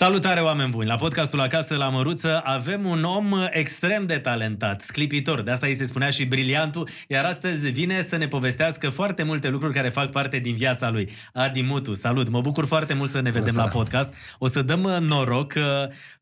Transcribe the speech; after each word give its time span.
Salutare, 0.00 0.40
oameni 0.40 0.70
buni! 0.70 0.86
La 0.86 0.94
podcastul 0.94 1.40
Acasă 1.40 1.76
la 1.76 1.88
Măruță 1.88 2.40
avem 2.44 2.84
un 2.84 3.04
om 3.04 3.26
extrem 3.50 4.04
de 4.04 4.18
talentat, 4.18 4.80
sclipitor, 4.80 5.42
de 5.42 5.50
asta 5.50 5.66
îi 5.66 5.74
se 5.74 5.84
spunea 5.84 6.10
și 6.10 6.24
briliantul, 6.24 6.88
iar 7.08 7.24
astăzi 7.24 7.70
vine 7.70 8.02
să 8.02 8.16
ne 8.16 8.28
povestească 8.28 8.90
foarte 8.90 9.22
multe 9.22 9.48
lucruri 9.48 9.74
care 9.74 9.88
fac 9.88 10.10
parte 10.10 10.38
din 10.38 10.54
viața 10.54 10.90
lui. 10.90 11.10
Adi 11.32 11.62
Mutu, 11.62 11.94
salut! 11.94 12.28
Mă 12.28 12.40
bucur 12.40 12.66
foarte 12.66 12.94
mult 12.94 13.10
să 13.10 13.20
ne 13.20 13.30
vedem 13.30 13.54
la 13.56 13.68
podcast. 13.68 14.14
O 14.38 14.46
să 14.46 14.62
dăm 14.62 14.80
noroc, 14.80 15.54
uh, 15.56 15.62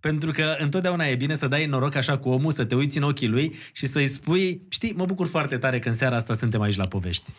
pentru 0.00 0.30
că 0.30 0.56
întotdeauna 0.58 1.06
e 1.06 1.14
bine 1.14 1.34
să 1.34 1.48
dai 1.48 1.66
noroc 1.66 1.94
așa 1.94 2.18
cu 2.18 2.28
omul, 2.28 2.52
să 2.52 2.64
te 2.64 2.74
uiți 2.74 2.96
în 2.96 3.02
ochii 3.02 3.28
lui 3.28 3.54
și 3.72 3.86
să-i 3.86 4.06
spui, 4.06 4.62
știi, 4.68 4.92
mă 4.96 5.04
bucur 5.04 5.26
foarte 5.26 5.58
tare 5.58 5.78
că 5.78 5.88
în 5.88 5.94
seara 5.94 6.16
asta 6.16 6.34
suntem 6.34 6.60
aici 6.60 6.76
la 6.76 6.86
povești. 6.86 7.30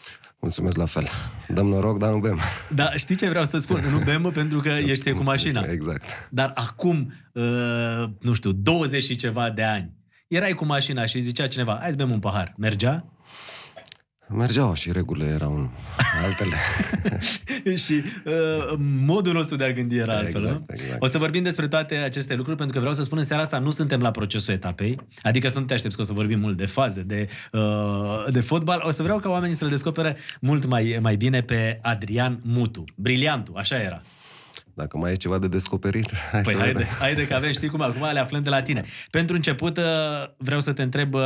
Mulțumesc 0.41 0.77
la 0.77 0.85
fel. 0.85 1.07
Dăm 1.47 1.67
noroc, 1.67 1.99
dar 1.99 2.09
nu 2.09 2.19
bem. 2.19 2.39
Da, 2.75 2.91
știi 2.91 3.15
ce 3.15 3.29
vreau 3.29 3.43
să 3.43 3.57
spun? 3.57 3.83
Nu 3.91 3.97
bem 3.97 4.31
pentru 4.33 4.59
că 4.59 4.69
ești 4.91 5.11
cu 5.11 5.23
mașina. 5.23 5.65
Exact. 5.71 6.03
Dar 6.31 6.51
acum, 6.55 7.13
uh, 7.33 7.43
nu 8.21 8.33
știu, 8.33 8.51
20 8.51 9.03
și 9.03 9.15
ceva 9.15 9.49
de 9.49 9.63
ani, 9.63 9.93
erai 10.27 10.53
cu 10.53 10.65
mașina 10.65 11.05
și 11.05 11.19
zicea 11.19 11.47
cineva, 11.47 11.77
hai 11.81 11.89
să 11.89 11.95
bem 11.95 12.11
un 12.11 12.19
pahar. 12.19 12.53
Mergea? 12.57 13.05
Mergeau 14.31 14.73
și 14.73 14.91
regulile 14.91 15.29
erau 15.29 15.69
altele. 16.23 16.55
și 17.85 18.03
uh, 18.25 18.73
modul 19.05 19.33
nostru 19.33 19.55
de 19.55 19.63
a 19.63 19.71
gândi 19.71 19.97
era 19.97 20.13
altfel. 20.17 20.41
Exact, 20.41 20.57
nu? 20.57 20.65
exact. 20.67 21.03
O 21.03 21.07
să 21.07 21.17
vorbim 21.17 21.43
despre 21.43 21.67
toate 21.67 21.95
aceste 21.95 22.35
lucruri, 22.35 22.57
pentru 22.57 22.73
că 22.75 22.79
vreau 22.79 22.95
să 22.95 23.03
spun 23.03 23.17
în 23.17 23.23
seara 23.23 23.41
asta 23.41 23.59
nu 23.59 23.69
suntem 23.69 23.99
la 23.99 24.11
procesul 24.11 24.53
etapei, 24.53 24.97
adică 25.21 25.49
să 25.49 25.59
nu 25.59 25.65
te 25.65 25.73
aștepți 25.73 25.95
că 25.95 26.01
o 26.01 26.05
să 26.05 26.13
vorbim 26.13 26.39
mult 26.39 26.57
de 26.57 26.65
faze, 26.65 27.01
de, 27.01 27.29
uh, 27.51 28.25
de 28.31 28.41
fotbal. 28.41 28.81
O 28.85 28.91
să 28.91 29.03
vreau 29.03 29.19
ca 29.19 29.29
oamenii 29.29 29.55
să-l 29.55 29.69
descopere 29.69 30.17
mult 30.41 30.65
mai, 30.65 30.99
mai 31.01 31.15
bine 31.15 31.41
pe 31.41 31.79
Adrian 31.81 32.39
Mutu. 32.43 32.83
Briliantul, 32.95 33.55
așa 33.57 33.75
era. 33.75 34.01
Dacă 34.73 34.97
mai 34.97 35.11
e 35.11 35.15
ceva 35.15 35.39
de 35.39 35.47
descoperit, 35.47 36.15
hai 36.31 36.41
Păi 36.41 36.53
să 36.53 36.59
haide, 36.59 36.77
vedem. 36.77 36.93
haide 36.99 37.27
că 37.27 37.33
avem, 37.35 37.51
știi 37.51 37.69
cum, 37.69 37.81
acum 37.81 38.09
le 38.13 38.19
aflăm 38.19 38.43
de 38.43 38.49
la 38.49 38.61
tine. 38.61 38.83
Pentru 39.11 39.35
început, 39.35 39.77
uh, 39.77 39.83
vreau 40.37 40.59
să 40.59 40.73
te 40.73 40.81
întreb 40.81 41.13
uh, 41.13 41.21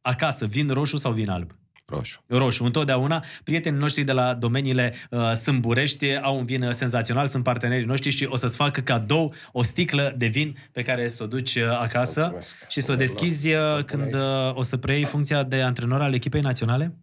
acasă, 0.00 0.46
vin 0.46 0.68
roșu 0.68 0.96
sau 0.96 1.12
vin 1.12 1.28
alb? 1.30 1.50
Roșu. 1.88 2.22
Roșu, 2.26 2.64
întotdeauna. 2.64 3.24
Prietenii 3.44 3.78
noștri 3.78 4.02
de 4.02 4.12
la 4.12 4.34
domeniile 4.34 4.94
uh, 5.10 5.32
Sâmburești 5.32 6.16
au 6.16 6.38
un 6.38 6.44
vin 6.44 6.62
uh, 6.62 6.72
senzațional, 6.72 7.26
sunt 7.28 7.42
partenerii 7.42 7.86
noștri 7.86 8.10
și 8.10 8.24
o 8.24 8.36
să-ți 8.36 8.56
fac 8.56 8.84
cadou 8.84 9.34
o 9.52 9.62
sticlă 9.62 10.14
de 10.16 10.26
vin 10.26 10.56
pe 10.72 10.82
care 10.82 11.08
să 11.08 11.22
o 11.22 11.26
duci 11.26 11.54
uh, 11.54 11.78
acasă 11.80 12.20
Mulțumesc. 12.20 12.68
și 12.68 12.80
să 12.80 12.92
o 12.92 12.94
Bună, 12.94 13.06
deschizi 13.06 13.48
Vlad. 13.48 13.64
Să 13.66 13.72
o 13.74 13.76
uh, 13.78 13.84
pun 13.84 13.98
când 13.98 14.14
aici. 14.14 14.22
uh, 14.50 14.56
o 14.56 14.62
să 14.62 14.76
preiei 14.76 15.04
funcția 15.04 15.42
de 15.42 15.62
antrenor 15.62 16.00
al 16.00 16.14
echipei 16.14 16.40
naționale? 16.40 16.94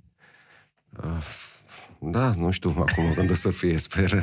Da, 1.99 2.33
nu 2.37 2.51
știu 2.51 2.69
acum 2.69 3.13
când 3.15 3.29
o 3.29 3.33
să 3.33 3.49
fie, 3.49 3.77
sper. 3.77 4.11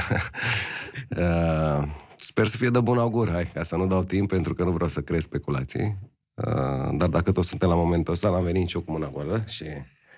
Uh, 1.16 1.82
sper 2.16 2.46
să 2.46 2.56
fie 2.56 2.68
de 2.68 2.80
bun 2.80 2.98
augur, 2.98 3.30
hai, 3.30 3.44
ca 3.54 3.62
să 3.62 3.76
nu 3.76 3.86
dau 3.86 4.04
timp, 4.04 4.28
pentru 4.28 4.54
că 4.54 4.64
nu 4.64 4.70
vreau 4.70 4.88
să 4.88 5.00
creez 5.00 5.22
speculații. 5.22 5.98
Uh, 6.34 6.88
dar 6.92 7.08
dacă 7.08 7.32
tot 7.32 7.44
suntem 7.44 7.68
la 7.68 7.74
momentul 7.74 8.12
ăsta, 8.12 8.30
n-am 8.30 8.44
venit 8.44 8.60
nici 8.60 8.72
eu 8.72 8.80
cu 8.80 8.90
mâna 8.92 9.08
goală 9.08 9.44
și... 9.46 9.64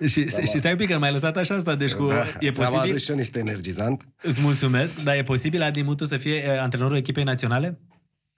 Și, 0.07 0.29
și 0.29 0.59
stai 0.59 0.71
un 0.71 0.77
pic, 0.77 0.89
că 0.91 0.99
m-ai 0.99 1.13
lăsat 1.13 1.37
așa 1.37 1.55
asta, 1.55 1.75
deci 1.75 1.93
cu, 1.93 2.07
da, 2.07 2.15
e 2.41 2.51
ți-am 2.51 2.53
posibil... 2.71 2.91
adus 2.91 3.03
și 3.05 3.11
eu 3.11 3.17
niște 3.17 3.39
energizant. 3.39 4.09
Îți 4.23 4.41
mulțumesc, 4.41 5.03
dar 5.03 5.15
e 5.15 5.23
posibil 5.23 5.63
Adi 5.63 5.83
Mutu 5.83 6.05
să 6.05 6.17
fie 6.17 6.45
uh, 6.47 6.61
antrenorul 6.61 6.97
echipei 6.97 7.25
naționale? 7.25 7.79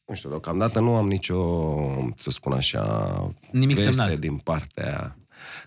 Nu 0.07 0.15
știu, 0.15 0.29
deocamdată 0.29 0.81
nu 0.81 0.95
am 0.95 1.07
nicio, 1.07 1.39
să 2.15 2.31
spun 2.31 2.53
așa, 2.53 2.83
Nimic 3.51 3.77
veste 3.77 3.91
semnat. 3.93 4.19
din 4.19 4.37
partea 4.37 5.17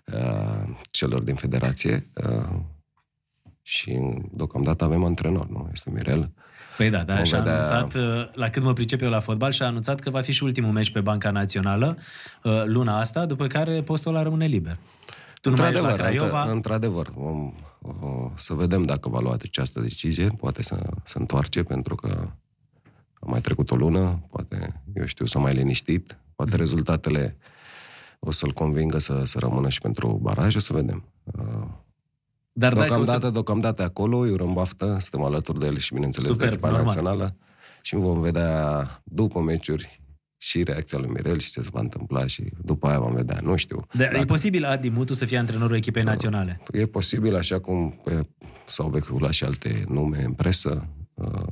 uh, 0.05 0.69
celor 0.91 1.21
din 1.21 1.35
federație. 1.35 2.07
Uh, 2.29 2.59
și 3.61 3.99
deocamdată 4.31 4.83
avem 4.83 5.03
antrenor, 5.03 5.47
nu? 5.47 5.69
Este 5.73 5.89
Mirel. 5.93 6.31
Păi 6.77 6.89
da, 6.89 7.03
da, 7.03 7.15
Vom 7.15 7.23
și-a 7.23 7.37
vedea- 7.39 7.69
anunțat, 7.75 8.01
uh, 8.01 8.29
la 8.33 8.49
cât 8.49 8.63
mă 8.63 8.73
pricep 8.73 9.01
eu 9.01 9.09
la 9.09 9.19
fotbal, 9.19 9.51
și-a 9.51 9.65
anunțat 9.65 9.99
că 9.99 10.09
va 10.09 10.21
fi 10.21 10.31
și 10.31 10.43
ultimul 10.43 10.71
meci 10.71 10.91
pe 10.91 10.99
Banca 11.01 11.31
Națională 11.31 11.97
uh, 12.43 12.63
luna 12.65 12.99
asta, 12.99 13.25
după 13.25 13.47
care 13.47 13.81
postul 13.81 14.11
ăla 14.15 14.23
rămâne 14.23 14.45
liber. 14.45 14.77
Tu 15.49 15.55
nu 15.55 15.61
mai 15.61 15.71
ești 15.71 15.81
la 15.83 15.93
Craiova? 15.93 16.45
într- 16.47 16.51
într-adevăr, 16.51 17.09
vom, 17.15 17.53
o, 17.81 18.31
să 18.37 18.53
vedem 18.53 18.81
dacă 18.83 19.09
va 19.09 19.19
lua 19.19 19.33
această 19.41 19.79
decizie, 19.79 20.27
poate 20.27 20.63
să 20.63 20.89
se 21.03 21.17
întoarce, 21.17 21.63
pentru 21.63 21.95
că 21.95 22.29
a 23.13 23.25
mai 23.25 23.41
trecut 23.41 23.71
o 23.71 23.75
lună, 23.75 24.23
poate, 24.29 24.81
eu 24.95 25.05
știu, 25.05 25.25
s-a 25.25 25.39
mai 25.39 25.53
liniștit, 25.53 26.17
poate 26.35 26.51
Mhm. 26.51 26.59
rezultatele 26.59 27.37
o 28.19 28.31
să-l 28.31 28.51
convingă 28.51 28.97
să, 28.97 29.21
să 29.25 29.39
rămână 29.39 29.69
și 29.69 29.79
pentru 29.79 30.19
baraj, 30.21 30.55
o 30.55 30.59
să 30.59 30.73
vedem. 30.73 31.03
Uh, 31.23 31.67
Dar 32.51 32.73
dacă 32.73 32.83
o 32.83 32.87
Deocamdată, 32.87 33.25
să... 33.25 33.31
deocamdată 33.31 33.83
acolo, 33.83 34.17
îi 34.17 34.31
urăm 34.31 34.53
baftă, 34.53 34.85
suntem 34.99 35.23
alături 35.23 35.59
de 35.59 35.65
el 35.65 35.77
și, 35.77 35.93
bineînțeles, 35.93 36.29
Superb, 36.29 36.49
de 36.49 36.55
echipa 36.55 36.69
normal. 36.69 36.87
națională 36.95 37.35
și 37.81 37.95
vom 37.95 38.19
vedea 38.19 38.87
după 39.03 39.39
meciuri 39.39 40.01
și 40.37 40.63
reacția 40.63 40.97
lui 40.97 41.09
Mirel 41.09 41.39
și 41.39 41.51
ce 41.51 41.61
se 41.61 41.69
va 41.71 41.79
întâmpla 41.79 42.27
și 42.27 42.51
după 42.63 42.87
aia 42.87 42.99
vom 42.99 43.13
vedea, 43.13 43.39
nu 43.43 43.55
știu. 43.55 43.85
De, 43.93 44.11
e 44.19 44.25
posibil 44.25 44.65
Adi 44.65 44.89
Mutu 44.89 45.13
să 45.13 45.25
fie 45.25 45.37
antrenorul 45.37 45.75
echipei 45.75 46.03
naționale. 46.03 46.59
E 46.71 46.85
posibil, 46.85 47.35
așa 47.35 47.59
cum 47.59 48.01
pe, 48.03 48.27
s-au 48.67 48.89
vehiculat 48.89 49.31
și 49.31 49.43
alte 49.43 49.83
nume 49.87 50.23
în 50.23 50.33
presă. 50.33 50.87
uh, 51.13 51.47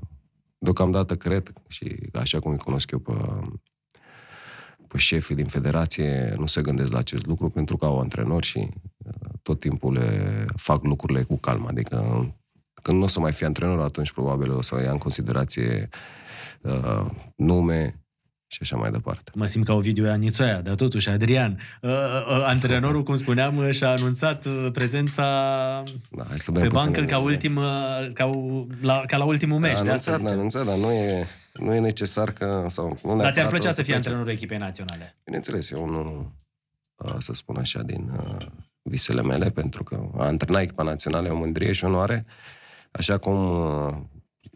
Deocamdată 0.57 1.16
cred 1.16 1.53
și 1.68 1.95
așa 2.13 2.40
cum 2.40 2.51
îi 2.51 2.57
cunosc 2.57 2.91
eu 2.91 3.00
pe, 3.00 3.13
pe 4.88 4.97
șefii 4.97 5.35
din 5.35 5.45
federație, 5.45 6.34
nu 6.38 6.45
se 6.45 6.62
gândesc 6.62 6.91
la 6.91 6.97
acest 6.97 7.25
lucru 7.25 7.50
pentru 7.50 7.78
că 7.78 7.85
au 7.85 8.00
antrenori 8.00 8.45
și 8.45 8.57
uh, 8.97 9.29
tot 9.41 9.59
timpul 9.59 9.94
le 9.94 10.45
fac 10.56 10.84
lucrurile 10.84 11.24
cu 11.24 11.38
calm. 11.38 11.68
Adică 11.68 11.97
când 12.81 12.97
nu 12.97 13.03
o 13.03 13.07
să 13.07 13.19
mai 13.19 13.31
fie 13.31 13.45
antrenor, 13.45 13.79
atunci 13.79 14.12
probabil 14.12 14.51
o 14.51 14.62
să 14.62 14.81
ia 14.81 14.91
în 14.91 14.97
considerație 14.97 15.90
uh, 16.62 17.06
nume 17.35 18.04
și 18.55 18.61
așa 18.61 18.75
mai 18.75 18.91
departe. 18.91 19.31
Mă 19.35 19.45
simt 19.45 19.66
ca 19.66 19.73
Ovidiu 19.73 20.09
Anițoaia, 20.09 20.61
dar 20.61 20.75
totuși 20.75 21.09
Adrian, 21.09 21.59
uh, 21.81 21.91
uh, 21.91 22.43
antrenorul, 22.45 23.03
cum 23.03 23.16
spuneam, 23.16 23.57
uh, 23.57 23.69
și-a 23.71 23.89
anunțat 23.89 24.45
uh, 24.45 24.67
prezența 24.71 25.23
Da, 26.11 26.23
hai 26.27 26.38
să 26.38 26.51
bem 26.51 26.61
pe 26.61 26.67
puțin 26.67 26.91
bancă 26.91 26.99
ca, 26.99 27.15
energie. 27.15 27.27
ultim, 27.29 27.55
uh, 27.55 28.07
ca, 28.13 28.25
u- 28.25 28.67
la, 28.81 29.03
ca 29.07 29.17
la 29.17 29.23
ultimul 29.23 29.59
meci. 29.59 29.77
A 29.77 29.83
de 29.83 29.89
asta 29.91 30.11
anunțat, 30.11 30.13
a 30.13 30.17
ziceam. 30.17 30.38
anunțat, 30.38 30.65
dar 30.65 30.77
nu 30.77 30.91
e, 30.91 31.27
nu 31.53 31.73
e 31.73 31.79
necesar 31.79 32.31
că... 32.31 32.65
Sau, 32.67 32.85
nu 32.85 32.94
Dar 32.94 32.99
ți-ar 33.03 33.21
neapărat 33.33 33.49
plăcea 33.49 33.69
o 33.69 33.71
să 33.71 33.81
fie 33.81 33.83
plece. 33.83 33.95
antrenorul 33.95 34.29
echipei 34.31 34.57
naționale? 34.57 35.15
Bineînțeles, 35.23 35.69
eu 35.71 35.89
nu, 35.89 36.31
a, 36.95 37.15
să 37.19 37.33
spun 37.33 37.57
așa, 37.57 37.81
din 37.81 38.09
a, 38.17 38.38
visele 38.81 39.21
mele, 39.21 39.49
pentru 39.49 39.83
că 39.83 40.09
a 40.17 40.25
antrena 40.25 40.59
echipa 40.61 40.83
națională 40.83 41.27
e 41.27 41.31
o 41.31 41.38
mândrie 41.38 41.71
și 41.71 41.85
onoare, 41.85 42.25
așa 42.91 43.17
cum 43.17 43.33
a, 43.35 44.07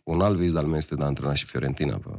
un 0.03 0.21
alt 0.21 0.37
vis 0.37 0.55
al 0.55 0.65
meu 0.65 0.77
este 0.77 0.95
de 0.95 1.03
a 1.03 1.05
antrena 1.05 1.33
și 1.33 1.45
Fiorentina. 1.45 1.95
Pe, 1.95 2.09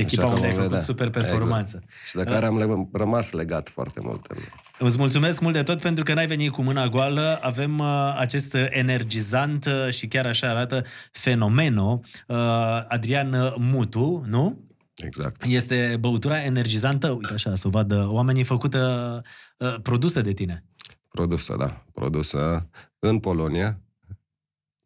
Echipa 0.00 0.22
așa 0.22 0.32
că 0.32 0.36
unde 0.40 0.46
ai 0.46 0.52
vom 0.52 0.60
făcut 0.62 0.70
vedea. 0.70 0.80
super 0.84 1.10
performanță. 1.10 1.80
Exact. 1.82 2.06
Și 2.06 2.14
de 2.16 2.22
care 2.24 2.46
am 2.46 2.58
le- 2.58 2.88
rămas 2.92 3.30
legat 3.32 3.68
foarte 3.68 4.00
mult. 4.02 4.26
în- 4.26 4.86
Îți 4.86 4.98
mulțumesc 4.98 5.40
mult 5.40 5.54
de 5.54 5.62
tot 5.62 5.80
pentru 5.80 6.04
că 6.04 6.14
n-ai 6.14 6.26
venit 6.26 6.50
cu 6.52 6.62
mâna 6.62 6.88
goală. 6.88 7.38
Avem 7.42 7.78
uh, 7.78 8.14
acest 8.18 8.54
energizant 8.70 9.64
uh, 9.66 9.88
și 9.92 10.06
chiar 10.06 10.26
așa 10.26 10.48
arată 10.50 10.84
fenomeno, 11.12 12.00
uh, 12.26 12.36
Adrian 12.88 13.32
uh, 13.32 13.54
Mutu, 13.58 14.24
nu? 14.28 14.64
Exact. 14.96 15.42
Este 15.44 15.96
băutura 16.00 16.42
energizantă, 16.44 17.10
uite 17.10 17.32
așa, 17.32 17.54
să 17.54 17.66
o 17.66 17.70
vadă 17.70 18.06
oamenii 18.10 18.44
făcută, 18.44 19.22
uh, 19.58 19.74
produsă 19.82 20.20
de 20.20 20.32
tine. 20.32 20.64
Produsă, 21.08 21.54
da. 21.58 21.84
Produsă 21.92 22.68
în 22.98 23.18
Polonia 23.18 23.80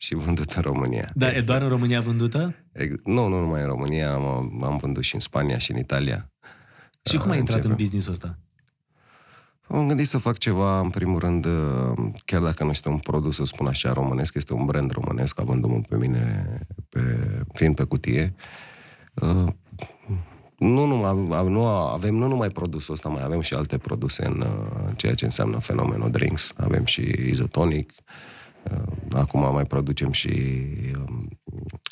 și 0.02 0.14
vândută 0.14 0.52
în 0.56 0.62
România. 0.62 1.08
Dar 1.14 1.34
e 1.36 1.40
doar 1.40 1.62
în 1.62 1.68
România 1.68 2.00
vândută? 2.00 2.54
Ex- 2.72 3.00
Nu, 3.04 3.28
nu 3.28 3.40
numai 3.40 3.60
în 3.60 3.66
România, 3.66 4.12
am, 4.12 4.60
am 4.64 4.76
vândut 4.76 5.02
și 5.02 5.14
în 5.14 5.20
Spania 5.20 5.58
și 5.58 5.70
în 5.70 5.78
Italia. 5.78 6.30
Și 7.10 7.16
cum 7.16 7.26
ai 7.30 7.32
Uh, 7.32 7.38
intrat 7.38 7.56
în 7.64 7.70
începem. 7.70 7.76
business-ul 7.76 8.12
ăsta? 8.12 8.38
Am 9.68 9.86
gândit 9.88 10.06
să 10.08 10.18
fac 10.18 10.38
ceva, 10.38 10.80
în 10.80 10.90
primul 10.90 11.18
rând, 11.18 11.44
uh, 11.44 11.52
chiar 12.24 12.42
dacă 12.42 12.64
nu 12.64 12.70
este 12.70 12.88
un 12.88 12.98
produs, 12.98 13.34
să 13.36 13.44
spun 13.44 13.66
așa, 13.66 13.92
românesc, 13.92 14.34
este 14.34 14.52
un 14.52 14.64
brand 14.64 14.90
românesc, 14.90 15.40
avându-mă 15.40 15.80
pe 15.88 15.96
mine, 15.96 16.44
pe, 16.88 17.00
fiind 17.52 17.74
pe 17.74 17.84
cutie. 17.84 18.34
Uh, 19.14 19.46
Nu, 20.58 20.86
numai, 20.86 21.48
nu 21.48 21.66
avem 21.66 22.14
nu 22.14 22.26
numai 22.28 22.48
produsul 22.48 22.94
ăsta, 22.94 23.08
mai 23.08 23.22
avem 23.22 23.40
și 23.40 23.54
alte 23.54 23.78
produse 23.78 24.26
în 24.26 24.40
uh, 24.40 24.92
ceea 24.96 25.14
ce 25.14 25.24
înseamnă 25.24 25.58
fenomenul 25.58 26.10
drinks. 26.10 26.52
Avem 26.56 26.84
și 26.84 27.00
izotonic, 27.26 27.90
uh, 27.96 28.04
acum 29.12 29.52
mai 29.52 29.64
producem 29.64 30.12
și 30.12 30.30
um, 30.96 31.28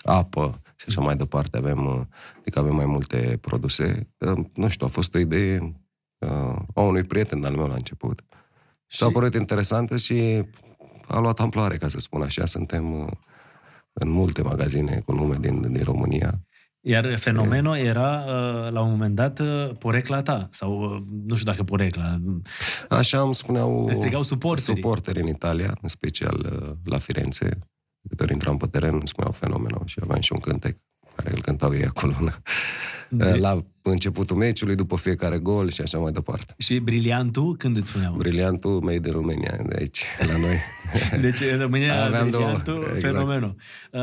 apă 0.02 0.60
și 0.76 0.84
așa 0.88 1.00
mai 1.00 1.16
departe. 1.16 1.56
Avem, 1.56 1.86
uh, 1.86 2.00
adică 2.38 2.58
avem 2.58 2.74
mai 2.74 2.86
multe 2.86 3.38
produse. 3.40 4.08
Uh, 4.18 4.44
Nu 4.54 4.68
știu, 4.68 4.86
a 4.86 4.88
fost 4.88 5.14
o 5.14 5.18
idee 5.18 5.74
uh, 6.18 6.56
a 6.74 6.80
unui 6.80 7.02
prieten 7.02 7.44
al 7.44 7.56
meu 7.56 7.66
la 7.66 7.74
început. 7.74 8.24
Și 8.86 8.98
s-a 8.98 9.10
părut 9.10 9.34
interesantă 9.34 9.96
și 9.96 10.44
a 11.06 11.18
luat 11.18 11.40
amploare, 11.40 11.76
ca 11.76 11.88
să 11.88 11.98
spun 12.00 12.22
așa. 12.22 12.46
Suntem 12.46 13.00
uh, 13.00 13.10
în 13.92 14.08
multe 14.10 14.42
magazine 14.42 15.02
cu 15.04 15.12
nume 15.12 15.36
din, 15.40 15.72
din 15.72 15.84
România. 15.84 16.40
Iar 16.80 17.16
fenomenul 17.18 17.76
era, 17.76 18.24
uh, 18.26 18.72
la 18.72 18.80
un 18.80 18.90
moment 18.90 19.14
dat, 19.14 19.38
uh, 19.38 19.70
porecla 19.78 20.22
ta. 20.22 20.48
Sau, 20.50 20.82
uh, 20.82 21.02
nu 21.26 21.34
știu 21.34 21.50
dacă 21.50 21.62
porecla. 21.62 22.18
Așa 22.88 23.20
îmi 23.20 23.34
spuneau 23.34 23.84
Te 23.86 23.92
strigau 23.92 24.22
suporterii. 24.22 24.80
suporteri 24.82 25.20
în 25.20 25.26
Italia, 25.26 25.76
în 25.82 25.88
special 25.88 26.60
uh, 26.62 26.70
la 26.84 26.98
Firenze. 26.98 27.58
Câte 28.08 28.22
ori 28.22 28.32
intram 28.32 28.56
pe 28.56 28.66
teren, 28.66 28.92
îmi 28.92 29.08
spuneau 29.08 29.32
fenomenul 29.32 29.82
și 29.86 29.98
aveam 30.02 30.20
și 30.20 30.32
un 30.32 30.38
cântec. 30.38 30.76
care 31.16 31.30
îl 31.34 31.40
cântau 31.40 31.74
ei 31.74 31.84
acolo. 31.84 32.14
De... 33.10 33.34
La 33.34 33.58
începutul 33.82 34.36
meciului, 34.36 34.74
după 34.74 34.96
fiecare 34.96 35.38
gol 35.38 35.70
și 35.70 35.80
așa 35.80 35.98
mai 35.98 36.12
departe. 36.12 36.54
Și 36.58 36.78
briliantul, 36.78 37.56
când 37.56 37.76
îți 37.76 37.88
spuneau? 37.88 38.14
Briliantul 38.14 38.80
mei 38.80 39.00
de 39.00 39.10
România, 39.10 39.56
de 39.68 39.76
aici, 39.78 40.04
la 40.18 40.38
noi. 40.38 40.56
deci 41.30 41.40
în 41.52 41.58
România, 41.58 42.04
Aveam 42.04 42.30
briliantul, 42.30 42.74
două, 42.74 42.84
exact. 42.94 43.00
fenomenul. 43.00 43.54
Uh, 43.92 44.00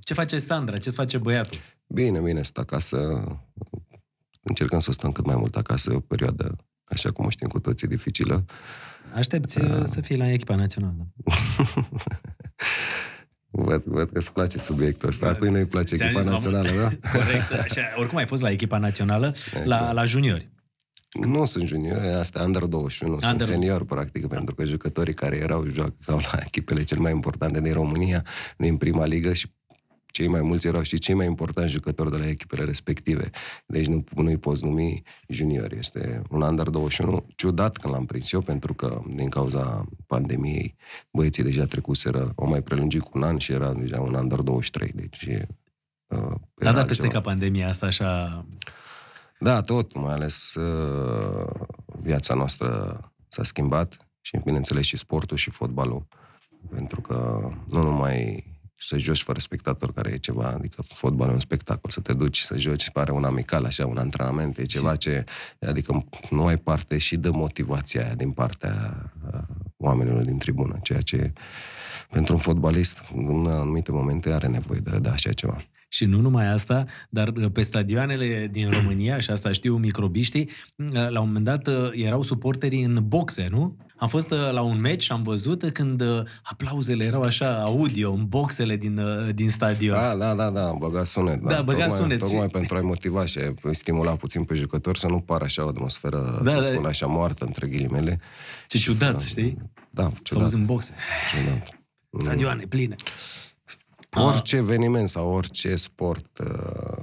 ce 0.00 0.14
face 0.14 0.38
Sandra? 0.38 0.76
Ce 0.76 0.90
face 0.90 1.18
băiatul? 1.18 1.58
Bine, 1.94 2.20
bine, 2.20 2.42
stă 2.42 2.60
acasă. 2.60 3.24
Încercăm 4.42 4.78
să 4.78 4.92
stăm 4.92 5.12
cât 5.12 5.24
mai 5.26 5.36
mult 5.36 5.56
acasă, 5.56 5.94
o 5.94 6.00
perioadă, 6.00 6.56
așa 6.84 7.10
cum 7.10 7.24
o 7.24 7.30
știm 7.30 7.48
cu 7.48 7.60
toții, 7.60 7.88
dificilă. 7.88 8.44
Aștepți 9.14 9.60
uh. 9.60 9.82
să 9.84 10.00
fii 10.00 10.16
la 10.16 10.30
echipa 10.32 10.54
națională. 10.54 11.06
Văd, 13.52 13.82
văd 13.84 14.10
că 14.10 14.18
îți 14.18 14.32
place 14.32 14.58
subiectul 14.58 15.08
ăsta. 15.08 15.34
Cui 15.34 15.50
nu-i 15.50 15.66
place 15.66 15.96
Ți-am 15.96 16.08
echipa 16.08 16.22
zis, 16.22 16.30
națională, 16.30 16.68
da? 16.68 16.88
Corect. 17.18 17.52
Așa, 17.52 17.82
oricum 17.96 18.18
ai 18.18 18.26
fost 18.26 18.42
la 18.42 18.50
echipa 18.50 18.78
națională, 18.78 19.32
la, 19.64 19.92
la 19.92 20.04
juniori. 20.04 20.50
Nu 21.20 21.44
sunt 21.44 21.66
juniori, 21.66 22.06
asta 22.06 22.42
under 22.42 22.62
21, 22.62 23.14
Under- 23.14 23.26
sunt 23.26 23.40
senior, 23.40 23.84
practic, 23.84 24.26
pentru 24.26 24.54
că 24.54 24.64
jucătorii 24.64 25.14
care 25.14 25.36
erau 25.36 25.66
joacau 25.66 26.18
la 26.32 26.38
echipele 26.44 26.82
cel 26.82 26.98
mai 26.98 27.12
importante 27.12 27.60
din 27.60 27.72
România, 27.72 28.24
din 28.56 28.76
prima 28.76 29.06
ligă 29.06 29.32
și 29.32 29.52
cei 30.20 30.28
mai 30.28 30.40
mulți 30.42 30.66
erau 30.66 30.82
și 30.82 30.98
cei 30.98 31.14
mai 31.14 31.26
importanti 31.26 31.70
jucători 31.70 32.10
de 32.10 32.16
la 32.16 32.28
echipele 32.28 32.64
respective. 32.64 33.30
Deci 33.66 33.86
nu, 33.86 34.04
nu-i 34.14 34.36
poți 34.36 34.64
numi 34.64 35.02
junior. 35.28 35.72
Este 35.72 36.22
un 36.30 36.42
under 36.42 36.68
21. 36.68 37.26
Ciudat 37.36 37.76
când 37.76 37.94
l-am 37.94 38.06
prins 38.06 38.32
eu, 38.32 38.40
pentru 38.40 38.74
că 38.74 39.00
din 39.06 39.28
cauza 39.28 39.84
pandemiei 40.06 40.74
băieții 41.10 41.42
deja 41.42 41.64
trecuseră, 41.64 42.32
au 42.36 42.48
mai 42.48 42.62
prelungit 42.62 43.02
cu 43.02 43.10
un 43.14 43.22
an 43.22 43.38
și 43.38 43.52
era 43.52 43.72
deja 43.72 44.00
un 44.00 44.14
under 44.14 44.38
23. 44.38 44.90
Deci 44.94 45.26
uh, 45.26 46.18
A 46.18 46.40
era 46.58 46.72
dat 46.72 46.86
peste 46.86 47.02
altceva. 47.02 47.22
ca 47.22 47.30
pandemia 47.30 47.68
asta 47.68 47.86
așa... 47.86 48.44
Da, 49.38 49.60
tot, 49.60 49.94
mai 49.94 50.12
ales 50.12 50.54
uh, 50.54 51.50
viața 52.02 52.34
noastră 52.34 53.00
s-a 53.28 53.42
schimbat 53.42 53.96
și, 54.20 54.40
bineînțeles, 54.44 54.84
și 54.84 54.96
sportul 54.96 55.36
și 55.36 55.50
fotbalul. 55.50 56.06
Pentru 56.70 57.00
că 57.00 57.48
nu 57.68 57.82
numai 57.82 58.49
să 58.82 58.98
joci 58.98 59.22
fără 59.22 59.38
spectator, 59.38 59.92
care 59.92 60.10
e 60.10 60.16
ceva, 60.16 60.46
adică 60.48 60.82
fotbalul 60.82 61.30
e 61.30 61.34
un 61.34 61.40
spectacol, 61.40 61.90
să 61.90 62.00
te 62.00 62.12
duci 62.12 62.38
să 62.38 62.56
joci, 62.56 62.90
pare 62.90 63.12
un 63.12 63.24
amical, 63.24 63.64
așa, 63.64 63.86
un 63.86 63.98
antrenament, 63.98 64.58
e 64.58 64.64
ceva 64.64 64.96
ce, 64.96 65.24
adică 65.60 66.06
nu 66.30 66.46
ai 66.46 66.56
parte 66.56 66.98
și 66.98 67.16
de 67.16 67.28
motivația 67.28 68.04
aia 68.04 68.14
din 68.14 68.30
partea 68.30 69.10
uh, 69.32 69.40
oamenilor 69.76 70.24
din 70.24 70.38
tribună, 70.38 70.78
ceea 70.82 71.00
ce 71.00 71.32
pentru 72.10 72.34
un 72.34 72.40
fotbalist, 72.40 73.02
în 73.14 73.46
anumite 73.46 73.92
momente, 73.92 74.32
are 74.32 74.46
nevoie 74.46 74.80
de, 74.80 74.98
de 74.98 75.08
așa 75.08 75.32
ceva. 75.32 75.64
Și 75.88 76.04
nu 76.04 76.20
numai 76.20 76.52
asta, 76.52 76.84
dar 77.08 77.28
uh, 77.28 77.50
pe 77.52 77.62
stadioanele 77.62 78.48
din 78.50 78.70
România, 78.70 79.18
și 79.18 79.30
asta 79.30 79.52
știu 79.52 79.76
microbiștii, 79.76 80.50
uh, 80.76 81.08
la 81.08 81.20
un 81.20 81.26
moment 81.26 81.44
dat 81.44 81.66
uh, 81.66 81.90
erau 81.92 82.22
suporterii 82.22 82.82
în 82.82 83.08
boxe, 83.08 83.48
nu? 83.50 83.76
Am 84.00 84.08
fost 84.08 84.30
uh, 84.30 84.50
la 84.52 84.60
un 84.60 84.80
meci 84.80 85.02
și 85.02 85.12
am 85.12 85.22
văzut 85.22 85.70
când 85.72 86.00
uh, 86.00 86.22
aplauzele 86.42 87.04
erau 87.04 87.20
așa 87.22 87.62
audio 87.62 88.12
în 88.12 88.26
boxele 88.26 88.76
din, 88.76 88.98
uh, 88.98 89.34
din 89.34 89.50
stadion. 89.50 89.96
Da, 89.96 90.14
da, 90.16 90.34
da, 90.34 90.50
da, 90.50 90.72
băga 90.78 91.04
sunet. 91.04 91.40
Da, 91.40 91.62
băga 91.62 91.78
tocmai, 91.86 91.98
sunet 91.98 92.18
Tocmai 92.18 92.42
și- 92.46 92.50
pentru 92.52 92.76
a-i 92.76 92.82
motiva 92.82 93.24
și 93.24 93.38
a 93.38 93.52
stimula 93.70 94.16
puțin 94.16 94.44
pe 94.44 94.54
jucători 94.54 94.98
să 94.98 95.06
nu 95.06 95.20
pară 95.20 95.44
așa 95.44 95.64
o 95.64 95.68
atmosferă, 95.68 96.40
Da, 96.44 96.50
să 96.50 96.56
da. 96.56 96.62
spun 96.62 96.84
așa, 96.86 97.06
moartă, 97.06 97.44
între 97.44 97.66
ghilimele. 97.66 98.20
Ce 98.68 98.78
Și 98.78 98.84
ciudat, 98.84 99.12
fără- 99.12 99.24
știi? 99.24 99.58
Da, 99.90 100.02
Să 100.14 100.20
ciudat. 100.22 100.42
auzi 100.42 100.56
în 100.56 100.64
boxe. 100.64 100.94
ciudat. 101.30 101.78
Stadioane 102.24 102.64
pline. 102.68 102.96
Orice 104.16 104.56
eveniment 104.56 105.08
sau 105.08 105.28
orice 105.32 105.76
sport 105.76 106.38
uh, 106.38 107.02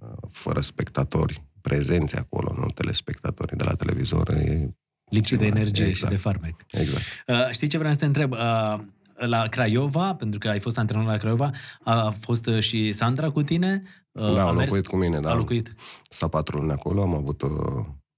uh, 0.00 0.08
fără 0.32 0.60
spectatori 0.60 1.42
prezenți 1.60 2.16
acolo, 2.16 2.54
nu 2.58 2.66
telespectatorii 2.74 3.56
de 3.56 3.64
la 3.64 3.74
televizor, 3.74 4.28
e 4.32 4.74
Lipsă 5.08 5.36
de 5.36 5.44
ceva. 5.44 5.56
energie 5.56 5.84
și 5.84 5.90
Exact. 5.90 6.12
de 6.12 6.18
farmec. 6.18 6.54
Exact. 6.70 7.02
Uh, 7.26 7.50
știi 7.50 7.68
ce 7.68 7.78
vreau 7.78 7.92
să 7.92 7.98
te 7.98 8.04
întreb? 8.04 8.32
Uh, 8.32 8.78
la 9.16 9.46
Craiova, 9.46 10.14
pentru 10.14 10.38
că 10.38 10.48
ai 10.48 10.60
fost 10.60 10.78
antrenor 10.78 11.06
la 11.06 11.16
Craiova, 11.16 11.50
a 11.84 12.10
fost 12.20 12.46
uh, 12.46 12.58
și 12.60 12.92
Sandra 12.92 13.30
cu 13.30 13.42
tine? 13.42 13.82
Uh, 14.12 14.34
Da, 14.34 14.42
a 14.44 14.46
a 14.48 14.52
mers- 14.52 14.64
locuit 14.66 14.86
cu 14.86 14.96
mine, 14.96 15.20
da. 15.20 15.30
A 15.30 15.34
locuit. 15.34 15.74
Sta 16.08 16.28
patru 16.28 16.58
luni 16.58 16.70
acolo, 16.72 17.02
am 17.02 17.14
avut 17.14 17.42
o, 17.42 17.48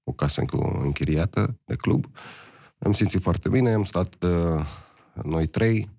o 0.03 0.11
casă 0.11 0.43
cu 0.45 0.79
închiriată 0.83 1.57
de 1.65 1.75
club. 1.75 2.05
Am 2.79 2.91
simțit 2.93 3.21
foarte 3.21 3.49
bine, 3.49 3.73
am 3.73 3.83
stat 3.83 4.15
uh, 4.23 4.65
noi 5.23 5.47
trei, 5.47 5.89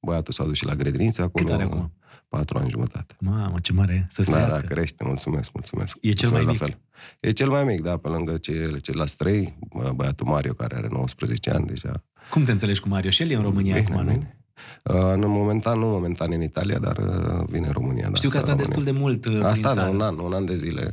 băiatul 0.00 0.32
s-a 0.32 0.44
dus 0.44 0.56
și 0.56 0.64
la 0.64 0.74
grădiniță 0.74 1.22
acolo. 1.22 1.44
Cât 1.44 1.54
are 1.54 1.62
acum? 1.62 1.92
Patru 2.36 2.58
ani 2.58 2.70
jumătate. 2.70 3.14
Mamă, 3.18 3.58
ce 3.60 3.72
mare 3.72 3.92
e 3.92 4.06
să 4.08 4.22
Da, 4.22 4.30
da, 4.38 4.44
trăiască. 4.44 4.66
crește, 4.74 5.04
mulțumesc, 5.04 5.52
mulțumesc. 5.52 5.96
E 6.00 6.12
cel 6.12 6.28
mulțumesc 6.30 6.60
mai 6.60 6.68
la 6.70 6.74
fel. 6.74 6.78
E 7.20 7.32
cel 7.32 7.48
mai 7.48 7.64
mic, 7.64 7.80
da, 7.80 7.96
pe 7.96 8.08
lângă 8.08 8.36
ce, 8.36 8.78
ceilalți 8.82 9.16
trei, 9.16 9.56
bă, 9.74 9.92
băiatul 9.94 10.26
Mario, 10.26 10.52
care 10.52 10.76
are 10.76 10.88
19 10.90 11.50
ani 11.50 11.66
deja. 11.66 12.04
Cum 12.30 12.44
te 12.44 12.50
înțelegi 12.52 12.80
cu 12.80 12.88
Mario? 12.88 13.10
Și 13.10 13.22
el 13.22 13.30
e 13.30 13.34
în 13.34 13.42
România 13.42 13.74
Bine, 13.74 13.86
acum, 13.94 14.04
nu? 14.04 14.10
bine. 14.12 14.36
Uh, 14.84 15.16
nu, 15.16 15.28
momentan, 15.28 15.78
nu 15.78 15.86
momentan 15.86 16.32
în 16.32 16.42
Italia, 16.42 16.78
dar 16.78 16.96
uh, 16.96 17.44
vine 17.46 17.66
în 17.66 17.72
România. 17.72 18.08
Da, 18.08 18.14
Știu 18.14 18.28
că 18.28 18.36
a 18.36 18.40
stă 18.40 18.50
în 18.50 18.58
stat 18.58 18.74
România. 18.74 18.74
destul 18.74 18.84
de 18.84 18.90
mult 18.90 19.24
uh, 19.26 19.44
A 19.44 19.50
prin 19.50 19.62
stat 19.62 19.74
de 19.74 19.80
țară. 19.80 19.92
un 19.92 20.00
an, 20.00 20.18
un 20.18 20.32
an 20.32 20.44
de 20.44 20.54
zile. 20.54 20.92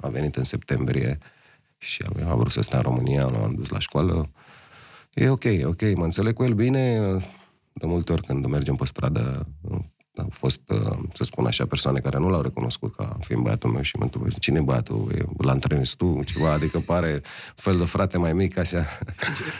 A 0.00 0.08
venit 0.08 0.36
în 0.36 0.44
septembrie 0.44 1.18
și 1.78 2.02
a, 2.24 2.30
a 2.30 2.34
vrut 2.34 2.50
să 2.52 2.60
stea 2.60 2.78
în 2.78 2.84
România, 2.84 3.22
l-am 3.24 3.54
dus 3.56 3.68
la 3.68 3.78
școală. 3.78 4.30
E 5.14 5.28
ok, 5.28 5.44
e 5.44 5.64
ok, 5.64 5.94
mă 5.96 6.04
înțeleg 6.04 6.32
cu 6.34 6.44
el 6.44 6.52
bine. 6.52 6.98
De 7.72 7.86
multe 7.86 8.12
ori 8.12 8.22
când 8.22 8.46
mergem 8.46 8.74
pe 8.74 8.84
stradă, 8.86 9.46
au 10.16 10.28
fost, 10.30 10.60
să 11.12 11.24
spun 11.24 11.46
așa, 11.46 11.66
persoane 11.66 12.00
care 12.00 12.18
nu 12.18 12.28
l-au 12.28 12.42
recunoscut 12.42 12.94
ca 12.94 13.16
fiind 13.20 13.42
băiatul 13.42 13.70
meu 13.70 13.82
și 13.82 13.96
mă 13.96 14.02
întreb, 14.02 14.28
cine 14.28 14.58
e 14.58 14.62
băiatul? 14.62 15.12
E- 15.18 15.24
Îl 15.36 15.48
antrenezi 15.48 15.96
tu? 15.96 16.20
Ceva, 16.24 16.52
adică 16.52 16.78
pare 16.78 17.22
fel 17.54 17.76
de 17.76 17.84
frate 17.84 18.18
mai 18.18 18.32
mic, 18.32 18.56
așa. 18.56 18.86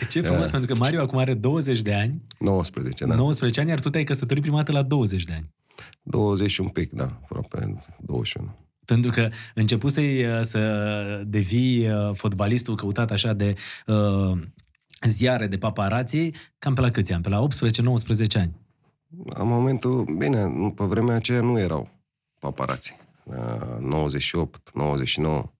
Ce, 0.00 0.06
ce 0.06 0.20
frumos, 0.20 0.50
pentru 0.56 0.72
că 0.72 0.78
Mario 0.80 1.00
acum 1.00 1.18
are 1.18 1.34
20 1.34 1.82
de 1.82 1.94
ani, 1.94 2.22
19, 2.38 3.04
da. 3.04 3.14
19 3.14 3.60
ani, 3.60 3.68
iar 3.68 3.80
tu 3.80 3.90
te-ai 3.90 4.04
căsătorit 4.04 4.42
prima 4.42 4.56
dată 4.56 4.72
la 4.72 4.82
20 4.82 5.24
de 5.24 5.32
ani. 5.32 5.50
20 6.02 6.50
și 6.50 6.60
un 6.60 6.68
pic, 6.68 6.92
da, 6.92 7.18
aproape 7.22 7.78
21. 8.00 8.54
Pentru 8.84 9.10
că 9.10 9.28
începusei 9.54 10.24
uh, 10.24 10.40
să 10.42 11.22
devii 11.26 11.88
uh, 11.88 12.10
fotbalistul 12.14 12.74
căutat 12.74 13.10
așa 13.10 13.32
de 13.32 13.54
uh, 13.86 14.38
ziare, 15.06 15.46
de 15.46 15.56
paparații, 15.56 16.34
cam 16.58 16.74
pe 16.74 16.80
la 16.80 16.90
câți 16.90 17.12
ani? 17.12 17.22
Pe 17.22 17.28
la 17.28 17.46
18-19 18.36 18.40
ani. 18.40 18.54
În 19.24 19.48
momentul, 19.48 20.04
bine, 20.18 20.72
pe 20.74 20.84
vremea 20.84 21.14
aceea 21.14 21.40
nu 21.40 21.58
erau 21.58 21.88
paparații. 22.38 22.96
Uh, 23.24 23.78
98, 23.80 24.70
99, 24.74 25.52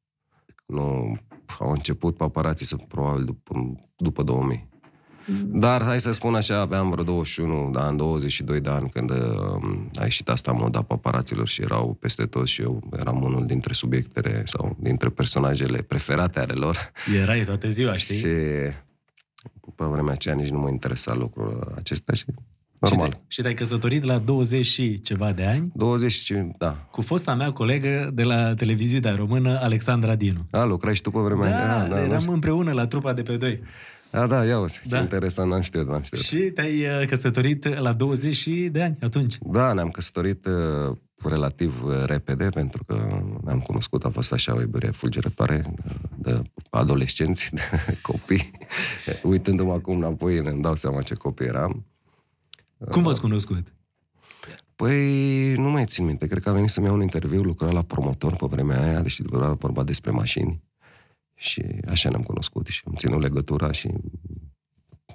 nu 0.67 1.17
au 1.59 1.71
început 1.71 2.17
paparații 2.17 2.67
să 2.67 2.77
probabil 2.77 3.25
după, 3.25 3.77
după 3.97 4.23
2000. 4.23 4.69
Dar, 5.47 5.83
hai 5.83 6.01
să 6.01 6.13
spun 6.13 6.35
așa, 6.35 6.61
aveam 6.61 6.91
vreo 6.91 7.05
21 7.05 7.71
de 7.73 7.79
ani, 7.79 7.97
22 7.97 8.61
de 8.61 8.71
ani 8.71 8.91
când 8.91 9.11
uh, 9.11 9.17
a 9.95 10.03
ieșit 10.03 10.29
asta 10.29 10.53
moda 10.53 10.83
paparaților 10.83 11.49
și 11.49 11.63
erau 11.63 11.97
peste 12.01 12.27
tot 12.27 12.47
și 12.47 12.63
eu 12.63 12.89
eram 12.99 13.23
unul 13.23 13.47
dintre 13.47 13.73
subiectele 13.73 14.45
sau 14.47 14.77
dintre 14.81 15.09
personajele 15.09 15.83
preferate 15.83 16.41
ale 16.41 16.53
lor. 16.53 16.93
Erai 17.21 17.45
toată 17.45 17.69
ziua, 17.69 17.97
știi? 17.97 18.17
Și 18.17 18.29
pe 19.75 19.85
vremea 19.85 20.13
aceea 20.13 20.35
nici 20.35 20.51
nu 20.51 20.59
mă 20.59 20.69
interesa 20.69 21.15
lucrul 21.15 21.73
acesta 21.77 22.13
și 22.13 22.25
Și, 22.87 22.93
normal. 22.93 23.11
te, 23.11 23.17
și 23.29 23.41
te-ai 23.43 23.55
căsătorit 23.55 24.05
la 24.05 24.19
20 24.19 24.65
și 24.67 25.01
ceva 25.01 25.33
de 25.33 25.45
ani 25.45 25.71
20 25.75 26.13
și, 26.13 26.35
da. 26.59 26.77
cu 26.91 27.01
fosta 27.03 27.35
mea 27.35 27.51
colegă 27.53 28.11
de 28.15 28.23
la 28.23 28.55
televiziunea 28.55 29.15
română, 29.15 29.59
Alexandra 29.61 30.15
Dinu. 30.15 30.47
A, 30.51 30.65
lucrai 30.65 30.95
și 30.95 31.03
tu 31.03 31.11
pe 31.11 31.19
vremea 31.19 31.51
Da, 31.51 31.79
aia? 31.81 31.89
da, 31.89 31.95
nu 31.97 32.01
eram 32.05 32.19
știu. 32.21 32.33
împreună 32.33 32.73
la 32.73 32.87
trupa 32.87 33.13
de 33.13 33.23
pe 33.23 33.37
doi. 33.37 33.61
A, 34.11 34.27
da, 34.27 34.45
ia 34.45 34.59
uzi, 34.59 34.81
ce 34.83 34.89
Da. 34.89 35.01
interesant, 35.01 35.51
n-am 35.51 35.61
știut, 35.61 35.89
n-am 35.89 36.03
știut. 36.03 36.23
Și 36.23 36.37
te-ai 36.37 36.81
uh, 37.01 37.07
căsătorit 37.09 37.79
la 37.79 37.93
20 37.93 38.35
și 38.35 38.69
de 38.73 38.83
ani 38.83 38.97
atunci. 39.01 39.37
Da, 39.41 39.73
ne-am 39.73 39.89
căsătorit 39.91 40.47
uh, 40.47 40.97
relativ 41.25 41.83
uh, 41.85 41.93
repede, 42.07 42.49
pentru 42.49 42.85
că 42.85 43.23
ne-am 43.45 43.61
cunoscut, 43.61 44.05
a 44.05 44.09
fost 44.11 44.33
așa 44.33 44.55
o 44.55 44.61
iubire 44.61 44.89
fulgerătoare 44.89 45.65
uh, 45.87 45.95
de 46.19 46.43
adolescenți, 46.71 47.51
de 47.55 47.61
copii. 48.03 48.51
Uitându-mă 49.23 49.73
acum 49.73 49.97
înapoi, 49.97 50.37
îmi 50.45 50.63
dau 50.63 50.75
seama 50.77 51.03
ce 51.03 51.15
copii 51.15 51.47
eram. 51.47 51.87
Cum 52.91 53.03
v-ați 53.03 53.21
cunoscut? 53.21 53.75
Păi, 54.77 55.55
nu 55.55 55.71
mai 55.71 55.85
țin 55.87 56.05
minte, 56.05 56.27
cred 56.27 56.43
că 56.43 56.49
a 56.49 56.53
venit 56.53 56.69
să-mi 56.69 56.87
ia 56.87 56.93
un 56.93 57.03
interviu, 57.03 57.43
lucra 57.43 57.71
la 57.71 57.83
promotor 57.83 58.37
pe 58.37 58.47
vremea 58.47 58.83
aia, 58.83 59.01
deci 59.01 59.21
era 59.33 59.53
vorba 59.53 59.83
despre 59.85 60.11
mașini. 60.11 60.63
Și 61.35 61.63
așa 61.89 62.09
ne-am 62.09 62.23
cunoscut 62.23 62.67
și 62.67 62.83
am 62.87 62.95
ținut 62.97 63.21
legătura 63.21 63.73
și 63.73 63.89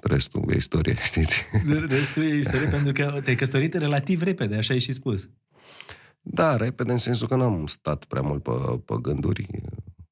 restul 0.02 0.44
e 0.50 0.56
istorie, 0.56 0.94
știți? 1.10 1.44
Restul 1.88 2.22
e 2.22 2.34
istorie 2.36 2.66
pentru 2.76 2.92
că 2.92 3.20
te-ai 3.24 3.36
căsătorit 3.36 3.74
relativ 3.74 4.22
repede, 4.22 4.56
așa 4.56 4.72
ai 4.72 4.80
și 4.80 4.92
spus. 4.92 5.28
Da, 6.20 6.56
repede 6.56 6.92
în 6.92 6.98
sensul 6.98 7.26
că 7.28 7.36
n-am 7.36 7.66
stat 7.66 8.04
prea 8.04 8.22
mult 8.22 8.42
pe, 8.42 8.50
pe 8.84 8.94
gânduri. 9.02 9.46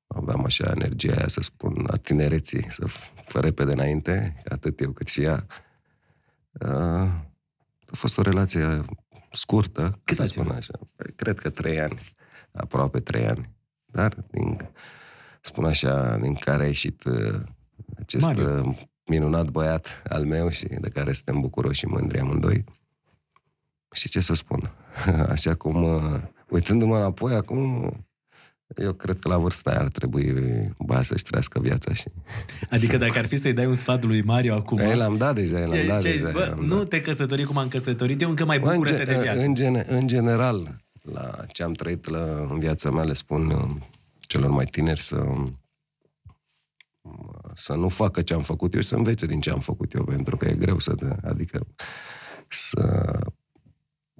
Aveam 0.06 0.44
așa 0.44 0.72
energia 0.74 1.14
aia, 1.16 1.28
să 1.28 1.40
spun, 1.40 1.86
a 1.90 1.96
tinereții, 1.96 2.66
să 2.68 2.86
f- 2.88 3.12
repede 3.32 3.72
înainte, 3.72 4.36
atât 4.48 4.80
eu 4.80 4.90
cât 4.90 5.08
și 5.08 5.22
ea. 5.22 5.46
Uh, 7.98 8.04
A 8.04 8.06
fost 8.06 8.18
o 8.18 8.22
relație 8.22 8.84
scurtă, 9.32 10.00
Cât 10.04 10.16
să 10.16 10.22
ați 10.22 10.30
spun 10.30 10.44
avut? 10.44 10.56
așa. 10.56 10.78
Păi, 10.96 11.12
Cred 11.16 11.38
că 11.38 11.50
trei 11.50 11.80
ani, 11.80 12.00
aproape 12.52 13.00
trei 13.00 13.26
ani. 13.26 13.50
Dar, 13.84 14.14
din, 14.30 14.70
spun 15.42 15.64
așa, 15.64 16.16
din 16.16 16.34
care 16.34 16.62
a 16.62 16.66
ieșit 16.66 17.04
uh, 17.04 17.40
acest 17.98 18.24
Mario. 18.24 18.48
uh, 18.68 18.76
minunat 19.04 19.48
băiat 19.50 20.02
al 20.08 20.24
meu 20.24 20.48
și 20.48 20.64
de 20.66 20.88
care 20.88 21.12
suntem 21.12 21.40
bucuroși 21.40 21.78
și 21.78 21.86
mândri 21.86 22.18
amândoi. 22.18 22.64
Și 23.92 24.08
ce 24.08 24.20
să 24.20 24.34
spun? 24.34 24.70
Așa 25.34 25.54
cum, 25.54 25.82
uh, 25.82 26.20
uitându-mă 26.48 26.96
înapoi, 26.96 27.34
acum, 27.34 27.92
eu 28.76 28.92
cred 28.92 29.18
că 29.18 29.28
la 29.28 29.36
vârsta 29.38 29.70
aia 29.70 29.80
ar 29.80 29.88
trebui 29.88 30.32
băiat 30.78 31.04
să-și 31.04 31.22
trăiască 31.22 31.60
viața 31.60 31.94
și... 31.94 32.04
Adică 32.70 32.96
dacă 32.96 33.18
ar 33.18 33.26
fi 33.26 33.36
să-i 33.36 33.52
dai 33.52 33.66
un 33.66 33.74
sfat 33.74 34.04
lui 34.04 34.22
Mario 34.22 34.54
acum... 34.54 34.78
Ei, 34.78 34.94
l-am 34.96 35.16
dat 35.16 35.34
deja, 35.34 35.58
l-am 35.58 35.86
dat 35.86 36.00
ce 36.00 36.08
ai 36.08 36.12
deja. 36.12 36.24
zis, 36.24 36.32
bă, 36.32 36.46
l-am 36.56 36.64
nu 36.64 36.76
dat. 36.76 36.88
te 36.88 37.00
căsători 37.00 37.42
cum 37.44 37.56
am 37.56 37.68
căsătorit 37.68 38.20
eu, 38.20 38.28
încă 38.28 38.44
mai 38.44 38.58
Bă, 38.60 38.68
în, 38.68 38.72
bucură-te 38.74 39.04
de 39.04 39.12
ge- 39.12 39.20
viață. 39.20 39.40
în, 39.40 39.54
gene, 39.54 39.84
în 39.88 40.06
general, 40.06 40.76
la 41.12 41.30
ce 41.52 41.62
am 41.62 41.72
trăit 41.72 42.08
la, 42.08 42.46
în 42.50 42.58
viața 42.58 42.90
mea, 42.90 43.04
le 43.04 43.12
spun 43.12 43.50
uh, 43.50 43.70
celor 44.20 44.50
mai 44.50 44.64
tineri 44.64 45.00
să 45.02 45.24
să 47.54 47.72
nu 47.72 47.88
facă 47.88 48.22
ce 48.22 48.34
am 48.34 48.42
făcut 48.42 48.74
eu 48.74 48.80
și 48.80 48.86
să 48.88 48.94
învețe 48.94 49.26
din 49.26 49.40
ce 49.40 49.50
am 49.50 49.60
făcut 49.60 49.92
eu, 49.92 50.04
pentru 50.04 50.36
că 50.36 50.48
e 50.48 50.54
greu 50.54 50.78
să 50.78 50.94
te, 50.94 51.06
adică 51.28 51.66
să 52.48 53.16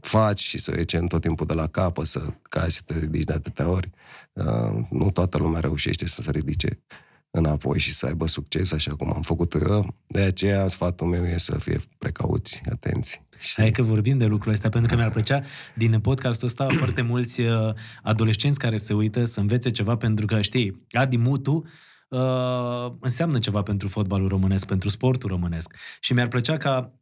faci 0.09 0.41
și 0.41 0.59
să 0.59 0.71
ieși 0.77 0.97
în 0.97 1.07
tot 1.07 1.21
timpul 1.21 1.47
de 1.47 1.55
la 1.55 1.67
capă, 1.67 2.05
să 2.05 2.21
cazi, 2.43 2.77
să 2.77 2.83
te 2.87 2.99
ridici 2.99 3.25
de 3.25 3.33
atâtea 3.33 3.69
ori. 3.69 3.91
Uh, 4.33 4.87
nu 4.91 5.11
toată 5.11 5.39
lumea 5.39 5.61
reușește 5.61 6.07
să 6.07 6.23
se 6.23 6.31
ridice 6.31 6.83
înapoi 7.31 7.79
și 7.79 7.95
să 7.95 8.07
aibă 8.07 8.27
succes 8.27 8.73
așa 8.73 8.95
cum 8.95 9.13
am 9.15 9.23
făcut 9.23 9.53
eu. 9.53 9.95
De 10.07 10.21
aceea 10.21 10.69
sfatul 10.69 11.07
meu 11.07 11.25
e 11.25 11.39
să 11.39 11.59
fie 11.59 11.79
precauți, 11.99 12.63
atenți. 12.71 13.21
Și... 13.39 13.55
Hai 13.57 13.71
că 13.71 13.83
vorbim 13.83 14.19
de 14.19 14.27
lucrul 14.27 14.53
ăsta, 14.53 14.69
pentru 14.69 14.91
că 14.91 14.97
mi-ar 14.97 15.11
plăcea 15.11 15.43
din 15.75 16.01
podcastul 16.01 16.47
ăsta 16.47 16.67
foarte 16.83 17.03
mulți 17.03 17.41
uh, 17.41 17.75
adolescenți 18.03 18.59
care 18.59 18.77
se 18.77 18.95
uită 18.95 19.25
să 19.25 19.41
învețe 19.41 19.71
ceva, 19.71 19.97
pentru 19.97 20.27
că, 20.27 20.41
știi, 20.41 20.87
Adi 20.91 21.17
Mutu 21.17 21.65
uh, 22.09 22.93
înseamnă 23.01 23.39
ceva 23.39 23.63
pentru 23.63 23.89
fotbalul 23.89 24.29
românesc, 24.29 24.67
pentru 24.67 24.89
sportul 24.89 25.29
românesc. 25.29 25.75
Și 26.01 26.13
mi-ar 26.13 26.29
plăcea 26.29 26.57
ca 26.57 26.98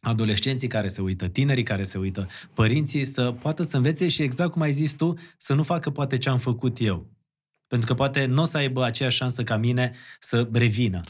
adolescenții 0.00 0.68
care 0.68 0.88
se 0.88 1.00
uită, 1.00 1.28
tinerii 1.28 1.62
care 1.62 1.82
se 1.82 1.98
uită, 1.98 2.28
părinții 2.54 3.04
să 3.04 3.32
poată 3.32 3.62
să 3.62 3.76
învețe 3.76 4.08
și 4.08 4.22
exact 4.22 4.50
cum 4.50 4.62
ai 4.62 4.72
zis 4.72 4.92
tu, 4.92 5.14
să 5.36 5.54
nu 5.54 5.62
facă 5.62 5.90
poate 5.90 6.18
ce 6.18 6.28
am 6.28 6.38
făcut 6.38 6.80
eu. 6.80 7.06
Pentru 7.66 7.88
că 7.88 7.94
poate 7.94 8.24
nu 8.24 8.42
o 8.42 8.44
să 8.44 8.56
aibă 8.56 8.84
aceeași 8.84 9.16
șansă 9.16 9.42
ca 9.42 9.56
mine 9.56 9.94
să 10.20 10.48
revină. 10.52 11.00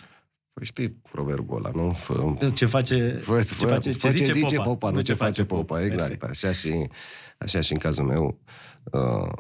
Păi 0.52 0.66
știi 0.66 0.88
proverbul 0.88 1.57
ăla, 1.57 1.71
nu? 1.83 1.92
Fă, 1.92 2.37
Ce 2.54 2.66
face, 2.66 3.11
fă, 3.11 3.42
ce, 3.42 3.66
face, 3.66 3.90
fă, 3.90 4.09
ce 4.12 4.33
zice 4.33 4.57
popa, 4.57 4.62
popa 4.62 4.90
nu 4.90 5.00
ce 5.00 5.12
face 5.12 5.45
popa. 5.45 5.85
Exact, 5.85 6.09
Perfect. 6.09 6.25
așa 6.25 6.52
și, 6.52 6.88
așa 7.38 7.61
și 7.61 7.73
în 7.73 7.78
cazul 7.78 8.04
meu. 8.04 8.38
Uh, 8.92 9.33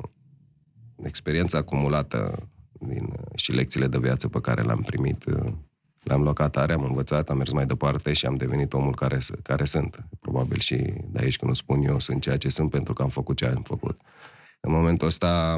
experiența 1.02 1.58
acumulată 1.58 2.48
din, 2.72 3.14
și 3.34 3.52
lecțiile 3.52 3.86
de 3.86 3.98
viață 3.98 4.28
pe 4.28 4.40
care 4.40 4.62
le-am 4.62 4.82
primit, 4.82 5.24
uh, 5.24 5.52
le-am 6.02 6.22
luat 6.22 6.34
ca 6.34 6.44
atare, 6.44 6.72
am 6.72 6.84
învățat, 6.84 7.28
am 7.28 7.36
mers 7.36 7.52
mai 7.52 7.66
departe 7.66 8.12
și 8.12 8.26
am 8.26 8.34
devenit 8.34 8.72
omul 8.72 8.94
care, 8.94 9.18
s- 9.18 9.30
care 9.42 9.64
sunt. 9.64 10.04
Probabil 10.20 10.58
și 10.58 10.76
de 11.10 11.18
aici 11.22 11.36
când 11.36 11.50
o 11.50 11.54
spun 11.54 11.82
eu, 11.82 11.98
sunt 11.98 12.20
ceea 12.22 12.36
ce 12.36 12.48
sunt 12.48 12.70
pentru 12.70 12.92
că 12.92 13.02
am 13.02 13.08
făcut 13.08 13.36
ce 13.36 13.46
am 13.46 13.62
făcut. 13.62 14.00
În 14.60 14.72
momentul 14.72 15.06
ăsta, 15.06 15.56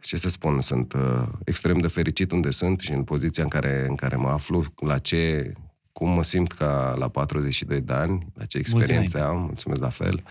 ce 0.00 0.16
să 0.16 0.28
spun, 0.28 0.60
sunt 0.60 0.92
uh, 0.92 1.22
extrem 1.44 1.78
de 1.78 1.86
fericit 1.88 2.32
unde 2.32 2.50
sunt 2.50 2.80
și 2.80 2.92
în 2.92 3.02
poziția 3.02 3.42
în 3.42 3.48
care, 3.48 3.86
în 3.88 3.94
care 3.94 4.16
mă 4.16 4.28
aflu, 4.28 4.64
la 4.80 4.98
ce, 4.98 5.52
cum 5.92 6.08
mă 6.08 6.22
simt 6.22 6.52
ca 6.52 6.94
la 6.98 7.08
42 7.08 7.80
de 7.80 7.92
ani, 7.92 8.26
la 8.34 8.44
ce 8.44 8.58
experiențe 8.58 9.18
am, 9.18 9.38
mulțumesc 9.40 9.80
la 9.80 9.88
fel. 9.88 10.22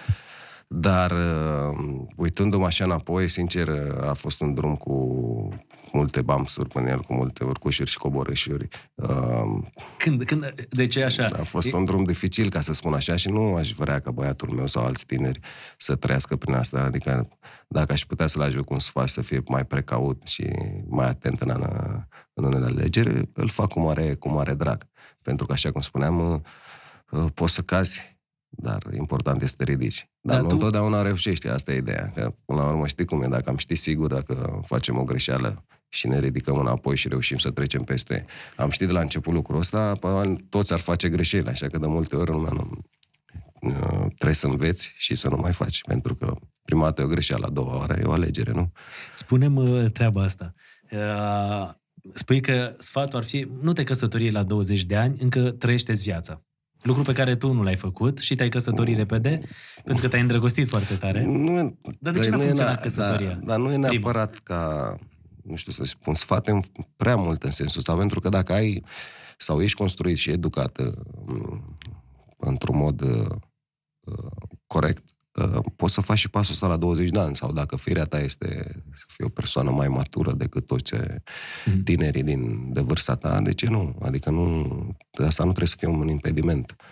Dar 0.68 1.12
uh, 1.12 1.78
uitându-mă 2.16 2.66
așa 2.66 2.84
înapoi, 2.84 3.28
sincer, 3.30 3.68
uh, 3.68 4.08
a 4.10 4.14
fost 4.14 4.42
un 4.42 4.54
drum 4.54 4.76
cu 4.76 5.50
multe 5.94 6.22
bumps-uri 6.22 6.70
până 6.70 6.90
el, 6.90 7.00
cu 7.00 7.14
multe 7.14 7.44
urcușuri 7.44 7.90
și 7.90 7.98
coborâșuri. 7.98 8.68
Uh, 8.96 9.64
Când, 9.98 10.24
când, 10.24 10.54
de 10.70 10.88
ce 10.88 11.04
așa? 11.04 11.28
a 11.40 11.44
fost 11.44 11.74
un 11.74 11.86
drum 11.86 12.04
dificil, 12.04 12.50
ca 12.50 12.62
să 12.62 12.74
spun 12.74 12.94
așa, 12.94 13.16
și 13.16 13.30
nu 13.30 13.56
aș 13.56 13.72
vrea 13.72 14.00
ca 14.00 14.12
băiatul 14.12 14.50
meu 14.50 14.68
sau 14.68 14.86
alți 14.86 15.06
tineri 15.06 15.40
să 15.78 15.96
trăiască 15.96 16.36
prin 16.36 16.54
asta. 16.54 16.80
Adică, 16.80 17.28
dacă 17.68 17.92
aș 17.92 18.02
putea 18.06 18.28
să-l 18.28 18.42
ajut 18.42 18.66
cu 18.66 18.74
un 18.74 18.80
sfat 18.80 19.08
să 19.08 19.22
fie 19.22 19.42
mai 19.48 19.66
precaut 19.66 20.28
și 20.28 20.48
mai 20.88 21.08
atent 21.08 21.42
în, 21.42 21.50
în, 21.50 21.64
în 22.34 22.44
unele 22.44 22.66
alegeri, 22.66 23.30
îl 23.34 23.50
fac 23.50 23.68
cu 23.68 23.80
mare, 23.80 24.14
cu 24.14 24.30
mare 24.30 24.54
drag. 24.54 24.84
Pentru 25.22 25.46
că, 25.46 25.52
așa 25.54 25.72
cum 25.72 25.82
spuneam, 25.82 26.32
uh, 26.32 26.40
uh, 27.22 27.26
poți 27.34 27.54
să 27.54 27.62
cazi, 27.62 28.18
dar 28.50 28.84
important 28.98 29.42
este 29.42 29.56
să 29.58 29.64
te 29.64 29.72
ridici. 29.72 30.10
Dar, 30.22 30.34
Dar 30.36 30.42
nu 30.42 30.48
tu- 30.48 30.54
întotdeauna 30.54 31.02
reușești, 31.02 31.48
asta 31.48 31.72
e 31.74 31.78
ideea. 31.78 32.12
Că, 32.16 32.34
până 32.46 32.62
la 32.62 32.68
urmă, 32.68 32.88
știi 32.88 33.06
cum 33.06 33.22
e, 33.22 33.28
dacă 33.28 33.50
am 33.50 33.58
ști 33.58 33.76
sigur, 33.76 34.14
dacă 34.14 34.62
facem 34.66 34.98
o 34.98 35.04
greșeală 35.04 35.64
și 35.94 36.08
ne 36.08 36.20
ridicăm 36.20 36.58
înapoi 36.58 36.96
și 36.98 37.08
reușim 37.08 37.38
să 37.38 37.50
trecem 37.52 37.82
peste. 37.84 38.26
Am 38.56 38.70
ști 38.70 38.86
de 38.86 38.92
la 38.92 39.00
început 39.00 39.34
lucrul 39.34 39.58
ăsta, 39.60 39.96
probabil 40.00 40.46
toți 40.50 40.74
ar 40.74 40.80
face 40.80 41.10
greșeli, 41.10 41.48
așa 41.48 41.68
că 41.68 41.78
de 41.78 41.88
multe 41.88 42.16
ori 42.16 42.32
lumea 42.32 42.52
nu, 42.52 42.70
uh, 43.62 44.06
trebuie 44.16 44.34
să 44.36 44.48
înveți 44.48 44.94
și 44.98 45.16
să 45.16 45.30
nu 45.30 45.36
mai 45.36 45.52
faci, 45.54 45.82
pentru 45.84 46.16
că 46.16 46.34
prima 46.66 46.84
dată 46.84 47.02
e 47.02 47.06
o 47.06 47.08
greșeală, 47.08 47.46
a 47.46 47.50
doua 47.50 47.76
oară 47.76 47.96
e 48.00 48.04
o 48.06 48.12
alegere, 48.12 48.52
nu? 48.52 48.72
Spune-mi 49.16 49.70
uh, 49.70 49.92
treaba 49.92 50.24
asta. 50.24 50.54
Uh, 50.92 51.70
Spui 52.14 52.42
că 52.42 52.76
sfatul 52.80 53.18
ar 53.20 53.24
fi, 53.26 53.48
nu 53.62 53.74
te 53.74 53.84
căsători 53.84 54.32
la 54.32 54.44
20 54.44 54.84
de 54.84 54.96
ani, 54.96 55.16
încă 55.20 55.52
trăiește 55.52 55.94
viața. 55.94 56.42
Lucru 56.82 57.02
pe 57.02 57.14
care 57.14 57.36
tu 57.36 57.54
nu 57.54 57.64
l-ai 57.64 57.76
făcut 57.76 58.18
și 58.20 58.36
te-ai 58.36 58.50
căsătorit 58.50 58.96
repede, 58.98 59.40
pentru 59.84 60.04
că 60.04 60.10
te-ai 60.10 60.22
îndrăgostit 60.22 60.68
foarte 60.68 60.96
tare. 60.96 61.24
Nu, 61.24 61.58
e- 61.58 61.76
Dar 62.00 62.14
de 62.14 62.20
ce 62.20 62.30
n-a 62.30 62.36
nu 62.36 62.42
e 62.42 62.46
funcționat 62.46 62.80
na- 62.80 62.82
căsătoria? 62.82 63.28
Dar, 63.28 63.40
dar 63.44 63.58
nu 63.58 63.66
e 63.66 63.72
Prima. 63.72 63.88
neapărat 63.90 64.36
ca, 64.36 64.96
nu 65.44 65.56
știu 65.56 65.72
să 65.72 65.84
spun, 65.84 66.14
sfat 66.14 66.48
în 66.48 66.62
prea 66.96 67.16
mult 67.16 67.44
în 67.44 67.52
sensul 67.52 67.80
ăsta, 67.80 67.96
pentru 67.96 68.20
că 68.20 68.30
dacă 68.30 68.54
ai 68.54 68.84
sau 69.38 69.62
ești 69.62 69.78
construit 69.78 70.18
și 70.18 70.30
educat 70.30 70.78
uh, 70.78 71.60
într-un 72.38 72.78
mod 72.78 73.02
uh, 73.02 73.36
uh, 74.00 74.32
corect, 74.68 75.04
uh, 75.34 75.60
poți 75.76 75.94
să 75.94 76.02
faci 76.02 76.18
și 76.18 76.30
pasul 76.30 76.54
ăsta 76.54 76.68
la 76.68 76.78
20 76.78 77.10
de 77.10 77.20
ani, 77.20 77.36
sau 77.36 77.52
dacă 77.52 77.76
firea 77.76 78.04
ta 78.04 78.20
este 78.20 78.82
să 78.96 79.06
fii 79.08 79.26
o 79.26 79.30
persoană 79.30 79.72
mai 79.72 79.88
matură 79.88 80.32
decât 80.32 80.68
toți 80.68 80.94
uh, 80.94 81.02
tinerii 81.84 82.24
din, 82.24 82.74
de 82.74 82.82
vârsta 82.82 83.16
ta, 83.16 83.42
de 83.42 83.54
ce 83.54 83.70
nu? 83.70 83.98
Adică 84.02 84.30
nu, 84.30 84.68
de 85.12 85.26
asta 85.26 85.44
nu 85.44 85.50
trebuie 85.50 85.70
să 85.70 85.76
fie 85.80 85.88
un 85.88 86.08
impediment. 86.08 86.76
Uh, 86.80 86.86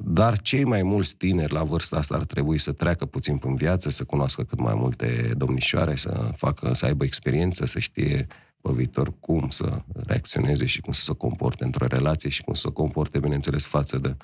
Dar 0.00 0.38
cei 0.40 0.64
mai 0.64 0.82
mulți 0.82 1.16
tineri 1.16 1.52
la 1.52 1.62
vârsta 1.62 1.96
asta 1.96 2.14
ar 2.14 2.24
trebui 2.24 2.58
să 2.58 2.72
treacă 2.72 3.06
puțin 3.06 3.36
prin 3.36 3.54
viață, 3.54 3.90
să 3.90 4.04
cunoască 4.04 4.42
cât 4.42 4.58
mai 4.60 4.74
multe 4.76 5.32
domnișoare, 5.36 5.96
să 5.96 6.28
facă, 6.36 6.70
să 6.74 6.86
aibă 6.86 7.04
experiență, 7.04 7.66
să 7.66 7.78
știe 7.78 8.26
pe 8.60 8.70
viitor 8.72 9.12
cum 9.20 9.48
să 9.50 9.82
reacționeze 10.06 10.66
și 10.66 10.80
cum 10.80 10.92
să 10.92 11.00
se 11.02 11.12
comporte 11.14 11.64
într-o 11.64 11.86
relație 11.86 12.30
și 12.30 12.42
cum 12.42 12.54
să 12.54 12.62
se 12.66 12.72
comporte, 12.72 13.18
bineînțeles, 13.18 13.64
față 13.66 13.98
de 13.98 14.16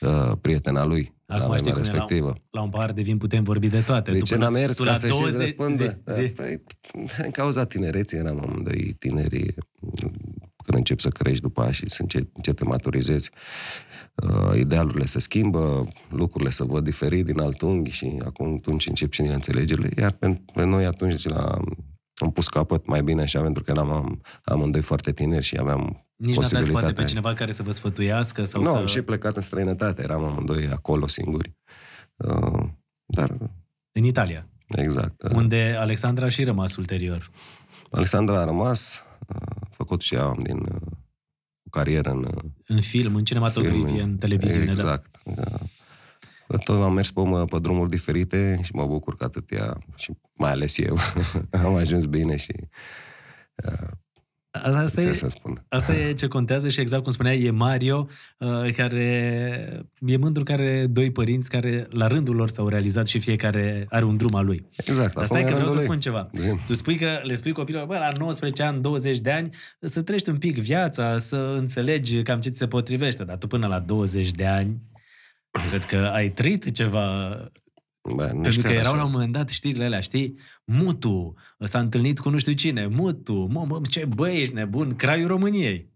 uh, 0.00 0.32
prietena 0.40 0.84
lui, 0.84 1.14
Acum 1.26 1.50
la 1.50 1.56
știi 1.56 1.72
vremea 1.72 1.72
cum 1.72 1.94
e, 1.94 1.98
la, 1.98 1.98
respectivă. 1.98 2.34
la 2.50 2.62
un 2.62 2.68
pahar 2.70 2.92
de 2.92 3.02
vin 3.02 3.18
putem 3.18 3.42
vorbi 3.42 3.68
de 3.68 3.80
toate. 3.80 4.10
De 4.10 4.18
Tu 4.18 4.24
ce 4.24 4.32
până- 4.34 4.44
n-am 4.44 4.52
mers 4.54 4.74
tu 4.76 4.82
ca 4.84 4.90
la 4.90 4.96
să 4.98 5.06
și 5.06 5.12
20 5.12 5.36
răspundă? 5.38 5.98
zi, 6.06 6.14
zi. 6.22 6.28
Păi, 6.28 6.62
în 7.24 7.30
cauza 7.30 7.64
tinereții 7.64 8.18
eram 8.18 8.40
amândoi 8.40 8.96
tineri, 8.98 9.54
când 10.72 10.88
încep 10.88 11.00
să 11.00 11.08
crești 11.08 11.42
după 11.42 11.62
aia 11.62 11.72
și 11.72 11.84
să 11.88 12.02
încet, 12.02 12.28
încet 12.34 12.56
te 12.56 12.64
maturizezi, 12.64 13.30
uh, 14.14 14.58
idealurile 14.58 15.04
se 15.04 15.18
schimbă, 15.18 15.88
lucrurile 16.10 16.50
se 16.50 16.64
văd 16.64 16.84
diferit 16.84 17.24
din 17.24 17.40
alt 17.40 17.60
unghi 17.60 17.90
și 17.90 18.20
acum 18.24 18.54
atunci 18.56 18.86
încep 18.86 19.12
și 19.12 19.20
înțelegerile, 19.20 19.88
iar 19.96 20.10
pe, 20.12 20.40
pe 20.54 20.64
noi 20.64 20.84
atunci 20.84 21.24
la, 21.24 21.58
am 22.14 22.32
pus 22.32 22.48
capăt 22.48 22.86
mai 22.86 23.02
bine 23.02 23.22
așa, 23.22 23.40
pentru 23.40 23.62
că 23.62 23.70
eram 23.70 23.90
am, 23.90 24.20
amândoi 24.44 24.82
foarte 24.82 25.12
tineri 25.12 25.44
și 25.44 25.56
aveam 25.58 26.06
Nici 26.16 26.36
n-aveați 26.36 26.52
poate 26.52 26.64
pe 26.64 26.70
posibilitatea. 26.72 27.04
cineva 27.06 27.32
care 27.32 27.52
să 27.52 27.62
vă 27.62 27.70
sfătuiască 27.70 28.44
sau 28.44 28.62
Nu, 28.62 28.70
să... 28.70 28.76
am 28.76 28.86
și 28.86 29.02
plecat 29.02 29.36
în 29.36 29.42
străinătate, 29.42 30.02
eram 30.02 30.24
amândoi 30.24 30.68
acolo 30.72 31.06
singuri. 31.06 31.56
Uh, 32.16 32.62
dar, 33.04 33.36
În 33.92 34.04
Italia, 34.04 34.46
exact. 34.68 35.22
uh, 35.22 35.30
unde 35.34 35.76
Alexandra 35.78 36.24
a 36.24 36.28
și 36.28 36.44
rămas 36.44 36.76
ulterior. 36.76 37.30
Alexandra 37.90 38.40
a 38.40 38.44
rămas, 38.44 39.02
a 39.26 39.66
făcut 39.70 40.00
și 40.00 40.14
ea 40.14 40.34
din 40.42 40.56
uh, 40.56 40.80
o 41.66 41.70
carieră 41.70 42.10
în 42.10 42.24
uh, 42.24 42.44
În 42.66 42.80
film, 42.80 43.14
în 43.14 43.24
cinematografie, 43.24 43.86
film, 43.86 43.98
în 43.98 44.16
televiziune, 44.16 44.64
da. 44.64 44.70
Exact. 44.72 45.20
Da. 45.24 45.58
Tot 46.64 46.82
am 46.82 46.92
mers 46.92 47.10
pe, 47.10 47.20
mă, 47.20 47.44
pe 47.44 47.58
drumuri 47.58 47.90
diferite 47.90 48.60
și 48.62 48.74
mă 48.74 48.86
bucur 48.86 49.16
că 49.16 49.24
atât 49.24 49.50
ea 49.50 49.78
și 49.96 50.12
mai 50.32 50.50
ales 50.50 50.78
eu 50.78 50.96
am 51.64 51.74
ajuns 51.74 52.04
bine 52.04 52.36
și 52.36 52.52
Asta 54.52 55.00
ce 55.00 55.08
e, 55.08 55.14
să 55.14 55.28
spun. 55.28 55.64
Asta 55.68 55.94
e 55.94 56.12
ce 56.12 56.26
contează 56.26 56.68
și 56.68 56.80
exact 56.80 57.02
cum 57.02 57.12
spuneai, 57.12 57.42
e 57.42 57.50
Mario, 57.50 58.08
uh, 58.38 58.72
care 58.76 59.02
e 60.00 60.16
mândru 60.16 60.42
că 60.42 60.52
are 60.52 60.86
doi 60.90 61.10
părinți 61.10 61.48
care 61.50 61.86
la 61.90 62.06
rândul 62.06 62.34
lor 62.34 62.48
s-au 62.48 62.68
realizat 62.68 63.06
și 63.06 63.18
fiecare 63.18 63.86
are 63.88 64.04
un 64.04 64.16
drum 64.16 64.34
al 64.34 64.44
lui. 64.44 64.66
Exact. 64.76 65.14
Dar 65.14 65.24
acum 65.24 65.26
stai 65.26 65.40
e 65.40 65.44
că 65.44 65.54
vreau 65.54 65.66
rândul 65.66 65.68
să 65.68 65.74
lui. 65.74 65.84
spun 65.84 66.00
ceva. 66.00 66.30
Zi. 66.34 66.66
Tu 66.66 66.74
spui 66.74 66.96
că 66.96 67.20
le 67.22 67.34
spui 67.34 67.52
copilului, 67.52 67.86
bă, 67.86 67.94
la 67.94 68.10
19 68.18 68.62
ani, 68.62 68.80
20 68.80 69.18
de 69.18 69.30
ani, 69.30 69.48
să 69.80 70.02
trăiești 70.02 70.28
un 70.28 70.38
pic 70.38 70.58
viața, 70.58 71.18
să 71.18 71.54
înțelegi 71.58 72.22
cam 72.22 72.40
ce 72.40 72.48
ți 72.48 72.58
se 72.58 72.66
potrivește, 72.66 73.24
dar 73.24 73.36
tu 73.36 73.46
până 73.46 73.66
la 73.66 73.78
20 73.78 74.30
de 74.30 74.46
ani 74.46 74.80
Cred 75.68 75.84
că 75.84 75.96
ai 75.96 76.28
trăit 76.28 76.70
ceva 76.70 77.36
Bă, 78.02 78.24
nici 78.32 78.42
Pentru 78.42 78.60
că 78.60 78.66
chiar 78.68 78.76
erau 78.76 78.92
așa. 78.92 79.00
la 79.00 79.04
un 79.04 79.10
moment 79.12 79.32
dat 79.32 79.48
știrile 79.48 79.84
alea, 79.84 80.00
știi? 80.00 80.38
Mutu, 80.64 81.34
s-a 81.58 81.78
întâlnit 81.78 82.18
cu 82.18 82.30
nu 82.30 82.38
știu 82.38 82.52
cine, 82.52 82.86
Mutu, 82.86 83.34
mă, 83.50 83.64
mă, 83.68 83.80
ce 83.90 84.04
băi, 84.04 84.40
ești 84.40 84.54
nebun, 84.54 84.96
craiul 84.96 85.28
României. 85.28 85.90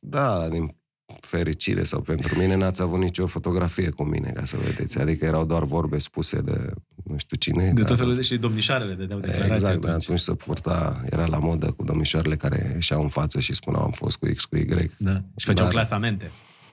Da, 0.00 0.48
din 0.48 0.76
fericire 1.20 1.82
sau 1.82 2.00
pentru 2.00 2.38
mine 2.38 2.54
n-ați 2.56 2.82
avut 2.82 2.98
nicio 2.98 3.26
fotografie 3.26 3.90
cu 3.90 4.04
mine, 4.04 4.30
ca 4.30 4.44
să 4.44 4.56
vedeți. 4.56 4.98
Adică 4.98 5.24
erau 5.24 5.44
doar 5.46 5.62
vorbe 5.64 5.98
spuse 5.98 6.40
de 6.40 6.70
nu 7.04 7.18
știu 7.18 7.36
cine. 7.36 7.64
De 7.66 7.72
dar- 7.72 7.84
tot 7.84 7.96
felul 7.98 8.14
de 8.14 8.22
și 8.22 8.36
domnișoarele 8.36 8.94
de 8.94 9.06
deau 9.06 9.20
declarații 9.20 9.52
Exact, 9.54 9.80
dar 9.80 9.90
atunci. 9.90 10.04
atunci 10.04 10.18
se 10.18 10.34
purta, 10.34 11.02
era 11.10 11.26
la 11.26 11.38
modă 11.38 11.70
cu 11.72 11.84
domnișoarele 11.84 12.36
care 12.36 12.70
ieșeau 12.74 13.02
în 13.02 13.08
față 13.08 13.40
și 13.40 13.54
spuneau 13.54 13.84
am 13.84 13.90
fost 13.90 14.16
cu 14.16 14.26
X, 14.34 14.44
cu 14.44 14.56
Y. 14.56 14.66
Da. 14.98 15.22
Și 15.36 15.46
făceau 15.46 15.64
Dar- 15.64 15.74
clasamente. 15.74 16.30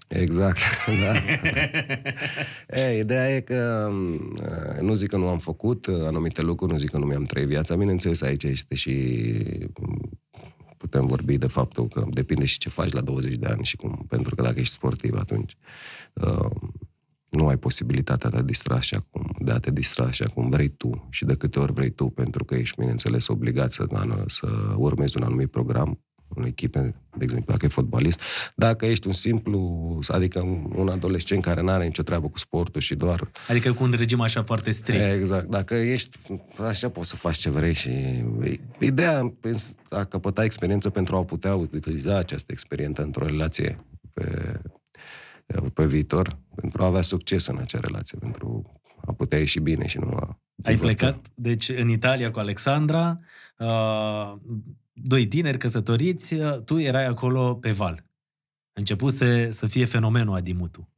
Exact, 0.08 0.58
da. 1.04 1.14
e, 2.80 3.00
ideea 3.00 3.36
e 3.36 3.40
că 3.40 3.92
uh, 4.42 4.82
nu 4.82 4.94
zic 4.94 5.10
că 5.10 5.18
nu 5.18 5.28
am 5.28 5.38
făcut 5.38 5.86
uh, 5.86 6.06
anumite 6.06 6.42
lucruri, 6.42 6.72
nu 6.72 6.78
zic 6.78 6.90
că 6.90 6.98
nu 6.98 7.06
mi-am 7.06 7.24
trăit 7.24 7.48
viața. 7.48 7.76
Bineînțeles, 7.76 8.22
aici 8.22 8.44
este 8.44 8.76
și 8.76 9.24
um, 9.80 10.20
putem 10.78 11.06
vorbi 11.06 11.38
de 11.38 11.48
faptul 11.48 11.88
că 11.88 12.06
depinde 12.10 12.46
și 12.46 12.58
ce 12.58 12.70
faci 12.70 12.92
la 12.92 13.02
20 13.02 13.36
de 13.36 13.46
ani 13.46 13.64
și 13.64 13.76
cum, 13.76 14.06
pentru 14.10 14.36
că 14.36 14.42
dacă 14.42 14.60
ești 14.60 14.74
sportiv 14.74 15.16
atunci 15.20 15.58
uh, 16.14 16.52
nu 17.30 17.48
ai 17.48 17.58
posibilitatea 17.58 18.30
de 18.30 18.38
a, 18.38 18.42
distra 18.42 18.76
așa 18.76 19.00
cum, 19.10 19.36
de 19.40 19.52
a 19.52 19.60
te 19.60 19.72
distra 19.72 20.06
așa 20.06 20.26
cum 20.28 20.50
vrei 20.50 20.68
tu 20.70 21.08
și 21.10 21.26
de 21.26 21.36
câte 21.36 21.60
ori 21.60 21.74
vrei 21.74 21.90
tu, 21.90 22.06
pentru 22.06 22.44
că 22.44 22.56
ești, 22.56 22.80
bineînțeles, 22.80 23.28
obligat 23.28 23.72
să, 23.72 23.88
să 24.28 24.48
urmezi 24.78 25.18
un 25.18 25.24
anumit 25.24 25.52
program 25.52 26.00
în 26.28 26.44
echipe, 26.46 26.96
de 27.18 27.24
exemplu, 27.24 27.52
dacă 27.52 27.66
e 27.66 27.70
fotbalist. 27.70 28.22
Dacă 28.56 28.86
ești 28.86 29.08
un 29.08 29.14
simplu, 29.14 30.00
adică 30.08 30.40
un- 30.40 30.72
un 30.76 30.88
adolescent 30.88 31.42
care 31.44 31.62
nu 31.62 31.70
are 31.70 31.86
nicio 31.86 32.04
treabă 32.04 32.30
cu 32.30 32.38
sportul 32.38 32.82
și 32.82 32.96
doar... 32.96 33.32
Adică 33.48 33.74
cu 33.74 33.84
un 33.84 33.94
regim 33.98 34.22
așa 34.22 34.44
foarte 34.44 34.72
strict. 34.72 35.14
Exact. 35.14 35.46
Dacă 35.50 35.74
ești, 35.76 36.18
așa 36.68 36.90
poți 36.90 37.10
să 37.10 37.16
faci 37.16 37.38
ce 37.38 37.50
vrei 37.50 37.74
și... 37.74 37.90
Ideea 38.80 39.34
pens- 39.42 39.76
a 39.90 40.04
căpăta 40.04 40.44
experiență 40.44 40.90
pentru 40.90 41.16
a 41.16 41.24
putea 41.24 41.56
utiliza 41.56 42.18
această 42.18 42.52
experiență 42.52 43.02
într-o 43.02 43.26
relație 43.26 43.86
pe, 44.14 44.60
pe 45.74 45.86
viitor, 45.86 46.38
pentru 46.56 46.84
a 46.84 46.86
avea 46.86 47.02
succes 47.02 47.48
în 47.48 47.58
acea 47.58 47.80
relație, 47.80 48.18
pentru 48.20 48.72
a 49.06 49.14
putea 49.14 49.38
ieși 49.38 49.60
bine 49.60 49.88
și 49.88 49.98
nu 49.98 50.08
a... 50.08 50.40
Ai 50.64 50.74
divorța. 50.74 51.06
plecat, 51.06 51.26
deci, 51.36 51.70
în 51.70 51.90
Italia 51.90 52.32
cu 52.32 52.40
Alexandra, 52.40 53.20
uh, 53.58 54.34
doi 54.98 55.28
tineri 55.28 55.58
căsătoriți, 55.58 56.34
uh, 56.34 56.62
tu 56.66 56.78
erai 56.78 57.06
acolo 57.06 57.56
pe 57.56 57.72
val. 57.72 58.04
Începuse 58.74 59.52
să 59.52 59.68
fie 59.68 59.86
fenomenul 59.86 60.36
Adimutu. 60.36 60.90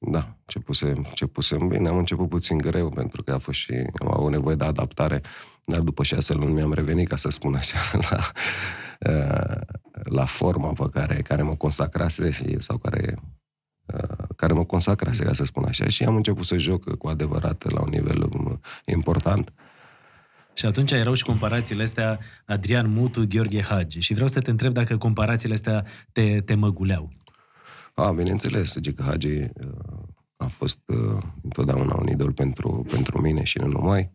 Da, 0.00 0.36
începuse, 0.38 0.86
începuse 0.86 1.56
bine, 1.68 1.88
am 1.88 1.96
început 1.96 2.28
puțin 2.28 2.58
greu 2.58 2.88
pentru 2.88 3.22
că 3.22 3.32
a 3.32 3.38
fost 3.38 3.58
și 3.58 3.72
am 3.72 4.14
avut 4.14 4.30
nevoie 4.30 4.56
de 4.56 4.64
adaptare, 4.64 5.20
dar 5.64 5.80
după 5.80 6.02
șase 6.02 6.34
luni 6.34 6.52
mi-am 6.52 6.72
revenit, 6.72 7.08
ca 7.08 7.16
să 7.16 7.28
spun 7.28 7.54
așa, 7.54 7.78
la, 8.10 8.30
uh, 9.10 9.60
la 10.02 10.24
forma 10.24 10.72
pe 10.72 10.88
care, 10.92 11.14
care 11.14 11.42
mă 11.42 11.54
consacrase 11.54 12.30
și, 12.30 12.60
sau 12.60 12.78
care, 12.78 13.14
uh, 13.86 14.26
care 14.36 14.52
mă 14.52 14.64
consacrase, 14.64 15.24
ca 15.24 15.32
să 15.32 15.44
spun 15.44 15.64
așa, 15.64 15.88
și 15.88 16.04
am 16.04 16.16
început 16.16 16.44
să 16.44 16.56
joc 16.56 16.96
cu 16.96 17.08
adevărat 17.08 17.70
la 17.72 17.80
un 17.80 17.88
nivel 17.88 18.22
um, 18.22 18.60
important. 18.84 19.52
Și 20.56 20.66
atunci 20.66 20.90
erau 20.90 21.14
și 21.14 21.24
comparațiile 21.24 21.82
astea 21.82 22.18
Adrian 22.46 22.90
Mutu, 22.90 23.26
Gheorghe 23.28 23.62
Hagi. 23.62 24.00
Și 24.00 24.12
vreau 24.12 24.28
să 24.28 24.40
te 24.40 24.50
întreb 24.50 24.72
dacă 24.72 24.96
comparațiile 24.96 25.54
astea 25.54 25.84
te, 26.12 26.40
te 26.40 26.54
măguleau. 26.54 27.10
A, 27.94 28.12
bineînțeles, 28.12 28.80
Gică 28.80 29.02
Hagi 29.02 29.28
uh, 29.28 29.48
a 30.36 30.46
fost 30.46 30.78
uh, 30.86 31.22
întotdeauna 31.42 31.96
un 32.00 32.08
idol 32.08 32.32
pentru, 32.32 32.86
pentru 32.90 33.20
mine 33.20 33.44
și 33.44 33.58
nu 33.58 33.66
numai. 33.66 34.10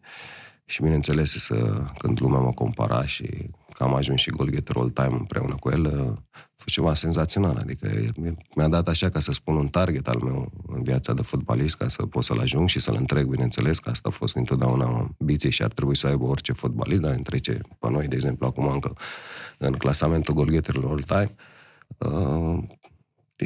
Și 0.65 0.81
bineînțeles, 0.81 1.31
să, 1.31 1.85
când 1.97 2.19
lumea 2.19 2.39
mă 2.39 2.51
compara 2.51 3.05
și 3.05 3.49
că 3.81 3.87
am 3.87 3.95
ajuns 3.95 4.19
și 4.19 4.29
goalgetter 4.29 4.75
all 4.75 4.89
time 4.89 5.15
împreună 5.19 5.55
cu 5.59 5.69
el, 5.69 5.85
uh, 5.85 6.15
a 6.31 6.53
fost 6.55 6.73
ceva 6.75 6.93
senzațional. 6.93 7.55
Adică 7.55 7.89
mi- 8.17 8.37
mi-a 8.55 8.67
dat 8.67 8.87
așa 8.87 9.09
ca 9.09 9.19
să 9.19 9.31
spun 9.31 9.55
un 9.55 9.67
target 9.67 10.07
al 10.07 10.19
meu 10.23 10.51
în 10.67 10.83
viața 10.83 11.13
de 11.13 11.21
fotbalist, 11.21 11.75
ca 11.75 11.87
să 11.87 12.05
pot 12.05 12.23
să-l 12.23 12.39
ajung 12.39 12.67
și 12.69 12.79
să-l 12.79 12.95
întreg, 12.95 13.25
bineînțeles, 13.25 13.79
că 13.79 13.89
asta 13.89 14.07
a 14.09 14.11
fost 14.11 14.35
întotdeauna 14.35 15.15
ambiție 15.19 15.49
și 15.49 15.63
ar 15.63 15.71
trebui 15.71 15.95
să 15.95 16.07
aibă 16.07 16.23
orice 16.23 16.53
fotbalist, 16.53 17.01
dar 17.01 17.13
întrece 17.13 17.59
pe 17.79 17.89
noi, 17.89 18.07
de 18.07 18.15
exemplu, 18.15 18.47
acum 18.47 18.67
încă 18.67 18.93
în 19.57 19.73
clasamentul 19.73 20.33
goalgetterilor 20.33 20.89
all 20.89 21.01
time. 21.01 21.35
Uh, 21.97 22.63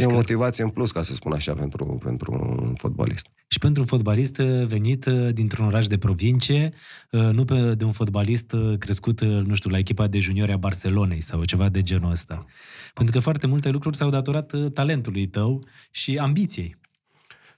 E 0.01 0.05
o 0.05 0.13
motivație 0.13 0.63
în 0.63 0.69
plus, 0.69 0.91
ca 0.91 1.01
să 1.01 1.13
spun 1.13 1.31
așa, 1.31 1.53
pentru, 1.53 1.99
pentru 2.03 2.31
un 2.31 2.73
fotbalist. 2.77 3.27
Și 3.47 3.59
pentru 3.59 3.81
un 3.81 3.87
fotbalist 3.87 4.37
uh, 4.37 4.65
venit 4.65 5.05
uh, 5.05 5.33
dintr-un 5.33 5.65
oraș 5.65 5.87
de 5.87 5.97
provincie, 5.97 6.73
uh, 7.11 7.29
nu 7.31 7.45
pe, 7.45 7.75
de 7.75 7.83
un 7.83 7.91
fotbalist 7.91 8.51
uh, 8.51 8.77
crescut, 8.77 9.19
uh, 9.19 9.27
nu 9.27 9.55
știu, 9.55 9.69
la 9.69 9.77
echipa 9.77 10.07
de 10.07 10.19
juniori 10.19 10.51
a 10.51 10.57
Barcelonei 10.57 11.19
sau 11.19 11.43
ceva 11.43 11.69
de 11.69 11.81
genul 11.81 12.11
ăsta. 12.11 12.45
Pentru 12.93 13.13
că 13.13 13.19
foarte 13.19 13.47
multe 13.47 13.69
lucruri 13.69 13.95
s-au 13.95 14.09
datorat 14.09 14.51
uh, 14.53 14.71
talentului 14.71 15.27
tău 15.27 15.63
și 15.91 16.17
ambiției. 16.17 16.77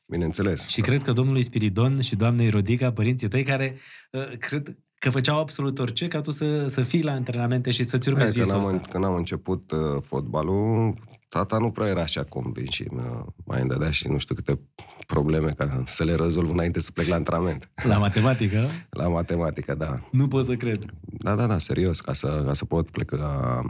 Bineînțeles. 0.06 0.68
Și 0.68 0.82
cred 0.82 1.02
că 1.02 1.12
domnului 1.12 1.42
Spiridon 1.44 2.02
și 2.02 2.16
doamnei 2.16 2.50
Rodica, 2.50 2.92
părinții 2.92 3.28
tăi, 3.28 3.44
care 3.44 3.78
uh, 4.12 4.38
cred 4.38 4.78
că 5.00 5.10
făceau 5.10 5.40
absolut 5.40 5.80
orice 5.80 6.08
ca 6.08 6.22
tu 6.22 6.32
să, 6.32 6.68
să 6.68 6.82
fii 6.82 7.04
la 7.04 7.12
antrenamente 7.12 7.72
și 7.72 7.84
să-ți 7.84 8.10
urmezi 8.10 8.34
Hai, 8.34 8.34
când, 8.34 8.46
visul 8.46 8.70
am, 8.70 8.76
ăsta. 8.76 8.88
când 8.90 9.06
am 9.06 9.16
început 9.16 9.72
uh, 9.72 10.02
fotbalul, 10.02 10.94
tata 11.30 11.58
nu 11.58 11.72
prea 11.72 11.88
era 11.88 12.02
așa 12.02 12.24
convins 12.24 12.70
și 12.70 12.86
mă, 12.90 13.26
mai 13.46 13.60
îmi 13.60 13.70
dădea 13.70 13.92
și 13.92 14.08
nu 14.08 14.18
știu 14.18 14.36
câte 14.36 14.60
probleme 15.08 15.52
ca 15.52 15.84
să 15.86 16.04
le 16.04 16.16
rezolv 16.16 16.50
înainte 16.50 16.80
să 16.80 16.92
plec 16.92 17.08
la 17.08 17.16
antrenament. 17.16 17.70
La 17.84 17.98
matematică, 17.98 18.68
La 18.90 19.08
matematică, 19.08 19.76
da. 19.76 20.08
nu 20.12 20.28
pot 20.28 20.46
să 20.46 20.56
cred. 20.56 20.86
Da, 21.02 21.36
da, 21.36 21.48
da, 21.48 21.58
serios. 21.58 22.02
Ca 22.02 22.14
să, 22.14 22.44
ca 22.46 22.54
să 22.54 22.66
pot 22.66 22.90
pleca 22.90 23.16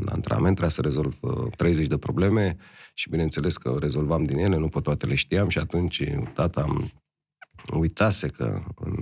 la 0.06 0.12
antrenament, 0.12 0.56
trebuia 0.56 0.70
să 0.70 0.82
rezolv 0.82 1.18
uh, 1.20 1.52
30 1.56 1.88
de 1.88 1.98
probleme 1.98 2.58
și 2.94 3.10
bineînțeles 3.10 3.58
că 3.58 3.76
rezolvam 3.80 4.24
din 4.24 4.38
ele, 4.38 4.58
nu 4.58 4.68
pe 4.68 4.80
toate 4.80 5.06
le 5.06 5.16
știam 5.16 5.50
și 5.50 5.58
atunci 5.58 6.04
tata 6.34 6.62
am 6.62 6.92
uitase 7.74 8.28
că, 8.28 8.64
în, 8.76 8.96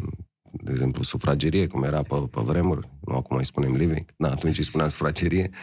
de 0.52 0.72
exemplu, 0.72 1.04
sufragerie, 1.04 1.68
cum 1.68 1.84
era 1.84 2.02
pe, 2.02 2.16
pe 2.32 2.42
vremuri, 2.44 2.90
nu 3.00 3.16
acum 3.16 3.38
îi 3.38 3.46
spunem 3.46 3.76
living, 3.76 4.06
da, 4.18 4.32
atunci 4.32 4.58
îi 4.58 4.64
spuneam 4.64 4.90
sufragerie, 4.90 5.50
uh, 5.52 5.58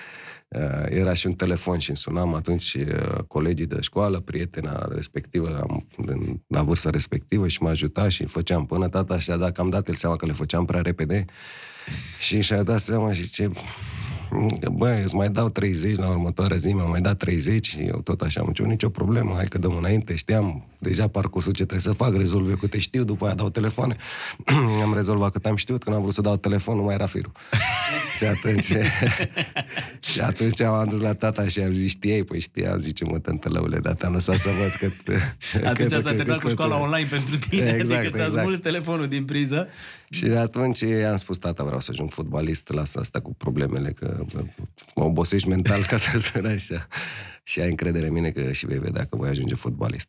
era 0.89 1.15
și 1.15 1.27
un 1.27 1.33
telefon 1.33 1.79
și 1.79 1.89
îmi 1.89 1.99
sunam 1.99 2.35
atunci 2.35 2.75
uh, 2.75 3.23
colegii 3.27 3.67
de 3.67 3.81
școală, 3.81 4.21
prietena 4.21 4.89
respectivă, 4.95 5.61
am, 5.69 5.87
în, 5.97 6.41
la 6.47 6.63
vârsta 6.63 6.91
respectivă 6.91 7.49
și 7.49 7.63
mă 7.63 7.69
ajuta 7.69 8.09
și 8.09 8.25
făceam 8.25 8.67
până 8.67 8.89
tata 8.89 9.19
și-a 9.19 9.37
dat 9.37 9.53
că 9.53 9.61
am 9.61 9.69
dat 9.69 9.89
el 9.89 9.95
seama 9.95 10.17
că 10.17 10.27
le 10.27 10.33
făceam 10.33 10.65
prea 10.65 10.81
repede. 10.81 11.25
Și 12.21 12.41
și-a 12.41 12.63
dat 12.63 12.81
seama 12.81 13.13
și 13.13 13.31
ce... 13.31 13.51
Băi, 14.73 15.03
îți 15.03 15.15
mai 15.15 15.29
dau 15.29 15.49
30 15.49 15.97
la 15.97 16.09
următoarea 16.09 16.57
zi, 16.57 16.73
mi-am 16.73 16.89
mai 16.91 17.01
dat 17.01 17.17
30 17.17 17.67
și 17.67 17.79
eu 17.79 18.01
tot 18.01 18.21
așa 18.21 18.41
am 18.41 18.53
zis, 18.57 18.67
nicio 18.67 18.89
problemă, 18.89 19.33
hai 19.35 19.45
că 19.45 19.59
dăm 19.59 19.77
înainte, 19.77 20.15
știam 20.15 20.65
deja 20.79 21.09
parcursul 21.09 21.53
ce 21.53 21.65
trebuie 21.65 21.81
să 21.81 22.03
fac, 22.05 22.17
rezolv 22.17 22.51
eu 22.51 22.57
câte 22.57 22.79
știu, 22.79 23.05
după 23.05 23.25
aia 23.25 23.35
dau 23.35 23.49
telefoane. 23.51 23.97
am 24.85 24.95
rezolvat 24.95 25.33
cât 25.33 25.47
am 25.47 25.57
știut, 25.57 25.83
când 25.85 25.97
am 25.97 26.03
vrut 26.03 26.15
să 26.15 26.21
dau 26.21 26.37
telefon, 26.37 26.77
nu 26.77 26.83
mai 26.83 26.95
era 26.95 27.07
firul. 27.07 27.33
și 28.17 28.25
atunci... 28.25 28.73
și 30.13 30.21
atunci 30.21 30.61
am 30.61 30.89
dus 30.89 31.01
la 31.01 31.15
tata 31.15 31.49
și 31.49 31.61
am 31.61 31.73
zis, 31.73 31.91
știai? 31.91 32.23
Păi 32.23 32.41
știam, 32.41 32.79
zice, 32.79 33.05
mă, 33.05 33.19
tântălăule, 33.19 33.79
dar 33.79 33.93
te-am 33.93 34.13
lăsat 34.13 34.37
să 34.37 34.49
văd 34.61 34.91
că... 35.05 35.15
Atunci 35.71 35.91
s-a 35.91 36.15
terminat 36.15 36.41
cu 36.41 36.49
școala 36.49 36.81
online 36.81 37.09
pentru 37.11 37.39
tine, 37.49 37.77
Exact, 37.79 37.99
adică 37.99 38.17
ți-a 38.17 38.25
exact. 38.25 38.43
smuls 38.43 38.59
telefonul 38.59 39.07
din 39.07 39.25
priză. 39.25 39.69
Și 40.13 40.25
de 40.25 40.39
atunci 40.39 40.81
i-am 40.81 41.17
spus, 41.17 41.39
tata, 41.39 41.65
vreau 41.65 41.81
să 41.81 41.91
ajung 41.91 42.11
fotbalist, 42.11 42.69
lasă 42.73 42.99
asta 42.99 43.21
cu 43.21 43.35
problemele, 43.35 43.93
că 43.93 44.25
bă, 44.33 44.45
mă 44.95 45.05
obosești 45.05 45.49
mental, 45.49 45.85
ca 45.85 45.97
să 45.97 46.19
spun 46.19 46.47
așa. 46.47 46.87
Și 47.43 47.61
ai 47.61 47.71
încredere 47.71 48.07
în 48.07 48.13
mine 48.13 48.31
că 48.31 48.53
și 48.53 48.67
vei 48.67 48.79
vedea 48.79 49.05
că 49.05 49.17
voi 49.17 49.29
ajunge 49.29 49.55
fotbalist. 49.55 50.09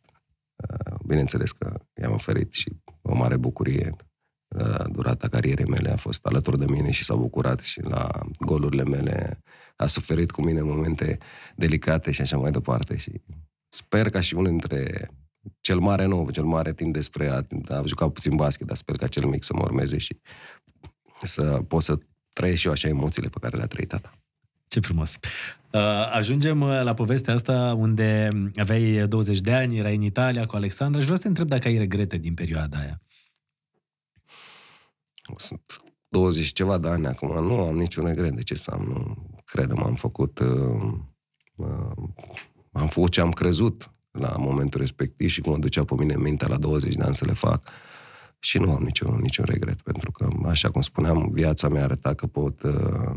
Uh, 0.56 0.96
Bineînțeles 1.06 1.52
că 1.52 1.80
i-am 2.00 2.12
oferit 2.12 2.52
și 2.52 2.72
o 3.02 3.14
mare 3.14 3.36
bucurie. 3.36 3.96
Uh, 4.56 4.84
Durata 4.90 5.28
carierei 5.28 5.66
mele 5.66 5.90
a 5.90 5.96
fost 5.96 6.26
alături 6.26 6.58
de 6.58 6.66
mine 6.68 6.90
și 6.90 7.04
s-a 7.04 7.14
bucurat 7.14 7.60
și 7.60 7.82
la 7.82 8.26
golurile 8.38 8.84
mele 8.84 9.42
a 9.76 9.86
suferit 9.86 10.30
cu 10.30 10.42
mine 10.42 10.62
momente 10.62 11.18
delicate 11.56 12.10
și 12.10 12.20
așa 12.20 12.36
mai 12.36 12.50
departe. 12.50 12.96
Și 12.96 13.20
sper 13.68 14.10
ca 14.10 14.20
și 14.20 14.34
unul 14.34 14.50
dintre 14.50 15.10
cel 15.60 15.78
mare 15.78 16.04
nu, 16.04 16.28
cel 16.32 16.44
mare 16.44 16.72
timp 16.72 16.92
despre 16.92 17.28
a, 17.28 17.42
a 17.74 17.82
jucat 17.86 18.12
puțin 18.12 18.36
basket, 18.36 18.66
dar 18.66 18.76
sper 18.76 18.96
ca 18.96 19.06
cel 19.06 19.24
mic 19.24 19.44
să 19.44 19.52
mă 19.54 19.62
urmeze 19.62 19.98
și 19.98 20.16
să 21.22 21.42
pot 21.42 21.82
să 21.82 21.98
trăiesc 22.32 22.60
și 22.60 22.66
eu 22.66 22.72
așa 22.72 22.88
emoțiile 22.88 23.28
pe 23.28 23.38
care 23.40 23.56
le-a 23.56 23.66
trăit 23.66 23.88
tata. 23.88 24.12
Ce 24.66 24.80
frumos. 24.80 25.16
Uh, 25.72 25.80
Ajungem 26.12 26.60
uh, 26.60 26.82
la 26.82 26.94
povestea 26.94 27.34
asta 27.34 27.74
unde 27.78 28.28
aveai 28.54 29.08
20 29.08 29.40
de 29.40 29.52
ani, 29.52 29.78
erai 29.78 29.94
în 29.94 30.02
Italia 30.02 30.46
cu 30.46 30.56
Alexandra 30.56 30.98
și 30.98 31.04
vreau 31.04 31.16
să 31.16 31.22
te 31.22 31.28
întreb 31.28 31.48
dacă 31.48 31.68
ai 31.68 31.78
regrete 31.78 32.18
din 32.18 32.34
perioada 32.34 32.78
aia. 32.78 33.02
Sunt 35.36 35.82
20 36.08 36.44
și 36.44 36.52
ceva 36.52 36.78
de 36.78 36.88
ani 36.88 37.06
acum, 37.06 37.44
nu 37.44 37.60
am 37.60 37.76
niciun 37.76 38.06
regret 38.06 38.34
de 38.34 38.42
ce 38.42 38.54
să 38.54 38.70
am, 38.70 38.82
nu 38.82 39.16
credem, 39.44 39.82
am 39.82 39.94
făcut 39.94 40.38
uh, 40.38 40.92
uh, 41.54 42.08
am 42.72 42.88
făcut 42.88 43.10
ce 43.10 43.20
am 43.20 43.30
crezut, 43.30 43.93
la 44.18 44.34
momentul 44.38 44.80
respectiv 44.80 45.28
și 45.28 45.40
cum 45.40 45.52
mă 45.52 45.58
ducea 45.58 45.84
pe 45.84 45.94
mine 45.98 46.16
mintea 46.16 46.48
la 46.48 46.56
20 46.56 46.94
de 46.94 47.02
ani 47.02 47.14
să 47.14 47.24
le 47.24 47.32
fac. 47.32 47.68
Și 48.38 48.58
nu 48.58 48.72
am 48.72 48.82
niciun, 48.82 49.18
niciun 49.22 49.44
regret, 49.48 49.80
pentru 49.80 50.10
că, 50.10 50.28
așa 50.46 50.70
cum 50.70 50.80
spuneam, 50.80 51.30
viața 51.32 51.68
mea 51.68 51.82
arăta 51.82 52.14
că 52.14 52.26
pot... 52.26 52.62
Uh, 52.62 53.14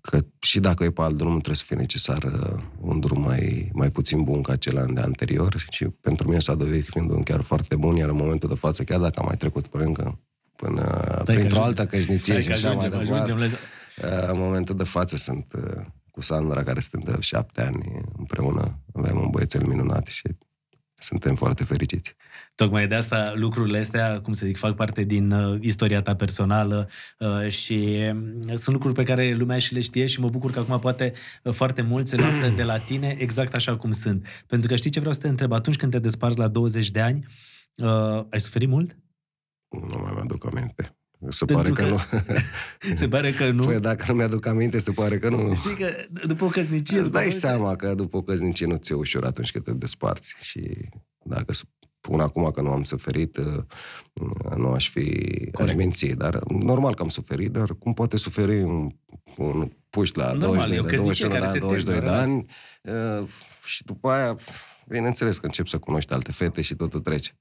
că 0.00 0.24
și 0.38 0.60
dacă 0.60 0.84
e 0.84 0.90
pe 0.90 1.02
alt 1.02 1.16
drum, 1.16 1.32
trebuie 1.32 1.54
să 1.54 1.64
fie 1.66 1.76
necesar 1.76 2.22
uh, 2.22 2.62
un 2.80 3.00
drum 3.00 3.22
mai, 3.22 3.70
mai 3.72 3.90
puțin 3.90 4.22
bun 4.22 4.42
ca 4.42 4.56
cel 4.56 4.90
de 4.94 5.00
anterior 5.00 5.66
și 5.70 5.84
pentru 5.84 6.28
mine 6.28 6.40
s-a 6.40 6.54
dovedit 6.54 6.86
fiind 6.86 7.10
un 7.10 7.22
chiar 7.22 7.40
foarte 7.40 7.76
bun, 7.76 7.96
iar 7.96 8.08
în 8.08 8.16
momentul 8.16 8.48
de 8.48 8.54
față, 8.54 8.84
chiar 8.84 9.00
dacă 9.00 9.18
am 9.18 9.26
mai 9.26 9.36
trecut 9.36 9.66
până 9.66 9.84
încă 9.84 10.18
până 10.56 11.16
Stai 11.20 11.34
printr-o 11.34 11.62
altă 11.62 11.86
căsnicie 11.86 12.40
și 12.40 12.50
așa 12.50 12.72
mai 12.72 12.88
departe, 12.88 13.32
în 14.30 14.38
momentul 14.38 14.76
de 14.76 14.84
față 14.84 15.16
sunt 15.16 15.54
cu 16.18 16.24
Sandra, 16.24 16.62
care 16.62 16.80
suntem 16.80 17.14
de 17.14 17.20
șapte 17.20 17.62
ani 17.62 18.02
împreună, 18.16 18.82
avem 18.94 19.18
un 19.18 19.30
băiețel 19.30 19.66
minunat 19.66 20.06
și 20.06 20.28
suntem 20.94 21.34
foarte 21.34 21.64
fericiți. 21.64 22.14
Tocmai 22.54 22.88
de 22.88 22.94
asta 22.94 23.32
lucrurile 23.34 23.78
astea, 23.78 24.20
cum 24.20 24.32
să 24.32 24.46
zic, 24.46 24.56
fac 24.56 24.74
parte 24.74 25.02
din 25.02 25.30
uh, 25.30 25.58
istoria 25.60 26.02
ta 26.02 26.16
personală 26.16 26.88
uh, 27.18 27.48
și 27.48 27.96
uh, 28.14 28.54
sunt 28.54 28.74
lucruri 28.74 28.94
pe 28.94 29.02
care 29.02 29.32
lumea 29.32 29.58
și 29.58 29.74
le 29.74 29.80
știe 29.80 30.06
și 30.06 30.20
mă 30.20 30.28
bucur 30.28 30.50
că 30.50 30.58
acum 30.58 30.78
poate 30.78 31.12
uh, 31.42 31.52
foarte 31.52 31.82
mulți 31.82 32.10
se 32.10 32.22
află 32.22 32.48
de 32.48 32.62
la 32.62 32.78
tine 32.78 33.14
exact 33.18 33.54
așa 33.54 33.76
cum 33.76 33.92
sunt. 33.92 34.26
Pentru 34.46 34.68
că 34.68 34.76
știi 34.76 34.90
ce 34.90 34.98
vreau 34.98 35.14
să 35.14 35.20
te 35.20 35.28
întreb? 35.28 35.52
Atunci 35.52 35.76
când 35.76 35.92
te 35.92 35.98
desparți 35.98 36.38
la 36.38 36.48
20 36.48 36.90
de 36.90 37.00
ani, 37.00 37.26
uh, 37.76 38.24
ai 38.30 38.40
suferit 38.40 38.68
mult? 38.68 38.96
Nu 39.68 39.98
mai 40.02 40.20
aduc 40.22 40.46
aminte. 40.46 40.97
Se 41.28 41.44
Pentru 41.44 41.54
pare 41.54 41.70
că, 41.70 41.82
că 41.82 41.88
nu. 41.88 41.98
se 43.00 43.08
pare 43.08 43.32
că 43.32 43.50
nu. 43.50 43.64
Păi 43.64 43.80
dacă 43.80 44.04
nu 44.08 44.14
mi-aduc 44.14 44.46
aminte, 44.46 44.78
se 44.78 44.90
pare 44.90 45.18
că 45.18 45.28
nu. 45.28 45.54
Știi 45.54 45.74
că 45.74 45.90
după 46.26 46.44
o 46.44 46.48
căsnicie... 46.48 46.98
Îți 46.98 47.12
dai 47.12 47.30
seama 47.30 47.76
că 47.76 47.94
după 47.94 48.16
o 48.16 48.22
căsnicie 48.22 48.66
nu 48.66 48.76
ți-e 48.76 48.94
ușor 48.94 49.24
atunci 49.24 49.50
când 49.50 49.64
te 49.64 49.72
desparți. 49.72 50.34
Și 50.40 50.70
dacă 51.24 51.52
spun 52.00 52.20
acum 52.20 52.50
că 52.50 52.60
nu 52.60 52.70
am 52.70 52.82
suferit, 52.82 53.36
uh, 53.36 54.56
nu 54.56 54.72
aș 54.72 54.90
fi 54.90 55.50
aș 55.54 55.72
minți, 55.74 56.06
dar 56.06 56.38
normal 56.48 56.94
că 56.94 57.02
am 57.02 57.08
suferit, 57.08 57.50
dar 57.50 57.74
cum 57.78 57.94
poate 57.94 58.16
suferi 58.16 58.62
un, 58.62 58.88
un 59.36 59.70
puști 59.90 60.18
la 60.18 60.32
normal, 60.32 60.68
20 60.68 60.90
de, 60.90 60.96
21 60.96 61.32
de 61.32 61.38
ani, 61.38 61.58
22 61.58 62.00
de 62.00 62.08
ani 62.08 62.46
uh, 62.82 63.28
și 63.64 63.84
după 63.84 64.08
aia, 64.08 64.34
bineînțeles 64.88 65.38
că 65.38 65.46
încep 65.46 65.66
să 65.66 65.78
cunoști 65.78 66.12
alte 66.12 66.32
fete 66.32 66.60
și 66.60 66.74
totul 66.74 67.00
trece. 67.00 67.38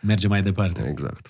Merge 0.00 0.28
mai 0.28 0.42
departe. 0.42 0.86
Exact. 0.88 1.28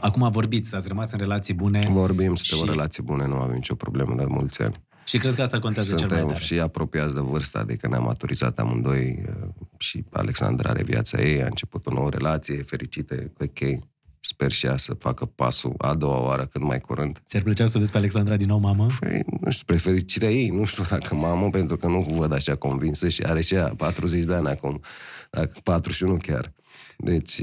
Acum 0.00 0.30
vorbiți, 0.30 0.74
ați 0.74 0.88
rămas 0.88 1.12
în 1.12 1.18
relații 1.18 1.54
bune. 1.54 1.88
Vorbim, 1.90 2.34
suntem 2.34 2.58
și... 2.58 2.62
în 2.62 2.70
relații 2.70 3.02
bune, 3.02 3.26
nu 3.26 3.34
avem 3.34 3.54
nicio 3.54 3.74
problemă 3.74 4.14
de 4.16 4.24
mulți 4.28 4.62
ani. 4.62 4.74
Și 5.04 5.18
cred 5.18 5.34
că 5.34 5.42
asta 5.42 5.58
contează 5.58 5.88
Suntem 5.88 6.08
cel 6.08 6.16
mai 6.16 6.32
tare. 6.32 6.44
și 6.44 6.60
apropiați 6.60 7.14
de 7.14 7.20
vârstă, 7.20 7.58
adică 7.58 7.88
ne-am 7.88 8.02
maturizat 8.02 8.58
amândoi 8.58 9.22
și 9.78 10.04
Alexandra 10.10 10.70
are 10.70 10.82
viața 10.82 11.20
ei, 11.20 11.42
a 11.42 11.46
început 11.46 11.86
o 11.86 11.92
nouă 11.92 12.10
relație 12.10 12.62
fericită, 12.62 13.32
ok. 13.40 13.80
Sper 14.22 14.52
și 14.52 14.66
ea 14.66 14.76
să 14.76 14.94
facă 14.94 15.24
pasul 15.24 15.74
a 15.78 15.94
doua 15.94 16.20
oară 16.20 16.46
cât 16.46 16.62
mai 16.62 16.80
curând. 16.80 17.22
Ți-ar 17.26 17.42
plăcea 17.42 17.66
să 17.66 17.78
vezi 17.78 17.90
pe 17.90 17.98
Alexandra 17.98 18.36
din 18.36 18.46
nou 18.46 18.58
mamă? 18.58 18.86
Păi, 19.00 19.22
nu 19.40 19.50
știu, 19.50 19.64
prefericirea 19.66 20.30
ei, 20.30 20.48
nu 20.48 20.64
știu 20.64 20.84
dacă 20.88 21.14
mamă, 21.14 21.50
pentru 21.50 21.76
că 21.76 21.86
nu 21.86 22.00
văd 22.00 22.32
așa 22.32 22.54
convinsă 22.54 23.08
și 23.08 23.22
are 23.22 23.40
și 23.40 23.54
ea 23.54 23.74
40 23.76 24.24
de 24.24 24.34
ani 24.34 24.48
acum, 24.48 24.80
41 25.62 26.16
chiar. 26.16 26.52
Deci, 26.98 27.42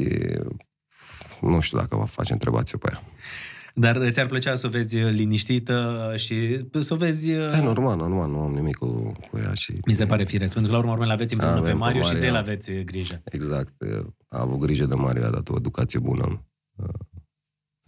nu 1.42 1.60
știu 1.60 1.78
dacă 1.78 1.96
va 1.96 2.06
face, 2.06 2.34
întrebați 2.34 2.78
pe 2.78 2.90
ea. 2.92 3.04
Dar 3.80 4.10
ți-ar 4.10 4.26
plăcea 4.26 4.56
să 4.56 4.68
o 4.68 4.70
vezi 4.70 4.98
liniștită 4.98 6.14
și 6.16 6.66
să 6.80 6.94
o 6.94 6.98
vezi... 6.98 7.32
E 7.32 7.46
uh, 7.46 7.60
normal, 7.62 7.98
normal, 7.98 8.30
nu 8.30 8.40
am 8.40 8.54
nimic 8.54 8.76
cu, 8.76 9.12
cu 9.32 9.38
ea 9.38 9.54
și... 9.54 9.74
Mi 9.86 9.94
se 9.94 10.06
pare 10.06 10.24
firesc, 10.24 10.54
pentru 10.54 10.72
că 10.72 10.78
la 10.78 10.84
urmă 10.84 10.98
urmă 11.00 11.12
aveți 11.12 11.34
împreună 11.34 11.62
pe 11.62 11.74
Mario 11.74 12.02
și 12.02 12.14
de 12.14 12.26
el 12.26 12.36
aveți 12.36 12.72
grijă. 12.72 13.22
Exact. 13.24 13.74
A 14.28 14.40
avut 14.40 14.60
grijă 14.60 14.86
de 14.86 14.96
Mario, 14.96 15.26
a 15.26 15.30
dat 15.30 15.50
o 15.50 15.56
educație 15.58 16.00
bună 16.00 16.46
uh, 16.76 16.90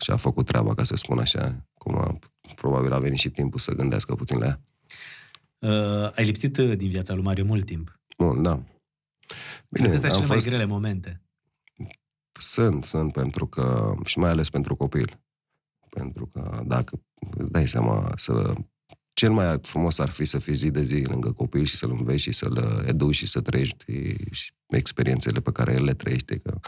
și 0.04 0.12
a 0.12 0.16
făcut 0.16 0.46
treaba, 0.46 0.76
ca 0.76 0.84
să 0.84 0.96
spun 0.96 1.20
așa, 1.20 1.66
cum 1.74 1.96
a, 1.96 2.20
probabil 2.56 2.94
a 2.94 3.00
venit 3.00 3.20
și 3.20 3.30
timpul 3.30 3.60
să 3.60 3.72
gândească 3.72 4.16
puțin 4.16 4.38
la 4.38 4.46
ea. 4.46 4.62
Uh, 5.60 6.12
ai 6.16 6.26
lipsit 6.26 6.58
din 6.58 6.90
viața 6.90 7.14
lui 7.14 7.24
Mario 7.24 7.46
mult 7.46 7.66
timp. 7.66 8.00
Bun, 8.18 8.42
da. 8.42 8.52
Bine, 9.70 9.88
Cred 9.88 9.90
că 9.90 9.96
astea 9.96 10.10
cele 10.10 10.26
fost... 10.26 10.30
mai 10.30 10.40
grele 10.40 10.66
momente. 10.66 11.22
Sunt, 12.40 12.84
sunt, 12.84 13.12
pentru 13.12 13.48
că, 13.48 13.94
și 14.06 14.20
mai 14.20 14.30
ales 14.30 14.50
pentru 14.50 14.76
copil. 14.76 15.20
Pentru 15.90 16.26
că 16.26 16.62
dacă 16.66 17.02
îți 17.38 17.52
dai 17.52 17.68
seama 17.68 18.12
să 18.16 18.54
cel 19.14 19.32
mai 19.32 19.60
frumos 19.62 20.00
ar 20.00 20.10
fi 20.10 20.26
să 20.26 20.40
fii 20.40 20.54
zi 20.54 20.72
de 20.72 20.82
zi 20.82 21.04
lângă 21.04 21.32
copil 21.32 21.64
și 21.64 21.76
să-l 21.76 21.90
înveți 21.92 22.22
și 22.22 22.32
să-l 22.32 22.84
educi 22.88 23.16
și 23.16 23.28
să 23.28 23.42
trăiești 23.42 24.16
experiențele 24.68 25.40
pe 25.40 25.52
care 25.52 25.74
el 25.74 25.84
le 25.84 25.94
trăiește. 25.94 26.38
Că 26.38 26.60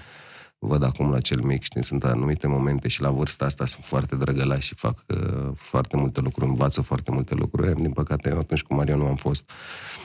văd 0.60 0.84
acum 0.84 1.12
la 1.12 1.20
cel 1.20 1.42
mic, 1.42 1.62
știi, 1.62 1.84
sunt 1.84 2.04
anumite 2.04 2.48
momente 2.48 2.88
și 2.88 3.02
la 3.02 3.10
vârsta 3.12 3.46
asta 3.46 3.66
sunt 3.66 3.86
foarte 3.86 4.16
drăgălași 4.16 4.68
și 4.68 4.76
fac 4.76 5.06
uh, 5.08 5.52
foarte 5.56 5.98
multe 5.98 6.22
lucruri, 6.22 6.50
învață 6.50 6.82
foarte 6.82 7.12
multe 7.12 7.36
lucruri. 7.36 7.82
Din 7.82 7.92
păcate, 7.92 8.30
atunci 8.30 8.62
cu 8.62 8.74
Mario 8.74 8.96
nu 8.96 9.06
am 9.06 9.16
fost, 9.16 9.52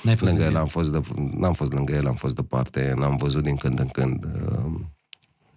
N-ai 0.02 0.16
fost 0.16 0.32
lângă 0.32 0.46
el, 0.46 0.56
am 0.56 0.66
fost 0.66 0.92
de, 0.92 1.00
n-am 1.14 1.52
fost 1.52 1.72
lângă 1.72 1.92
el, 1.92 2.06
am 2.06 2.14
fost 2.14 2.34
departe, 2.34 2.94
n-am 2.96 3.16
văzut 3.16 3.42
din 3.42 3.56
când 3.56 3.78
în 3.78 3.88
când. 3.88 4.24
Uh, 4.24 4.80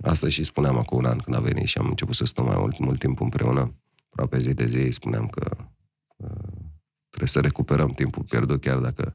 Asta 0.02 0.30
și 0.30 0.44
spuneam 0.44 0.78
acum 0.78 0.98
un 0.98 1.06
an 1.06 1.18
când 1.18 1.36
a 1.36 1.40
venit 1.40 1.68
și 1.68 1.78
am 1.78 1.86
început 1.88 2.16
să 2.16 2.26
stăm 2.26 2.46
mai 2.46 2.56
mult, 2.58 2.80
mult 2.80 3.00
timp 3.00 3.22
împreună. 3.22 3.76
Aproape 4.10 4.40
zi 4.40 4.54
de 4.54 4.66
zi 4.66 4.88
spuneam 4.90 5.28
că 5.28 5.56
uh, 6.16 6.30
trebuie 7.10 7.30
să 7.30 7.40
recuperăm 7.40 7.90
timpul 7.90 8.24
pierdut, 8.24 8.62
chiar 8.62 8.78
dacă 8.78 9.14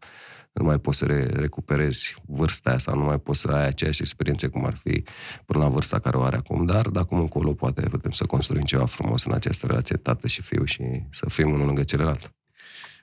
nu 0.52 0.64
mai 0.64 0.78
poți 0.78 0.98
să 0.98 1.04
re- 1.04 1.30
recuperezi 1.32 2.14
vârsta 2.26 2.70
aia 2.70 2.78
sau 2.78 2.96
nu 2.96 3.04
mai 3.04 3.18
poți 3.18 3.40
să 3.40 3.48
ai 3.48 3.66
aceeași 3.66 4.02
experiențe 4.02 4.46
cum 4.46 4.64
ar 4.64 4.74
fi 4.74 5.04
până 5.44 5.64
la 5.64 5.68
vârsta 5.68 5.98
care 5.98 6.16
o 6.16 6.22
are 6.22 6.36
acum, 6.36 6.66
dar 6.66 6.88
de 6.88 6.98
acum 6.98 7.18
încolo 7.18 7.52
poate 7.52 7.88
putem 7.88 8.10
să 8.10 8.24
construim 8.24 8.64
ceva 8.64 8.84
frumos 8.84 9.24
în 9.24 9.32
această 9.32 9.66
relație 9.66 9.96
tată 9.96 10.26
și 10.26 10.42
fiu 10.42 10.64
și 10.64 10.82
să 11.10 11.26
fim 11.28 11.52
unul 11.52 11.66
lângă 11.66 11.82
celălalt. 11.82 12.34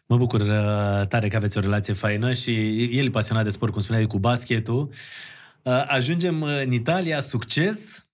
Mă 0.06 0.18
bucur 0.18 0.40
uh, 0.40 1.08
tare 1.08 1.28
că 1.28 1.36
aveți 1.36 1.58
o 1.58 1.62
relație 1.62 1.94
faină 1.94 2.34
și 2.34 2.84
el 2.98 3.06
e 3.06 3.10
pasionat 3.10 3.44
de 3.44 3.50
sport, 3.50 3.72
cum 3.72 3.82
spuneai, 3.82 4.06
cu 4.06 4.20
basketul. 4.20 4.90
Uh, 5.64 5.84
ajungem 5.88 6.44
în 6.44 6.72
Italia, 6.72 7.20
succes. 7.20 8.06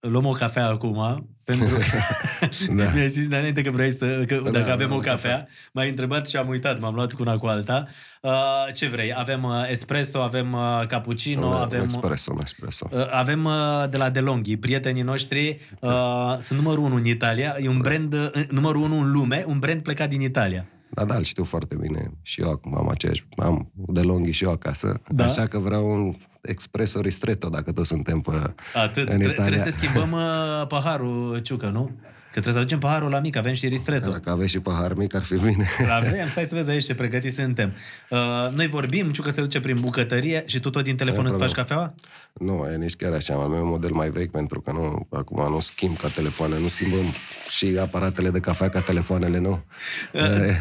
Luăm 0.00 0.24
o 0.26 0.32
cafea 0.32 0.66
acum, 0.66 1.28
pentru 1.44 1.76
că 1.76 1.82
da. 2.74 2.90
mi-ai 2.90 3.08
zis 3.08 3.26
înainte 3.26 3.62
că 3.62 3.70
vrei 3.70 3.92
să, 3.92 4.24
că 4.26 4.34
da, 4.34 4.50
dacă 4.50 4.66
da, 4.66 4.72
avem 4.72 4.88
da, 4.88 4.94
o 4.94 4.98
cafea. 4.98 5.48
M-ai 5.72 5.88
întrebat 5.88 6.28
și 6.28 6.36
am 6.36 6.48
uitat, 6.48 6.80
m-am 6.80 6.94
luat 6.94 7.12
cu 7.12 7.22
una 7.22 7.38
cu 7.38 7.46
alta. 7.46 7.86
Uh, 8.22 8.32
ce 8.74 8.88
vrei? 8.88 9.14
Avem 9.14 9.44
uh, 9.44 9.70
espresso, 9.70 10.18
avem 10.18 10.52
uh, 10.52 10.82
cappuccino, 10.86 11.46
avem... 11.46 11.62
avem 11.62 11.86
espresso, 11.86 12.32
un 12.32 12.40
espresso. 12.42 12.88
Uh, 12.92 13.08
avem 13.10 13.44
uh, 13.44 13.84
de 13.90 13.96
la 13.96 14.10
DeLonghi, 14.10 14.56
prietenii 14.56 15.02
noștri, 15.02 15.60
uh, 15.80 16.36
sunt 16.38 16.58
numărul 16.58 16.84
unu 16.84 16.94
în 16.94 17.04
Italia, 17.04 17.56
e 17.60 17.68
un 17.68 17.78
brand, 17.78 18.12
uh, 18.12 18.44
numărul 18.50 18.82
unu 18.82 18.98
în 18.98 19.10
lume, 19.10 19.44
un 19.46 19.58
brand 19.58 19.82
plecat 19.82 20.08
din 20.08 20.20
Italia. 20.20 20.66
Da, 20.90 21.04
da, 21.04 21.14
îl 21.14 21.22
știu 21.22 21.44
foarte 21.44 21.74
bine. 21.74 22.12
Și 22.22 22.40
eu 22.40 22.50
acum 22.50 22.76
am 22.76 22.88
aceeași, 22.88 23.24
am 23.36 23.72
DeLonghi 23.74 24.30
și 24.30 24.44
eu 24.44 24.50
acasă. 24.50 25.00
Da? 25.08 25.24
Așa 25.24 25.46
că 25.46 25.58
vreau 25.58 25.90
un 25.90 26.14
espresso 26.48 27.00
ristretto, 27.00 27.48
dacă 27.48 27.72
toți 27.72 27.88
suntem 27.88 28.20
pe, 28.20 28.54
Atât. 28.74 29.08
în 29.08 29.20
Italia. 29.20 29.32
Trebuie 29.34 29.58
să 29.58 29.70
schimbăm 29.70 30.12
uh, 30.60 30.66
paharul, 30.66 31.38
Ciucă, 31.38 31.68
nu? 31.68 31.90
Că 32.32 32.40
trebuie 32.40 32.52
să 32.52 32.58
aducem 32.58 32.78
paharul 32.78 33.10
la 33.10 33.20
mic, 33.20 33.36
avem 33.36 33.52
și 33.52 33.66
ristretto. 33.66 34.10
Dacă 34.10 34.30
aveți 34.30 34.50
și 34.50 34.58
pahar 34.58 34.94
mic, 34.94 35.14
ar 35.14 35.22
fi 35.22 35.34
bine. 35.34 35.68
Avem, 35.90 36.26
stai 36.30 36.44
să 36.44 36.54
vezi 36.54 36.70
aici 36.70 36.84
ce 36.84 36.94
pregătiți 36.94 37.34
suntem. 37.34 37.72
Uh, 38.10 38.18
noi 38.54 38.66
vorbim, 38.66 39.10
Ciucă 39.10 39.30
se 39.30 39.40
duce 39.40 39.60
prin 39.60 39.80
bucătărie 39.80 40.42
și 40.46 40.60
tu 40.60 40.70
tot 40.70 40.84
din 40.84 40.96
telefon 40.96 41.24
îți 41.24 41.36
faci 41.36 41.52
cafeaua? 41.52 41.94
Nu, 42.32 42.68
e 42.72 42.76
nici 42.76 42.96
chiar 42.96 43.12
așa. 43.12 43.34
Am 43.34 43.50
meu 43.50 43.64
model 43.64 43.90
mai 43.92 44.10
vechi 44.10 44.30
pentru 44.30 44.60
că 44.60 44.72
nu, 44.72 45.06
acum 45.10 45.52
nu 45.52 45.60
schimb 45.60 45.96
ca 45.96 46.08
telefoane, 46.08 46.58
nu 46.58 46.68
schimbăm 46.68 47.04
și 47.48 47.76
aparatele 47.80 48.30
de 48.30 48.40
cafea 48.40 48.68
ca 48.68 48.80
telefoanele, 48.80 49.38
nu. 49.38 49.64
Uh, 50.12 50.20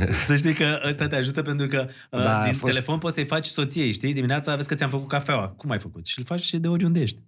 să 0.27 0.35
știi 0.35 0.53
că 0.53 0.79
ăsta 0.87 1.07
te 1.07 1.15
ajută 1.15 1.41
pentru 1.41 1.67
că 1.67 1.87
uh, 2.11 2.23
da, 2.23 2.43
din 2.43 2.53
fost... 2.53 2.73
telefon 2.73 2.97
poți 2.97 3.15
să-i 3.15 3.25
faci 3.25 3.45
soției, 3.45 3.91
știi? 3.91 4.13
Dimineața 4.13 4.55
vezi 4.55 4.67
că 4.67 4.75
ți-am 4.75 4.89
făcut 4.89 5.07
cafeaua. 5.07 5.47
Cum 5.47 5.69
ai 5.69 5.79
făcut? 5.79 6.05
Și 6.05 6.19
îl 6.19 6.25
faci 6.25 6.53
de 6.53 6.67
oriunde 6.67 6.99
ești. 6.99 7.21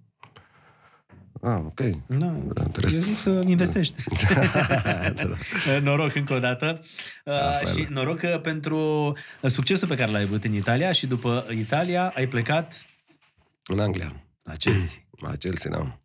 Ah, 1.42 1.60
ok. 1.66 1.80
No, 2.06 2.32
da, 2.54 2.64
eu 2.82 2.88
zic 2.88 3.18
să 3.18 3.44
investești. 3.46 4.04
noroc 5.82 6.16
încă 6.16 6.34
o 6.34 6.40
dată. 6.40 6.82
Uh, 7.26 7.68
și 7.74 7.88
noroc 7.90 8.22
uh, 8.22 8.42
pentru 8.42 8.78
uh, 9.42 9.52
succesul 9.52 9.88
pe 9.88 9.96
care 9.96 10.12
l-ai 10.12 10.22
avut 10.22 10.44
în 10.44 10.54
Italia 10.54 10.92
și 10.92 11.08
după 11.08 11.46
Italia 11.52 12.14
ai 12.16 12.28
plecat... 12.28 12.86
În 13.66 13.80
Anglia. 13.80 14.24
La 14.44 14.54
Chelsea. 14.54 15.00
La 15.28 15.36
Chelsea, 15.36 15.72
da. 15.72 16.00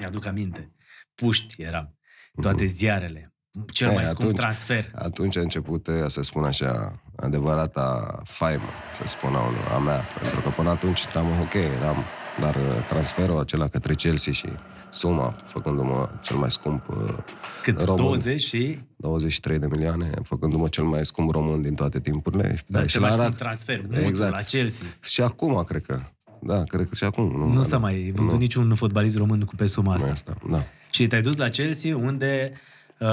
Mi-aduc 0.00 0.26
aminte. 0.26 0.72
Puști 1.14 1.62
eram. 1.62 1.98
Toate 2.40 2.64
mhm. 2.64 2.72
ziarele. 2.72 3.34
Cel 3.72 3.88
Ei, 3.88 3.94
mai 3.94 4.04
scump 4.04 4.20
atunci, 4.20 4.36
transfer. 4.36 4.90
Atunci 4.94 5.36
a 5.36 5.40
început, 5.40 5.88
să 6.06 6.22
spun 6.22 6.44
așa, 6.44 7.02
adevărata 7.16 8.18
faimă, 8.24 8.68
să 9.02 9.08
spun 9.08 9.34
a 9.74 9.78
mea. 9.78 10.04
Pentru 10.20 10.40
că 10.40 10.48
până 10.48 10.70
atunci 10.70 11.04
eram 11.04 11.40
ok, 11.40 11.54
eram 11.54 12.04
dar 12.40 12.54
uh, 12.54 12.62
transferul 12.88 13.38
acela 13.40 13.68
către 13.68 13.94
Chelsea 13.94 14.32
și 14.32 14.48
suma, 14.90 15.36
făcându-mă 15.44 16.08
cel 16.22 16.36
mai 16.36 16.50
scump 16.50 16.88
uh, 16.88 17.14
Cât? 17.62 17.82
român. 17.82 18.04
20 18.04 18.40
și... 18.40 18.78
23 18.96 19.58
de 19.58 19.66
milioane, 19.66 20.10
făcându-mă 20.22 20.68
cel 20.68 20.84
mai 20.84 21.06
scump 21.06 21.30
român 21.30 21.62
din 21.62 21.74
toate 21.74 22.00
timpurile. 22.00 22.60
Da, 22.66 22.80
și 22.80 22.86
ce 22.86 23.00
la 23.00 23.06
mai 23.06 23.16
Arad- 23.16 23.20
scump 23.20 23.36
transfer, 23.38 23.80
mutul 23.82 24.02
Exact. 24.02 24.32
la 24.32 24.40
Chelsea. 24.40 24.86
Și 25.00 25.20
acum, 25.22 25.62
cred 25.64 25.82
că. 25.86 26.00
Da, 26.42 26.64
cred 26.64 26.88
că 26.88 26.94
și 26.94 27.04
acum. 27.04 27.32
Nu, 27.36 27.52
Nu 27.52 27.62
s-a 27.62 27.78
mai 27.78 28.12
vândut 28.14 28.38
niciun 28.38 28.74
fotbalist 28.74 29.16
român 29.16 29.40
cu 29.40 29.54
pe 29.54 29.66
suma 29.66 29.94
asta. 29.94 30.10
Asta, 30.10 30.36
da. 30.50 30.62
Și 30.90 31.06
te-ai 31.06 31.20
dus 31.20 31.36
la 31.36 31.48
Chelsea 31.48 31.96
unde 31.96 32.52
uh, 32.98 33.08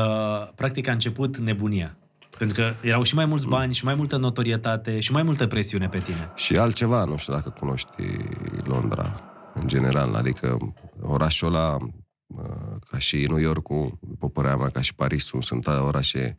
practic 0.55 0.87
a 0.87 0.91
început 0.91 1.37
nebunia. 1.37 1.97
Pentru 2.38 2.62
că 2.62 2.73
erau 2.82 3.04
și 3.04 3.15
mai 3.15 3.26
mulți 3.26 3.47
bani, 3.47 3.73
și 3.73 3.86
mai 3.86 3.95
multă 3.95 4.17
notorietate, 4.17 5.00
și 5.00 5.12
mai 5.12 5.23
multă 5.23 5.47
presiune 5.47 5.88
pe 5.88 6.00
tine. 6.00 6.32
Și 6.36 6.58
altceva, 6.58 7.04
nu 7.04 7.17
știu 7.17 7.34
dacă 7.34 7.50
cunoști 7.50 7.89
Londra 8.63 9.21
în 9.54 9.67
general, 9.67 10.13
adică 10.13 10.58
orașul 11.02 11.47
ăla, 11.47 11.78
uh, 12.28 12.43
ca 12.89 12.97
și 12.97 13.17
New 13.17 13.38
Yorkul, 13.38 13.97
după 14.02 14.30
părerea 14.30 14.58
mea, 14.58 14.69
ca 14.69 14.82
și 14.82 14.95
Parisul, 14.95 15.41
sunt 15.41 15.67
orașe 15.67 16.36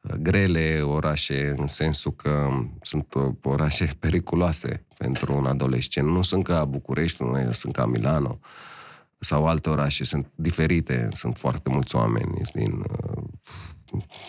uh, 0.00 0.14
grele, 0.14 0.80
orașe 0.80 1.54
în 1.58 1.66
sensul 1.66 2.12
că 2.12 2.48
sunt 2.82 3.14
uh, 3.14 3.22
orașe 3.42 3.88
periculoase 4.00 4.86
pentru 4.98 5.34
un 5.36 5.46
adolescent. 5.46 6.08
Nu 6.08 6.22
sunt 6.22 6.44
ca 6.44 6.64
București, 6.64 7.22
nu 7.22 7.52
sunt 7.52 7.72
ca 7.72 7.86
Milano 7.86 8.38
sau 9.18 9.46
alte 9.46 9.70
orașe, 9.70 10.04
sunt 10.04 10.30
diferite, 10.34 11.08
sunt 11.12 11.38
foarte 11.38 11.70
mulți 11.70 11.96
oameni 11.96 12.40
din 12.52 12.72
uh, 12.72 13.22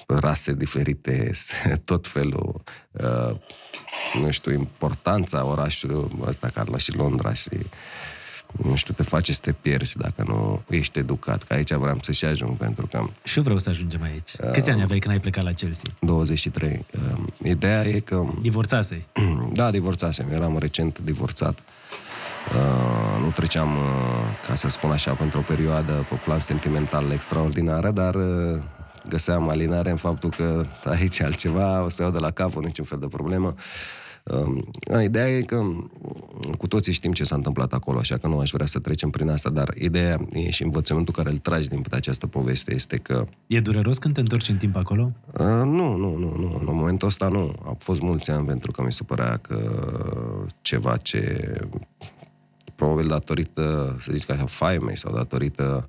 rase 0.08 0.54
diferite, 0.54 1.32
tot 1.86 2.08
felul, 2.08 2.64
uh, 2.92 3.36
nu 4.22 4.32
știu, 4.32 4.52
importanța 4.54 5.46
orașului 5.46 6.08
ăsta, 6.28 6.50
ca 6.54 6.78
și 6.78 6.96
Londra 6.96 7.34
și 7.34 7.50
nu 8.64 8.76
știu, 8.76 8.94
te 8.94 9.04
face 9.04 9.34
să 9.34 9.40
te 9.42 9.52
pierzi 9.52 9.98
dacă 9.98 10.24
nu 10.28 10.62
ești 10.70 11.00
educat. 11.00 11.44
Că 11.44 11.54
aici 11.54 11.74
vreau 11.74 11.98
să 12.02 12.12
și 12.12 12.26
ajung, 12.26 12.58
pentru 12.58 12.88
că 12.88 13.04
Și 13.24 13.38
eu 13.38 13.44
vreau 13.44 13.60
să 13.60 13.70
ajungem 13.70 14.02
aici. 14.02 14.36
Câți 14.52 14.70
ani 14.70 14.82
aveai 14.82 15.00
când 15.00 15.14
ai 15.14 15.20
plecat 15.20 15.44
la 15.44 15.52
Chelsea? 15.52 15.90
23. 16.00 16.86
Uh, 16.94 17.24
Ideea 17.44 17.86
e 17.86 18.00
că 18.00 18.26
Divorțasei. 18.42 19.08
da, 19.54 19.72
divorțasem. 19.72 20.32
Eram 20.32 20.58
recent 20.58 21.00
divorțat. 21.00 21.60
Uh, 22.56 23.22
nu 23.24 23.30
treceam, 23.30 23.78
uh, 23.78 23.84
ca 24.48 24.56
să 24.56 24.70
spun 24.70 24.92
așa, 24.92 25.12
pentru 25.12 25.40
o 25.40 25.42
perioadă 25.42 26.06
pe 26.10 26.16
plan 26.24 26.40
sentimental 26.40 27.12
extraordinară, 27.12 27.92
dar 27.92 28.16
uh, 28.16 28.62
găseam 29.10 29.50
alinare 29.50 29.90
în 29.90 29.96
faptul 29.96 30.30
că 30.30 30.66
aici 30.84 31.22
altceva, 31.22 31.84
o 31.84 31.90
să 31.90 32.02
iau 32.02 32.12
de 32.12 32.20
la 32.20 32.32
capul, 32.32 32.64
niciun 32.64 32.86
fel 32.86 33.00
de 33.00 33.08
problemă. 33.08 33.54
Uh, 34.24 35.04
ideea 35.04 35.30
e 35.30 35.42
că 35.42 35.62
cu 36.58 36.68
toții 36.68 36.94
știm 36.94 37.12
ce 37.12 37.24
s-a 37.24 37.36
întâmplat 37.36 37.74
acolo, 37.74 37.98
așa 37.98 38.18
că 38.18 38.28
nu 38.28 38.40
aș 38.40 38.52
vrea 38.52 38.66
să 38.66 38.80
trecem 38.80 39.10
prin 39.10 39.30
asta, 39.30 39.50
dar 39.50 39.70
ideea 39.78 40.28
e 40.32 40.50
și 40.50 40.64
învățământul 40.64 41.14
care 41.14 41.30
îl 41.30 41.38
tragi 41.38 41.68
din 41.68 41.84
această 41.92 42.28
poveste 42.28 42.74
este 42.74 42.98
că 42.98 43.26
E 43.48 43.60
dureros 43.60 43.98
când 43.98 44.14
te 44.14 44.20
întorci 44.20 44.50
în 44.50 44.58
timp 44.58 44.76
acolo? 44.76 45.12
Uh, 45.40 45.46
nu, 45.46 45.96
nu, 45.96 46.18
nu, 46.18 46.36
nu. 46.38 46.56
În 46.60 46.76
momentul 46.76 47.08
ăsta 47.08 47.28
nu. 47.28 47.56
A 47.66 47.76
fost 47.78 48.02
mulți 48.02 48.32
ani 48.32 48.46
pentru 48.46 48.72
că 48.72 48.82
mi 48.82 48.92
se 48.92 49.04
părea 49.04 49.38
că 49.38 49.80
ceva 50.62 50.98
ce 50.98 51.54
probabil 52.76 53.08
datorită, 53.08 53.98
să 54.02 54.12
zic 54.16 54.30
așa, 54.30 54.46
faimei 54.46 54.98
sau 54.98 55.14
datorită 55.14 55.86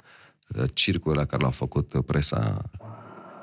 uh, 0.48 0.64
circului 0.72 1.16
la 1.16 1.24
care 1.24 1.42
l-a 1.42 1.50
făcut 1.50 1.92
presa 2.06 2.70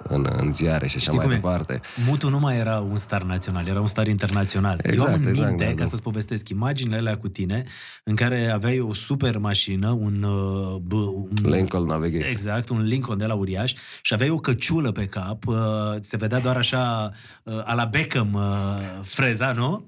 în, 0.07 0.27
în 0.37 0.53
ziare 0.53 0.87
și 0.87 0.95
așa 0.95 1.05
Știi 1.05 1.15
mai 1.17 1.25
cum 1.25 1.33
e? 1.33 1.35
departe. 1.35 1.79
Mutu 2.07 2.29
nu 2.29 2.39
mai 2.39 2.57
era 2.57 2.79
un 2.79 2.95
star 2.95 3.23
național, 3.23 3.67
era 3.67 3.79
un 3.81 3.87
star 3.87 4.07
internațional. 4.07 4.79
Eu 4.83 4.91
Exact, 4.91 5.13
am 5.13 5.21
în 5.21 5.27
exact, 5.27 5.47
minte, 5.47 5.63
da, 5.63 5.69
ca 5.69 5.75
da. 5.75 5.85
să-ți 5.85 6.01
povestesc, 6.01 6.49
imaginile 6.49 6.97
alea 6.97 7.17
cu 7.17 7.27
tine, 7.27 7.63
în 8.03 8.15
care 8.15 8.49
aveai 8.49 8.79
o 8.79 8.93
super 8.93 9.37
mașină, 9.37 9.89
un... 9.89 10.23
uh, 10.23 10.75
B, 10.81 10.91
un 10.91 11.27
Lincoln 11.43 11.85
Navigator. 11.85 12.29
Exact, 12.29 12.69
un 12.69 12.81
Lincoln 12.81 13.17
de 13.17 13.25
la 13.25 13.33
uriaș 13.33 13.73
și 14.01 14.13
aveai 14.13 14.29
o 14.29 14.37
căciulă 14.37 14.91
pe 14.91 15.05
cap, 15.05 15.47
uh, 15.47 15.55
se 16.01 16.17
vedea 16.17 16.39
doar 16.39 16.57
așa, 16.57 17.11
uh, 17.43 17.61
a 17.63 17.73
la 17.73 17.85
Beckham, 17.85 18.33
uh, 18.33 18.99
freza, 19.01 19.51
nu? 19.51 19.85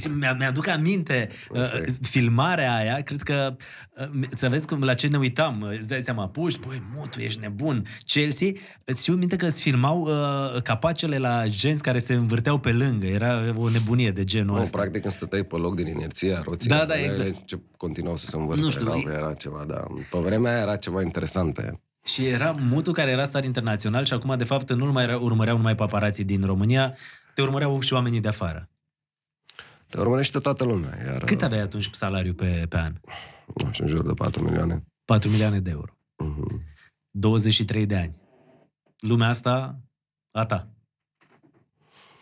Și 0.00 0.08
mi- 0.08 0.34
Mi-aduc 0.38 0.66
aminte 0.66 1.28
uh, 1.50 1.82
filmarea 2.02 2.74
aia, 2.74 3.00
cred 3.02 3.22
că 3.22 3.56
uh, 3.98 4.06
să 4.36 4.48
vezi 4.48 4.66
cum, 4.66 4.82
la 4.82 4.94
ce 4.94 5.06
ne 5.06 5.16
uitam, 5.16 5.60
uh, 5.60 5.70
îți 5.78 5.88
dai 5.88 6.02
seama, 6.02 6.28
puși, 6.28 6.58
băi, 6.58 6.82
mutu, 6.94 7.20
ești 7.20 7.40
nebun, 7.40 7.86
Chelsea, 8.06 8.48
îți 8.84 9.00
știu 9.00 9.14
minte 9.14 9.36
că 9.36 9.46
îți 9.46 9.60
filmau 9.60 10.00
uh, 10.00 10.62
capacele 10.62 11.18
la 11.18 11.42
genți 11.46 11.82
care 11.82 11.98
se 11.98 12.14
învârteau 12.14 12.58
pe 12.58 12.72
lângă, 12.72 13.06
era 13.06 13.52
o 13.56 13.68
nebunie 13.68 14.10
de 14.10 14.24
genul 14.24 14.54
Nu, 14.54 14.60
ăsta. 14.60 14.78
practic 14.78 15.00
când 15.00 15.12
stăteai 15.14 15.42
pe 15.44 15.56
loc 15.56 15.74
din 15.74 15.86
inerția 15.86 16.40
roții, 16.44 16.68
Da, 16.68 16.84
da, 16.84 16.94
ele 16.98 17.06
exact. 17.06 17.46
Ce 17.46 17.58
continuau 17.76 18.16
să 18.16 18.26
se 18.26 18.36
învârte. 18.36 18.62
Nu 18.62 18.70
știu, 18.70 18.86
erau, 18.86 19.12
era 19.12 19.32
ceva, 19.32 19.64
da. 19.68 19.84
Pe 20.10 20.18
vremea 20.18 20.52
aia 20.52 20.60
era 20.60 20.76
ceva 20.76 21.02
interesant. 21.02 21.78
Și 22.04 22.26
era 22.26 22.54
Mutu 22.68 22.92
care 22.92 23.10
era 23.10 23.24
star 23.24 23.44
internațional 23.44 24.04
și 24.04 24.12
acum, 24.12 24.36
de 24.36 24.44
fapt, 24.44 24.72
nu 24.72 24.92
mai 24.92 25.02
era- 25.04 25.18
urmăreau 25.18 25.56
numai 25.56 25.74
paparații 25.74 26.24
din 26.24 26.42
România, 26.44 26.94
te 27.34 27.42
urmăreau 27.42 27.80
și 27.80 27.92
oamenii 27.92 28.20
de 28.20 28.28
afară. 28.28 28.68
Te 29.88 30.00
urmărește 30.00 30.38
toată 30.38 30.64
lumea. 30.64 30.98
Iar, 31.04 31.24
Cât 31.24 31.42
aveai 31.42 31.60
atunci 31.60 31.90
salariu 31.92 32.34
pe, 32.34 32.66
pe 32.68 32.76
an? 32.78 32.92
Nu 33.64 33.72
știu, 33.72 33.84
în 33.84 33.90
jur 33.90 34.06
de 34.06 34.12
4 34.14 34.42
milioane. 34.42 34.84
4 35.04 35.30
milioane 35.30 35.60
de 35.60 35.70
euro. 35.70 35.92
Mhm. 36.16 36.62
23 37.10 37.86
de 37.86 37.96
ani. 37.96 38.20
Lumea 38.98 39.28
asta, 39.28 39.80
a 40.30 40.44
ta. 40.46 40.68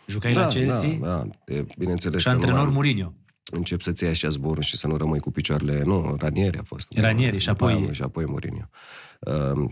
Jucai 0.07 0.33
la 0.33 0.47
Chelsea 0.47 0.89
Da, 0.99 1.23
da. 1.23 1.53
E, 1.53 1.65
bineînțeles 1.77 2.19
și 2.21 2.25
că 2.27 2.33
antrenor 2.33 2.57
nu 2.59 2.65
am- 2.65 2.73
Mourinho. 2.73 3.13
încep 3.51 3.81
să-ți 3.81 4.03
iei 4.03 4.11
așa 4.11 4.29
zborul 4.29 4.63
și 4.63 4.77
să 4.77 4.87
nu 4.87 4.97
rămâi 4.97 5.19
cu 5.19 5.31
picioarele... 5.31 5.83
Nu, 5.83 6.15
Ranieri 6.19 6.57
a 6.57 6.63
fost. 6.63 6.97
Ranieri 6.97 7.37
și 7.37 7.47
După 7.47 7.63
apoi- 7.63 7.81
aia, 7.83 7.93
Și 7.93 8.01
apoi 8.01 8.25
Mourinho. 8.25 8.69
Uh, 9.19 9.71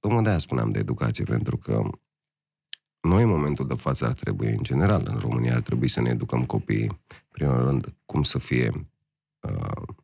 tocmai 0.00 0.22
de-aia 0.22 0.38
spuneam 0.38 0.70
de 0.70 0.78
educație, 0.78 1.24
pentru 1.24 1.56
că 1.58 1.82
noi 3.04 3.22
în 3.22 3.28
momentul 3.28 3.66
de 3.66 3.74
față 3.74 4.04
ar 4.04 4.12
trebui, 4.12 4.48
în 4.48 4.62
general, 4.62 5.02
în 5.06 5.18
România, 5.18 5.54
ar 5.54 5.60
trebui 5.60 5.88
să 5.88 6.00
ne 6.00 6.10
educăm 6.10 6.44
copiii, 6.44 7.00
primul 7.30 7.64
rând, 7.64 7.94
cum 8.06 8.22
să 8.22 8.38
fie, 8.38 8.88
uh, 9.40 9.94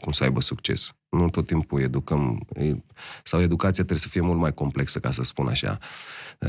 cum 0.00 0.12
să 0.12 0.24
aibă 0.24 0.40
succes. 0.40 0.94
Nu 1.08 1.30
tot 1.30 1.46
timpul 1.46 1.80
educăm, 1.80 2.46
e- 2.54 2.82
sau 3.24 3.40
educația 3.40 3.72
trebuie 3.72 3.98
să 3.98 4.08
fie 4.08 4.20
mult 4.20 4.38
mai 4.38 4.54
complexă, 4.54 4.98
ca 4.98 5.10
să 5.10 5.22
spun 5.22 5.48
așa, 5.48 5.78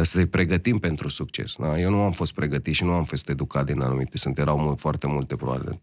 să-i 0.02 0.26
pregătim 0.26 0.80
pentru 0.80 1.08
succes. 1.08 1.54
Da? 1.58 1.80
Eu 1.80 1.90
nu 1.90 2.02
am 2.02 2.12
fost 2.12 2.34
pregătit 2.34 2.74
și 2.76 2.84
nu 2.84 2.92
am 2.92 3.04
fost 3.04 3.30
educat 3.30 3.66
din 3.66 3.82
anumite, 3.82 4.18
sunt, 4.18 4.38
erau 4.38 4.60
mult, 4.60 4.80
foarte 4.80 5.08
multe, 5.08 5.36
probabil, 5.36 5.64
că 5.64 5.80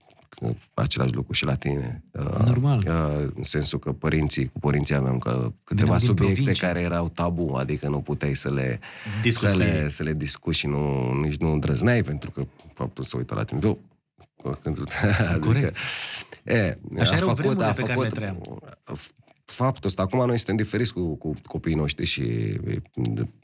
același 0.74 1.12
lucru 1.12 1.32
și 1.32 1.44
la 1.44 1.54
tine. 1.54 2.02
Uh, 2.12 2.44
Normal. 2.46 2.78
Uh, 2.88 3.28
în 3.34 3.42
sensul 3.42 3.78
că 3.78 3.92
părinții, 3.92 4.46
cu 4.46 4.58
părinții 4.58 4.94
aveam 4.94 5.18
că 5.18 5.30
câteva 5.64 5.82
Veneau 5.82 5.98
din 5.98 6.06
subiecte 6.06 6.34
provincie. 6.34 6.66
care 6.66 6.80
erau 6.80 7.08
tabu, 7.08 7.54
adică 7.54 7.88
nu 7.88 8.00
puteai 8.00 8.34
să 8.34 8.52
le, 8.52 8.80
Discuți 9.22 9.46
să 9.46 9.52
cu 9.52 9.58
le, 9.58 9.80
ei. 9.82 9.90
să 9.90 10.02
le 10.02 10.12
discuți 10.12 10.58
și 10.58 10.66
nu, 10.66 11.12
nici 11.20 11.37
nu 11.37 11.52
îndrăzneai, 11.52 12.02
pentru 12.02 12.30
că 12.30 12.42
faptul 12.74 13.04
să 13.04 13.16
uită 13.16 13.34
la 13.34 13.44
tine. 13.44 13.60
Eu, 13.64 13.78
când, 14.62 14.78
Corect. 15.40 15.76
e, 16.44 16.76
Așa 16.98 17.12
a 17.12 17.16
erau 17.16 17.28
făcut, 17.28 17.37
vremurile 17.37 17.64
a 17.64 17.72
pe 17.72 17.80
care 17.80 17.92
făcut, 17.92 18.04
le 18.04 18.08
trăiam. 18.08 18.60
Faptul 19.44 19.88
ăsta, 19.88 20.02
acum 20.02 20.26
noi 20.26 20.37
suntem 20.37 20.57
diferiți 20.57 20.92
cu, 20.92 21.16
cu 21.16 21.35
copiii 21.42 21.74
noștri 21.76 22.04
și 22.04 22.20
e, 22.20 22.83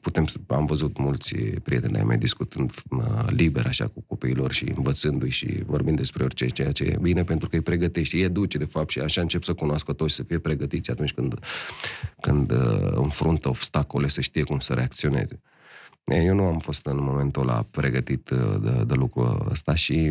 putem, 0.01 0.27
să- 0.27 0.39
am 0.47 0.67
văzut 0.67 0.99
mulți 0.99 1.35
prieteni 1.37 1.97
ai 1.97 2.05
mei 2.05 2.19
discutând 2.19 2.73
uh, 2.91 3.25
liber 3.27 3.67
așa 3.67 3.87
cu 3.87 4.01
copiilor 4.07 4.53
și 4.53 4.73
învățându-i 4.77 5.31
și 5.31 5.63
vorbind 5.67 5.97
despre 5.97 6.25
orice, 6.25 6.49
ceea 6.49 6.73
ce 6.73 6.85
e 6.85 6.99
bine 7.01 7.25
pentru 7.25 7.49
că 7.49 7.57
îi 7.57 7.63
pregătești, 7.63 8.15
îi 8.15 8.23
educe 8.23 8.59
de 8.59 8.65
fapt 8.65 8.91
și 8.91 9.01
așa 9.01 9.21
încep 9.21 9.43
să 9.43 9.55
cunoască 9.55 9.93
toți, 9.93 10.15
să 10.15 10.23
fie 10.23 10.39
pregătiți 10.39 10.91
atunci 10.91 11.13
când, 11.13 11.35
când 12.21 12.51
uh, 12.51 12.91
înfruntă 12.95 13.49
obstacole, 13.49 14.09
să 14.09 14.21
știe 14.21 14.43
cum 14.43 14.59
să 14.59 14.73
reacționeze. 14.75 15.41
E, 16.05 16.17
Eu 16.17 16.35
nu 16.35 16.45
am 16.45 16.59
fost 16.59 16.87
în 16.87 17.03
momentul 17.03 17.43
ăla 17.43 17.67
pregătit 17.71 18.31
uh, 18.31 18.57
de, 18.63 18.85
de 18.85 18.95
lucrul 18.95 19.47
ăsta 19.51 19.75
și 19.75 20.11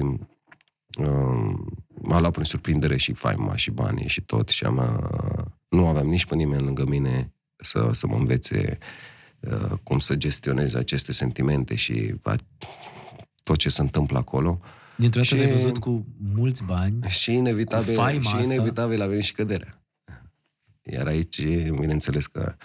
uh, 1.00 1.54
m-a 2.02 2.20
luat 2.20 2.32
prin 2.32 2.44
surprindere 2.44 2.98
și 2.98 3.14
faima 3.14 3.56
și 3.56 3.72
banii 3.72 4.08
și 4.08 4.22
tot 4.22 4.50
și 4.50 4.66
am, 4.66 4.78
uh, 4.78 5.46
nu 5.70 5.88
aveam 5.88 6.08
nici 6.08 6.26
pe 6.26 6.36
nimeni 6.36 6.62
lângă 6.64 6.86
mine 6.86 7.34
să, 7.56 7.90
să 7.94 8.08
mă 8.08 8.16
învețe 8.16 8.78
uh, 9.40 9.72
cum 9.84 10.00
să 10.00 10.16
gestionez 10.16 10.74
aceste 10.74 11.12
sentimente 11.12 11.76
și 11.76 12.14
va, 12.22 12.36
tot 13.44 13.58
ce 13.58 13.70
se 13.70 13.82
întâmplă 13.82 14.18
acolo. 14.18 14.60
Dintr-o 14.96 15.22
dată 15.22 15.36
Și- 15.36 15.42
te-ai 15.42 15.52
văzut 15.56 15.78
cu 15.78 16.06
mulți 16.34 16.64
bani. 16.64 17.08
Și 17.08 17.34
inevitabil, 17.34 17.96
Cu 17.96 18.02
faima 18.02 18.22
și 18.30 18.36
asta. 18.36 18.54
inevitabil 18.54 19.02
a 19.02 19.06
venit 19.08 19.24
și 19.24 19.32
căderea. 19.34 19.74
Iar 20.82 21.08
aici, 21.08 21.42
bineînțeles 21.70 22.28
că 22.28 22.40
am 22.40 22.56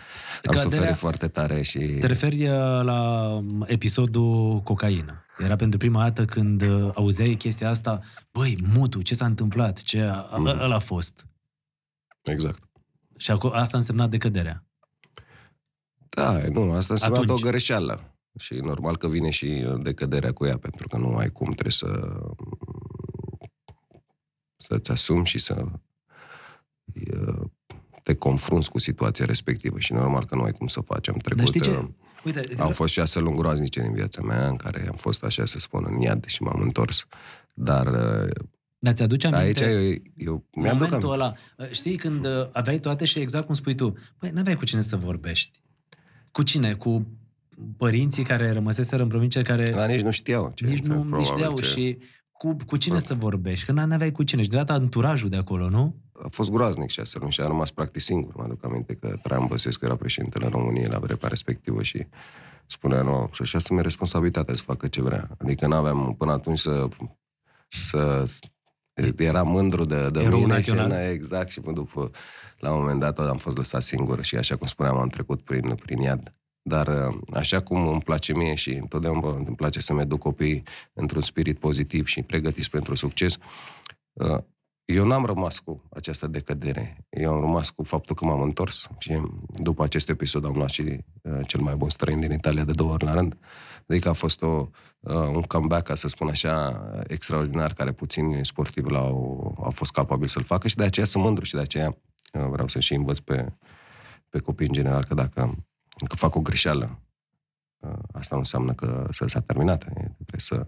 Căderea- 0.42 0.62
suferit 0.62 0.96
foarte 0.96 1.28
tare 1.28 1.62
și... 1.62 1.78
Te 1.78 2.06
referi 2.06 2.42
uh, 2.48 2.50
la 2.82 3.40
episodul 3.66 4.60
cocaină. 4.60 5.24
Era 5.38 5.56
pentru 5.56 5.78
prima 5.78 6.02
dată 6.02 6.24
când 6.24 6.62
uh, 6.62 6.90
auzeai 6.94 7.34
chestia 7.34 7.68
asta, 7.70 8.00
băi, 8.30 8.56
mutu, 8.74 9.02
ce 9.02 9.14
s-a 9.14 9.24
întâmplat? 9.24 9.82
Ce 9.82 10.00
a, 10.00 10.36
Mhm. 10.38 10.46
a, 10.46 10.62
ăla 10.64 10.74
a 10.74 10.78
fost? 10.78 11.26
Exact. 12.22 12.68
Și 13.24 13.32
aco- 13.32 13.52
asta 13.52 13.76
a 13.76 13.78
însemnat 13.78 14.10
decăderea. 14.10 14.64
Da, 16.08 16.48
nu, 16.48 16.72
asta 16.72 16.92
înseamnă 16.92 17.18
Atunci. 17.18 17.42
o 17.42 17.46
greșeală. 17.46 18.14
Și 18.38 18.54
normal 18.54 18.96
că 18.96 19.08
vine 19.08 19.30
și 19.30 19.66
decăderea 19.82 20.32
cu 20.32 20.44
ea, 20.44 20.58
pentru 20.58 20.88
că 20.88 20.96
nu 20.96 21.16
ai 21.16 21.30
cum, 21.30 21.50
trebuie 21.50 21.72
să 21.72 22.18
să-ți 24.56 24.90
asumi 24.90 25.26
și 25.26 25.38
să 25.38 25.64
te 28.02 28.14
confrunți 28.14 28.70
cu 28.70 28.78
situația 28.78 29.24
respectivă 29.24 29.78
și 29.78 29.92
normal 29.92 30.24
că 30.24 30.34
nu 30.34 30.42
ai 30.42 30.52
cum 30.52 30.66
să 30.66 30.80
faci. 30.80 31.08
Am 31.08 31.16
trecut, 31.16 31.44
Dar 31.44 31.46
știi 31.46 31.60
ce? 31.60 31.88
Uite, 32.24 32.62
au 32.62 32.70
fost 32.70 32.92
șase 32.92 33.18
luni 33.18 33.36
groaznice 33.36 33.80
din 33.80 33.92
viața 33.92 34.22
mea, 34.22 34.48
în 34.48 34.56
care 34.56 34.86
am 34.88 34.96
fost, 34.96 35.24
așa 35.24 35.44
să 35.44 35.58
spun, 35.58 35.86
în 35.88 36.00
iad 36.00 36.24
și 36.24 36.42
m-am 36.42 36.60
întors. 36.60 37.06
Dar 37.54 37.86
dar 38.84 38.94
ți-aduce 38.94 39.26
aminte? 39.26 39.64
Aici 39.64 40.02
eu, 40.16 40.26
eu 40.26 40.44
mi-aduc 40.54 40.80
momentul 40.80 41.12
ăla, 41.12 41.34
știi, 41.70 41.96
când 41.96 42.26
aveai 42.52 42.78
toate 42.78 43.04
și 43.04 43.18
exact 43.18 43.46
cum 43.46 43.54
spui 43.54 43.74
tu, 43.74 43.94
păi 44.18 44.30
n-aveai 44.30 44.56
cu 44.56 44.64
cine 44.64 44.80
să 44.80 44.96
vorbești. 44.96 45.60
Cu 46.32 46.42
cine? 46.42 46.74
Cu 46.74 47.06
părinții 47.76 48.24
care 48.24 48.52
rămăseseră 48.52 49.02
în 49.02 49.08
provincie 49.08 49.42
care... 49.42 49.70
Dar 49.70 49.88
nici 49.88 50.00
nu 50.00 50.10
știau. 50.10 50.52
Ce 50.54 50.66
nici 50.66 50.84
nu 50.84 51.02
nici 51.02 51.26
știau 51.26 51.52
ce... 51.52 51.62
și 51.62 51.98
cu, 52.32 52.56
cu 52.66 52.76
cine 52.76 52.98
să 52.98 53.14
vorbești? 53.14 53.66
Că 53.66 53.72
n-aveai 53.72 54.12
cu 54.12 54.22
cine. 54.22 54.42
Și 54.42 54.48
deodată 54.48 54.72
anturajul 54.72 55.28
de 55.28 55.36
acolo, 55.36 55.68
nu? 55.68 55.94
A 56.22 56.26
fost 56.30 56.50
groaznic 56.50 56.90
șase 56.90 57.18
luni 57.18 57.32
și 57.32 57.40
a 57.40 57.46
rămas 57.46 57.70
practic 57.70 58.00
singur. 58.00 58.34
Mă 58.36 58.42
aduc 58.42 58.64
aminte 58.64 58.94
că 58.94 59.18
Traian 59.22 59.46
Băsescu 59.46 59.84
era 59.84 59.96
președintele 59.96 60.48
României 60.48 60.86
la 60.86 60.98
vremea 60.98 61.28
respectivă 61.28 61.82
și 61.82 62.06
spunea, 62.66 63.02
nu, 63.02 63.30
să-și 63.32 63.56
asume 63.56 63.80
responsabilitatea 63.80 64.54
să 64.54 64.62
facă 64.62 64.86
ce 64.86 65.02
vrea. 65.02 65.28
Adică 65.38 65.66
n-aveam 65.66 66.14
până 66.18 66.32
atunci 66.32 66.58
să, 66.58 66.88
să 67.68 68.24
era 69.16 69.42
mândru 69.42 69.84
de, 69.84 70.08
de 70.10 70.20
mine 70.20 70.46
național. 70.46 70.90
și 70.90 71.12
exact 71.12 71.50
și 71.50 71.60
după 71.60 72.10
la 72.58 72.72
un 72.72 72.78
moment 72.78 73.00
dat 73.00 73.18
am 73.18 73.36
fost 73.36 73.56
lăsat 73.56 73.82
singur 73.82 74.22
și 74.22 74.36
așa 74.36 74.56
cum 74.56 74.66
spuneam 74.66 74.96
am 74.96 75.08
trecut 75.08 75.42
prin, 75.42 75.74
prin 75.74 75.98
iad. 75.98 76.34
Dar 76.62 76.86
uh, 76.86 77.16
așa 77.32 77.60
cum 77.60 77.88
îmi 77.88 78.02
place 78.02 78.32
mie 78.32 78.54
și 78.54 78.70
întotdeauna 78.70 79.28
îmi 79.28 79.56
place 79.56 79.80
să-mi 79.80 80.00
educ 80.00 80.18
copiii 80.18 80.62
într-un 80.92 81.22
spirit 81.22 81.58
pozitiv 81.58 82.06
și 82.06 82.22
pregătiți 82.22 82.70
pentru 82.70 82.94
succes, 82.94 83.38
uh, 84.12 84.38
eu 84.84 85.06
n-am 85.06 85.24
rămas 85.24 85.58
cu 85.58 85.82
această 85.90 86.26
decădere. 86.26 87.06
Eu 87.10 87.32
am 87.32 87.40
rămas 87.40 87.70
cu 87.70 87.82
faptul 87.82 88.16
că 88.16 88.24
m-am 88.24 88.42
întors 88.42 88.88
și 88.98 89.20
după 89.48 89.84
acest 89.84 90.08
episod 90.08 90.44
am 90.44 90.56
luat 90.56 90.68
și 90.68 90.82
uh, 91.22 91.38
cel 91.46 91.60
mai 91.60 91.74
bun 91.74 91.88
străin 91.88 92.20
din 92.20 92.32
Italia 92.32 92.64
de 92.64 92.72
două 92.72 92.92
ori 92.92 93.04
la 93.04 93.14
rând. 93.14 93.36
Adică 93.86 94.08
a 94.08 94.12
fost 94.12 94.42
o, 94.42 94.68
un 95.12 95.42
comeback, 95.42 95.86
ca 95.86 95.94
să 95.94 96.08
spun 96.08 96.28
așa, 96.28 96.82
extraordinar, 97.06 97.72
care 97.72 97.92
puțini 97.92 98.46
sportivi 98.46 98.90
l-au, 98.90 99.54
au 99.62 99.70
fost 99.70 99.92
capabili 99.92 100.28
să-l 100.28 100.42
facă 100.42 100.68
și 100.68 100.76
de 100.76 100.84
aceea 100.84 101.06
sunt 101.06 101.24
mândru 101.24 101.44
și 101.44 101.54
de 101.54 101.60
aceea 101.60 101.96
vreau 102.32 102.68
să 102.68 102.80
și 102.80 102.94
învăț 102.94 103.18
pe, 103.18 103.52
pe 104.28 104.38
copii 104.38 104.66
în 104.66 104.72
general 104.72 105.04
că 105.04 105.14
dacă 105.14 105.64
că 106.08 106.16
fac 106.16 106.34
o 106.34 106.40
greșeală. 106.40 106.98
Uh, 107.78 107.98
asta 108.12 108.34
nu 108.34 108.40
înseamnă 108.40 108.72
că 108.72 109.06
să 109.10 109.26
s-a 109.26 109.40
terminat. 109.40 109.78
Trebuie 109.84 110.14
să, 110.36 110.66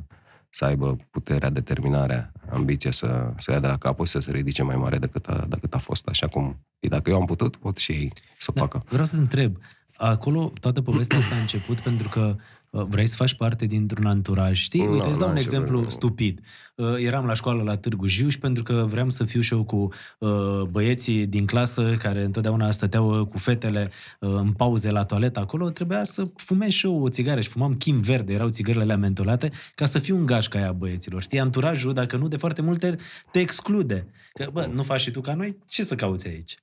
să 0.50 0.64
aibă 0.64 0.96
puterea, 1.10 1.50
determinarea, 1.50 2.32
ambiția 2.50 2.90
să, 2.90 3.32
să 3.36 3.50
ia 3.50 3.60
de 3.60 3.66
la 3.66 3.76
capăt 3.76 4.06
să 4.06 4.18
se 4.18 4.30
ridice 4.30 4.62
mai 4.62 4.76
mare 4.76 4.98
decât 4.98 5.26
a, 5.26 5.44
decât 5.48 5.74
a 5.74 5.78
fost. 5.78 6.08
Așa 6.08 6.28
cum, 6.28 6.66
dacă 6.78 7.10
eu 7.10 7.16
am 7.16 7.26
putut, 7.26 7.56
pot 7.56 7.76
și 7.76 7.92
ei 7.92 8.12
să 8.38 8.50
da, 8.54 8.60
facă. 8.60 8.82
Vreau 8.88 9.04
să 9.04 9.14
te 9.14 9.20
întreb, 9.20 9.58
acolo 9.96 10.52
toată 10.60 10.82
povestea 10.82 11.18
asta 11.18 11.34
a 11.34 11.38
început 11.38 11.80
pentru 11.80 12.08
că 12.08 12.20
Uh, 12.20 12.42
vrei 12.84 13.06
să 13.06 13.16
faci 13.16 13.34
parte 13.34 13.66
dintr-un 13.66 14.06
anturaj, 14.06 14.58
știi? 14.58 14.84
No, 14.84 14.92
Uite, 14.92 15.08
îți 15.08 15.18
dau 15.18 15.28
un 15.28 15.36
exemplu 15.36 15.80
nu. 15.80 15.88
stupid. 15.88 16.40
Uh, 16.74 16.94
eram 16.98 17.26
la 17.26 17.34
școală 17.34 17.62
la 17.62 17.76
Târgu 17.76 18.06
Jiu 18.06 18.28
și 18.28 18.38
pentru 18.38 18.62
că 18.62 18.86
vreau 18.88 19.10
să 19.10 19.24
fiu 19.24 19.40
și 19.40 19.52
eu 19.52 19.64
cu 19.64 19.88
uh, 20.18 20.62
băieții 20.70 21.26
din 21.26 21.46
clasă 21.46 21.96
care 21.98 22.22
întotdeauna 22.24 22.70
stăteau 22.70 23.24
cu 23.26 23.38
fetele 23.38 23.90
în 24.18 24.52
pauze 24.52 24.90
la 24.90 25.04
toaletă 25.04 25.40
acolo, 25.40 25.70
trebuia 25.70 26.04
să 26.04 26.28
fumez 26.36 26.68
și 26.68 26.86
eu 26.86 27.02
o 27.02 27.08
țigară 27.08 27.40
și 27.40 27.48
fumam 27.48 27.74
chim 27.74 28.00
verde, 28.00 28.32
erau 28.32 28.48
țigările 28.48 28.82
alea 28.82 28.96
mentolate, 28.96 29.50
ca 29.74 29.86
să 29.86 29.98
fiu 29.98 30.16
un 30.16 30.26
gașca 30.26 30.58
aia 30.58 30.72
băieților. 30.72 31.22
Știi, 31.22 31.40
anturajul, 31.40 31.92
dacă 31.92 32.16
nu, 32.16 32.28
de 32.28 32.36
foarte 32.36 32.62
multe 32.62 32.96
te 33.30 33.40
exclude. 33.40 34.06
Că, 34.32 34.48
bă, 34.52 34.68
nu 34.72 34.82
faci 34.82 35.00
și 35.00 35.10
tu 35.10 35.20
ca 35.20 35.34
noi, 35.34 35.58
ce 35.68 35.82
să 35.82 35.94
cauți 35.94 36.26
aici? 36.26 36.56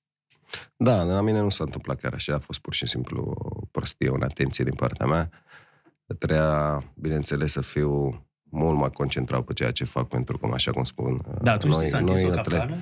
Da, 0.77 1.03
la 1.03 1.21
mine 1.21 1.39
nu 1.39 1.49
s-a 1.49 1.63
întâmplat 1.63 1.99
chiar 1.99 2.13
așa, 2.13 2.33
a 2.33 2.39
fost 2.39 2.59
pur 2.59 2.73
și 2.73 2.87
simplu 2.87 3.35
o 3.35 3.65
prostie, 3.71 4.09
o 4.09 4.15
atenție 4.19 4.63
din 4.63 4.73
partea 4.73 5.05
mea. 5.05 5.29
Trebuia, 6.17 6.83
bineînțeles, 6.95 7.51
să 7.51 7.61
fiu 7.61 8.23
mult 8.43 8.77
mai 8.77 8.89
concentrat 8.89 9.41
pe 9.41 9.53
ceea 9.53 9.71
ce 9.71 9.83
fac, 9.83 10.07
pentru 10.07 10.37
că, 10.37 10.49
așa 10.53 10.71
cum 10.71 10.83
spun... 10.83 11.21
Da, 11.41 11.51
atunci 11.51 11.73
noi, 11.73 11.87
s-a 11.87 11.99
noi, 11.99 12.25
o 12.25 12.29
capcană? 12.29 12.75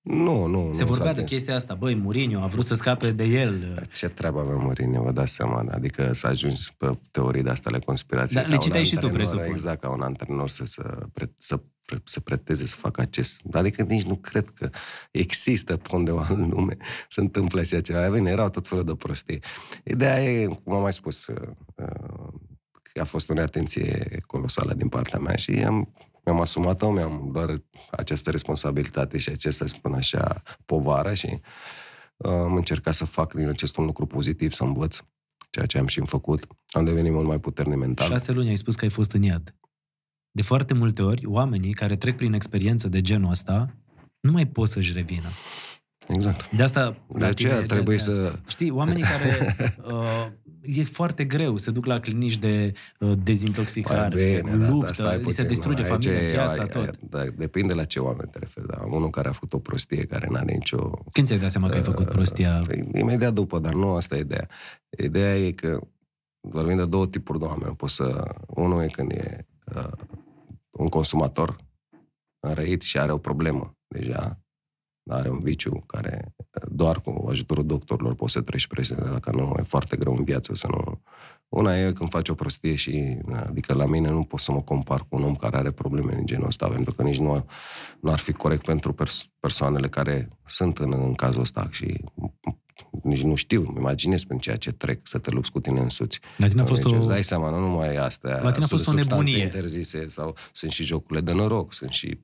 Nu, 0.00 0.46
nu. 0.46 0.70
Se 0.72 0.84
nu 0.84 0.88
vorbea 0.90 1.12
de 1.14 1.24
chestia 1.24 1.54
asta, 1.54 1.74
băi, 1.74 1.94
Mourinho 1.94 2.42
a 2.42 2.46
vrut 2.46 2.64
să 2.64 2.74
scape 2.74 3.10
de 3.10 3.24
el. 3.24 3.82
Ce 3.92 4.08
treabă 4.08 4.40
avea 4.40 4.56
Mourinho, 4.56 5.02
vă 5.02 5.12
dați 5.12 5.32
seama, 5.32 5.64
adică 5.70 6.12
să 6.12 6.26
ajungi 6.26 6.74
pe 6.76 6.98
teorii 7.10 7.42
de 7.42 7.50
astea 7.50 7.70
ale 7.74 7.84
conspirației. 7.84 8.42
Da, 8.42 8.48
le 8.48 8.56
citeai 8.56 8.84
și 8.84 8.96
tu, 8.96 9.08
presupun. 9.08 9.44
Exact, 9.44 9.80
ca 9.80 9.90
un 9.90 10.00
antrenor 10.00 10.48
să, 10.48 10.64
să, 10.64 10.98
să, 11.38 11.60
să 12.04 12.20
preteze 12.20 12.66
să 12.66 12.76
facă 12.76 13.00
acest... 13.00 13.40
Adică 13.52 13.82
nici 13.82 14.04
nu 14.04 14.14
cred 14.14 14.48
că 14.48 14.70
există 15.10 15.76
pe 15.76 15.88
undeva 15.92 16.26
în 16.30 16.48
lume 16.48 16.76
să 17.08 17.20
întâmple 17.20 17.60
așa 17.60 17.80
ceva. 17.80 18.08
Bine, 18.08 18.30
erau 18.30 18.48
tot 18.48 18.68
felul 18.68 18.84
de 18.84 18.94
prostii. 18.94 19.40
Ideea 19.84 20.22
e, 20.22 20.46
cum 20.46 20.74
am 20.74 20.82
mai 20.82 20.92
spus, 20.92 21.26
uh, 21.26 21.48
a 23.00 23.04
fost 23.04 23.30
o 23.30 23.34
neatenție 23.34 24.20
colosală 24.26 24.74
din 24.74 24.88
partea 24.88 25.18
mea 25.18 25.36
și 25.36 25.50
am, 25.50 25.92
mi-am 26.24 26.40
asumat-o, 26.40 26.90
mi-am 26.90 27.30
doar 27.32 27.62
această 27.90 28.30
responsabilitate 28.30 29.18
și 29.18 29.28
această, 29.28 29.66
spun 29.66 29.94
așa, 29.94 30.42
povară 30.64 31.14
și 31.14 31.40
uh, 32.16 32.30
am 32.30 32.54
încercat 32.54 32.94
să 32.94 33.04
fac 33.04 33.34
din 33.34 33.48
acest 33.48 33.76
un 33.76 33.84
lucru 33.84 34.06
pozitiv, 34.06 34.52
să 34.52 34.64
învăț 34.64 34.98
ceea 35.50 35.66
ce 35.66 35.78
am 35.78 35.86
și 35.86 36.00
făcut. 36.04 36.46
Am 36.68 36.84
devenit 36.84 37.12
mult 37.12 37.26
mai 37.26 37.40
puternic 37.40 37.76
mental. 37.76 38.06
Șase 38.08 38.32
luni 38.32 38.48
ai 38.48 38.56
spus 38.56 38.74
că 38.74 38.84
ai 38.84 38.90
fost 38.90 39.12
în 39.12 39.22
iad. 39.22 39.54
De 40.30 40.42
foarte 40.42 40.74
multe 40.74 41.02
ori, 41.02 41.26
oamenii 41.26 41.72
care 41.72 41.96
trec 41.96 42.16
prin 42.16 42.32
experiență 42.32 42.88
de 42.88 43.00
genul 43.00 43.30
ăsta 43.30 43.74
nu 44.20 44.32
mai 44.32 44.46
pot 44.46 44.68
să-și 44.68 44.92
revină. 44.92 45.28
Exact. 46.08 46.50
De 46.50 46.62
asta... 46.62 46.96
De 47.08 47.24
aceea 47.24 47.60
trebuie 47.60 47.96
de, 47.96 48.02
să... 48.02 48.38
Știi, 48.46 48.70
oamenii 48.70 49.02
care 49.02 49.56
uh, 49.92 50.26
e 50.62 50.84
foarte 50.84 51.24
greu. 51.24 51.56
Se 51.56 51.70
duc 51.70 51.86
la 51.86 52.00
clinici 52.00 52.38
de 52.38 52.72
uh, 52.98 53.12
dezintoxicare, 53.22 54.42
bine, 54.42 54.68
luptă, 54.68 55.02
da, 55.02 55.14
li 55.14 55.30
se 55.30 55.46
distruge 55.46 55.82
familia, 55.82 56.28
viața, 56.28 56.66
tot. 56.66 56.82
Aia, 56.82 56.92
da, 57.10 57.24
depinde 57.24 57.74
la 57.74 57.84
ce 57.84 57.98
oameni 57.98 58.30
te 58.30 58.38
referi. 58.38 58.66
Da. 58.66 58.84
Unul 58.84 59.10
care 59.10 59.28
a 59.28 59.32
făcut 59.32 59.52
o 59.52 59.58
prostie, 59.58 60.04
care 60.04 60.26
n-are 60.30 60.52
nicio... 60.52 60.90
Când 61.12 61.26
ți-ai 61.26 61.38
dat 61.38 61.50
seama 61.50 61.66
uh, 61.66 61.72
că 61.72 61.78
ai 61.78 61.84
făcut 61.84 62.06
uh, 62.06 62.12
prostia? 62.12 62.62
Păi, 62.66 62.88
imediat 62.94 63.32
după, 63.32 63.58
dar 63.58 63.72
nu 63.72 63.94
asta 63.94 64.16
e 64.16 64.20
ideea. 64.20 64.48
Ideea 65.04 65.36
e 65.38 65.50
că 65.50 65.80
vorbim 66.40 66.76
de 66.76 66.86
două 66.86 67.06
tipuri 67.06 67.38
de 67.38 67.44
oameni. 67.44 67.76
Poți 67.76 67.94
să... 67.94 68.34
Unul 68.46 68.82
e 68.82 68.86
când 68.86 69.10
e 69.10 69.46
uh, 69.76 69.90
un 70.70 70.86
consumator 70.88 71.56
înrăit 72.40 72.82
și 72.82 72.98
are 72.98 73.12
o 73.12 73.18
problemă 73.18 73.76
deja, 73.88 74.40
are 75.10 75.30
un 75.30 75.40
viciu 75.40 75.84
care 75.86 76.34
doar 76.68 77.00
cu 77.00 77.26
ajutorul 77.30 77.66
doctorilor 77.66 78.14
poți 78.14 78.32
să 78.32 78.40
treci 78.40 78.66
presiune, 78.66 79.10
dacă 79.10 79.30
nu, 79.30 79.54
e 79.58 79.62
foarte 79.62 79.96
greu 79.96 80.16
în 80.16 80.24
viață 80.24 80.54
să 80.54 80.66
nu... 80.70 81.02
Una 81.48 81.78
e 81.78 81.92
când 81.92 82.10
faci 82.10 82.28
o 82.28 82.34
prostie 82.34 82.74
și, 82.74 83.18
adică 83.32 83.74
la 83.74 83.86
mine 83.86 84.10
nu 84.10 84.22
pot 84.22 84.40
să 84.40 84.52
mă 84.52 84.62
compar 84.62 85.00
cu 85.00 85.16
un 85.16 85.22
om 85.22 85.36
care 85.36 85.56
are 85.56 85.70
probleme 85.70 86.14
în 86.14 86.26
genul 86.26 86.46
ăsta, 86.46 86.68
pentru 86.68 86.94
că 86.94 87.02
nici 87.02 87.18
nu, 87.18 87.46
nu 88.00 88.10
ar 88.10 88.18
fi 88.18 88.32
corect 88.32 88.64
pentru 88.64 88.92
pers- 88.92 89.30
persoanele 89.40 89.88
care 89.88 90.28
sunt 90.46 90.78
în, 90.78 90.92
în 90.92 91.14
cazul 91.14 91.40
ăsta 91.40 91.68
și 91.70 92.04
nici 93.02 93.22
nu 93.22 93.34
știu, 93.34 93.74
imaginez 93.76 94.24
prin 94.24 94.38
ceea 94.38 94.56
ce 94.56 94.72
trec, 94.72 95.00
să 95.02 95.18
te 95.18 95.30
lupți 95.30 95.50
cu 95.50 95.60
tine 95.60 95.80
însuți. 95.80 96.20
La 96.36 96.48
tine 96.48 96.60
a 96.60 96.64
fost 96.64 96.82
deci, 96.82 96.92
o... 96.92 96.96
Îți 96.96 97.08
dai 97.08 97.24
seama, 97.24 97.50
nu 97.50 97.58
numai 97.58 97.96
astea. 97.96 98.42
La 98.42 98.50
tine 98.50 98.64
a 98.64 98.68
fost 98.68 98.86
o 98.86 98.92
nebunie. 98.92 99.42
interzise 99.42 100.06
sau 100.06 100.36
sunt 100.52 100.70
și 100.70 100.84
jocurile 100.84 101.20
de 101.20 101.32
noroc, 101.32 101.72
sunt 101.72 101.90
și 101.90 102.20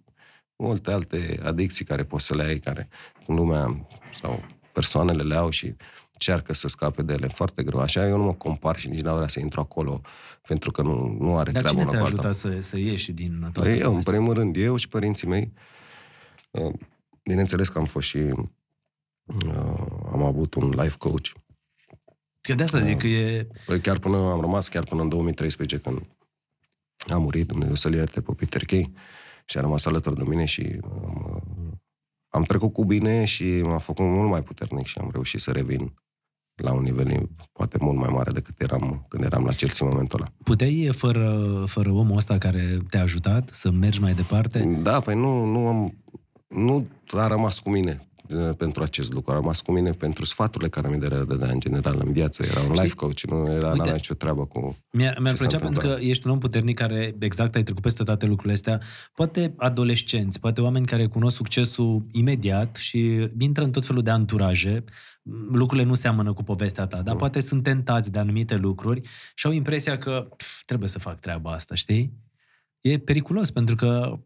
multe 0.56 0.90
alte 0.90 1.40
adicții 1.42 1.84
care 1.84 2.04
poți 2.04 2.26
să 2.26 2.34
le 2.34 2.42
ai, 2.42 2.58
care 2.58 2.88
în 3.26 3.34
lumea 3.34 3.86
sau 4.20 4.44
persoanele 4.72 5.22
le 5.22 5.34
au 5.34 5.50
și 5.50 5.74
încearcă 6.12 6.52
să 6.52 6.68
scape 6.68 7.02
de 7.02 7.12
ele 7.12 7.26
foarte 7.26 7.62
greu. 7.62 7.80
Așa 7.80 8.06
eu 8.06 8.16
nu 8.16 8.22
mă 8.22 8.34
compar 8.34 8.76
și 8.76 8.88
nici 8.88 9.00
n-am 9.00 9.14
vrea 9.14 9.28
să 9.28 9.40
intru 9.40 9.60
acolo, 9.60 10.00
pentru 10.48 10.70
că 10.70 10.82
nu, 10.82 11.16
nu 11.20 11.36
are 11.36 11.50
Dar 11.50 11.62
treabă 11.62 11.80
cine 11.80 11.90
te-a 11.90 12.02
ajutat 12.02 12.34
să, 12.34 12.60
să 12.60 12.78
ieși 12.78 13.12
din 13.12 13.38
toată 13.40 13.60
păi 13.60 13.78
Eu, 13.78 13.94
în 13.94 14.02
primul 14.02 14.34
rând, 14.34 14.56
eu 14.56 14.76
și 14.76 14.88
părinții 14.88 15.28
mei. 15.28 15.52
Uh, 16.50 16.72
bineînțeles 17.22 17.68
că 17.68 17.78
am 17.78 17.84
fost 17.84 18.06
și... 18.06 18.16
Uh, 18.16 18.44
am 20.12 20.22
avut 20.22 20.54
un 20.54 20.70
life 20.70 20.96
coach. 20.98 21.26
Că 22.40 22.54
de 22.54 22.62
asta 22.62 22.80
zic 22.80 22.98
că 22.98 23.06
e... 23.06 23.46
Păi 23.66 23.80
chiar 23.80 23.98
până 23.98 24.16
am 24.16 24.40
rămas, 24.40 24.68
chiar 24.68 24.84
până 24.84 25.02
în 25.02 25.08
2013, 25.08 25.78
când 25.78 26.02
a 27.08 27.16
murit 27.16 27.46
Dumnezeu 27.46 27.74
să-l 27.74 27.94
ierte 27.94 28.20
pe 28.20 28.32
Peter 28.32 28.64
Kay 28.64 28.92
și 29.48 29.58
a 29.58 29.60
rămas 29.60 29.86
alături 29.86 30.16
de 30.16 30.24
mine 30.26 30.44
și 30.44 30.80
am, 30.84 31.42
am 32.28 32.42
trecut 32.42 32.72
cu 32.72 32.84
bine 32.84 33.24
și 33.24 33.44
m-a 33.62 33.78
făcut 33.78 34.04
mult 34.04 34.30
mai 34.30 34.42
puternic 34.42 34.86
și 34.86 34.98
am 34.98 35.10
reușit 35.12 35.40
să 35.40 35.50
revin 35.50 35.94
la 36.62 36.72
un 36.72 36.82
nivel 36.82 37.28
poate 37.52 37.78
mult 37.80 37.98
mai 37.98 38.08
mare 38.08 38.30
decât 38.30 38.60
eram 38.60 39.06
când 39.08 39.24
eram 39.24 39.44
la 39.44 39.52
Chelsea 39.52 39.86
în 39.86 39.92
momentul 39.92 40.20
ăla. 40.20 40.32
Puteai, 40.44 40.88
fără, 40.92 41.64
fără 41.66 41.90
omul 41.90 42.16
ăsta 42.16 42.38
care 42.38 42.78
te-a 42.90 43.02
ajutat 43.02 43.50
să 43.52 43.70
mergi 43.70 44.00
mai 44.00 44.14
departe? 44.14 44.78
Da, 44.82 45.00
păi 45.00 45.14
nu, 45.14 45.44
nu 45.44 45.66
am... 45.66 45.98
Nu 46.48 46.86
a 47.12 47.26
rămas 47.26 47.58
cu 47.58 47.70
mine. 47.70 48.08
Uh, 48.28 48.50
pentru 48.56 48.82
acest 48.82 49.12
lucru. 49.12 49.32
A 49.32 49.34
rămas 49.34 49.60
cu 49.60 49.72
mine 49.72 49.90
pentru 49.90 50.24
sfaturile 50.24 50.68
care 50.68 50.88
mi 50.88 50.98
le 50.98 51.24
dădea 51.28 51.50
în 51.50 51.60
general 51.60 52.00
în 52.04 52.12
viață. 52.12 52.42
Era 52.42 52.60
un 52.60 52.72
life 52.72 52.94
coach, 52.94 53.20
nu 53.20 53.36
era 53.36 53.66
Uite, 53.66 53.76
n-avea 53.76 53.92
nicio 53.92 54.14
treabă 54.14 54.46
cu 54.46 54.76
Mi-ar, 54.90 55.18
mi-ar 55.18 55.34
ce 55.34 55.40
se 55.40 55.46
plăcea 55.46 55.64
pentru 55.64 55.80
că 55.80 55.86
întâmplă. 55.86 56.10
ești 56.10 56.26
un 56.26 56.32
om 56.32 56.38
puternic 56.38 56.76
care 56.76 57.16
exact 57.18 57.54
ai 57.54 57.62
trecut 57.62 57.82
peste 57.82 58.02
toate 58.02 58.26
lucrurile 58.26 58.54
astea. 58.54 58.80
Poate 59.14 59.54
adolescenți, 59.56 60.40
poate 60.40 60.60
oameni 60.60 60.86
care 60.86 61.06
cunosc 61.06 61.36
succesul 61.36 62.06
imediat 62.12 62.76
și 62.76 63.28
intră 63.38 63.64
în 63.64 63.70
tot 63.70 63.84
felul 63.84 64.02
de 64.02 64.10
anturaje. 64.10 64.84
Lucrurile 65.52 65.88
nu 65.88 65.94
seamănă 65.94 66.32
cu 66.32 66.42
povestea 66.42 66.86
ta, 66.86 67.02
dar 67.02 67.12
Nu. 67.12 67.18
poate 67.18 67.40
sunt 67.40 67.62
tentați 67.62 68.12
de 68.12 68.18
anumite 68.18 68.56
lucruri 68.56 69.00
și 69.34 69.46
au 69.46 69.52
impresia 69.52 69.98
că 69.98 70.28
pf, 70.36 70.62
trebuie 70.64 70.88
să 70.88 70.98
fac 70.98 71.20
treaba 71.20 71.52
asta, 71.52 71.74
știi? 71.74 72.12
E 72.80 72.98
periculos 72.98 73.50
pentru 73.50 73.74
că 73.74 74.18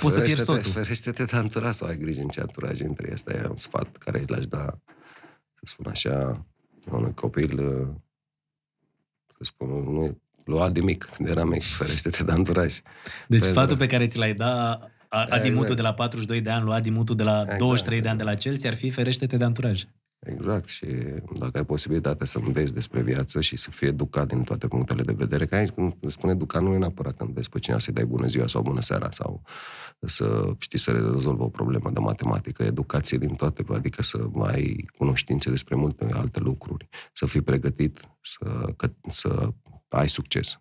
poți 0.00 0.14
să 0.14 0.20
pierzi 0.20 0.34
Ferește-te- 0.44 0.44
totul. 0.68 0.70
Ferește-te 0.82 1.24
de 1.24 1.36
anturaj 1.36 1.74
sau 1.74 1.88
ai 1.88 1.98
grijă 1.98 2.20
în 2.20 2.28
ce 2.28 2.40
anturaj 2.40 2.78
intri. 2.80 3.12
Asta 3.12 3.32
e 3.32 3.46
un 3.48 3.56
sfat 3.56 3.96
care 3.96 4.24
l-aș 4.26 4.46
da, 4.46 4.78
să 5.54 5.62
spun 5.64 5.86
așa, 5.88 6.46
unui 6.90 7.14
copil, 7.14 7.58
uh, 7.68 7.88
să 9.26 9.38
spun, 9.40 9.68
nu 9.68 10.18
lua 10.44 10.70
de 10.70 10.80
mic, 10.80 11.04
când 11.16 11.28
era 11.28 11.44
mic, 11.44 11.62
ferește-te 11.62 12.24
de 12.24 12.32
anturaj. 12.32 12.72
Deci 12.74 12.82
Pentru- 13.28 13.48
sfatul 13.48 13.76
pe 13.76 13.86
care 13.86 14.06
ți 14.06 14.18
l-ai 14.18 14.34
da 14.34 14.78
a- 15.08 15.26
Adimutul 15.30 15.60
Exact. 15.62 15.76
de 15.76 15.82
la 15.82 15.94
42 15.94 16.40
de 16.40 16.50
ani, 16.50 16.64
lui 16.64 16.74
Adimutul 16.74 17.16
de 17.16 17.22
la 17.22 17.40
Exact. 17.40 17.58
23 17.58 18.00
de 18.00 18.08
ani 18.08 18.18
de 18.18 18.24
la 18.24 18.34
Chelsea 18.34 18.70
ar 18.70 18.76
fi 18.76 18.90
ferește-te 18.90 19.36
de 19.36 19.44
anturaj. 19.44 19.84
Exact, 20.20 20.68
și 20.68 20.86
dacă 21.38 21.58
ai 21.58 21.64
posibilitatea 21.64 22.26
să 22.26 22.38
înveți 22.38 22.74
despre 22.74 23.02
viață 23.02 23.40
și 23.40 23.56
să 23.56 23.70
fii 23.70 23.86
educat 23.86 24.26
din 24.26 24.42
toate 24.42 24.68
punctele 24.68 25.02
de 25.02 25.12
vedere, 25.16 25.46
că 25.46 25.54
aici 25.54 25.70
când 25.70 25.94
spune 26.06 26.32
educat 26.32 26.62
nu 26.62 26.74
e 26.74 26.78
neapărat 26.78 27.16
când 27.16 27.30
vezi 27.30 27.48
pe 27.48 27.58
cineva 27.58 27.80
să-i 27.80 27.92
dai 27.92 28.04
bună 28.04 28.26
ziua 28.26 28.46
sau 28.46 28.62
bună 28.62 28.80
seara 28.80 29.10
sau 29.10 29.42
să 30.00 30.54
știi 30.58 30.78
să 30.78 30.90
rezolvă 30.90 31.42
o 31.42 31.48
problemă 31.48 31.90
de 31.90 32.00
matematică, 32.00 32.62
educație 32.62 33.18
din 33.18 33.34
toate, 33.34 33.64
adică 33.68 34.02
să 34.02 34.28
ai 34.42 34.86
cunoștințe 34.98 35.50
despre 35.50 35.74
multe 35.74 36.08
alte 36.12 36.40
lucruri, 36.40 36.88
să 37.12 37.26
fii 37.26 37.42
pregătit 37.42 38.08
să, 38.20 38.72
că, 38.76 38.90
să 39.08 39.52
ai 39.88 40.08
succes. 40.08 40.60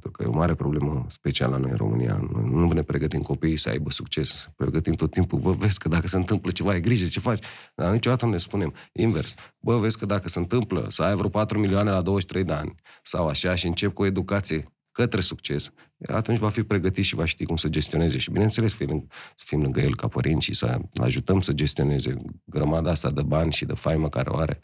Pentru 0.00 0.10
că 0.10 0.22
e 0.22 0.26
o 0.26 0.36
mare 0.36 0.54
problemă 0.54 1.06
specială 1.08 1.52
la 1.52 1.58
noi 1.58 1.70
în 1.70 1.76
România. 1.76 2.28
Nu, 2.32 2.40
nu 2.40 2.72
ne 2.72 2.82
pregătim 2.82 3.20
copiii 3.20 3.56
să 3.56 3.68
aibă 3.68 3.90
succes. 3.90 4.48
Pregătim 4.56 4.94
tot 4.94 5.10
timpul, 5.10 5.38
bă, 5.38 5.52
vezi 5.52 5.78
că 5.78 5.88
dacă 5.88 6.08
se 6.08 6.16
întâmplă 6.16 6.50
ceva, 6.50 6.70
ai 6.70 6.80
grijă 6.80 7.06
ce 7.06 7.20
faci. 7.20 7.44
Dar 7.74 7.92
niciodată 7.92 8.24
nu 8.24 8.30
ne 8.30 8.36
spunem 8.36 8.74
invers. 8.92 9.34
Bă, 9.60 9.76
vezi 9.78 9.98
că 9.98 10.06
dacă 10.06 10.28
se 10.28 10.38
întâmplă 10.38 10.86
să 10.90 11.02
ai 11.02 11.14
vreo 11.14 11.28
4 11.28 11.58
milioane 11.58 11.90
la 11.90 12.00
23 12.00 12.44
de 12.44 12.52
ani 12.52 12.74
sau 13.02 13.26
așa 13.26 13.54
și 13.54 13.66
încep 13.66 13.92
cu 13.92 14.02
o 14.02 14.06
educație 14.06 14.72
către 14.92 15.20
succes, 15.20 15.70
atunci 16.06 16.38
va 16.38 16.48
fi 16.48 16.62
pregătit 16.62 17.04
și 17.04 17.14
va 17.14 17.24
ști 17.24 17.44
cum 17.44 17.56
să 17.56 17.68
gestioneze. 17.68 18.18
Și 18.18 18.30
bineînțeles, 18.30 18.74
fim, 18.74 18.86
lângă- 18.86 19.06
să 19.36 19.44
fim 19.46 19.62
lângă 19.62 19.80
el 19.80 19.96
ca 19.96 20.08
părinți 20.08 20.44
și 20.44 20.54
să 20.54 20.78
ajutăm 20.94 21.40
să 21.40 21.52
gestioneze 21.52 22.16
grămada 22.44 22.90
asta 22.90 23.10
de 23.10 23.22
bani 23.22 23.52
și 23.52 23.64
de 23.64 23.74
faimă 23.74 24.08
care 24.08 24.30
o 24.30 24.36
are 24.36 24.58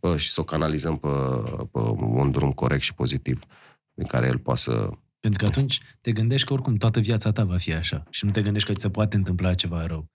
bă, 0.00 0.16
și 0.16 0.30
să 0.30 0.40
o 0.40 0.44
canalizăm 0.44 0.96
pe, 0.96 1.08
pe 1.72 1.78
un 2.00 2.30
drum 2.30 2.52
corect 2.52 2.82
și 2.82 2.94
pozitiv 2.94 3.42
în 3.94 4.04
care 4.04 4.26
el 4.26 4.38
poate 4.38 4.60
să 4.60 4.90
Pentru 5.20 5.42
că 5.42 5.46
atunci 5.46 5.80
te 6.00 6.12
gândești 6.12 6.46
că 6.46 6.52
oricum 6.52 6.76
toată 6.76 7.00
viața 7.00 7.32
ta 7.32 7.44
va 7.44 7.56
fi 7.56 7.74
așa 7.74 8.02
și 8.10 8.24
nu 8.24 8.30
te 8.30 8.42
gândești 8.42 8.68
că 8.68 8.74
ți 8.74 8.80
se 8.80 8.90
poate 8.90 9.16
întâmpla 9.16 9.54
ceva 9.54 9.86
rău. 9.86 10.10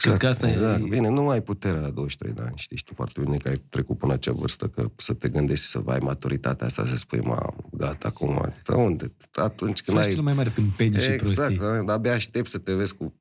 Cred 0.00 0.16
că 0.16 0.26
asta 0.26 0.50
exact. 0.50 0.82
e... 0.84 0.88
Bine, 0.88 1.08
nu 1.08 1.22
mai 1.22 1.34
ai 1.34 1.42
puterea 1.42 1.80
la 1.80 1.90
23 1.90 2.32
de 2.32 2.40
ani. 2.42 2.52
Știi, 2.56 2.76
știi 2.76 2.94
foarte 2.94 3.20
bine 3.20 3.36
că 3.36 3.48
ai 3.48 3.62
trecut 3.68 3.98
până 3.98 4.12
acea 4.12 4.32
vârstă, 4.32 4.66
că 4.66 4.90
să 4.96 5.14
te 5.14 5.28
gândești 5.28 5.64
să 5.66 5.82
ai 5.86 5.98
maturitatea 5.98 6.66
asta, 6.66 6.86
să 6.86 6.96
spui, 6.96 7.20
mă, 7.20 7.46
gata, 7.72 8.08
acum, 8.08 8.54
de 8.64 8.74
unde? 8.74 9.12
Atunci 9.32 9.82
când 9.82 9.96
Faci 9.96 10.06
ai... 10.06 10.10
cele 10.10 10.22
mai 10.22 10.34
mari 10.34 10.50
tâmpenii 10.50 11.00
și 11.00 11.10
Exact, 11.10 11.56
prostii. 11.56 11.86
da, 11.86 11.92
abia 11.92 12.12
aștept 12.12 12.48
să 12.48 12.58
te 12.58 12.74
vezi 12.74 12.96
cu, 12.96 13.20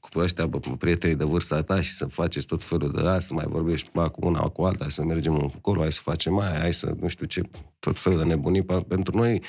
cu 0.00 0.18
ăștia, 0.18 0.46
bă, 0.46 0.58
prietenii 0.78 1.16
de 1.16 1.24
vârsta 1.24 1.62
ta 1.62 1.80
și 1.80 1.92
să 1.92 2.06
faceți 2.06 2.46
tot 2.46 2.64
felul 2.64 2.92
de, 2.92 3.02
hai 3.02 3.22
să 3.22 3.34
mai 3.34 3.46
vorbești 3.48 3.90
bă, 3.92 4.08
cu 4.08 4.26
una, 4.26 4.40
cu 4.40 4.62
alta, 4.62 4.78
hai 4.80 4.90
să 4.90 5.02
mergem 5.02 5.52
acolo, 5.56 5.80
hai 5.80 5.92
să 5.92 6.00
facem 6.02 6.32
mai, 6.32 6.58
hai 6.58 6.72
să, 6.72 6.94
nu 7.00 7.08
știu 7.08 7.26
ce, 7.26 7.42
tot 7.78 7.98
felul 7.98 8.18
de 8.18 8.24
nebunii. 8.24 8.62
Pa- 8.64 8.84
Pentru 8.88 9.16
noi, 9.16 9.42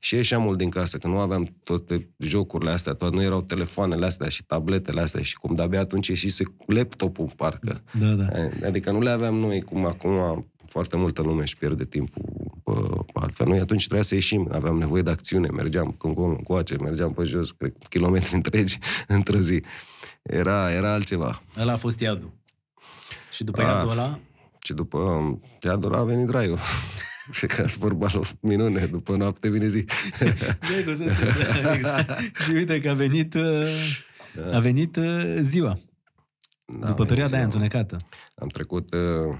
și 0.00 0.14
ieșeam 0.14 0.42
mult 0.42 0.58
din 0.58 0.70
casă, 0.70 0.98
că 0.98 1.06
nu 1.06 1.18
aveam 1.18 1.56
toate 1.64 2.08
jocurile 2.18 2.70
astea, 2.70 2.92
toate, 2.94 3.14
nu 3.14 3.22
erau 3.22 3.42
telefoanele 3.42 4.06
astea 4.06 4.28
și 4.28 4.44
tabletele 4.44 5.00
astea 5.00 5.22
și 5.22 5.34
cum 5.34 5.54
de-abia 5.54 5.80
atunci 5.80 6.06
ieșise 6.08 6.44
laptopul, 6.66 7.32
parcă. 7.36 7.82
Da, 7.98 8.06
da. 8.06 8.26
Adică 8.66 8.90
nu 8.90 9.00
le 9.00 9.10
aveam 9.10 9.34
noi, 9.34 9.60
cum 9.60 9.84
acum 9.86 10.46
foarte 10.66 10.96
multă 10.96 11.22
lume 11.22 11.42
își 11.42 11.56
pierde 11.56 11.84
timpul 11.84 12.22
pe, 12.64 12.72
pe 13.12 13.20
altfel. 13.20 13.46
Noi 13.46 13.58
atunci 13.58 13.80
trebuia 13.84 14.02
să 14.02 14.14
ieșim, 14.14 14.48
aveam 14.52 14.78
nevoie 14.78 15.02
de 15.02 15.10
acțiune, 15.10 15.48
mergeam 15.48 15.96
încolo, 16.02 16.26
încoace, 16.28 16.76
mergeam 16.76 17.12
pe 17.12 17.24
jos, 17.24 17.50
cred, 17.50 17.72
kilometri 17.88 18.34
întregi 18.42 18.78
într-o 19.08 19.38
zi. 19.38 19.62
Era, 20.22 20.72
era 20.72 20.92
altceva. 20.92 21.42
Ăla 21.60 21.72
a 21.72 21.76
fost 21.76 22.00
iadul. 22.00 22.30
Și 23.32 23.44
după 23.44 23.60
Ah. 23.62 23.66
iadul 23.66 23.90
ăla, 23.90 24.18
Și 24.62 24.72
după 24.72 24.98
iadul 25.62 25.94
a 25.94 26.02
venit 26.04 26.26
draiul. 26.26 26.58
Și 27.38 27.46
că 27.46 27.66
vorba 27.76 28.08
la 28.12 28.20
minune, 28.40 28.86
după 28.86 29.16
noapte 29.16 29.50
vine 29.50 29.68
zi. 29.68 29.84
Da, 30.18 30.84
cum 30.84 30.94
se 30.96 31.04
întâmplă, 31.04 31.72
exact. 31.74 32.20
și 32.42 32.50
uite 32.50 32.80
că 32.80 32.90
a 32.90 32.94
venit, 32.94 33.34
uh, 33.34 34.52
a 34.52 34.58
venit 34.58 34.96
uh, 34.96 35.36
ziua. 35.40 35.78
Da, 36.64 36.86
după 36.86 37.02
a 37.02 37.06
perioada 37.06 37.36
aia 37.36 37.46
venit 37.46 37.52
ziua. 37.52 37.64
întunecată. 37.64 37.96
Am 38.34 38.48
trecut, 38.48 38.94
uh, 38.94 39.36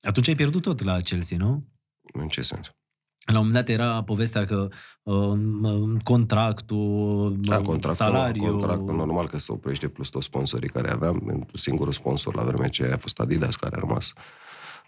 Atunci 0.00 0.28
ai 0.28 0.34
pierdut 0.34 0.62
tot 0.62 0.84
la 0.84 1.00
Chelsea, 1.00 1.36
nu? 1.36 1.64
în 2.12 2.28
ce 2.28 2.42
sens? 2.42 2.70
La 3.26 3.38
un 3.38 3.46
moment 3.46 3.66
dat 3.66 3.74
era 3.74 4.02
povestea 4.02 4.44
că 4.44 4.68
uh, 5.02 5.38
contractul, 6.02 7.36
Da, 7.40 7.58
uh, 7.58 7.64
contractul, 7.64 8.06
salariul... 8.06 8.50
contractul 8.50 8.96
normal 8.96 9.28
că 9.28 9.38
se 9.38 9.52
oprește 9.52 9.88
plus 9.88 10.08
toți 10.08 10.26
sponsorii 10.26 10.68
care 10.68 10.90
aveam. 10.90 11.48
Singurul 11.54 11.92
sponsor 11.92 12.34
la 12.34 12.42
vremea 12.42 12.66
aceea 12.66 12.94
a 12.94 12.98
fost 12.98 13.20
Adidas, 13.20 13.56
care 13.56 13.76
a 13.76 13.78
rămas 13.78 14.12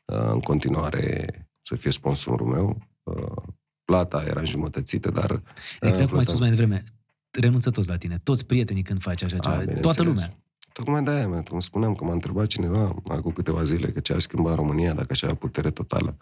uh, 0.04 0.30
în 0.32 0.40
continuare 0.40 1.47
să 1.68 1.74
fie 1.74 1.90
sponsorul 1.90 2.46
meu. 2.46 2.78
Uh, 3.02 3.42
plata 3.84 4.24
era 4.26 4.40
înjumătățită, 4.40 5.10
dar... 5.10 5.30
uh, 5.30 5.38
Exact 5.80 6.08
cum 6.08 6.18
ai 6.18 6.24
plata- 6.24 6.24
spus 6.24 6.38
mai 6.38 6.48
devreme. 6.48 6.82
Renunță 7.30 7.70
toți 7.70 7.88
la 7.88 7.96
tine. 7.96 8.18
Toți 8.22 8.46
prietenii 8.46 8.82
când 8.82 9.00
faci 9.00 9.22
așa 9.22 9.38
ceva. 9.38 9.54
bineînțeles. 9.54 9.80
Toată 9.82 10.02
lumea. 10.02 10.36
Tocmai 10.72 11.02
de 11.02 11.10
aia, 11.10 11.28
mă, 11.28 11.42
cum 11.42 11.60
spuneam, 11.60 11.94
că 11.94 12.04
m-a 12.04 12.12
întrebat 12.12 12.46
cineva 12.46 12.94
acum 13.06 13.30
câteva 13.32 13.62
zile 13.62 13.90
că 13.90 14.00
ce 14.00 14.12
ar 14.12 14.18
schimba 14.20 14.54
România 14.54 14.92
dacă 14.92 15.06
așa 15.10 15.26
avea 15.26 15.38
putere 15.38 15.70
totală. 15.70 16.16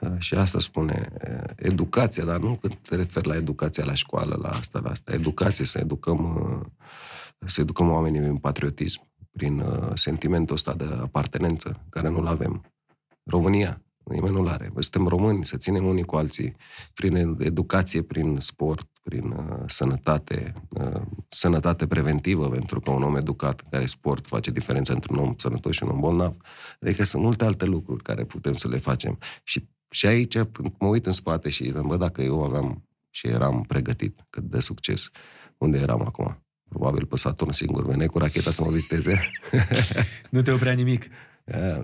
Uh, 0.00 0.10
Și 0.18 0.34
asta 0.34 0.58
spune 0.60 1.12
uh, 1.28 1.50
educația, 1.56 2.24
dar 2.24 2.38
nu 2.40 2.56
când 2.56 2.74
te 2.74 2.96
referi 2.96 3.28
la 3.28 3.36
educația 3.36 3.84
la 3.84 3.94
școală, 3.94 4.38
la 4.42 4.48
asta, 4.48 4.80
la 4.84 4.90
asta. 4.90 5.12
Educație, 5.12 5.64
să 5.64 5.78
educăm, 5.78 6.34
uh, 6.60 7.46
să 7.48 7.60
educăm 7.60 7.90
oamenii 7.90 8.20
în 8.20 8.36
patriotism, 8.36 9.10
prin 9.32 9.58
uh, 9.58 9.90
sentimentul 9.94 10.54
ăsta 10.54 10.74
de 10.74 10.84
apartenență, 11.00 11.80
care 11.88 12.08
nu-l 12.08 12.26
avem. 12.26 12.62
România, 13.24 13.82
nimeni 14.04 14.34
nu-l 14.34 14.48
are. 14.48 14.72
Suntem 14.78 15.06
români, 15.06 15.46
să 15.46 15.56
ținem 15.56 15.84
unii 15.84 16.04
cu 16.04 16.16
alții, 16.16 16.56
prin 16.94 17.36
educație, 17.38 18.02
prin 18.02 18.36
sport, 18.40 18.88
prin 19.02 19.30
uh, 19.30 19.62
sănătate, 19.66 20.52
uh, 20.68 21.02
sănătate 21.28 21.86
preventivă, 21.86 22.48
pentru 22.48 22.80
că 22.80 22.90
un 22.90 23.02
om 23.02 23.16
educat 23.16 23.64
care 23.70 23.86
sport 23.86 24.26
face 24.26 24.50
diferența 24.50 24.92
între 24.92 25.12
un 25.12 25.18
om 25.18 25.34
sănătos 25.36 25.74
și 25.74 25.82
un 25.82 25.88
om 25.88 26.00
bolnav. 26.00 26.36
Adică 26.80 27.04
sunt 27.04 27.22
multe 27.22 27.44
alte 27.44 27.64
lucruri 27.64 28.02
care 28.02 28.24
putem 28.24 28.52
să 28.52 28.68
le 28.68 28.78
facem. 28.78 29.18
Și, 29.42 29.68
și 29.90 30.06
aici 30.06 30.36
mă 30.78 30.86
uit 30.86 31.06
în 31.06 31.12
spate 31.12 31.48
și 31.48 31.72
văd 31.74 31.98
dacă 31.98 32.22
eu 32.22 32.44
aveam 32.44 32.84
și 33.10 33.26
eram 33.26 33.62
pregătit 33.62 34.20
cât 34.30 34.42
de 34.42 34.60
succes, 34.60 35.10
unde 35.58 35.78
eram 35.78 36.02
acum. 36.02 36.42
Probabil 36.68 37.06
pe 37.06 37.16
Saturn 37.16 37.50
singur, 37.50 37.86
veneai 37.86 38.06
cu 38.06 38.18
racheta 38.18 38.50
să 38.50 38.62
mă 38.64 38.70
viziteze. 38.70 39.30
Nu 40.30 40.42
te 40.42 40.50
oprea 40.50 40.72
nimic. 40.72 41.08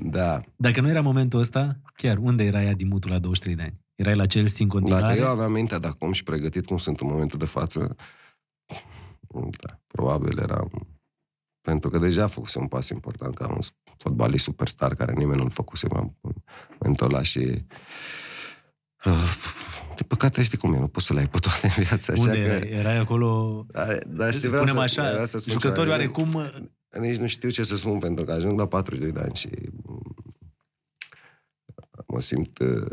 Da, 0.00 0.40
Dacă 0.56 0.80
nu 0.80 0.88
era 0.88 1.00
momentul 1.00 1.40
ăsta, 1.40 1.80
chiar 1.96 2.16
unde 2.16 2.44
erai 2.44 2.68
Adimutul 2.68 3.10
la 3.10 3.18
23 3.18 3.56
de 3.56 3.62
ani? 3.62 3.78
Erai 3.94 4.14
la 4.14 4.26
Chelsea 4.26 4.64
în 4.64 4.68
continuare? 4.70 5.06
Dacă 5.06 5.18
eu 5.18 5.26
aveam 5.26 5.52
mintea 5.52 5.78
de 5.78 5.86
acum 5.86 6.12
și 6.12 6.22
pregătit 6.22 6.66
cum 6.66 6.78
sunt 6.78 7.00
în 7.00 7.06
momentul 7.06 7.38
de 7.38 7.44
față, 7.44 7.96
da, 9.60 9.80
probabil 9.86 10.38
eram... 10.38 10.86
Pentru 11.60 11.90
că 11.90 11.98
deja 11.98 12.26
făcuse 12.26 12.58
un 12.58 12.66
pas 12.66 12.88
important 12.88 13.34
ca 13.34 13.48
un 13.48 13.58
fotbalist 13.96 14.44
superstar 14.44 14.94
care 14.94 15.12
nimeni 15.12 15.40
nu-l 15.40 15.50
făcuse 15.50 15.86
în 15.90 16.10
momentul 16.78 17.06
ăla 17.06 17.22
și... 17.22 17.64
Uh, 19.04 19.36
de 19.96 20.02
păcate 20.02 20.42
știi 20.42 20.58
cum 20.58 20.74
e, 20.74 20.78
nu 20.78 20.88
poți 20.88 21.06
să 21.06 21.12
le 21.12 21.20
ai 21.20 21.26
pe 21.26 21.38
toate 21.38 21.66
în 21.76 21.84
viața. 21.84 22.12
Așa 22.12 22.22
Unde 22.22 22.42
că, 22.42 22.48
erai? 22.48 22.70
Erai 22.70 22.96
acolo... 22.96 23.64
Da, 23.68 23.86
dar 24.06 24.32
Să 24.32 24.36
știi, 24.36 24.48
vreau 24.48 24.66
spunem 24.66 24.86
să, 24.86 25.00
așa, 25.00 25.10
vreau 25.10 25.26
să 25.26 25.38
spun 25.38 25.52
jucătorii 25.52 25.90
ceva. 25.90 25.90
oarecum... 25.90 26.50
Nici 26.90 27.16
nu 27.16 27.26
știu 27.26 27.48
ce 27.50 27.62
să 27.62 27.76
spun, 27.76 27.98
pentru 27.98 28.24
că 28.24 28.32
ajung 28.32 28.58
la 28.58 28.66
42 28.66 29.12
de 29.12 29.20
ani 29.20 29.34
și 29.34 29.48
mă 32.06 32.20
simt 32.20 32.58
uh, 32.58 32.86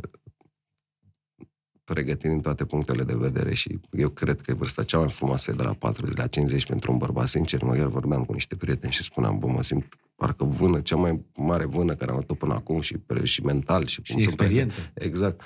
pregătit 1.83 2.29
din 2.29 2.41
toate 2.41 2.65
punctele 2.65 3.03
de 3.03 3.15
vedere 3.15 3.53
și 3.53 3.79
eu 3.91 4.09
cred 4.09 4.41
că 4.41 4.51
e 4.51 4.53
vârsta 4.53 4.83
cea 4.83 4.97
mai 4.99 5.09
frumoasă 5.09 5.51
e 5.51 5.53
de 5.53 5.63
la 5.63 5.73
40 5.73 6.15
la 6.17 6.27
50 6.27 6.65
pentru 6.67 6.91
un 6.91 6.97
bărbat 6.97 7.27
sincer. 7.27 7.63
Mă 7.63 7.77
iar 7.77 7.87
vorbeam 7.87 8.25
cu 8.25 8.33
niște 8.33 8.55
prieteni 8.55 8.93
și 8.93 9.03
spuneam, 9.03 9.39
bă, 9.39 9.47
mă 9.47 9.63
simt 9.63 9.97
parcă 10.15 10.43
vână, 10.43 10.81
cea 10.81 10.95
mai 10.95 11.25
mare 11.35 11.65
vână 11.65 11.95
care 11.95 12.11
am 12.11 12.17
avut 12.17 12.37
până 12.37 12.53
acum 12.53 12.81
și, 12.81 12.97
și 13.23 13.41
mental. 13.43 13.85
Și, 13.85 13.99
Și 14.03 14.11
cum 14.11 14.21
să 14.21 14.27
experiență. 14.27 14.79
pregăt- 14.79 15.05
Exact. 15.05 15.41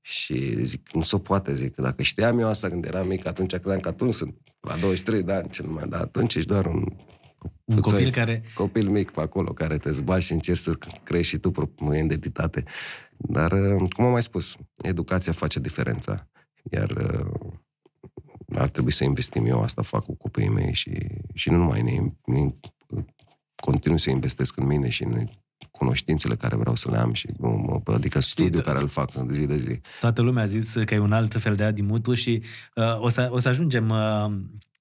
Și 0.00 0.64
zic, 0.64 0.92
nu 0.92 1.02
se 1.02 1.18
poate, 1.18 1.54
zic, 1.54 1.74
că 1.74 1.82
dacă 1.82 2.02
știam 2.02 2.38
eu 2.38 2.48
asta 2.48 2.68
când 2.68 2.84
eram 2.84 3.06
mic, 3.06 3.26
atunci 3.26 3.50
credeam 3.54 3.80
că 3.80 3.88
atunci 3.88 4.14
sunt 4.14 4.34
la 4.60 4.76
23 4.76 5.22
de 5.22 5.32
ani 5.32 5.48
cel 5.50 5.66
mai, 5.66 5.88
dar 5.88 6.00
atunci 6.00 6.34
ești 6.34 6.48
doar 6.48 6.66
un 6.66 6.84
Un 7.64 7.74
Puțoi, 7.74 7.92
copil 7.92 8.12
care... 8.12 8.42
Copil 8.54 8.88
mic 8.88 9.10
pe 9.10 9.20
acolo, 9.20 9.52
care 9.52 9.78
te 9.78 9.90
zbați 9.90 10.24
și 10.24 10.32
încerci 10.32 10.58
să 10.58 10.78
creezi 11.02 11.28
și 11.28 11.38
tu 11.38 11.50
propria 11.50 11.98
identitate. 11.98 12.64
Dar, 13.16 13.52
uh, 13.52 13.90
cum 13.92 14.04
am 14.04 14.10
mai 14.10 14.22
spus, 14.22 14.56
educația 14.82 15.32
face 15.32 15.60
diferența. 15.60 16.28
Iar 16.70 16.90
uh, 16.90 17.52
ar 18.54 18.68
trebui 18.68 18.92
să 18.92 19.04
investim 19.04 19.46
eu, 19.46 19.60
asta 19.60 19.82
fac 19.82 20.04
cu 20.04 20.16
copiii 20.16 20.48
mei 20.48 20.74
și, 20.74 20.92
și 21.34 21.50
nu 21.50 21.56
numai 21.56 21.82
ne, 21.82 22.12
ne, 22.24 22.52
continui 23.56 23.98
să 23.98 24.10
investesc 24.10 24.56
în 24.56 24.66
mine 24.66 24.88
și 24.88 25.02
în 25.02 25.28
cunoștințele 25.70 26.34
care 26.34 26.56
vreau 26.56 26.74
să 26.74 26.90
le 26.90 26.96
am 26.96 27.12
și 27.12 27.28
adică 27.84 28.20
studiul 28.20 28.62
care 28.62 28.78
îl 28.78 28.88
fac 28.88 29.16
în 29.16 29.32
zi 29.32 29.46
de 29.46 29.56
zi. 29.56 29.80
Toată 30.00 30.22
lumea 30.22 30.42
a 30.42 30.46
zis 30.46 30.72
că 30.84 30.94
e 30.94 30.98
un 30.98 31.12
alt 31.12 31.32
fel 31.32 31.54
de 31.54 31.64
Adimutu 31.64 32.14
și 32.14 32.42
uh, 32.74 33.00
o, 33.00 33.08
să, 33.08 33.28
o 33.30 33.38
să 33.38 33.48
ajungem 33.48 33.88
uh, 33.88 34.26
Uh, 34.26 34.73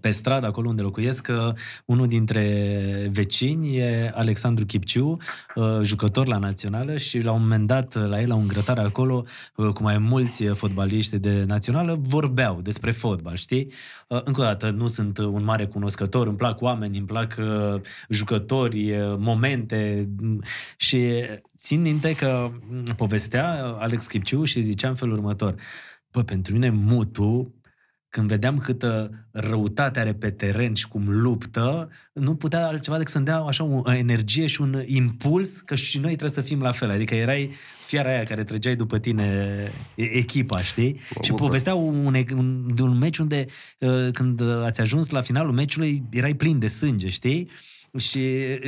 pe 0.00 0.10
stradă, 0.10 0.46
acolo 0.46 0.68
unde 0.68 0.82
locuiesc, 0.82 1.28
uh, 1.30 1.54
unul 1.84 2.06
dintre 2.06 2.66
vecini 3.12 3.76
e 3.76 4.12
Alexandru 4.14 4.64
Chipciu, 4.64 5.16
uh, 5.54 5.80
jucător 5.82 6.26
la 6.26 6.38
națională 6.38 6.96
și 6.96 7.18
la 7.18 7.32
un 7.32 7.40
moment 7.40 7.66
dat, 7.66 7.94
la 8.08 8.20
el, 8.20 8.28
la 8.28 8.34
un 8.34 8.46
grătar 8.46 8.78
acolo, 8.78 9.24
cu 9.54 9.82
mai 9.82 9.98
mulți 9.98 10.44
fotbaliști 10.44 11.18
de 11.18 11.44
națională, 11.46 11.98
vorbeau 12.00 12.60
despre 12.60 12.90
fotbal, 12.90 13.34
știi? 13.34 13.72
Încă 14.08 14.40
o 14.40 14.44
dată, 14.44 14.70
nu 14.70 14.86
sunt 14.86 15.18
un 15.18 15.44
mare 15.44 15.66
cunoscător, 15.66 16.26
îmi 16.26 16.36
plac 16.36 16.60
oameni, 16.60 16.98
îmi 16.98 17.06
plac 17.06 17.36
jucători, 18.08 18.94
momente 19.18 20.08
și 20.76 20.98
țin 21.56 21.80
minte 21.80 22.14
că 22.14 22.50
povestea 22.96 23.76
Alex 23.78 24.06
Chipciu 24.06 24.44
și 24.44 24.60
zicea 24.60 24.88
în 24.88 24.94
felul 24.94 25.14
următor, 25.14 25.54
Bă, 26.14 26.22
pentru 26.22 26.52
mine 26.52 26.70
Mutu 26.70 27.54
când 28.14 28.28
vedeam 28.28 28.58
câtă 28.58 29.10
răutate 29.30 30.00
are 30.00 30.12
pe 30.12 30.30
teren 30.30 30.74
și 30.74 30.88
cum 30.88 31.02
luptă, 31.06 31.90
nu 32.12 32.34
putea 32.34 32.66
altceva 32.66 32.96
decât 32.96 33.12
să-mi 33.12 33.24
dea 33.24 33.38
așa 33.38 33.64
o 33.64 33.92
energie 33.92 34.46
și 34.46 34.60
un 34.60 34.82
impuls 34.84 35.60
că 35.60 35.74
și 35.74 35.98
noi 35.98 36.08
trebuie 36.08 36.30
să 36.30 36.40
fim 36.40 36.60
la 36.60 36.72
fel. 36.72 36.90
Adică 36.90 37.14
erai 37.14 37.50
fiara 37.80 38.08
aia 38.08 38.22
care 38.22 38.44
trăgeai 38.44 38.76
după 38.76 38.98
tine 38.98 39.56
echipa, 39.94 40.62
știi? 40.62 41.00
Mă 41.14 41.22
și 41.22 41.32
povestea 41.32 41.74
un, 41.74 42.24
un, 42.36 42.74
de 42.74 42.82
un 42.82 42.98
meci 42.98 43.18
unde 43.18 43.46
uh, 43.78 44.08
când 44.12 44.42
ați 44.64 44.80
ajuns 44.80 45.10
la 45.10 45.20
finalul 45.20 45.52
meciului 45.52 46.02
erai 46.10 46.34
plin 46.34 46.58
de 46.58 46.68
sânge, 46.68 47.08
știi? 47.08 47.50
Și 47.98 48.20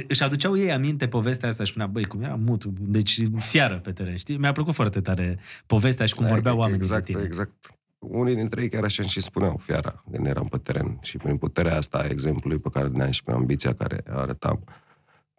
își 0.09 0.23
aduceau 0.23 0.59
ei 0.59 0.73
aminte 0.73 1.09
povestea 1.09 1.49
asta 1.49 1.65
și 1.65 1.71
spunea, 1.71 1.87
băi, 1.87 2.05
cum 2.05 2.23
era 2.23 2.35
mutul, 2.35 2.73
deci 2.79 3.19
fiară 3.39 3.79
pe 3.79 3.93
teren, 3.93 4.17
știi? 4.17 4.37
Mi-a 4.37 4.53
plăcut 4.53 4.75
foarte 4.75 5.01
tare 5.01 5.39
povestea 5.67 6.07
și 6.07 6.15
cum 6.15 6.25
da, 6.25 6.31
vorbeau 6.31 6.59
oamenii 6.59 6.81
exact, 6.81 7.05
tine. 7.05 7.23
Exact, 7.25 7.77
unii 8.09 8.35
dintre 8.35 8.63
ei 8.63 8.69
chiar 8.69 8.85
așa 8.85 9.03
și 9.03 9.21
spuneau, 9.21 9.57
fiara, 9.57 10.05
când 10.11 10.27
eram 10.27 10.47
pe 10.47 10.59
teren. 10.59 10.99
Și 11.03 11.17
prin 11.17 11.37
puterea 11.37 11.77
asta 11.77 11.99
a 11.99 12.07
exemplului 12.09 12.59
pe 12.59 12.69
care 12.73 12.87
ne-am 12.87 13.11
și 13.11 13.23
pe 13.23 13.33
ambiția 13.33 13.75
care 13.75 14.03
arătam. 14.09 14.65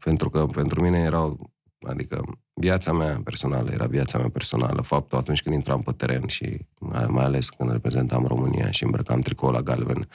Pentru 0.03 0.30
că 0.30 0.45
pentru 0.45 0.82
mine 0.82 0.99
erau, 0.99 1.49
adică 1.88 2.24
viața 2.53 2.93
mea 2.93 3.22
personală 3.24 3.72
era 3.72 3.86
viața 3.86 4.18
mea 4.18 4.30
personală. 4.30 4.82
Faptul 4.82 5.18
atunci 5.18 5.41
când 5.41 5.55
intram 5.55 5.82
pe 5.82 5.91
teren 5.91 6.28
și 6.28 6.65
mai, 6.80 7.05
mai 7.05 7.24
ales 7.24 7.49
când 7.49 7.72
reprezentam 7.72 8.26
România 8.26 8.72
și 8.72 8.84
îmbrăcam 8.84 9.20
tricou 9.20 9.51
la 9.51 9.61
galben, 9.61 10.07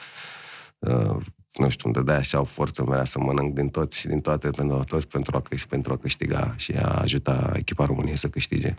uh, 0.79 1.15
nu 1.53 1.69
știu, 1.69 1.89
unde 1.89 2.01
de 2.01 2.11
așa 2.11 2.39
o 2.39 2.43
forță 2.43 2.83
mea 2.85 3.03
să 3.05 3.19
mănânc 3.19 3.53
din 3.53 3.69
tot 3.69 3.91
și 3.93 4.07
din 4.07 4.21
toate 4.21 4.49
pentru, 4.49 4.83
tot 4.83 5.05
pentru, 5.05 5.37
a, 5.37 5.41
pentru 5.69 5.93
a 5.93 5.97
câștiga 5.97 6.53
și 6.57 6.71
a 6.71 6.87
ajuta 7.01 7.51
echipa 7.55 7.85
României 7.85 8.17
să 8.17 8.27
câștige. 8.27 8.75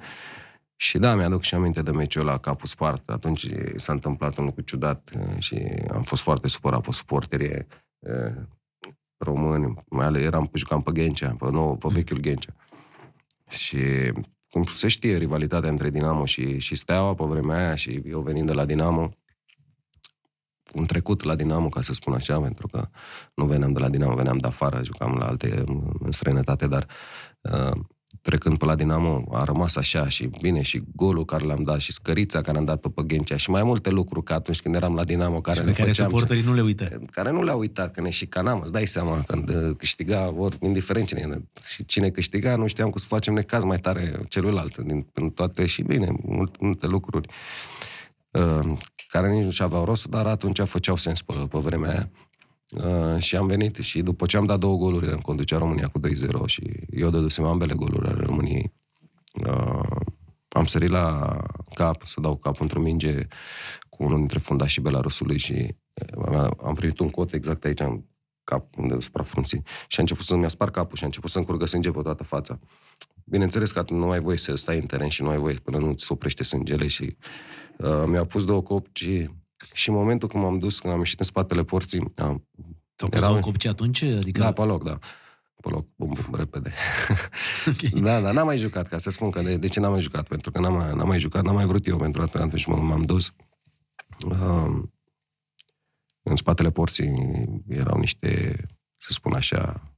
Și 0.77 0.99
da, 0.99 1.14
mi-aduc 1.14 1.43
și 1.43 1.55
aminte 1.55 1.83
de 1.83 1.91
meciul 1.91 2.25
la 2.25 2.39
capul 2.39 2.66
spart. 2.66 3.11
Atunci 3.11 3.47
s-a 3.77 3.93
întâmplat 3.93 4.37
un 4.37 4.45
lucru 4.45 4.61
ciudat 4.61 5.11
uh, 5.18 5.39
și 5.39 5.57
am 5.93 6.03
fost 6.03 6.22
foarte 6.22 6.49
supărat 6.49 6.81
pe 6.81 6.93
suporterii 6.93 7.66
uh, 7.99 8.35
români. 9.16 9.75
Mai 9.89 10.07
ales 10.07 10.22
eram, 10.22 10.51
jucam 10.53 10.83
pe 10.83 10.93
Ghencea, 10.93 11.37
pe, 11.39 11.51
nou, 11.51 11.77
pe 11.77 11.89
vechiul 11.93 12.18
Ghencea. 12.18 12.55
Și 13.49 13.79
cum 14.49 14.64
se 14.64 14.89
știe 14.89 15.16
rivalitatea 15.16 15.70
între 15.70 15.91
Dinamo 15.91 16.25
și, 16.25 16.59
și 16.59 16.75
Steaua 16.75 17.14
pe 17.14 17.25
vremea 17.25 17.57
aia 17.57 17.75
și 17.75 18.03
eu 18.05 18.20
venind 18.20 18.47
de 18.47 18.53
la 18.53 18.64
Dinamo, 18.64 19.11
un 20.75 20.87
trecut 20.87 21.22
la 21.22 21.35
Dinamo, 21.35 21.68
ca 21.68 21.81
să 21.81 21.93
spun 21.93 22.12
așa, 22.12 22.41
pentru 22.41 22.66
că 22.66 22.89
nu 23.35 23.47
veneam 23.47 23.72
de 23.72 23.79
la 23.79 23.89
Dinamo, 23.89 24.14
veneam 24.14 24.39
de 24.39 24.49
afară, 24.49 24.81
jucam 24.85 25.16
la 25.18 25.27
alte 25.27 25.64
în 25.99 26.11
străinătate, 26.11 26.66
dar 26.66 26.87
uh, 27.41 27.81
trecând 28.25 28.59
pe 28.59 28.64
la 28.64 28.75
Dinamo, 28.75 29.25
a 29.33 29.45
rămas 29.45 29.77
așa 29.77 30.09
și 30.09 30.31
bine 30.41 30.62
și 30.62 30.83
golul 30.95 31.25
care 31.25 31.45
l-am 31.45 31.62
dat 31.62 31.79
și 31.79 31.93
scărița 31.93 32.41
care 32.41 32.59
am 32.59 32.64
dat-o 32.64 32.89
pe 32.89 33.03
Ghencea 33.03 33.37
și 33.37 33.51
mai 33.51 33.62
multe 33.62 33.91
lucruri 33.91 34.25
ca 34.25 34.35
atunci 34.35 34.61
când 34.61 34.75
eram 34.75 34.95
la 34.95 35.05
Dinamo 35.05 35.41
care 35.41 35.59
și 35.59 35.64
le 35.64 35.72
care 35.72 35.89
făceam. 35.89 36.09
suporterii 36.09 36.43
nu 36.43 36.55
le 36.55 36.61
uită. 36.61 37.01
Care 37.11 37.31
nu 37.31 37.43
le-au 37.43 37.59
uitat, 37.59 37.91
că 37.91 38.01
ne 38.01 38.11
șicanam, 38.11 38.61
îți 38.61 38.72
dai 38.72 38.87
seama, 38.87 39.22
când 39.27 39.49
uh, 39.49 39.77
câștiga, 39.77 40.35
ori 40.37 40.57
indiferent 40.61 41.07
cine, 41.07 41.49
și 41.64 41.85
cine 41.85 42.11
câștiga, 42.11 42.57
nu 42.57 42.66
știam 42.66 42.91
cum 42.91 43.01
să 43.01 43.07
facem 43.07 43.35
necaz 43.35 43.64
mai 43.64 43.79
tare 43.79 44.20
celuilalt, 44.29 44.77
din, 44.77 45.07
din 45.14 45.31
toate 45.31 45.66
și 45.66 45.83
bine, 45.83 46.14
multe, 46.22 46.59
multe 46.61 46.87
lucruri 46.87 47.29
uh, 48.31 48.72
care 49.09 49.33
nici 49.33 49.45
nu 49.45 49.51
și-aveau 49.51 49.85
rost, 49.85 50.07
dar 50.07 50.27
atunci 50.27 50.61
făceau 50.61 50.97
sens 50.97 51.22
pe, 51.22 51.35
pe 51.51 51.59
vremea 51.59 51.91
aia. 51.91 52.11
Uh, 52.75 53.22
și 53.22 53.37
am 53.37 53.47
venit 53.47 53.77
și 53.77 54.03
după 54.03 54.27
ce 54.27 54.37
am 54.37 54.45
dat 54.45 54.59
două 54.59 54.77
goluri, 54.77 55.11
în 55.11 55.18
conducea 55.18 55.59
România 55.59 55.89
cu 55.89 56.01
2-0 56.01 56.45
și 56.47 56.62
eu 56.91 57.11
dădusem 57.11 57.45
ambele 57.45 57.75
goluri 57.75 58.09
ale 58.09 58.22
României. 58.25 58.72
Uh, 59.47 60.01
am 60.49 60.66
sărit 60.66 60.91
la 60.91 61.37
cap, 61.75 62.03
să 62.07 62.20
dau 62.20 62.37
cap 62.37 62.61
într-o 62.61 62.81
minge 62.81 63.18
cu 63.89 64.05
unul 64.05 64.18
dintre 64.18 64.39
fundașii 64.39 64.83
Belarusului 64.83 65.39
și 65.39 65.77
uh, 66.16 66.51
am 66.64 66.75
primit 66.75 66.99
un 66.99 67.11
cot 67.11 67.33
exact 67.33 67.64
aici 67.64 67.81
în 67.81 68.03
cap, 68.45 68.77
unde 68.77 68.97
frunții. 69.22 69.62
Și 69.89 69.99
a 69.99 70.03
început 70.03 70.25
să-mi 70.25 70.51
spar 70.51 70.70
capul 70.70 70.97
și 70.97 71.03
a 71.03 71.07
început 71.07 71.31
să-mi 71.31 71.45
curgă 71.45 71.66
sânge 71.66 71.91
pe 71.91 72.03
toată 72.03 72.22
fața. 72.22 72.59
Bineînțeles 73.25 73.72
că 73.72 73.85
nu 73.89 74.11
ai 74.11 74.20
voie 74.20 74.37
să 74.37 74.55
stai 74.55 74.79
în 74.79 74.87
teren 74.87 75.09
și 75.09 75.22
nu 75.22 75.29
ai 75.29 75.39
voie 75.39 75.55
până 75.55 75.79
nu-ți 75.79 76.12
oprește 76.12 76.45
sângele 76.45 76.87
și 76.87 77.16
uh, 77.79 78.05
mi-au 78.07 78.25
pus 78.25 78.45
două 78.45 78.62
copci 78.62 79.27
și 79.73 79.89
în 79.89 79.95
momentul 79.95 80.29
când 80.29 80.43
m-am 80.43 80.59
dus, 80.59 80.79
când 80.79 80.93
am 80.93 80.99
ieșit 80.99 81.19
în 81.19 81.27
spatele 81.27 81.65
porții... 81.65 82.13
Am, 82.17 82.47
Ți-au 82.97 83.09
pus 83.09 83.21
două 83.21 83.41
copci 83.41 83.67
atunci? 83.67 84.03
Adică... 84.03 84.41
Da, 84.41 84.53
pe 84.53 84.63
loc, 84.63 84.85
da. 84.85 84.99
Pe 85.61 85.69
loc, 85.69 85.87
bum, 85.97 86.17
bum, 86.25 86.35
repede. 86.35 86.73
okay. 87.67 88.01
Da, 88.07 88.21
da, 88.21 88.33
n-am 88.33 88.47
mai 88.47 88.59
jucat, 88.59 88.89
ca 88.89 88.99
să 88.99 89.11
spun 89.11 89.31
că 89.31 89.43
de, 89.43 89.57
de 89.57 89.69
ce 89.69 89.81
n-am 89.81 89.93
mai 89.93 90.01
jucat? 90.01 90.29
Pentru 90.29 90.51
că 90.51 90.61
n-am, 90.61 90.97
n-am 90.97 91.09
mai 91.09 91.19
jucat, 91.19 91.43
n-am 91.43 91.55
mai 91.55 91.67
vrut 91.67 91.87
eu, 91.87 91.97
pentru 91.97 92.27
că 92.27 92.43
atunci 92.43 92.67
m-am 92.67 93.03
dus. 93.03 93.33
Uh, 94.27 94.83
în 96.23 96.37
spatele 96.37 96.71
porții 96.71 97.39
erau 97.69 97.99
niște, 97.99 98.57
să 98.97 99.09
spun 99.13 99.33
așa, 99.33 99.94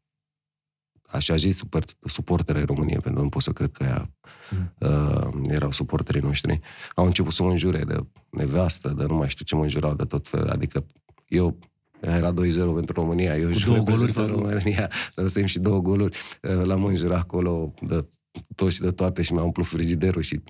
așa 1.11 1.37
zis, 1.37 1.57
super, 1.57 1.83
suportere 2.05 2.63
României, 2.63 2.99
pentru 2.99 3.15
că 3.15 3.23
nu 3.23 3.29
pot 3.29 3.43
să 3.43 3.53
cred 3.53 3.71
că 3.73 3.85
ea, 3.85 4.11
mm. 4.51 4.73
uh, 4.79 5.51
erau 5.51 5.73
suporterii 5.73 6.21
noștri. 6.21 6.61
Au 6.95 7.05
început 7.05 7.33
să 7.33 7.43
mă 7.43 7.51
înjure 7.51 7.85
de 7.85 8.07
nevastă, 8.31 8.95
de 8.97 9.05
nu 9.05 9.15
mai 9.15 9.29
știu 9.29 9.45
ce 9.45 9.55
mă 9.55 9.63
înjurau 9.63 9.95
de 9.95 10.05
tot 10.05 10.29
fel. 10.29 10.49
Adică 10.49 10.87
eu 11.29 11.59
era 12.01 12.33
2-0 12.33 12.35
pentru 12.75 12.93
România, 12.95 13.37
eu 13.37 13.51
Cu 13.51 13.59
două 13.65 13.79
goluri 13.79 14.13
România, 14.13 14.91
dăsem 15.15 15.45
și 15.45 15.59
două 15.59 15.81
goluri, 15.81 16.19
uh, 16.43 16.65
l-am 16.65 16.85
înjurat 16.85 17.19
acolo 17.19 17.75
de 17.81 18.09
tot 18.55 18.71
și 18.73 18.81
de 18.81 18.91
toate 18.91 19.23
și 19.23 19.33
mi-a 19.33 19.43
umplut 19.43 19.67
frigiderul 19.67 20.23
și 20.23 20.43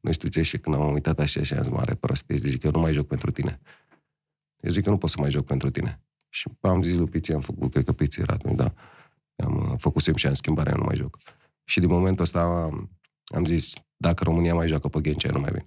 nu 0.00 0.12
știu 0.12 0.28
ce 0.28 0.42
și 0.42 0.58
când 0.58 0.74
am 0.74 0.92
uitat 0.92 1.18
așa 1.18 1.42
și 1.42 1.54
am 1.54 1.62
zis, 1.62 1.72
mare 1.72 1.94
prostie, 1.94 2.36
zic 2.36 2.60
că 2.60 2.66
eu 2.66 2.72
nu 2.72 2.80
mai 2.80 2.92
joc 2.92 3.06
pentru 3.06 3.30
tine. 3.30 3.60
Eu 4.60 4.70
zic 4.70 4.84
că 4.84 4.90
nu 4.90 4.98
pot 4.98 5.10
să 5.10 5.16
mai 5.20 5.30
joc 5.30 5.44
pentru 5.46 5.70
tine. 5.70 6.00
Și 6.28 6.48
am 6.60 6.82
zis 6.82 6.96
lui 6.96 7.06
Piții, 7.06 7.34
am 7.34 7.40
făcut, 7.40 7.70
cred 7.70 7.84
că 7.84 7.92
Piții 7.92 8.22
era 8.22 8.32
atunci, 8.32 8.56
da 8.56 8.74
am 9.36 9.68
uh, 9.70 9.78
făcut 9.78 10.02
semn 10.02 10.16
și 10.16 10.26
am 10.26 10.34
schimbare, 10.34 10.70
eu 10.70 10.76
nu 10.76 10.84
mai 10.84 10.96
joc. 10.96 11.18
Și 11.64 11.80
din 11.80 11.88
momentul 11.88 12.24
ăsta 12.24 12.40
am, 12.40 12.90
am 13.34 13.44
zis, 13.44 13.72
dacă 13.96 14.24
România 14.24 14.54
mai 14.54 14.68
joacă 14.68 14.88
pe 14.88 15.00
Ghencea, 15.00 15.30
nu 15.32 15.40
mai 15.40 15.50
vin. 15.52 15.66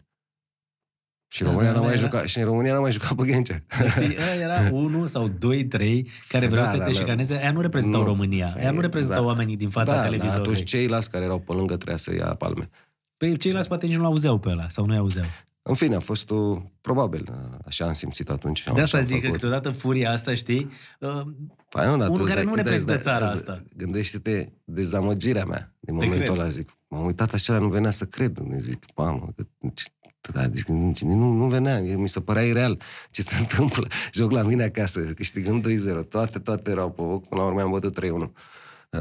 Și 1.27 1.43
da, 1.43 1.49
România 1.49 1.71
da, 1.71 1.77
n-a 1.77 1.83
mai 1.83 1.93
era... 1.93 2.01
jucat, 2.01 2.25
și 2.25 2.39
în 2.39 2.45
România 2.45 2.73
n-a 2.73 2.79
mai 2.79 2.91
jucat 2.91 3.15
pe 3.15 3.25
Ghencea. 3.25 3.63
Știi, 3.89 4.15
era 4.39 4.69
unul 4.83 5.07
sau 5.07 5.27
doi, 5.27 5.65
trei 5.65 6.09
care 6.27 6.47
vreau 6.47 6.63
da, 6.63 6.71
să 6.71 6.77
da, 6.77 6.83
te 6.83 6.91
da, 6.91 6.97
șicaneze. 6.97 7.33
Aia 7.33 7.51
nu 7.51 7.61
reprezentau 7.61 8.01
nu, 8.01 8.07
România. 8.07 8.53
Aia 8.55 8.71
nu 8.71 8.79
reprezentau 8.79 9.21
da, 9.21 9.27
oamenii 9.27 9.55
din 9.55 9.69
fața 9.69 9.95
da, 9.95 10.03
televizorului. 10.03 10.45
Da, 10.45 10.51
atunci 10.51 10.69
ceilalți 10.69 11.09
care 11.09 11.23
erau 11.23 11.39
pe 11.39 11.53
lângă 11.53 11.75
trebuia 11.75 11.97
să 11.97 12.13
ia 12.13 12.25
palme. 12.25 12.69
Păi 13.17 13.37
ceilalți 13.37 13.67
poate 13.67 13.85
nici 13.85 13.97
nu 13.97 14.05
auzeau 14.05 14.37
pe 14.37 14.49
ăla 14.49 14.69
sau 14.69 14.85
nu 14.85 14.97
auzeau. 14.97 15.25
În 15.67 15.73
fine, 15.73 15.95
a 15.95 15.99
fost 15.99 16.29
o, 16.29 16.61
probabil, 16.81 17.33
așa 17.65 17.85
am 17.85 17.93
simțit 17.93 18.29
atunci. 18.29 18.63
De 18.73 18.81
asta 18.81 19.01
zic 19.01 19.21
că 19.21 19.29
câteodată 19.29 19.69
furia 19.69 20.11
asta, 20.11 20.33
știi, 20.33 20.71
uh, 20.99 21.21
păi 21.69 21.85
nu, 21.85 21.93
unul 21.93 22.27
care 22.27 22.43
nu 22.43 22.55
reprezintă 22.55 22.97
țara 22.97 23.25
da, 23.25 23.31
asta. 23.31 23.63
Gândește-te 23.75 24.49
dezamăgirea 24.63 25.45
mea 25.45 25.75
din 25.79 25.93
momentul 25.93 26.39
ăla, 26.39 26.49
zic. 26.49 26.77
M-am 26.87 27.05
uitat 27.05 27.33
așa, 27.33 27.57
nu 27.57 27.67
venea 27.67 27.91
să 27.91 28.05
cred. 28.05 28.37
Zic, 28.59 28.85
mamă, 28.95 29.33
că, 29.35 30.31
da, 30.31 30.47
deci, 30.47 30.63
nu, 31.01 31.31
nu 31.31 31.47
venea, 31.47 31.79
mi 31.79 32.07
se 32.07 32.21
părea 32.21 32.43
ireal 32.43 32.81
ce 33.11 33.21
se 33.21 33.35
întâmplă. 33.39 33.87
Joc 34.13 34.31
la 34.31 34.43
mine 34.43 34.63
acasă, 34.63 34.99
câștigăm 34.99 35.63
2-0, 36.03 36.07
toate, 36.09 36.39
toate 36.39 36.71
erau 36.71 36.89
pe 36.91 37.01
foc, 37.01 37.27
până 37.27 37.41
la 37.41 37.47
urmă 37.47 37.61
am 37.61 37.71
bătut 37.71 37.99
3-1. 37.99 38.05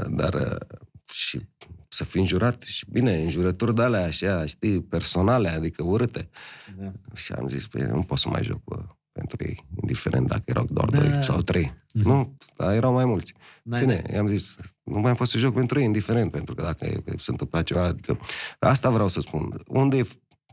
Dar 0.08 0.34
uh, 0.34 0.78
și 1.12 1.40
să 1.96 2.04
fii 2.04 2.20
înjurat 2.20 2.62
și 2.62 2.84
bine, 2.88 3.22
înjurături 3.22 3.74
de 3.74 3.82
alea 3.82 4.04
așa, 4.04 4.46
știi, 4.46 4.82
personale, 4.82 5.48
adică 5.48 5.82
urâte. 5.82 6.28
Da. 6.78 6.92
Și 7.14 7.32
am 7.32 7.48
zis, 7.48 7.66
păi, 7.66 7.82
nu 7.82 8.02
pot 8.02 8.18
să 8.18 8.28
mai 8.28 8.42
joc, 8.42 8.64
bă. 8.64 8.84
pentru 9.12 9.36
ei, 9.44 9.66
indiferent 9.80 10.28
dacă 10.28 10.42
erau 10.44 10.66
doar 10.70 10.88
da. 10.88 10.98
doi 10.98 11.22
sau 11.22 11.40
trei. 11.40 11.66
Mm-hmm. 11.66 12.02
Nu, 12.02 12.36
dar 12.56 12.74
erau 12.74 12.92
mai 12.92 13.04
mulți. 13.04 13.34
N-ai 13.62 13.80
Ține, 13.80 14.02
i-am 14.12 14.26
zis, 14.26 14.56
nu 14.82 15.00
mai 15.00 15.14
pot 15.14 15.28
să 15.28 15.38
joc 15.38 15.54
pentru 15.54 15.78
ei, 15.78 15.84
indiferent, 15.84 16.30
pentru 16.30 16.54
că 16.54 16.62
dacă 16.62 17.02
se 17.16 17.30
întâmplă 17.30 17.62
ceva, 17.62 17.82
adică 17.82 18.18
asta 18.58 18.90
vreau 18.90 19.08
să 19.08 19.20
spun. 19.20 19.62
Unde 19.66 19.96
e 19.96 20.06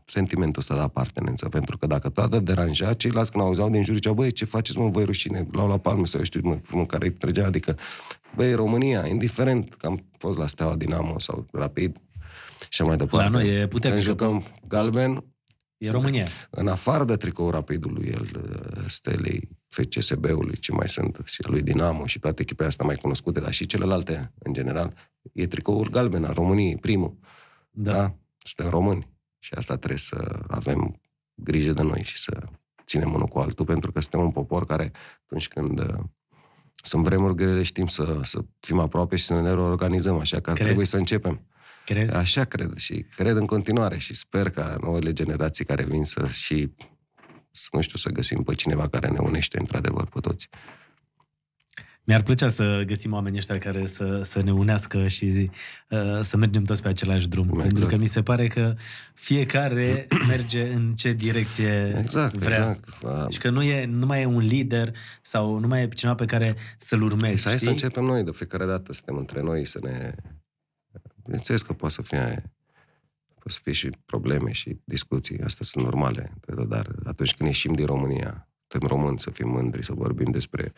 sentimentul 0.04 0.60
ăsta 0.60 0.74
de 0.74 0.80
apartenență? 0.80 1.48
Pentru 1.48 1.78
că 1.78 1.86
dacă 1.86 2.08
toată 2.08 2.40
deranja, 2.40 2.94
ceilalți 2.94 3.30
când 3.30 3.44
auzeau 3.44 3.70
din 3.70 3.84
jur 3.84 3.94
ziceau, 3.94 4.14
băi, 4.14 4.32
ce 4.32 4.44
faceți, 4.44 4.78
mă, 4.78 4.88
voi 4.88 5.04
rușine, 5.04 5.46
l-au 5.52 5.68
la 5.68 5.78
palme 5.78 6.04
sau 6.04 6.18
eu 6.18 6.24
știu, 6.24 6.40
mă, 6.44 6.58
mă 6.70 6.86
care 6.86 7.06
îi 7.06 7.12
trăgea, 7.12 7.46
adică, 7.46 7.76
băi, 8.36 8.54
România, 8.54 9.06
indiferent 9.06 9.74
că 9.74 9.86
am 9.86 10.04
fost 10.18 10.38
la 10.38 10.46
Steaua 10.46 10.76
Dinamo 10.76 11.18
sau 11.18 11.46
Rapid, 11.52 11.96
și 12.68 12.82
mai 12.82 12.96
departe. 12.96 13.30
La 13.30 13.38
noi 13.38 13.60
e 13.60 13.66
puternic. 13.66 14.04
Când 14.04 14.16
jucăm 14.18 14.44
galben, 14.68 15.24
E 15.84 15.90
România. 15.90 16.26
În 16.50 16.68
afară 16.68 17.04
de 17.04 17.16
tricou 17.16 17.50
rapidului, 17.50 18.08
el, 18.08 18.26
Stelei, 18.88 19.48
FCSB-ului, 19.68 20.56
ce 20.56 20.72
mai 20.72 20.88
sunt, 20.88 21.20
și 21.24 21.48
lui 21.48 21.62
Dinamo 21.62 22.06
și 22.06 22.18
toate 22.18 22.42
echipele 22.42 22.68
astea 22.68 22.86
mai 22.86 22.96
cunoscute, 22.96 23.40
dar 23.40 23.52
și 23.52 23.66
celelalte, 23.66 24.32
în 24.38 24.52
general, 24.52 24.94
e 25.32 25.46
tricoul 25.46 25.90
galben 25.90 26.24
al 26.24 26.32
României, 26.32 26.76
primul. 26.76 27.18
Da. 27.70 27.92
da? 27.92 28.14
Suntem 28.38 28.72
români. 28.72 29.13
Și 29.44 29.54
asta 29.54 29.76
trebuie 29.76 29.98
să 29.98 30.40
avem 30.48 31.00
grijă 31.34 31.72
de 31.72 31.82
noi 31.82 32.02
și 32.02 32.18
să 32.18 32.42
ținem 32.86 33.12
unul 33.12 33.26
cu 33.26 33.38
altul, 33.38 33.64
pentru 33.64 33.92
că 33.92 34.00
suntem 34.00 34.20
un 34.20 34.30
popor 34.30 34.66
care, 34.66 34.92
atunci 35.24 35.48
când 35.48 35.78
uh, 35.80 35.98
sunt 36.74 37.04
vremuri 37.04 37.34
grele, 37.34 37.62
știm 37.62 37.86
să, 37.86 38.20
să 38.22 38.44
fim 38.60 38.78
aproape 38.78 39.16
și 39.16 39.24
să 39.24 39.40
ne 39.40 39.52
reorganizăm, 39.52 40.18
așa 40.18 40.36
că 40.40 40.50
Crezi? 40.50 40.62
trebuie 40.62 40.86
să 40.86 40.96
începem. 40.96 41.46
Crezi? 41.84 42.14
Așa 42.14 42.44
cred 42.44 42.76
și 42.76 43.06
cred 43.16 43.36
în 43.36 43.46
continuare 43.46 43.98
și 43.98 44.14
sper 44.14 44.50
ca 44.50 44.76
noile 44.80 45.12
generații 45.12 45.64
care 45.64 45.84
vin 45.84 46.04
să 46.04 46.26
și, 46.26 46.74
să, 47.50 47.68
nu 47.72 47.80
știu, 47.80 47.98
să 47.98 48.10
găsim 48.10 48.42
pe 48.42 48.54
cineva 48.54 48.88
care 48.88 49.08
ne 49.08 49.18
unește 49.18 49.58
într-adevăr 49.58 50.06
pe 50.06 50.20
toți. 50.20 50.48
Mi-ar 52.04 52.22
plăcea 52.22 52.48
să 52.48 52.82
găsim 52.86 53.12
oamenii 53.12 53.38
ăștia 53.38 53.58
care 53.58 53.86
să, 53.86 54.20
să 54.24 54.42
ne 54.42 54.52
unească 54.52 55.06
și 55.06 55.50
uh, 55.88 56.20
să 56.22 56.36
mergem 56.36 56.62
toți 56.62 56.82
pe 56.82 56.88
același 56.88 57.28
drum. 57.28 57.48
Exact. 57.48 57.66
Pentru 57.66 57.86
că 57.86 57.96
mi 57.96 58.06
se 58.06 58.22
pare 58.22 58.46
că 58.46 58.74
fiecare 59.14 60.06
merge 60.28 60.72
în 60.72 60.94
ce 60.94 61.12
direcție 61.12 61.96
exact, 61.98 62.34
vrea. 62.34 62.78
Exact. 62.78 63.32
Și 63.32 63.38
că 63.38 63.50
nu, 63.50 63.62
e, 63.62 63.84
nu 63.84 64.06
mai 64.06 64.22
e 64.22 64.24
un 64.24 64.40
lider 64.40 64.92
sau 65.22 65.58
nu 65.58 65.66
mai 65.66 65.82
e 65.82 65.88
cineva 65.88 66.16
pe 66.16 66.24
care 66.24 66.56
să-l 66.76 67.02
urmezi. 67.02 67.48
Hai 67.48 67.58
să 67.58 67.70
începem 67.70 68.04
noi 68.04 68.24
de 68.24 68.30
fiecare 68.30 68.66
dată, 68.66 68.92
suntem 68.92 69.16
între 69.16 69.42
noi, 69.42 69.66
să 69.66 69.78
ne 69.82 70.14
Bineînțeles 71.24 71.62
că 71.62 71.72
poate 71.72 71.94
să 71.94 72.02
fie, 72.02 72.52
poate 73.34 73.50
să 73.50 73.58
fie 73.62 73.72
și 73.72 73.90
probleme 74.04 74.52
și 74.52 74.80
discuții, 74.84 75.40
astea 75.40 75.64
sunt 75.64 75.84
normale, 75.84 76.32
dar 76.68 76.94
atunci 77.04 77.34
când 77.34 77.48
ieșim 77.48 77.72
din 77.72 77.86
România, 77.86 78.48
suntem 78.66 78.88
români, 78.88 79.20
să 79.20 79.30
fim 79.30 79.48
mândri, 79.48 79.84
să 79.84 79.92
vorbim 79.92 80.30
despre 80.30 80.72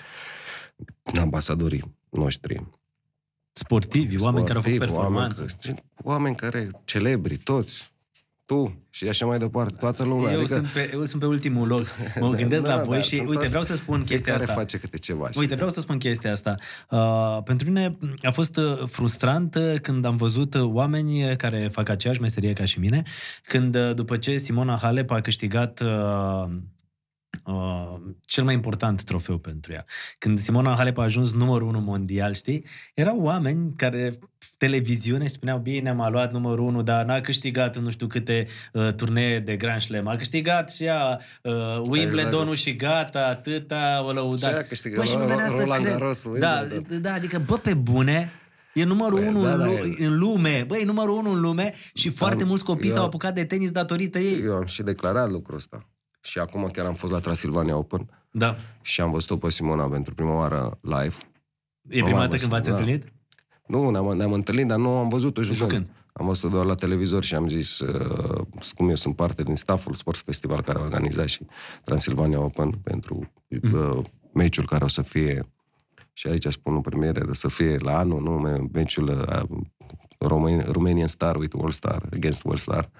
ambasadorii 1.20 1.94
noștri. 2.10 2.66
Sportivi, 3.52 4.22
oameni 4.22 4.46
care 4.46 4.56
au 4.56 4.64
făcut 4.64 4.78
performanță. 4.78 5.46
Oameni, 5.64 5.84
oameni 6.02 6.36
care, 6.36 6.70
celebri, 6.84 7.36
toți, 7.36 7.94
tu 8.46 8.86
și 8.90 9.08
așa 9.08 9.26
mai 9.26 9.38
departe, 9.38 9.76
toată 9.78 10.04
lumea. 10.04 10.32
Eu, 10.32 10.38
adică... 10.38 10.54
sunt, 10.54 10.66
pe, 10.66 10.90
eu 10.92 11.04
sunt 11.04 11.20
pe 11.20 11.26
ultimul 11.26 11.68
loc. 11.68 11.86
Mă 12.20 12.30
gândesc 12.30 12.64
da, 12.66 12.74
la 12.74 12.82
voi 12.82 12.96
da, 12.96 13.02
și, 13.02 13.24
uite, 13.26 13.48
vreau 13.48 13.62
să 13.62 13.76
spun 13.76 14.02
chestia 14.04 14.34
asta. 14.34 14.52
face 14.52 14.78
câte 14.78 14.98
ceva. 14.98 15.28
Uite, 15.34 15.54
vreau 15.54 15.70
să 15.70 15.80
spun 15.80 15.98
chestia 15.98 16.32
asta. 16.32 16.54
Uh, 16.90 17.38
pentru 17.44 17.66
mine 17.66 17.96
a 18.22 18.30
fost 18.30 18.56
uh, 18.56 18.82
frustrant 18.86 19.54
uh, 19.54 19.74
când 19.82 20.04
am 20.04 20.16
văzut 20.16 20.54
uh, 20.54 20.62
oameni 20.62 21.36
care 21.36 21.68
fac 21.72 21.88
aceeași 21.88 22.20
meserie 22.20 22.52
ca 22.52 22.64
și 22.64 22.78
mine, 22.78 23.02
când 23.42 23.78
după 23.78 24.16
ce 24.16 24.36
Simona 24.36 24.76
Halep 24.76 25.10
a 25.10 25.20
câștigat 25.20 25.80
uh, 25.80 26.48
uh, 27.44 27.94
cel 28.24 28.44
mai 28.44 28.54
important 28.54 29.04
trofeu 29.04 29.38
pentru 29.38 29.72
ea. 29.72 29.84
Când 30.18 30.38
Simona 30.38 30.74
Halep 30.74 30.98
a 30.98 31.02
ajuns 31.02 31.32
numărul 31.32 31.68
unu 31.68 31.80
mondial, 31.80 32.34
știi? 32.34 32.64
Erau 32.94 33.20
oameni 33.20 33.72
care 33.76 34.18
televiziune 34.58 35.26
spuneau, 35.26 35.58
bine, 35.58 35.88
am 35.88 36.08
luat 36.10 36.32
numărul 36.32 36.66
unu, 36.66 36.82
dar 36.82 37.04
n-a 37.04 37.20
câștigat 37.20 37.78
nu 37.78 37.90
știu 37.90 38.06
câte 38.06 38.46
uh, 38.72 38.92
turnee 38.92 39.40
de 39.40 39.56
Grand 39.56 39.80
Slam. 39.80 40.06
A 40.06 40.16
câștigat 40.16 40.70
și 40.70 40.84
ea 40.84 41.20
uh, 41.42 41.52
Wimbledon-ul 41.88 42.40
exact. 42.40 42.58
și 42.58 42.76
gata, 42.76 43.26
atâta, 43.26 44.04
o 44.06 44.12
lăudat. 44.12 44.50
Ce 44.50 44.56
a 44.56 44.62
câștigat? 44.62 44.98
Bă, 44.98 45.04
și 45.04 45.16
nu 45.16 45.24
venea 45.24 45.46
Roland 45.46 45.84
să 45.84 45.90
Garros, 45.90 46.28
da, 46.38 46.66
da, 47.00 47.12
adică, 47.12 47.42
bă, 47.46 47.56
pe 47.56 47.74
bune, 47.74 48.32
E 48.76 48.84
numărul 48.84 49.18
păi, 49.18 49.28
unu 49.28 49.42
da, 49.42 49.52
în, 49.52 49.58
da, 49.58 49.66
în 49.98 50.18
lume. 50.18 50.64
Băi, 50.66 50.80
e 50.80 50.84
numărul 50.84 51.16
unu 51.16 51.30
în 51.30 51.40
lume 51.40 51.74
și 51.94 52.08
foarte 52.08 52.42
am, 52.42 52.48
mulți 52.48 52.64
copii 52.64 52.88
eu, 52.88 52.94
s-au 52.94 53.04
apucat 53.04 53.34
de 53.34 53.44
tenis 53.44 53.70
datorită 53.70 54.18
ei. 54.18 54.42
Eu 54.44 54.54
am 54.54 54.66
și 54.66 54.82
declarat 54.82 55.30
lucrul 55.30 55.56
ăsta. 55.56 55.86
Și 56.26 56.38
acum 56.38 56.68
chiar 56.72 56.86
am 56.86 56.94
fost 56.94 57.12
la 57.12 57.18
Transilvania 57.18 57.76
Open. 57.76 58.08
Da. 58.30 58.56
Și 58.82 59.00
am 59.00 59.10
văzut-o 59.10 59.36
pe 59.36 59.50
Simona 59.50 59.88
pentru 59.88 60.14
prima 60.14 60.34
oară 60.34 60.78
live. 60.80 61.14
E 61.88 62.02
prima 62.02 62.18
dată 62.18 62.36
când 62.36 62.50
v-ați 62.50 62.68
da. 62.68 62.74
întâlnit? 62.74 63.12
Nu, 63.66 63.90
ne-am, 63.90 64.16
ne-am 64.16 64.32
întâlnit, 64.32 64.66
dar 64.66 64.78
nu 64.78 64.96
am 64.96 65.08
văzut-o 65.08 65.42
jucând. 65.42 65.70
jucând. 65.70 65.90
Am 66.12 66.26
văzut-o 66.26 66.54
doar 66.54 66.64
la 66.64 66.74
televizor 66.74 67.24
și 67.24 67.34
am 67.34 67.46
zis, 67.46 67.78
uh, 67.78 68.46
cum 68.74 68.88
eu 68.88 68.94
sunt 68.94 69.16
parte 69.16 69.42
din 69.42 69.56
stafful 69.56 69.94
Sports 69.94 70.20
Festival 70.20 70.62
care 70.62 70.78
a 70.78 70.82
organizat 70.82 71.26
și 71.26 71.46
Transilvania 71.84 72.40
Open 72.40 72.70
pentru 72.70 73.30
mm. 73.48 73.72
uh, 73.72 74.04
meciul 74.32 74.66
care 74.66 74.84
o 74.84 74.88
să 74.88 75.02
fie, 75.02 75.46
și 76.12 76.26
aici 76.26 76.46
spun 76.46 76.74
în 76.74 76.80
premiere, 76.80 77.24
să 77.30 77.48
fie 77.48 77.76
la 77.76 77.98
anul, 77.98 78.22
nu, 78.22 78.30
meciul 78.72 79.08
uh, 79.08 79.58
Romanian 80.72 81.06
Star 81.06 81.36
with 81.36 81.56
All 81.60 81.70
Star, 81.70 82.02
against 82.12 82.46
All 82.46 82.56
Star, 82.56 82.90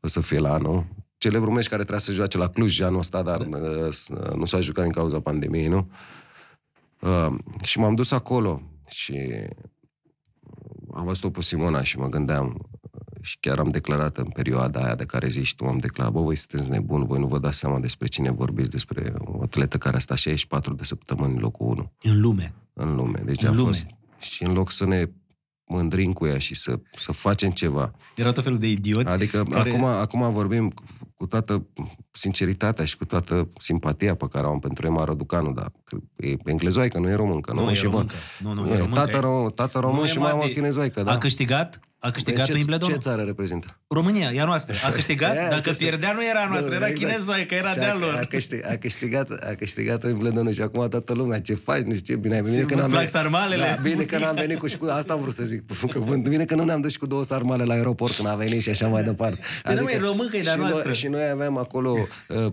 o 0.00 0.06
să 0.08 0.20
fie 0.20 0.38
la 0.38 0.52
anul, 0.52 0.86
celebrul 1.24 1.52
meci 1.52 1.68
care 1.68 1.82
trebuia 1.82 2.04
să 2.04 2.12
joace 2.12 2.38
la 2.38 2.48
Cluj 2.48 2.80
anul 2.80 2.98
ăsta, 2.98 3.22
dar 3.22 3.42
da. 3.42 3.58
Uh, 3.58 4.34
nu 4.36 4.44
s-a 4.44 4.60
jucat 4.60 4.84
din 4.84 4.92
cauza 4.92 5.20
pandemiei, 5.20 5.66
nu? 5.66 5.90
Uh, 7.00 7.34
și 7.62 7.78
m-am 7.78 7.94
dus 7.94 8.10
acolo 8.10 8.62
și 8.88 9.16
am 10.94 11.04
văzut-o 11.04 11.30
pe 11.30 11.40
Simona 11.40 11.82
și 11.82 11.98
mă 11.98 12.08
gândeam 12.08 12.68
și 13.20 13.36
chiar 13.40 13.58
am 13.58 13.68
declarat 13.68 14.16
în 14.16 14.28
perioada 14.28 14.84
aia 14.84 14.94
de 14.94 15.04
care 15.04 15.28
zici 15.28 15.54
tu, 15.54 15.64
am 15.64 15.78
declarat, 15.78 16.12
bă, 16.12 16.20
voi 16.20 16.36
sunteți 16.36 16.70
nebuni, 16.70 17.06
voi 17.06 17.18
nu 17.18 17.26
vă 17.26 17.38
dați 17.38 17.58
seama 17.58 17.78
despre 17.78 18.06
cine 18.06 18.30
vorbiți, 18.30 18.70
despre 18.70 19.12
o 19.18 19.42
atletă 19.42 19.78
care 19.78 19.96
a 19.96 19.98
stat 19.98 20.16
64 20.16 20.74
de 20.74 20.84
săptămâni 20.84 21.32
în 21.32 21.40
locul 21.40 21.66
1. 21.66 21.92
În 22.02 22.20
lume. 22.20 22.54
În 22.72 22.94
lume. 22.94 23.22
Deci 23.24 23.42
în 23.42 23.48
a 23.48 23.52
lume. 23.52 23.66
fost... 23.66 23.86
Și 24.18 24.44
în 24.44 24.52
loc 24.52 24.70
să 24.70 24.86
ne 24.86 25.08
mândrim 25.66 26.12
cu 26.12 26.26
ea 26.26 26.38
și 26.38 26.54
să, 26.54 26.78
să 26.94 27.12
facem 27.12 27.50
ceva. 27.50 27.94
Erau 28.16 28.32
tot 28.32 28.42
felul 28.42 28.58
de 28.58 28.68
idioți. 28.68 29.12
Adică 29.12 29.42
care... 29.42 29.70
acum, 29.70 29.84
acum 29.84 30.32
vorbim 30.32 30.72
cu 31.14 31.26
toată 31.26 31.66
sinceritatea 32.10 32.84
și 32.84 32.96
cu 32.96 33.04
toată 33.04 33.48
simpatia 33.58 34.14
pe 34.14 34.26
care 34.30 34.46
o 34.46 34.50
am 34.50 34.58
pentru 34.58 34.86
Emma 34.86 35.04
Răducanu, 35.04 35.52
dar 35.52 35.72
e 36.16 36.34
englezoică, 36.44 36.98
nu 36.98 37.08
e 37.08 37.14
româncă. 37.14 37.52
Nu, 37.52 37.64
nu 37.64 37.70
e 37.70 37.80
româncă. 37.82 38.14
Nu, 38.38 38.52
nu, 38.52 38.68
e, 38.68 38.78
româncă. 38.78 39.00
Tată, 39.00 39.18
rom, 39.18 39.50
tată 39.50 39.78
român 39.78 40.06
și 40.06 40.18
mama 40.18 40.46
chinezoică, 40.46 41.02
da? 41.02 41.12
A 41.12 41.18
câștigat 41.18 41.80
a 42.04 42.10
câștigat 42.10 42.46
ce, 42.46 42.52
Wimbledon? 42.52 42.88
Ce 42.88 42.96
țară 42.96 43.22
reprezintă? 43.22 43.80
România, 43.88 44.30
ea 44.32 44.44
noastră. 44.44 44.74
A 44.86 44.90
câștigat? 44.98 45.36
Ea, 45.36 45.50
Dacă 45.50 45.70
pierdea, 45.70 46.12
nu 46.12 46.20
era 46.24 46.46
noastră, 46.48 46.74
era 46.74 46.86
exact. 46.88 47.10
chinezoică, 47.10 47.44
că 47.44 47.54
era 47.54 47.74
de-a 47.74 47.94
lor. 47.94 48.14
A, 48.14 48.24
câștigat, 48.24 48.70
a 48.70 48.76
câștigat, 48.76 49.30
a 49.30 49.54
câștigat 49.58 50.04
Wimbledon 50.04 50.52
și 50.52 50.60
acum 50.60 50.88
toată 50.88 51.12
lumea, 51.12 51.40
ce 51.40 51.54
faci, 51.54 51.82
nu 51.82 51.94
știu 51.94 52.14
ce, 52.14 52.20
bine 52.20 52.34
ai 52.34 52.40
venit. 52.40 52.58
Bine 52.58 52.74
că 52.74 52.80
n-am 52.80 52.90
venit, 52.90 53.08
sarmalele. 53.08 53.62
Da, 53.62 53.82
bine 53.82 54.04
că 54.04 54.18
n-am 54.18 54.34
venit 54.44 54.58
cu, 54.58 54.66
și 54.66 54.76
cu, 54.76 54.86
asta 54.90 55.12
am 55.12 55.20
vrut 55.20 55.34
să 55.34 55.44
zic, 55.44 55.62
că 55.92 55.98
bine 56.28 56.44
că 56.44 56.54
nu 56.54 56.64
ne-am 56.64 56.80
dus 56.80 56.90
și 56.90 56.98
cu 56.98 57.06
două 57.06 57.24
sarmale 57.24 57.64
la 57.64 57.74
aeroport 57.74 58.14
când 58.14 58.28
a 58.28 58.34
venit 58.34 58.62
și 58.62 58.68
așa 58.68 58.88
mai 58.88 59.02
departe. 59.02 59.38
Adică, 59.62 59.82
mai 59.82 59.98
româncă 59.98 60.36
e 60.36 60.42
de-a 60.42 60.54
noastră. 60.54 60.88
Noi, 60.88 61.03
și 61.04 61.10
noi 61.10 61.28
aveam 61.32 61.58
acolo 61.58 61.96
uh, 62.28 62.52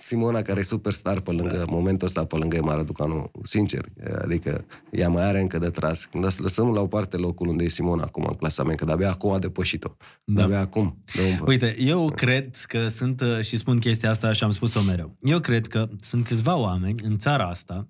Simona, 0.00 0.42
care 0.42 0.60
e 0.60 0.62
superstar 0.62 1.20
pe 1.20 1.30
lângă, 1.30 1.56
da. 1.56 1.64
momentul 1.68 2.06
ăsta, 2.06 2.24
pe 2.24 2.36
lângă 2.36 2.56
Emma 2.56 2.74
Răducanu, 2.74 3.30
sincer, 3.42 3.84
adică 4.22 4.64
ea 4.90 5.08
mai 5.08 5.24
are 5.24 5.40
încă 5.40 5.58
de 5.58 5.70
tras. 5.70 6.04
Când 6.04 6.24
lăsăm 6.38 6.72
la 6.72 6.80
o 6.80 6.86
parte 6.86 7.16
locul 7.16 7.48
unde 7.48 7.64
e 7.64 7.68
Simona 7.68 8.02
acum 8.02 8.24
în 8.28 8.34
clasament, 8.34 8.78
că 8.78 8.84
de-abia 8.84 9.10
acum 9.10 9.32
a 9.32 9.38
depășit-o. 9.38 9.96
Da. 10.24 10.34
De-abia 10.34 10.60
acum. 10.60 11.02
De 11.14 11.20
un... 11.22 11.46
Uite, 11.46 11.76
eu 11.78 12.10
cred 12.10 12.56
că 12.56 12.88
sunt, 12.88 13.20
uh, 13.20 13.40
și 13.40 13.56
spun 13.56 13.78
chestia 13.78 14.10
asta 14.10 14.32
și 14.32 14.44
am 14.44 14.50
spus-o 14.50 14.82
mereu, 14.82 15.16
eu 15.20 15.40
cred 15.40 15.66
că 15.66 15.88
sunt 16.00 16.26
câțiva 16.26 16.56
oameni 16.56 17.02
în 17.02 17.18
țara 17.18 17.48
asta 17.48 17.88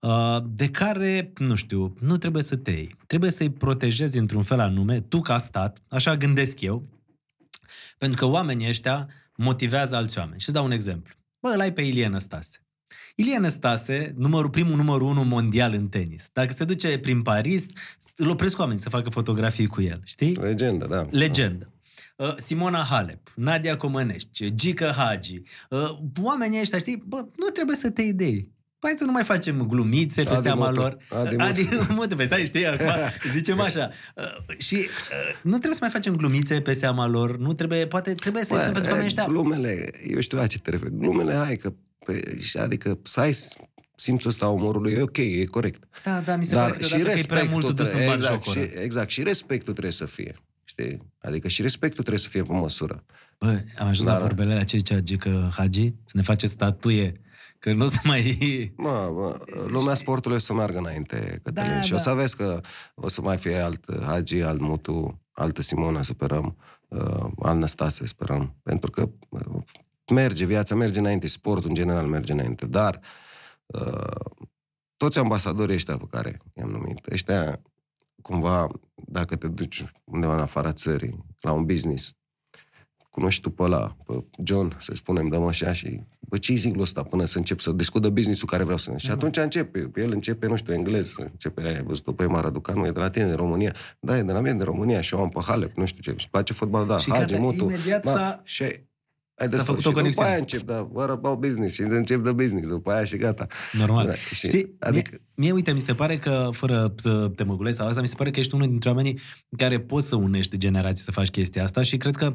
uh, 0.00 0.36
de 0.48 0.68
care, 0.68 1.32
nu 1.38 1.54
știu, 1.54 1.94
nu 2.00 2.16
trebuie 2.16 2.42
să 2.42 2.56
te 2.56 2.70
iei. 2.70 2.96
Trebuie 3.06 3.30
să-i 3.30 3.50
protejezi 3.50 4.18
într-un 4.18 4.42
fel 4.42 4.60
anume, 4.60 5.00
tu 5.00 5.20
ca 5.20 5.38
stat, 5.38 5.82
așa 5.88 6.16
gândesc 6.16 6.60
eu, 6.60 6.82
pentru 7.98 8.18
că 8.18 8.32
oamenii 8.32 8.68
ăștia 8.68 9.08
motivează 9.36 9.96
alți 9.96 10.18
oameni. 10.18 10.40
Și 10.40 10.48
îți 10.48 10.56
dau 10.56 10.64
un 10.64 10.70
exemplu. 10.70 11.14
Bă, 11.40 11.48
îl 11.48 11.60
ai 11.60 11.72
pe 11.72 11.82
Ilie 11.82 12.08
Năstase. 12.08 12.60
Ilie 13.14 13.38
Năstase, 13.38 14.14
numărul, 14.16 14.50
primul 14.50 14.76
numărul 14.76 15.08
unu 15.08 15.24
mondial 15.24 15.72
în 15.72 15.88
tenis. 15.88 16.28
Dacă 16.32 16.52
se 16.52 16.64
duce 16.64 16.98
prin 16.98 17.22
Paris, 17.22 17.66
îl 18.16 18.28
opresc 18.28 18.58
oameni 18.58 18.80
să 18.80 18.88
facă 18.88 19.10
fotografii 19.10 19.66
cu 19.66 19.82
el, 19.82 20.00
știi? 20.04 20.34
Legendă, 20.34 20.86
da. 20.86 21.06
Legendă. 21.10 21.70
Uh, 22.16 22.34
Simona 22.36 22.82
Halep, 22.82 23.32
Nadia 23.34 23.76
Comănești, 23.76 24.54
Gica 24.54 24.92
Hagi, 24.92 25.42
uh, 25.70 25.98
oamenii 26.22 26.60
ăștia, 26.60 26.78
știi, 26.78 27.02
bă, 27.06 27.16
nu 27.16 27.46
trebuie 27.52 27.76
să 27.76 27.90
te 27.90 28.02
idei. 28.02 28.55
Hai 28.78 28.92
să 28.96 29.04
nu 29.04 29.12
mai 29.12 29.24
facem 29.24 29.66
glumițe 29.66 30.22
pe 30.22 30.30
Adi 30.30 30.40
seama 30.42 30.66
moto. 30.66 30.80
lor. 30.80 30.96
Adi, 31.10 31.36
Adi 31.36 31.68
moto. 31.88 32.14
Adi 32.14 32.24
stai, 32.24 32.44
știi, 32.44 32.66
acum 32.66 32.86
zicem 33.32 33.60
așa. 33.60 33.90
Uh, 34.16 34.58
și 34.58 34.74
uh, 34.74 34.88
nu 35.42 35.50
trebuie 35.50 35.72
să 35.74 35.78
mai 35.80 35.90
facem 35.90 36.16
glumițe 36.16 36.60
pe 36.60 36.72
seama 36.72 37.06
lor, 37.06 37.38
nu 37.38 37.52
trebuie, 37.52 37.86
poate 37.86 38.12
trebuie 38.12 38.44
să 38.44 38.54
Bă, 38.54 38.60
pentru 38.60 38.82
oamenii 38.82 39.06
ăștia. 39.06 39.24
Glumele, 39.26 39.90
eu 40.06 40.20
știu 40.20 40.38
la 40.38 40.46
ce 40.46 40.58
te 40.58 40.70
referi. 40.70 40.96
Glumele, 40.98 41.34
hai 41.34 41.56
că 41.56 41.72
Pe, 42.04 42.38
adică 42.58 42.98
să 43.02 43.20
ai 43.20 43.36
simțul 43.96 44.30
ăsta 44.30 44.48
umorului, 44.48 44.92
e 44.92 45.02
ok, 45.02 45.16
e 45.16 45.44
corect. 45.44 45.84
Da, 46.04 46.20
da, 46.20 46.36
mi 46.36 46.44
se 46.44 46.54
Dar 46.54 46.70
pare 46.70 46.82
și 46.84 46.90
că 46.90 47.10
e 47.10 47.22
prea 47.26 47.44
mult 47.50 47.64
respectul 47.66 47.74
dus 47.74 47.86
în 47.86 47.92
trebuie- 47.92 48.12
exact, 48.14 48.42
și, 48.44 48.54
batjocură. 48.54 48.80
exact, 48.82 49.10
și 49.10 49.22
respectul 49.22 49.72
trebuie 49.72 49.92
să 49.92 50.04
fie. 50.04 50.34
Știi? 50.64 51.02
Adică 51.18 51.48
și 51.48 51.62
respectul 51.62 52.00
trebuie 52.02 52.22
să 52.24 52.28
fie 52.28 52.42
pe 52.42 52.52
măsură. 52.52 53.04
Bă, 53.38 53.60
am 53.78 53.88
ajuns 53.88 54.06
Da, 54.06 54.12
la 54.12 54.18
da. 54.18 54.24
vorbele 54.24 54.54
la 54.54 54.64
ce 54.64 54.76
zicea 54.76 54.98
Gică 55.00 55.50
Hagi, 55.56 55.92
să 56.04 56.12
ne 56.12 56.22
face 56.22 56.46
statuie, 56.46 57.20
că 57.58 57.72
nu 57.72 57.84
o 57.84 57.88
să 57.88 57.98
mai... 58.04 58.72
Mă, 58.76 59.10
mă, 59.14 59.38
lumea 59.68 59.94
sportului 59.94 60.36
o 60.36 60.40
să 60.40 60.52
meargă 60.52 60.78
înainte, 60.78 61.40
Cătălin. 61.42 61.70
Da, 61.70 61.80
și 61.80 61.90
da. 61.90 61.96
o 61.96 61.98
să 61.98 62.12
vezi 62.12 62.36
că 62.36 62.60
o 62.94 63.08
să 63.08 63.20
mai 63.20 63.36
fie 63.36 63.56
alt 63.56 64.02
Hagi, 64.04 64.40
alt 64.40 64.60
Mutu, 64.60 65.22
altă 65.32 65.62
Simona, 65.62 66.02
sperăm, 66.02 66.56
uh, 66.88 67.26
alt 67.38 67.58
Năstase, 67.58 68.06
sperăm. 68.06 68.56
Pentru 68.62 68.90
că 68.90 69.08
uh, 69.28 69.62
merge, 70.12 70.44
viața 70.44 70.74
merge 70.74 70.98
înainte, 70.98 71.26
sportul 71.26 71.68
în 71.68 71.74
general 71.74 72.06
merge 72.06 72.32
înainte. 72.32 72.66
Dar 72.66 73.00
uh, 73.66 74.36
toți 74.96 75.18
ambasadorii 75.18 75.74
ăștia 75.74 75.96
pe 75.96 76.06
care 76.10 76.38
i-am 76.54 76.70
numit, 76.70 77.06
ăștia 77.10 77.62
cumva, 78.22 78.68
dacă 78.94 79.36
te 79.36 79.48
duci 79.48 79.84
undeva 80.04 80.34
în 80.34 80.40
afara 80.40 80.72
țării, 80.72 81.24
la 81.40 81.52
un 81.52 81.64
business, 81.64 82.14
cunoști 83.16 83.40
tu 83.40 83.50
pe 83.50 83.62
ăla, 83.62 83.96
pe 84.06 84.24
John, 84.44 84.76
să 84.80 84.92
spunem, 84.94 85.28
dăm 85.28 85.42
așa 85.46 85.72
și 85.72 86.00
bă, 86.20 86.36
ce 86.38 86.54
zicul 86.54 86.80
ăsta 86.80 87.02
până 87.02 87.24
să 87.24 87.38
încep 87.38 87.60
să 87.60 87.72
discută 87.72 88.08
business-ul 88.08 88.48
care 88.48 88.62
vreau 88.62 88.78
să... 88.78 88.92
Și 88.96 89.10
atunci 89.10 89.36
începe, 89.36 89.90
el 89.96 90.12
începe, 90.12 90.46
nu 90.46 90.56
știu, 90.56 90.72
englez, 90.72 91.14
începe, 91.18 91.62
ai 91.66 91.82
văzut-o 91.82 92.12
pe 92.12 92.22
Ema 92.22 92.40
Raducanu, 92.40 92.86
e 92.86 92.90
de 92.90 92.98
la 93.00 93.10
tine, 93.10 93.24
din 93.26 93.34
România. 93.36 93.74
Da, 94.00 94.18
e 94.18 94.22
de 94.22 94.32
la 94.32 94.38
mine, 94.40 94.52
din 94.52 94.64
România, 94.64 95.00
și 95.00 95.14
eu 95.14 95.20
am 95.20 95.28
pe 95.28 95.40
Halep, 95.46 95.76
nu 95.76 95.86
știu 95.86 96.12
ce, 96.12 96.18
și 96.18 96.30
place 96.30 96.52
fotbal, 96.52 96.86
da, 96.86 96.98
Și 96.98 97.10
Hage, 97.10 97.34
gata, 97.34 97.42
Mutu. 97.46 97.64
imediat 97.64 98.04
da, 98.04 98.12
s-a- 98.12 98.40
și 98.44 98.62
ai, 98.62 98.68
ai 99.34 99.48
s-a 99.48 99.56
desfăcut. 99.56 99.64
făcut 99.66 99.76
o 99.78 99.80
și 99.80 99.82
după 99.88 99.98
conexiune. 99.98 100.28
aia 100.28 100.38
încep, 100.38 100.60
da, 100.62 100.88
what 100.92 101.10
about 101.10 101.38
business? 101.38 101.74
Și 101.74 101.80
încep 101.82 102.22
de 102.24 102.32
business, 102.32 102.66
după 102.68 102.90
aia 102.90 103.04
și 103.04 103.16
gata. 103.16 103.46
Normal. 103.72 104.04
Da, 104.04 104.10
Da, 104.10 104.16
și, 104.16 104.34
Știi, 104.34 104.76
adică, 104.78 105.10
mie, 105.12 105.20
mie, 105.36 105.52
uite, 105.52 105.72
mi 105.72 105.80
se 105.80 105.94
pare 105.94 106.18
că, 106.18 106.48
fără 106.52 106.92
să 106.96 107.30
te 107.36 107.44
măgulezi 107.44 107.76
sau 107.76 107.86
asta, 107.86 108.00
mi 108.00 108.08
se 108.08 108.14
pare 108.16 108.30
că 108.30 108.38
ești 108.40 108.54
unul 108.54 108.66
dintre 108.68 108.88
oamenii 108.88 109.18
care 109.56 109.80
poți 109.80 110.08
să 110.08 110.16
unești 110.16 110.58
generații 110.58 111.04
să 111.04 111.10
faci 111.10 111.28
chestia 111.30 111.62
asta 111.62 111.82
și 111.82 111.96
cred 111.96 112.16
că 112.16 112.34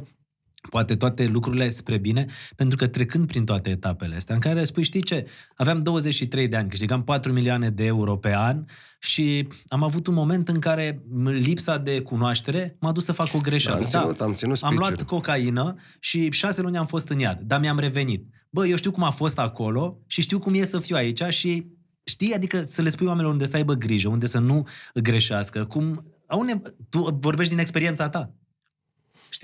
poate 0.70 0.95
toate 0.95 1.26
lucrurile 1.26 1.70
spre 1.70 1.97
bine, 1.97 2.26
pentru 2.55 2.78
că 2.78 2.88
trecând 2.88 3.28
prin 3.28 3.45
toate 3.45 3.70
etapele 3.70 4.16
astea, 4.16 4.36
în 4.36 4.41
care 4.41 4.64
spui, 4.64 4.84
știi 4.84 5.01
ce, 5.01 5.28
aveam 5.55 5.84
23 5.84 6.47
de 6.47 6.57
ani, 6.57 6.70
câștigam 6.70 7.03
4 7.03 7.32
milioane 7.32 7.70
de 7.70 7.86
euro 7.86 8.18
pe 8.18 8.36
an 8.36 8.66
și 8.99 9.47
am 9.68 9.84
avut 9.84 10.07
un 10.07 10.14
moment 10.14 10.47
în 10.47 10.59
care 10.59 11.03
lipsa 11.24 11.78
de 11.78 12.01
cunoaștere 12.01 12.76
m-a 12.80 12.91
dus 12.91 13.03
să 13.05 13.12
fac 13.12 13.34
o 13.34 13.38
greșeală. 13.38 13.88
Da, 13.91 13.99
am 13.99 14.05
ținut- 14.07 14.22
am 14.22 14.34
ținut 14.34 14.62
am 14.62 14.76
luat 14.76 14.86
speech-uri. 14.86 15.09
cocaină 15.09 15.76
și 15.99 16.32
șase 16.32 16.62
luni 16.62 16.78
am 16.78 16.86
fost 16.86 17.09
în 17.09 17.20
iad, 17.20 17.39
dar 17.39 17.59
mi-am 17.59 17.80
revenit. 17.80 18.26
Bă, 18.49 18.68
eu 18.68 18.76
știu 18.76 18.91
cum 18.91 19.03
a 19.03 19.09
fost 19.09 19.39
acolo 19.39 19.97
și 20.07 20.22
știu 20.22 20.39
cum 20.39 20.53
e 20.53 20.64
să 20.66 20.80
fiu 20.80 20.95
aici 20.95 21.22
și 21.30 21.66
știi, 22.03 22.34
adică 22.34 22.62
să 22.68 22.82
le 22.82 22.89
spui 22.89 23.05
oamenilor 23.05 23.32
unde 23.34 23.45
să 23.45 23.55
aibă 23.55 23.74
grijă, 23.74 24.09
unde 24.09 24.26
să 24.26 24.39
nu 24.39 24.68
greșească, 24.93 25.66
cum... 25.66 26.03
Au 26.28 26.41
ne... 26.41 26.53
Tu 26.89 27.18
vorbești 27.20 27.51
din 27.51 27.59
experiența 27.62 28.09
ta. 28.09 28.34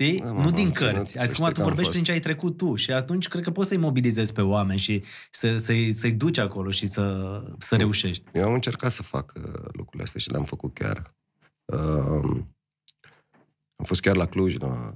Știi? 0.04 0.20
Da, 0.20 0.32
nu 0.32 0.40
mă, 0.40 0.50
din 0.50 0.66
am 0.66 0.72
ținut, 0.72 0.92
cărți. 0.92 1.10
să 1.10 1.18
Adică 1.18 1.34
știi 1.34 1.46
tu 1.46 1.52
că 1.52 1.60
am 1.60 1.66
vorbești 1.66 1.82
fost. 1.82 1.90
prin 1.90 2.04
ce 2.04 2.12
ai 2.12 2.18
trecut 2.18 2.56
tu 2.56 2.74
și 2.74 2.92
atunci 2.92 3.28
cred 3.28 3.42
că 3.42 3.50
poți 3.50 3.68
să-i 3.68 3.76
mobilizezi 3.76 4.32
pe 4.32 4.40
oameni 4.40 4.78
și 4.78 5.04
să, 5.30 5.56
să-i, 5.56 5.92
să-i 5.92 6.12
duci 6.12 6.38
acolo 6.38 6.70
și 6.70 6.86
să, 6.86 7.42
să 7.58 7.76
reușești. 7.76 8.24
Eu 8.32 8.44
am 8.44 8.52
încercat 8.52 8.92
să 8.92 9.02
fac 9.02 9.32
uh, 9.36 9.42
lucrurile 9.52 10.02
astea 10.02 10.20
și 10.20 10.30
le-am 10.30 10.44
făcut 10.44 10.74
chiar. 10.74 11.14
Uh, 11.64 12.40
am 13.76 13.84
fost 13.84 14.00
chiar 14.00 14.16
la 14.16 14.26
Cluj, 14.26 14.56
la, 14.56 14.94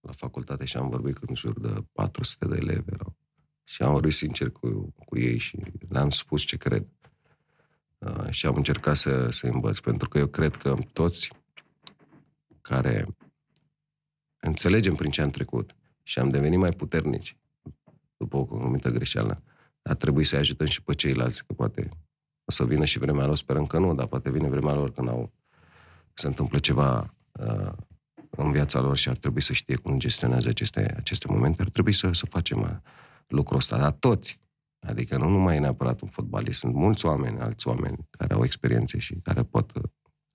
la 0.00 0.12
facultate 0.12 0.64
și 0.64 0.76
am 0.76 0.88
vorbit 0.88 1.16
în 1.16 1.34
jur 1.34 1.60
de 1.60 1.84
400 1.92 2.46
de 2.46 2.56
elevi 2.56 2.92
erau. 2.92 3.16
Și 3.64 3.82
am 3.82 3.92
vorbit 3.92 4.12
sincer 4.12 4.50
cu, 4.50 4.94
cu 5.06 5.18
ei 5.18 5.38
și 5.38 5.58
le-am 5.88 6.10
spus 6.10 6.42
ce 6.42 6.56
cred. 6.56 6.86
Uh, 7.98 8.30
și 8.30 8.46
am 8.46 8.54
încercat 8.56 8.96
să, 8.96 9.28
să 9.30 9.46
învăț, 9.46 9.78
pentru 9.78 10.08
că 10.08 10.18
eu 10.18 10.26
cred 10.26 10.56
că 10.56 10.76
toți 10.92 11.30
care 12.68 13.06
înțelegem 14.42 14.94
prin 14.94 15.10
ce 15.10 15.22
am 15.22 15.30
trecut 15.30 15.74
și 16.02 16.18
am 16.18 16.28
devenit 16.28 16.58
mai 16.58 16.72
puternici 16.72 17.36
după 18.16 18.36
o 18.36 18.56
anumită 18.58 18.90
greșeală, 18.90 19.42
ar 19.82 19.94
trebui 19.94 20.24
să-i 20.24 20.38
ajutăm 20.38 20.66
și 20.66 20.82
pe 20.82 20.94
ceilalți, 20.94 21.46
că 21.46 21.52
poate 21.52 21.88
o 22.44 22.52
să 22.52 22.64
vină 22.64 22.84
și 22.84 22.98
vremea 22.98 23.26
lor, 23.26 23.36
sperăm 23.36 23.66
că 23.66 23.78
nu, 23.78 23.94
dar 23.94 24.06
poate 24.06 24.30
vine 24.30 24.48
vremea 24.48 24.74
lor 24.74 24.92
când 24.92 25.08
au, 25.08 25.32
se 26.14 26.26
întâmplă 26.26 26.58
ceva 26.58 27.14
uh, 27.32 27.72
în 28.30 28.52
viața 28.52 28.80
lor 28.80 28.96
și 28.96 29.08
ar 29.08 29.16
trebui 29.16 29.40
să 29.40 29.52
știe 29.52 29.76
cum 29.76 29.98
gestionează 29.98 30.48
aceste, 30.48 30.94
aceste 30.96 31.26
momente, 31.28 31.62
ar 31.62 31.68
trebui 31.68 31.92
să, 31.92 32.12
să 32.12 32.26
facem 32.26 32.60
uh, 32.60 32.76
lucrul 33.26 33.56
ăsta, 33.56 33.78
dar 33.78 33.92
toți, 33.92 34.40
adică 34.86 35.16
nu 35.16 35.28
numai 35.28 35.58
neapărat 35.58 36.00
un 36.00 36.08
fotbalist, 36.08 36.58
sunt 36.58 36.74
mulți 36.74 37.06
oameni, 37.06 37.38
alți 37.38 37.68
oameni 37.68 38.08
care 38.10 38.34
au 38.34 38.44
experiențe 38.44 38.98
și 38.98 39.14
care 39.14 39.42
pot 39.42 39.74
uh, 39.74 39.82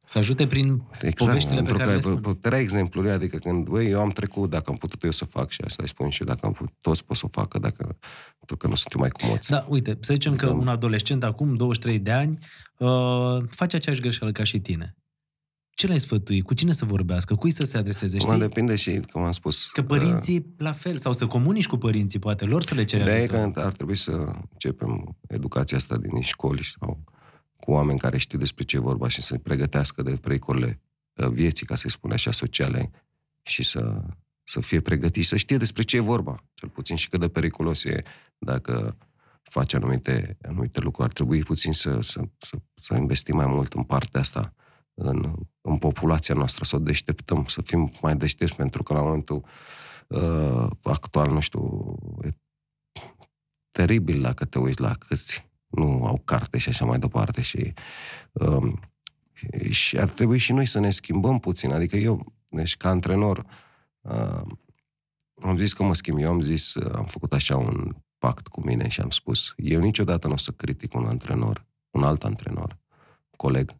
Să 0.10 0.18
ajute 0.18 0.48
prin 0.48 0.78
poveștile 1.16 1.62
pe 1.62 1.66
pentru 1.66 1.74
care 1.78 1.90
că 1.90 1.96
le 1.96 2.00
spun. 2.02 2.20
puterea 2.22 2.60
exemplului, 2.60 3.12
adică 3.12 3.38
când, 3.38 3.68
băi, 3.68 3.90
eu 3.90 4.00
am 4.00 4.10
trecut, 4.10 4.50
dacă 4.50 4.72
am 4.72 4.78
putut 4.78 5.04
eu 5.04 5.12
să 5.12 5.26
fac 5.26 5.50
și 5.50 5.62
asta 5.66 5.82
îi 5.82 5.88
spun 5.90 6.10
și 6.10 6.22
eu, 6.22 6.28
dacă 6.28 6.46
am 6.46 6.52
putut, 6.52 6.74
toți 6.82 7.06
pot 7.06 7.18
să 7.18 7.26
o 7.26 7.30
facă, 7.32 7.60
dacă, 7.60 7.98
pentru 8.38 8.58
că 8.58 8.68
nu 8.68 8.76
sunt 8.76 8.96
mai 8.96 9.10
comoți. 9.10 9.50
Da, 9.50 9.66
uite, 9.70 9.98
să 10.02 10.14
zicem 10.14 10.36
că 10.36 10.46
Adică- 10.46 10.60
un 10.62 10.68
adolescent 10.68 11.24
acum, 11.24 11.54
23 11.56 12.00
de 12.00 12.12
ani, 12.12 12.38
uh, 12.78 13.44
face 13.50 13.76
aceeași 13.76 14.02
greșeală 14.02 14.32
ca 14.32 14.44
și 14.44 14.60
tine. 14.60 14.96
Ce 15.70 15.88
l-ai 15.88 16.00
sfătui? 16.00 16.42
Cu 16.42 16.54
cine 16.54 16.72
să 16.72 16.86
vorbească? 16.86 17.36
Cui 17.36 17.52
să 17.52 17.64
se 17.64 17.78
adreseze? 17.78 18.18
Acum 18.18 18.30
Știi? 18.30 18.42
depinde 18.42 18.76
și, 18.76 19.02
cum 19.12 19.24
am 19.24 19.32
spus, 19.32 19.66
Că 19.66 19.84
părinții 19.84 20.54
la 20.58 20.72
fel, 20.72 20.98
sau 20.98 21.12
să 21.14 21.28
comunici 21.28 21.68
cu 21.68 21.78
părinții, 21.78 22.20
poate, 22.20 22.46
lor 22.46 22.64
să 22.64 22.74
le 22.74 22.84
cere 22.86 23.02
Ideea 23.02 23.18
e 23.18 23.24
ajutor. 23.24 23.52
că 23.52 23.60
ar 23.60 23.72
trebui 23.72 23.96
să 23.96 24.12
începem 24.52 25.18
educația 25.28 25.78
asta 25.78 25.98
din 25.98 26.22
școli 26.22 26.76
sau 26.80 27.04
cu 27.70 27.76
oameni 27.76 28.00
care 28.00 28.18
știu 28.18 28.38
despre 28.38 28.64
ce 28.64 28.76
e 28.76 28.80
vorba 28.80 29.08
și 29.08 29.22
să-i 29.22 29.38
pregătească 29.38 30.02
de 30.02 30.12
pericolele 30.12 30.82
uh, 31.14 31.28
vieții, 31.28 31.66
ca 31.66 31.76
să-i 31.76 31.92
spun 31.92 32.12
așa, 32.12 32.32
sociale 32.32 32.92
și 33.42 33.64
să, 33.64 34.02
să 34.44 34.60
fie 34.60 34.82
pregătiți, 34.82 35.28
să 35.28 35.38
știe 35.38 35.58
despre 35.58 35.84
ce 35.84 35.96
e 35.96 36.00
vorba, 36.00 36.44
cel 36.54 36.70
puțin 36.70 36.96
și 36.96 37.10
cât 37.10 37.20
de 37.20 37.28
periculos 37.28 37.84
e 37.84 38.04
dacă 38.38 38.98
face 39.42 39.76
anumite, 39.76 40.38
anumite 40.42 40.82
lucruri. 40.82 41.08
Ar 41.08 41.14
trebui 41.14 41.44
puțin 41.44 41.74
să, 41.74 42.02
să, 42.02 42.22
să, 42.38 42.58
să 42.74 42.96
investim 42.96 43.36
mai 43.36 43.46
mult 43.46 43.74
în 43.74 43.84
partea 43.84 44.20
asta, 44.20 44.54
în, 44.94 45.34
în 45.62 45.78
populația 45.78 46.36
noastră, 46.36 46.64
să 46.66 46.76
o 46.76 46.80
deșteptăm, 46.80 47.46
să 47.48 47.62
fim 47.62 47.92
mai 48.02 48.16
deștepți, 48.16 48.56
pentru 48.56 48.84
că 48.84 48.94
la 48.94 49.02
momentul 49.02 49.46
uh, 50.08 50.68
actual, 50.84 51.32
nu 51.32 51.40
știu, 51.40 51.96
e 52.24 52.30
teribil 53.72 54.22
dacă 54.22 54.46
te 54.46 54.60
uiți 54.60 54.82
la 54.82 54.94
câți 54.94 55.49
nu 55.70 56.06
au 56.06 56.22
carte 56.26 56.58
și 56.58 56.70
așa 56.70 56.86
mai 56.86 57.00
departe 57.00 57.42
și, 57.42 57.74
um, 58.32 58.80
și 59.70 59.98
ar 59.98 60.10
trebui 60.10 60.38
și 60.38 60.52
noi 60.52 60.66
să 60.66 60.80
ne 60.80 60.92
schimbăm 60.92 61.40
puțin. 61.40 61.74
Adică 61.74 61.96
eu, 61.96 62.34
deci 62.50 62.78
ca 62.78 62.90
antrenor, 62.90 63.46
uh, 64.02 64.42
am 65.42 65.58
zis 65.58 65.74
că 65.74 65.84
mă 65.84 65.94
schimb. 65.94 66.20
Eu 66.20 66.30
am 66.30 66.42
zis, 66.42 66.74
uh, 66.74 66.96
am 66.96 67.06
făcut 67.06 67.34
așa 67.34 67.58
un 67.58 67.96
pact 68.18 68.48
cu 68.48 68.62
mine 68.62 68.88
și 68.88 69.02
am 69.02 69.10
spus, 69.10 69.54
eu 69.58 69.80
niciodată 69.80 70.28
nu 70.28 70.34
o 70.34 70.38
să 70.38 70.52
critic 70.52 70.94
un 70.94 71.06
antrenor, 71.06 71.66
un 71.90 72.04
alt 72.04 72.24
antrenor, 72.24 72.78
coleg, 73.36 73.76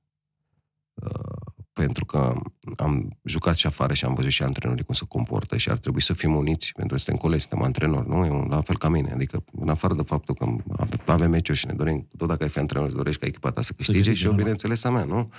uh, 0.94 1.59
pentru 1.84 2.06
că 2.06 2.42
am 2.78 3.18
jucat 3.24 3.56
și 3.56 3.68
afară 3.68 3.94
și 3.94 4.06
am 4.06 4.14
văzut 4.14 4.32
și 4.32 4.44
antrenorii 4.44 4.84
cum 4.84 4.94
se 4.94 5.06
comportă 5.08 5.58
și 5.58 5.70
ar 5.70 5.78
trebui 5.78 6.02
să 6.02 6.14
fim 6.14 6.36
uniți, 6.36 6.72
pentru 6.76 6.96
că 6.96 7.02
suntem 7.02 7.22
colegi, 7.22 7.42
suntem 7.42 7.62
antrenori, 7.62 8.10
nu? 8.10 8.26
E 8.26 8.30
un, 8.30 8.48
la 8.50 8.62
fel 8.62 8.78
ca 8.78 8.90
mine. 8.90 9.12
Adică, 9.12 9.44
în 9.60 9.70
afară 9.70 9.94
de 9.94 10.02
faptul 10.02 10.36
că 10.36 10.46
ave- 10.78 10.98
avem 11.06 11.30
meciuri 11.30 11.58
și 11.58 11.66
ne 11.66 11.74
dorim, 11.74 12.08
tot 12.18 12.28
dacă 12.28 12.44
ai 12.44 12.50
fi 12.50 12.60
antrenor, 12.60 12.88
îți 12.88 12.96
dorești 12.96 13.20
ca 13.20 13.28
echipa 13.28 13.52
ta 13.52 13.62
să 13.62 13.74
câștige, 13.74 13.98
câștige, 13.98 14.20
și 14.20 14.26
eu, 14.26 14.32
normal. 14.32 14.54
bineînțeles, 14.54 14.84
a 14.84 14.90
mea, 14.90 15.04
nu? 15.04 15.32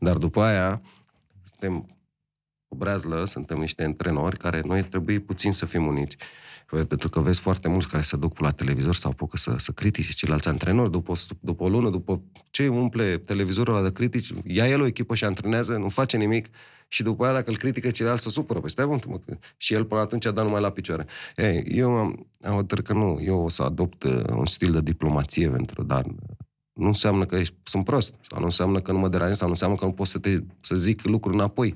Dar 0.00 0.16
după 0.16 0.42
aia, 0.42 0.82
suntem 1.42 1.96
o 2.68 2.76
breazlă, 2.76 3.24
suntem 3.24 3.58
niște 3.58 3.84
antrenori 3.84 4.36
care 4.36 4.60
noi 4.64 4.82
trebuie 4.82 5.18
puțin 5.18 5.52
să 5.52 5.66
fim 5.66 5.86
uniți. 5.86 6.16
Pentru 6.88 7.08
că 7.08 7.20
vezi 7.20 7.40
foarte 7.40 7.68
mulți 7.68 7.88
care 7.88 8.02
se 8.02 8.16
duc 8.16 8.38
la 8.38 8.50
televizor 8.50 8.94
sau 8.94 9.10
apucă 9.10 9.36
să, 9.36 9.54
să 9.58 9.72
critice 9.72 10.12
ceilalți 10.12 10.48
antrenori 10.48 10.90
după, 10.90 11.12
o- 11.12 11.34
după 11.40 11.62
o 11.62 11.68
lună, 11.68 11.90
după 11.90 12.22
ce 12.50 12.68
umple 12.68 13.18
televizorul 13.18 13.74
ăla 13.74 13.82
de 13.84 13.92
critici, 13.92 14.30
ia 14.44 14.68
el 14.68 14.80
o 14.80 14.86
echipă 14.86 15.14
și 15.14 15.24
antrenează, 15.24 15.76
nu 15.76 15.88
face 15.88 16.16
nimic 16.16 16.46
și 16.88 17.02
după 17.02 17.24
aia 17.24 17.32
dacă 17.32 17.50
îl 17.50 17.56
critică 17.56 17.90
ceilalți 17.90 18.22
se 18.22 18.28
supără. 18.28 18.60
Păi 18.60 18.70
stai 18.70 18.84
mă, 18.84 18.98
mă, 19.08 19.18
că- 19.18 19.38
și 19.56 19.74
el 19.74 19.84
până 19.84 20.00
atunci 20.00 20.26
a 20.26 20.30
dat 20.30 20.44
numai 20.44 20.60
la 20.60 20.70
picioare. 20.70 21.06
Ei, 21.36 21.64
eu 21.68 21.90
am, 21.96 22.26
am 22.42 22.54
hotărât 22.54 22.84
că 22.84 22.92
nu, 22.92 23.18
eu 23.22 23.38
o 23.44 23.48
să 23.48 23.62
adopt 23.62 24.02
uh, 24.02 24.22
un 24.28 24.46
stil 24.46 24.72
de 24.72 24.80
diplomație 24.80 25.48
pentru, 25.48 25.82
dar 25.82 26.04
nu 26.72 26.86
înseamnă 26.86 27.24
că 27.24 27.36
ești, 27.36 27.54
sunt 27.62 27.84
prost, 27.84 28.14
sau 28.30 28.38
nu 28.38 28.44
înseamnă 28.44 28.80
că 28.80 28.92
nu 28.92 28.98
mă 28.98 29.08
deranjez, 29.08 29.36
sau 29.36 29.46
nu 29.46 29.52
înseamnă 29.52 29.76
că 29.76 29.84
nu 29.84 29.92
pot 29.92 30.06
să, 30.06 30.18
te, 30.18 30.38
să 30.60 30.74
zic 30.74 31.02
lucruri 31.04 31.36
înapoi. 31.36 31.74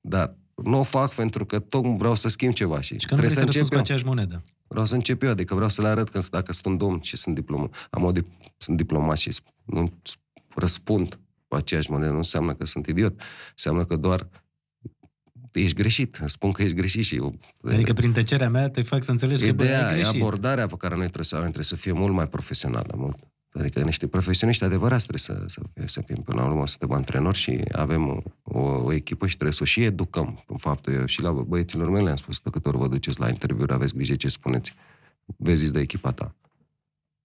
Dar 0.00 0.34
nu 0.64 0.78
o 0.78 0.82
fac 0.82 1.14
pentru 1.14 1.44
că 1.44 1.58
tot 1.58 1.84
vreau 1.84 2.14
să 2.14 2.28
schimb 2.28 2.52
ceva 2.52 2.80
și, 2.80 2.98
Și 2.98 3.06
că 3.06 3.14
nu 3.14 3.20
vrei 3.20 3.30
să 3.32 3.40
încep 3.40 3.46
răspunzi 3.46 3.68
cu 3.70 3.74
eu. 3.74 3.80
aceeași 3.80 4.04
monedă. 4.04 4.42
Vreau 4.68 4.86
să 4.86 4.94
încep 4.94 5.22
eu, 5.22 5.30
adică 5.30 5.54
vreau 5.54 5.68
să 5.70 5.82
le 5.82 5.88
arăt 5.88 6.08
că 6.08 6.20
dacă 6.30 6.52
sunt 6.52 6.66
un 6.66 6.76
domn 6.76 7.00
și 7.00 7.16
sunt 7.16 7.34
diplomat, 7.34 7.88
am 7.90 8.04
o 8.04 8.12
dip- 8.12 8.52
sunt 8.56 8.76
diplomat 8.76 9.16
și 9.16 9.30
sp- 9.30 9.54
nu 9.64 9.92
răspund 10.54 11.18
cu 11.48 11.54
aceeași 11.56 11.90
monedă, 11.90 12.10
nu 12.10 12.16
înseamnă 12.16 12.54
că 12.54 12.64
sunt 12.66 12.86
idiot. 12.86 13.20
Înseamnă 13.50 13.84
că 13.84 13.96
doar 13.96 14.28
ești 15.52 15.74
greșit. 15.76 16.20
Spun 16.26 16.52
că 16.52 16.62
ești 16.62 16.76
greșit 16.76 17.04
și 17.04 17.16
eu... 17.16 17.36
Adică 17.64 17.92
prin 17.92 18.12
tăcerea 18.12 18.48
mea 18.50 18.68
te 18.70 18.82
fac 18.82 19.02
să 19.04 19.10
înțelegi 19.10 19.46
că 19.46 19.52
bă, 19.52 19.62
Ideea, 19.62 19.86
ai 19.88 19.98
e 19.98 20.02
greșit. 20.02 20.20
abordarea 20.20 20.66
pe 20.66 20.74
care 20.78 20.94
noi 20.94 21.04
trebuie 21.04 21.24
să 21.24 21.34
o 21.34 21.38
avem, 21.38 21.50
trebuie 21.50 21.70
să 21.78 21.82
fie 21.82 21.92
mult 21.92 22.12
mai 22.14 22.28
profesională. 22.28 22.94
Mult. 22.96 23.16
Adică 23.52 23.82
niște 23.82 24.06
profesioniști 24.06 24.64
adevărați 24.64 25.06
trebuie 25.06 25.38
să, 25.38 25.44
să, 25.46 25.60
fie, 25.74 25.86
să 25.86 26.00
fim. 26.00 26.16
Până 26.22 26.40
la 26.40 26.46
urmă 26.46 26.66
suntem 26.66 26.92
antrenori 26.96 27.36
și 27.36 27.60
avem 27.72 28.08
o, 28.08 28.20
o, 28.42 28.60
o 28.60 28.92
echipă 28.92 29.26
și 29.26 29.32
trebuie 29.34 29.52
să 29.52 29.62
o 29.62 29.66
și 29.66 29.82
educăm. 29.84 30.44
În 30.46 30.56
fapt, 30.56 30.86
eu 30.86 31.06
și 31.06 31.22
la 31.22 31.32
băieților 31.32 31.90
mei 31.90 32.02
le-am 32.02 32.16
spus 32.16 32.38
că 32.38 32.50
câte 32.50 32.68
ori 32.68 32.78
vă 32.78 32.88
duceți 32.88 33.20
la 33.20 33.28
interviuri, 33.28 33.72
aveți 33.72 33.94
grijă 33.94 34.14
ce 34.14 34.28
spuneți. 34.28 34.74
Vezi 35.36 35.72
de 35.72 35.80
echipa 35.80 36.12
ta. 36.12 36.34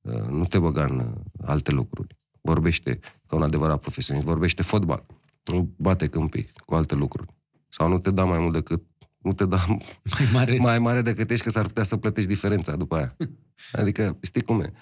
Uh, 0.01 0.27
Nu 0.27 0.45
te 0.45 0.59
băga 0.59 0.83
în 0.83 0.99
uh, 0.99 1.05
alte 1.45 1.71
lucruri. 1.71 2.17
Vorbește 2.41 2.99
ca 3.27 3.35
un 3.35 3.41
adevărat 3.41 3.79
profesionist. 3.79 4.25
Vorbește 4.25 4.61
fotbal. 4.61 5.05
Nu 5.43 5.73
bate 5.77 6.07
câmpii 6.07 6.49
cu 6.65 6.75
alte 6.75 6.95
lucruri. 6.95 7.33
Sau 7.69 7.87
nu 7.87 7.99
te 7.99 8.11
da 8.11 8.23
mai 8.25 8.39
mult 8.39 8.53
decât 8.53 8.83
nu 9.17 9.33
te 9.33 9.45
da 9.45 9.65
Mai 10.17 10.29
mare. 10.33 10.57
mai 10.57 10.79
mare 10.79 11.01
decât 11.01 11.31
ești, 11.31 11.43
că 11.43 11.49
s-ar 11.51 11.65
putea 11.65 11.83
să 11.83 11.97
plătești 11.97 12.29
diferența 12.29 12.75
după 12.75 12.95
aia. 12.95 13.15
Adică, 13.81 14.17
știi 14.21 14.41
cum 14.41 14.61
e? 14.61 14.73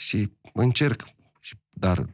Și 0.00 0.32
încerc, 0.52 1.04
și- 1.40 1.54
dar 1.70 2.06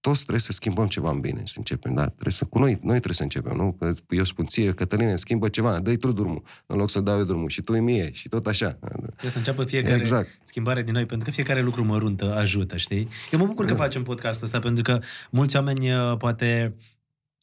toți 0.00 0.18
trebuie 0.18 0.40
să 0.40 0.52
schimbăm 0.52 0.86
ceva 0.86 1.10
în 1.10 1.20
bine, 1.20 1.42
să 1.44 1.54
începem, 1.56 1.94
da? 1.94 2.06
Trebuie 2.08 2.32
să, 2.32 2.44
cu 2.44 2.58
noi, 2.58 2.70
noi 2.70 2.94
trebuie 2.94 3.14
să 3.14 3.22
începem, 3.22 3.56
nu? 3.56 3.72
Că 3.72 3.92
Eu 4.08 4.24
spun 4.24 4.46
ție, 4.46 4.72
Cătăline, 4.72 5.16
schimbă 5.16 5.48
ceva, 5.48 5.80
dă-i 5.80 5.96
tu 5.96 6.12
drumul, 6.12 6.42
în 6.66 6.76
loc 6.76 6.90
să 6.90 7.00
dau 7.00 7.18
eu 7.18 7.24
drumul, 7.24 7.48
și 7.48 7.62
tu 7.62 7.72
îi 7.72 7.80
mie, 7.80 8.12
și 8.12 8.28
tot 8.28 8.46
așa. 8.46 8.70
Trebuie 8.70 9.30
să 9.30 9.38
înceapă 9.38 9.64
fiecare 9.64 9.96
Exact. 9.96 10.28
schimbare 10.42 10.82
din 10.82 10.92
noi, 10.92 11.06
pentru 11.06 11.26
că 11.28 11.34
fiecare 11.34 11.62
lucru 11.62 11.84
mărunt 11.84 12.22
ajută, 12.22 12.76
știi? 12.76 13.08
Eu 13.30 13.38
mă 13.38 13.46
bucur 13.46 13.64
că 13.64 13.74
facem 13.74 14.02
podcastul 14.02 14.44
ăsta, 14.44 14.58
pentru 14.58 14.82
că 14.82 15.00
mulți 15.30 15.56
oameni 15.56 15.92
uh, 15.92 16.16
poate 16.16 16.74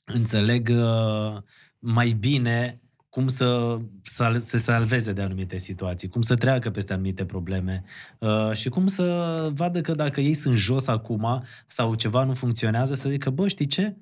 înțeleg 0.06 0.70
uh, 0.70 1.38
mai 1.80 2.10
bine 2.10 2.82
cum 3.18 3.28
să 3.28 3.78
sal- 4.02 4.40
se 4.40 4.58
salveze 4.58 5.14
de 5.14 5.22
anumite 5.22 5.58
situații, 5.58 6.10
cum 6.10 6.22
să 6.22 6.36
treacă 6.36 6.70
peste 6.70 6.94
anumite 6.94 7.26
probleme 7.26 7.84
uh, 8.20 8.52
și 8.52 8.70
cum 8.70 8.88
să 8.88 9.50
vadă 9.54 9.82
că 9.82 9.94
dacă 9.94 10.22
ei 10.22 10.34
sunt 10.34 10.56
jos 10.56 10.88
acum 10.88 11.44
sau 11.68 11.96
ceva 11.96 12.24
nu 12.24 12.34
funcționează, 12.34 12.94
să 12.94 13.10
zică, 13.10 13.30
bă, 13.30 13.48
știi 13.48 13.66
ce? 13.66 13.96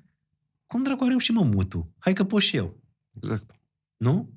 Cum 0.67 0.83
dracu 0.83 1.03
a 1.03 1.07
reușit 1.07 1.35
mă 1.35 1.41
mutu? 1.41 1.93
Hai 1.99 2.13
că 2.13 2.23
pot 2.23 2.41
și 2.41 2.55
eu. 2.55 2.77
Exact. 3.13 3.55
Nu? 3.97 4.29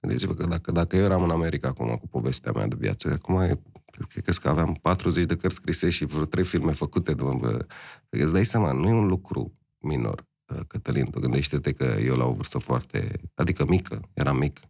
Gândiți-vă 0.00 0.34
că 0.34 0.46
dacă, 0.46 0.72
dacă 0.72 0.96
eu 0.96 1.04
eram 1.04 1.22
în 1.22 1.30
America 1.30 1.68
acum 1.68 1.96
cu 1.96 2.08
povestea 2.08 2.52
mea 2.52 2.66
de 2.66 2.76
viață, 2.78 3.08
acum 3.12 3.40
e, 3.40 3.60
cred 4.08 4.36
că 4.36 4.48
aveam 4.48 4.78
40 4.82 5.24
de 5.24 5.36
cărți 5.36 5.56
scrise 5.56 5.90
și 5.90 6.04
vreo 6.04 6.24
3 6.24 6.44
filme 6.44 6.72
făcute. 6.72 7.14
Bă, 7.14 7.66
îți 8.08 8.32
dai 8.32 8.44
seama, 8.44 8.72
nu 8.72 8.88
e 8.88 8.92
un 8.92 9.06
lucru 9.06 9.58
minor, 9.78 10.27
Cătălin. 10.66 11.10
Tu 11.10 11.20
gândește-te 11.20 11.72
că 11.72 11.84
eu 11.84 12.14
la 12.14 12.24
o 12.24 12.32
vârstă 12.32 12.58
foarte, 12.58 13.20
adică 13.34 13.64
mică, 13.64 14.00
eram 14.14 14.36
mic, 14.36 14.60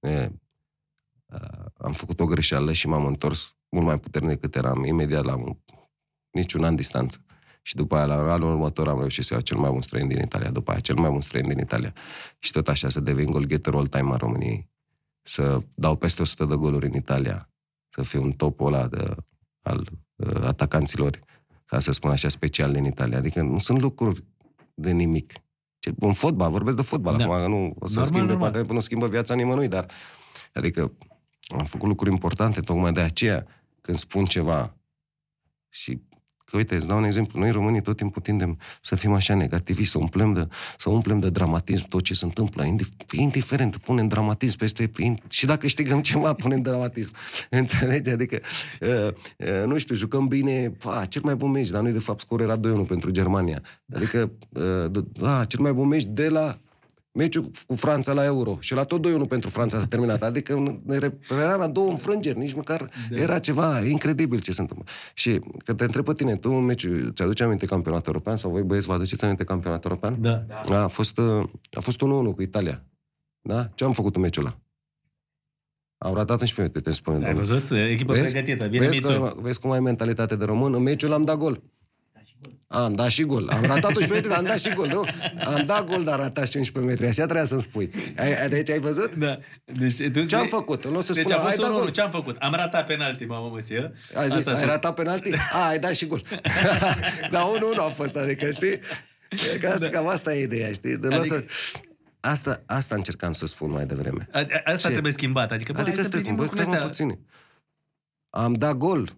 e, 0.00 0.30
am 1.76 1.92
făcut 1.92 2.20
o 2.20 2.26
greșeală 2.26 2.72
și 2.72 2.88
m-am 2.88 3.06
întors 3.06 3.54
mult 3.68 3.86
mai 3.86 3.98
puternic 3.98 4.30
decât 4.30 4.54
eram, 4.54 4.84
imediat 4.84 5.24
la 5.24 5.36
un, 5.36 5.56
niciun 6.30 6.64
an 6.64 6.76
distanță. 6.76 7.24
Și 7.62 7.74
după 7.74 7.96
aia, 7.96 8.04
la 8.04 8.32
anul 8.32 8.50
următor, 8.50 8.88
am 8.88 8.98
reușit 8.98 9.24
să 9.24 9.32
iau 9.32 9.42
cel 9.42 9.56
mai 9.56 9.70
bun 9.70 9.82
străin 9.82 10.08
din 10.08 10.18
Italia, 10.18 10.50
după 10.50 10.70
aia 10.70 10.80
cel 10.80 10.96
mai 10.96 11.10
bun 11.10 11.20
străin 11.20 11.48
din 11.48 11.58
Italia. 11.58 11.92
Și 12.38 12.52
tot 12.52 12.68
așa 12.68 12.88
să 12.88 13.00
devin 13.00 13.30
golgheter 13.30 13.74
all-time 13.74 14.10
al 14.10 14.16
României. 14.16 14.70
Să 15.22 15.58
dau 15.74 15.96
peste 15.96 16.22
100 16.22 16.44
de 16.44 16.54
goluri 16.54 16.86
în 16.86 16.94
Italia. 16.94 17.50
Să 17.88 18.02
fiu 18.02 18.22
un 18.22 18.32
top 18.32 18.60
ăla 18.60 18.86
de, 18.86 19.14
al 19.62 19.88
uh, 20.16 20.42
atacanților, 20.42 21.20
ca 21.64 21.80
să 21.80 21.92
spun 21.92 22.10
așa, 22.10 22.28
special 22.28 22.72
din 22.72 22.84
Italia. 22.84 23.18
Adică 23.18 23.42
nu 23.42 23.58
sunt 23.58 23.80
lucruri 23.80 24.24
de 24.74 24.90
nimic. 24.90 25.32
Ce, 25.78 25.92
în 25.98 26.12
fotbal, 26.12 26.50
vorbesc 26.50 26.76
de 26.76 26.82
fotbal 26.82 27.16
Da. 27.16 27.24
acum, 27.24 27.36
că 27.36 27.46
nu 27.46 27.74
o 27.78 27.86
să 27.86 27.94
Normal, 27.94 28.04
schimbe, 28.04 28.32
normal. 28.32 28.50
poate 28.50 28.72
nu 28.72 28.80
schimbă 28.80 29.08
viața 29.08 29.34
nimănui, 29.34 29.68
dar 29.68 29.86
adică 30.52 30.92
am 31.58 31.64
făcut 31.64 31.88
lucruri 31.88 32.10
importante, 32.12 32.60
tocmai 32.60 32.92
de 32.92 33.00
aceea, 33.00 33.46
când 33.80 33.98
spun 33.98 34.24
ceva 34.24 34.76
și 35.68 36.02
Că 36.52 36.58
uite, 36.58 36.74
îți 36.74 36.86
dau 36.86 36.98
un 36.98 37.04
exemplu, 37.04 37.40
noi 37.40 37.50
românii 37.50 37.82
tot 37.82 37.96
timpul 37.96 38.22
tindem 38.22 38.58
să 38.80 38.94
fim 38.94 39.12
așa 39.12 39.34
negativi, 39.34 39.84
să 39.84 39.98
umplem 39.98 40.32
de, 40.32 40.48
să 40.78 40.90
umplem 40.90 41.20
de 41.20 41.30
dramatism 41.30 41.88
tot 41.88 42.02
ce 42.02 42.14
se 42.14 42.24
întâmplă, 42.24 42.64
indif- 42.64 43.10
indiferent, 43.10 43.76
punem 43.76 44.08
dramatism 44.08 44.56
peste, 44.56 44.90
și 45.28 45.46
dacă 45.46 45.58
câștigăm 45.58 46.00
ceva, 46.00 46.32
punem 46.32 46.60
dramatism. 46.62 47.14
Înțelegi? 47.50 48.10
Adică, 48.10 48.40
uh, 48.80 49.08
uh, 49.36 49.66
nu 49.66 49.78
știu, 49.78 49.94
jucăm 49.94 50.26
bine, 50.26 50.70
pa, 50.70 51.04
cel 51.04 51.22
mai 51.24 51.34
bun 51.34 51.50
meci, 51.50 51.68
dar 51.68 51.80
noi 51.82 51.92
de 51.92 51.98
fapt 51.98 52.20
scorul 52.20 52.46
era 52.46 52.84
2-1 52.84 52.86
pentru 52.86 53.10
Germania. 53.10 53.62
Adică, 53.94 54.30
uh, 54.48 55.04
da, 55.12 55.44
cel 55.44 55.60
mai 55.60 55.72
bun 55.72 55.88
meci 55.88 56.04
de 56.04 56.28
la 56.28 56.58
meciul 57.12 57.50
cu 57.66 57.74
Franța 57.74 58.12
la 58.12 58.24
Euro 58.24 58.56
și 58.60 58.74
la 58.74 58.84
tot 58.84 59.06
2-1 59.24 59.28
pentru 59.28 59.50
Franța 59.50 59.78
s-a 59.78 59.86
terminat. 59.86 60.22
Adică 60.22 60.80
ne 60.84 60.98
refeream 60.98 61.58
la 61.58 61.66
două 61.66 61.90
înfrângeri, 61.90 62.38
nici 62.38 62.52
măcar 62.52 62.88
da. 63.10 63.20
era 63.20 63.38
ceva 63.38 63.84
incredibil 63.84 64.40
ce 64.40 64.52
se 64.52 64.60
întâmplă. 64.60 64.86
Și 65.14 65.40
că 65.64 65.74
te 65.74 65.84
întreb 65.84 66.04
pe 66.04 66.12
tine, 66.12 66.36
tu 66.36 66.50
în 66.50 66.64
meciul, 66.64 67.12
ți-aduce 67.14 67.42
aminte 67.42 67.66
campionatul 67.66 68.06
european 68.06 68.36
sau 68.36 68.50
voi 68.50 68.62
băieți 68.62 68.86
vă 68.86 68.92
aduceți 68.92 69.24
aminte 69.24 69.44
campionatul 69.44 69.90
european? 69.90 70.22
Da. 70.22 70.82
A 70.82 70.86
fost, 70.86 71.18
uh, 71.18 71.48
a 71.72 71.80
fost 71.80 72.00
1-1 72.00 72.34
cu 72.34 72.42
Italia. 72.42 72.84
Da? 73.40 73.70
Ce 73.74 73.84
am 73.84 73.92
făcut 73.92 74.16
în 74.16 74.22
meciul 74.22 74.44
ăla? 74.44 74.56
Am 75.98 76.14
ratat 76.14 76.40
11 76.40 76.60
minute, 76.60 76.80
te 76.80 76.90
spune. 76.90 77.26
Ai 77.26 77.34
văzut? 77.34 77.70
Echipă 77.70 78.12
pregătită. 78.12 78.66
Bine, 78.66 78.86
vezi, 78.86 79.00
Mițu. 79.00 79.20
că, 79.20 79.34
vezi 79.40 79.60
cum 79.60 79.70
ai 79.70 79.80
mentalitate 79.80 80.36
de 80.36 80.44
român? 80.44 80.74
În 80.74 80.82
meciul 80.82 81.12
am 81.12 81.22
dat 81.22 81.36
gol. 81.36 81.62
Am 82.72 82.94
dat 82.94 83.08
și 83.08 83.22
gol. 83.22 83.48
Am 83.48 83.62
ratat 83.62 83.84
11 83.96 84.12
metri, 84.12 84.28
dar 84.28 84.38
am 84.38 84.44
dat 84.44 84.58
și 84.58 84.74
gol, 84.74 84.86
nu? 84.86 85.04
Am 85.44 85.64
dat 85.64 85.86
gol, 85.86 86.04
dar 86.04 86.18
ratat 86.18 86.48
și 86.50 86.56
11 86.56 86.92
metri. 86.92 87.06
Așa 87.06 87.22
trebuia 87.22 87.44
să-mi 87.46 87.60
spui. 87.62 87.90
Ai, 88.18 88.48
deci 88.48 88.70
ai 88.70 88.78
văzut? 88.78 89.14
Da. 89.14 89.38
Deci, 89.64 90.10
tu 90.12 90.24
Ce 90.24 90.36
am 90.36 90.46
făcut? 90.46 90.86
Nu 90.86 90.96
o 90.96 91.02
să 91.02 91.12
deci 91.12 91.22
spună, 91.22 91.36
a 91.36 91.40
fost 91.40 91.52
ai 91.52 91.58
dat 91.58 91.68
unul, 91.68 91.80
gol. 91.80 91.90
ce 91.90 92.00
am 92.00 92.10
făcut? 92.10 92.36
Am 92.36 92.52
ratat 92.54 92.86
penalti, 92.86 93.24
mamă 93.24 93.48
măsie. 93.52 93.92
Ai 94.14 94.30
zis, 94.30 94.46
ai 94.46 94.64
ratat 94.64 94.94
penalti? 94.94 95.30
A, 95.52 95.68
ai 95.68 95.78
dat 95.78 95.94
și 95.94 96.06
gol. 96.06 96.22
dar 97.32 97.42
unul 97.42 97.72
nu 97.76 97.82
a 97.82 97.88
fost, 97.88 98.16
adică, 98.16 98.50
știi? 98.50 98.78
Că 99.60 99.68
asta, 99.68 99.88
cam 99.88 100.08
asta 100.08 100.34
e 100.34 100.42
ideea, 100.42 100.72
știi? 100.72 100.96
De 100.96 101.14
adică... 101.14 101.34
să... 101.34 101.44
Asta, 102.20 102.62
asta 102.66 102.94
încercam 102.94 103.32
să 103.32 103.46
spun 103.46 103.70
mai 103.70 103.86
devreme. 103.86 104.28
A, 104.32 104.38
a, 104.38 104.44
asta 104.64 104.86
Ce? 104.86 104.92
trebuie 104.92 105.12
schimbat. 105.12 105.50
Adică, 105.52 105.72
bă, 105.72 105.80
Adică 105.80 105.94
hai 105.94 106.04
să 106.04 106.10
stai, 106.10 106.20
privim 106.20 106.36
bă, 106.36 106.42
lucrurile 106.42 106.68
stai 106.68 106.78
mă 106.78 106.88
astea. 106.90 107.06
puțin. 107.06 107.26
Am 108.30 108.52
dat 108.52 108.76
gol. 108.76 109.16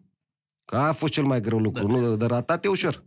Că 0.65 0.77
a 0.77 0.93
fost 0.93 1.13
cel 1.13 1.25
mai 1.25 1.41
greu 1.41 1.59
lucru. 1.59 1.87
Nu, 1.87 2.09
de, 2.09 2.17
de 2.17 2.27
ratat 2.27 2.65
e 2.65 2.69
ușor. 2.69 3.03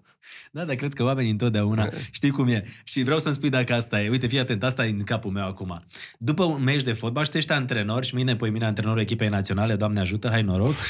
Da, 0.52 0.66
dar 0.66 0.76
cred 0.76 0.94
că 0.94 1.04
oamenii 1.04 1.32
întotdeauna 1.32 1.90
știi 2.12 2.30
cum 2.30 2.48
e. 2.48 2.64
Și 2.84 3.04
vreau 3.04 3.20
să-mi 3.20 3.36
spui 3.36 3.50
dacă 3.50 3.74
asta 3.74 4.02
e. 4.02 4.10
Uite, 4.10 4.28
fii 4.28 4.40
atent, 4.40 4.64
asta 4.64 4.86
e 4.86 4.90
în 4.90 5.04
capul 5.04 5.32
meu 5.32 5.46
acum. 5.48 5.84
După 6.18 6.44
un 6.44 6.64
meci 6.64 6.84
de 6.84 6.94
fotbal 6.94 7.24
și 7.24 7.30
tu 7.30 7.38
ești 7.38 7.52
antrenor 7.52 8.04
și 8.04 8.16
mine, 8.16 8.36
poi 8.36 8.50
mine 8.50 8.66
antrenorul 8.66 9.00
echipei 9.02 9.28
naționale, 9.30 9.76
Doamne 9.76 10.00
ajută, 10.00 10.30
hai 10.30 10.42
noroc. 10.42 10.76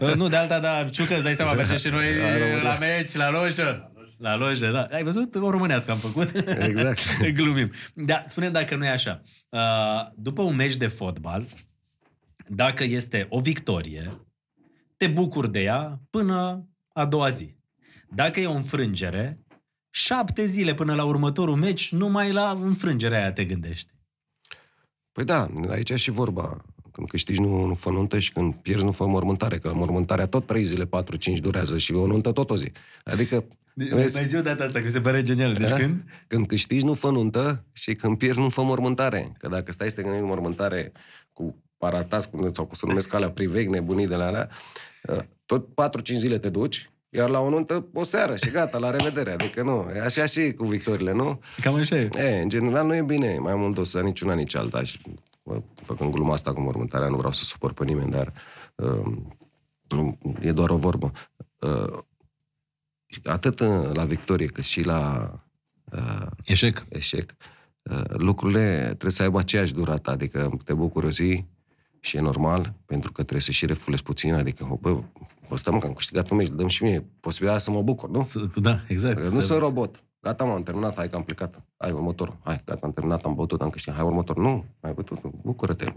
Uh, 0.00 0.14
nu, 0.14 0.28
de 0.28 0.36
alta, 0.36 0.60
dar 0.60 0.90
ciucă, 0.90 1.14
îți 1.14 1.22
dai 1.22 1.34
seama, 1.34 1.52
mergem 1.52 1.76
și 1.76 1.88
noi 1.88 2.06
la 2.62 2.76
meci, 2.80 3.14
la 3.14 3.30
lojă. 3.30 3.92
La 4.18 4.36
lojă, 4.36 4.70
da. 4.70 4.86
Ai 4.90 5.02
văzut? 5.02 5.34
O 5.34 5.50
românească 5.50 5.90
am 5.90 5.98
făcut. 5.98 6.36
Exact. 6.58 7.00
Glumim. 7.36 7.72
Da, 7.94 8.24
spune 8.26 8.50
dacă 8.50 8.76
nu 8.76 8.84
e 8.84 8.88
așa. 8.88 9.22
Uh, 9.48 9.60
După 10.14 10.42
un 10.42 10.54
meci 10.54 10.76
de 10.76 10.86
fotbal, 10.86 11.44
dacă 12.46 12.84
este 12.84 13.26
o 13.28 13.40
victorie, 13.40 14.10
te 14.96 15.06
bucuri 15.06 15.52
de 15.52 15.60
ea 15.60 16.00
până 16.10 16.68
a 16.92 17.04
doua 17.04 17.28
zi. 17.28 17.54
Dacă 18.14 18.40
e 18.40 18.46
o 18.46 18.52
înfrângere, 18.52 19.44
șapte 19.90 20.44
zile 20.44 20.74
până 20.74 20.94
la 20.94 21.04
următorul 21.04 21.56
meci, 21.56 21.92
numai 21.92 22.32
la 22.32 22.58
înfrângerea 22.62 23.18
aia 23.18 23.32
te 23.32 23.44
gândești. 23.44 23.88
Păi 25.12 25.24
da, 25.24 25.48
aici 25.68 25.90
e 25.90 25.96
și 25.96 26.10
vorba. 26.10 26.64
Când 26.92 27.08
câștigi 27.08 27.40
nu, 27.40 27.64
nu 27.64 27.74
fă 27.74 27.90
nuntă 27.90 28.18
și 28.18 28.32
când 28.32 28.54
pierzi 28.54 28.84
nu 28.84 28.92
fă 28.92 29.06
mormântare, 29.06 29.58
că 29.58 29.72
mormântarea 29.74 30.26
tot 30.26 30.46
3 30.46 30.62
zile, 30.62 30.86
4-5 30.86 30.88
durează 31.40 31.78
și 31.78 31.92
o 31.92 32.06
nuntă 32.06 32.32
tot 32.32 32.50
o 32.50 32.56
zi. 32.56 32.72
Adică... 33.04 33.44
Deci, 33.74 33.90
mai 34.12 34.24
zi 34.24 34.36
o 34.36 34.42
dată 34.42 34.62
asta, 34.62 34.78
că 34.78 34.84
mi 34.84 34.90
se 34.90 35.00
pare 35.00 35.22
genial. 35.22 35.54
Deci 35.54 35.68
Da? 35.68 35.76
când? 35.76 36.04
Când 36.26 36.46
câștigi, 36.46 36.84
nu 36.84 36.94
fă 36.94 37.10
nuntă 37.10 37.64
și 37.72 37.94
când 37.94 38.18
pierzi, 38.18 38.40
nu 38.40 38.48
fă 38.48 38.62
mormântare. 38.62 39.32
Că 39.38 39.48
dacă 39.48 39.72
stai 39.72 39.88
să 39.88 39.94
te 39.94 40.02
gândești 40.02 40.26
mormântare 40.26 40.92
cu 41.32 41.62
paratas, 41.76 42.26
cum, 42.26 42.52
sau 42.52 42.64
cum 42.64 42.74
se 42.74 42.86
numesc 42.86 43.12
alea, 43.12 43.30
priveg, 43.30 43.68
nebunii 43.68 44.06
de 44.06 44.14
la 44.14 44.26
alea, 44.26 44.48
uh, 45.02 45.18
tot 45.46 45.66
4-5 45.66 46.12
zile 46.12 46.38
te 46.38 46.48
duci, 46.48 46.90
iar 47.10 47.28
la 47.28 47.40
o 47.40 47.48
nuntă 47.48 47.88
o 47.92 48.04
seară 48.04 48.36
și 48.36 48.50
gata, 48.50 48.78
la 48.78 48.90
revedere. 48.90 49.32
Adică 49.32 49.62
nu, 49.62 49.90
e 49.94 50.00
așa 50.00 50.26
și 50.26 50.52
cu 50.52 50.64
victorile, 50.64 51.12
nu? 51.12 51.40
Cam 51.60 51.74
așa 51.74 51.96
e. 51.96 52.08
E, 52.16 52.40
în 52.42 52.48
general 52.48 52.86
nu 52.86 52.94
e 52.94 53.02
bine 53.02 53.38
mai 53.38 53.54
mult 53.54 53.78
o 53.78 53.84
să 53.84 54.00
nici 54.00 54.20
una, 54.20 54.34
nici 54.34 54.56
alta. 54.56 54.82
Și, 54.82 55.00
bă, 55.42 55.62
făcând 55.82 56.12
gluma 56.12 56.32
asta 56.32 56.52
cu 56.52 56.60
mormântarea, 56.60 57.08
nu 57.08 57.16
vreau 57.16 57.32
să 57.32 57.44
supăr 57.44 57.72
pe 57.72 57.84
nimeni, 57.84 58.10
dar 58.10 58.32
uh, 58.74 59.12
e 60.40 60.52
doar 60.52 60.70
o 60.70 60.76
vorbă. 60.76 61.12
Uh, 61.58 61.98
atât 63.24 63.60
uh, 63.60 63.90
la 63.92 64.04
victorie 64.04 64.46
cât 64.46 64.64
și 64.64 64.84
la 64.84 65.30
uh, 65.92 66.26
Eșec. 66.44 66.86
eșec, 66.88 67.34
uh, 67.82 68.02
lucrurile 68.08 68.84
trebuie 68.84 69.10
să 69.10 69.22
aibă 69.22 69.38
aceeași 69.38 69.74
durată, 69.74 70.10
adică 70.10 70.58
te 70.64 70.74
bucuri 70.74 71.06
o 71.06 71.10
zi 71.10 71.44
și 72.00 72.16
e 72.16 72.20
normal, 72.20 72.74
pentru 72.86 73.12
că 73.12 73.20
trebuie 73.22 73.40
să 73.42 73.52
și 73.52 73.66
refulezi 73.66 74.02
puțin, 74.02 74.34
adică, 74.34 74.78
bă, 74.80 75.02
bă 75.50 75.56
stăm 75.56 75.78
că 75.78 75.86
am 75.86 75.92
câștigat 75.92 76.28
un 76.30 76.36
meci, 76.36 76.48
dăm 76.48 76.66
și 76.68 76.82
mie 76.82 77.06
posibilitatea 77.20 77.64
să 77.64 77.70
mă 77.70 77.82
bucur, 77.82 78.08
nu? 78.10 78.22
Să- 78.22 78.50
Da, 78.54 78.80
exact. 78.88 79.18
Nu 79.22 79.40
Să- 79.40 79.46
sunt 79.46 79.58
robot. 79.60 80.02
Gata, 80.20 80.44
m-am 80.44 80.62
terminat, 80.62 80.94
hai 80.96 81.08
că 81.08 81.16
am 81.16 81.22
plecat. 81.22 81.62
Hai, 81.76 81.90
următorul. 81.90 82.36
Hai, 82.44 82.62
gata, 82.64 82.80
am 82.86 82.92
terminat, 82.92 83.24
am 83.24 83.34
bătut, 83.34 83.62
am 83.62 83.70
câștigat. 83.70 83.96
Hai, 83.98 84.06
următor. 84.06 84.36
Nu, 84.36 84.64
mai 84.80 84.92
bătut, 84.92 85.18
bucură-te. 85.42 85.92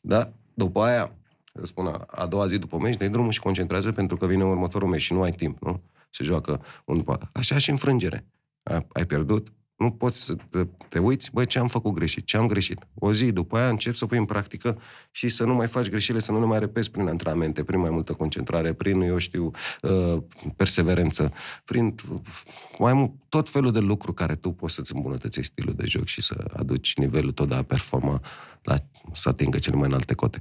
Da? 0.00 0.30
După 0.54 0.80
aia, 0.82 1.12
spun, 1.62 2.04
a 2.06 2.26
doua 2.26 2.46
zi 2.46 2.58
după 2.58 2.78
meci, 2.78 2.96
dai 2.96 3.08
drumul 3.08 3.30
și 3.30 3.40
concentrează 3.40 3.92
pentru 3.92 4.16
că 4.16 4.26
vine 4.26 4.44
următorul 4.44 4.88
meci 4.88 5.00
și 5.00 5.12
nu 5.12 5.22
ai 5.22 5.30
timp, 5.32 5.62
nu? 5.62 5.80
Se 6.10 6.24
joacă 6.24 6.60
un 6.84 6.96
după 6.96 7.18
Așa 7.32 7.58
și 7.58 7.70
înfrângere. 7.70 8.26
Ai 8.92 9.06
pierdut, 9.06 9.52
nu 9.80 9.90
poți 9.90 10.24
să 10.24 10.34
te, 10.50 10.66
te 10.88 10.98
uiți, 10.98 11.30
băi, 11.32 11.46
ce 11.46 11.58
am 11.58 11.68
făcut 11.68 11.92
greșit, 11.92 12.24
ce 12.24 12.36
am 12.36 12.46
greșit. 12.46 12.86
O 12.94 13.12
zi 13.12 13.32
după 13.32 13.56
aia 13.56 13.68
încep 13.68 13.94
să 13.94 14.06
pui 14.06 14.18
în 14.18 14.24
practică 14.24 14.78
și 15.10 15.28
să 15.28 15.44
nu 15.44 15.54
mai 15.54 15.66
faci 15.66 15.88
greșelile, 15.88 16.24
să 16.24 16.32
nu 16.32 16.40
le 16.40 16.46
mai 16.46 16.58
repezi 16.58 16.90
prin 16.90 17.08
antrenamente, 17.08 17.64
prin 17.64 17.80
mai 17.80 17.90
multă 17.90 18.12
concentrare, 18.12 18.72
prin, 18.72 19.00
eu 19.00 19.18
știu, 19.18 19.50
uh, 19.82 20.22
perseverență, 20.56 21.32
prin 21.64 21.94
mai 22.78 22.92
mult, 22.92 23.10
tot 23.28 23.48
felul 23.48 23.72
de 23.72 23.78
lucruri 23.78 24.16
care 24.16 24.34
tu 24.34 24.50
poți 24.50 24.74
să-ți 24.74 24.94
îmbunătățești 24.94 25.52
stilul 25.52 25.74
de 25.74 25.86
joc 25.86 26.06
și 26.06 26.22
să 26.22 26.44
aduci 26.56 26.96
nivelul 26.96 27.32
tot 27.32 27.48
de 27.48 27.54
a 27.54 27.62
performa 27.62 28.20
la, 28.62 28.76
să 29.12 29.28
atingă 29.28 29.58
cele 29.58 29.76
mai 29.76 29.88
înalte 29.88 30.14
cote. 30.14 30.40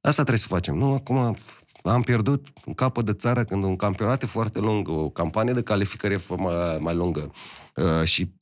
Asta 0.00 0.22
trebuie 0.22 0.38
să 0.38 0.46
facem. 0.48 0.74
Nu, 0.74 0.92
acum 0.92 1.36
am 1.82 2.02
pierdut 2.02 2.48
un 2.66 2.74
capăt 2.74 3.04
de 3.04 3.12
țară 3.12 3.44
când 3.44 3.64
un 3.64 3.76
campionat 3.76 4.22
e 4.22 4.26
foarte 4.26 4.58
lung, 4.58 4.88
o 4.88 5.08
campanie 5.08 5.52
de 5.52 5.62
calificare 5.62 6.14
e 6.14 6.34
mai, 6.36 6.78
mai 6.80 6.94
lungă. 6.94 7.32
Uh, 7.76 8.04
și 8.04 8.32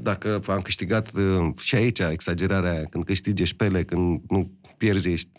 dacă 0.00 0.40
am 0.46 0.60
câștigat 0.60 1.10
uh, 1.12 1.52
și 1.58 1.74
aici 1.74 1.98
exagerarea, 1.98 2.84
când 2.84 3.04
câștigi 3.04 3.44
șpele, 3.44 3.84
când 3.84 4.20
nu 4.28 4.50
pierzi, 4.76 5.08
ești 5.08 5.30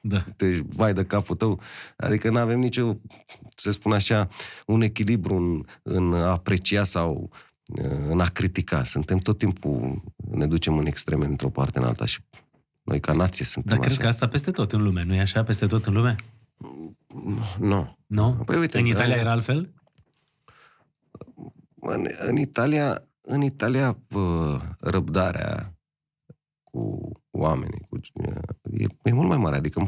da. 0.00 0.24
te 0.36 0.60
vai 0.68 0.92
de 0.92 1.04
capul 1.04 1.36
tău. 1.36 1.60
Adică 1.96 2.30
nu 2.30 2.38
avem 2.38 2.58
nicio, 2.58 2.96
să 3.56 3.70
spun 3.70 3.92
așa, 3.92 4.28
un 4.66 4.82
echilibru 4.82 5.34
în, 5.34 5.64
în 5.82 6.14
a 6.14 6.30
aprecia 6.30 6.84
sau 6.84 7.30
uh, 7.66 8.08
în 8.08 8.20
a 8.20 8.26
critica. 8.26 8.84
Suntem 8.84 9.18
tot 9.18 9.38
timpul, 9.38 10.02
ne 10.30 10.46
ducem 10.46 10.78
în 10.78 10.86
extreme 10.86 11.24
într-o 11.24 11.48
parte 11.48 11.78
în 11.78 11.84
alta 11.84 12.04
și 12.04 12.20
noi 12.82 13.00
ca 13.00 13.12
nație 13.12 13.44
suntem 13.44 13.76
Dar 13.76 13.86
cred 13.86 13.98
că 13.98 14.06
asta 14.06 14.28
peste 14.28 14.50
tot 14.50 14.72
în 14.72 14.82
lume, 14.82 15.04
nu 15.04 15.14
e 15.14 15.20
așa? 15.20 15.42
Peste 15.42 15.66
tot 15.66 15.86
în 15.86 15.94
lume? 15.94 16.16
Nu. 17.58 17.98
Nu? 18.06 18.42
Păi 18.44 18.58
uite, 18.58 18.78
în 18.78 18.84
Italia 18.84 19.16
era 19.16 19.30
altfel? 19.30 19.72
În, 21.80 22.06
în 22.18 22.36
Italia, 22.36 23.08
în 23.20 23.42
Italia 23.42 23.98
pă, 24.08 24.60
răbdarea 24.80 25.78
cu 26.64 27.12
oamenii 27.30 27.86
cu, 27.90 28.00
e, 28.78 28.86
e 29.02 29.12
mult 29.12 29.28
mai 29.28 29.36
mare. 29.36 29.56
Adică, 29.56 29.84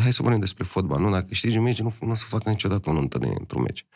hai 0.00 0.12
să 0.12 0.22
vorbim 0.22 0.40
despre 0.40 0.64
fotbal. 0.64 1.00
Nu, 1.00 1.10
dacă 1.10 1.26
câștigi 1.28 1.56
un 1.56 1.62
meci, 1.62 1.80
nu, 1.80 1.94
nu 2.00 2.10
o 2.10 2.14
să 2.14 2.24
facă 2.26 2.50
niciodată 2.50 2.90
un 2.90 2.96
întâlnire 2.96 3.36
într-un 3.38 3.62
meci. 3.62 3.86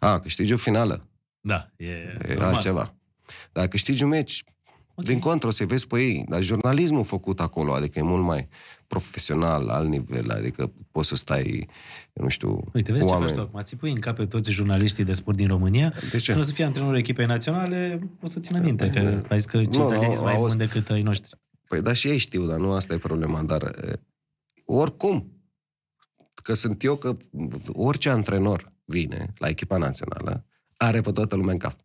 A, 0.00 0.20
câștigi 0.20 0.52
o 0.52 0.56
finală. 0.56 1.06
Da, 1.40 1.70
e, 1.76 1.86
e 2.28 2.36
altceva. 2.40 2.94
Dacă 3.52 3.68
câștigi 3.68 4.02
un 4.02 4.08
meci, 4.08 4.44
okay. 4.94 5.12
din 5.12 5.18
contră, 5.18 5.48
o 5.48 5.50
să 5.50 5.66
vezi 5.66 5.86
pe 5.86 6.00
ei. 6.00 6.24
Dar 6.28 6.42
jurnalismul 6.42 7.04
făcut 7.04 7.40
acolo, 7.40 7.72
adică 7.72 7.98
e 7.98 8.02
mult 8.02 8.24
mai 8.24 8.48
profesional, 8.92 9.68
alt 9.68 9.88
nivel, 9.88 10.30
adică 10.30 10.72
poți 10.90 11.08
să 11.08 11.16
stai, 11.16 11.68
nu 12.12 12.28
știu, 12.28 12.70
Uite, 12.72 12.92
vezi 12.92 13.06
oameni. 13.06 13.28
ce 13.28 13.34
faci 13.34 13.42
tu 13.42 13.48
acum, 13.48 13.60
ți 13.60 13.76
pui 13.76 13.90
în 13.90 14.00
cap 14.00 14.16
pe 14.16 14.26
toți 14.26 14.50
jurnaliștii 14.50 15.04
de 15.04 15.12
sport 15.12 15.36
din 15.36 15.46
România, 15.46 15.94
de 16.10 16.18
ce? 16.18 16.32
când 16.32 16.44
o 16.44 16.46
să 16.46 16.52
fie 16.52 16.64
antrenorul 16.64 16.96
echipei 16.96 17.26
naționale, 17.26 18.08
o 18.22 18.26
să 18.26 18.40
țină 18.40 18.58
minte, 18.58 18.90
că 18.90 19.22
ai 19.28 19.38
zis 19.38 19.44
că 19.44 19.56
cei 19.56 19.66
nu, 19.66 19.92
sunt 19.92 20.20
mai 20.22 20.36
buni 20.36 20.56
decât 20.56 20.90
ai 20.90 21.02
noștri. 21.02 21.38
Păi 21.68 21.82
da, 21.82 21.92
și 21.92 22.08
ei 22.08 22.18
știu, 22.18 22.46
dar 22.46 22.58
nu 22.58 22.72
asta 22.72 22.94
e 22.94 22.98
problema, 22.98 23.42
dar 23.42 23.74
oricum, 24.64 25.42
că 26.42 26.54
sunt 26.54 26.84
eu, 26.84 26.96
că 26.96 27.16
orice 27.66 28.08
antrenor 28.08 28.72
vine 28.84 29.32
la 29.38 29.48
echipa 29.48 29.76
națională, 29.76 30.46
are 30.76 31.00
pe 31.00 31.12
toată 31.12 31.36
lumea 31.36 31.52
în 31.52 31.58
cap. 31.58 31.76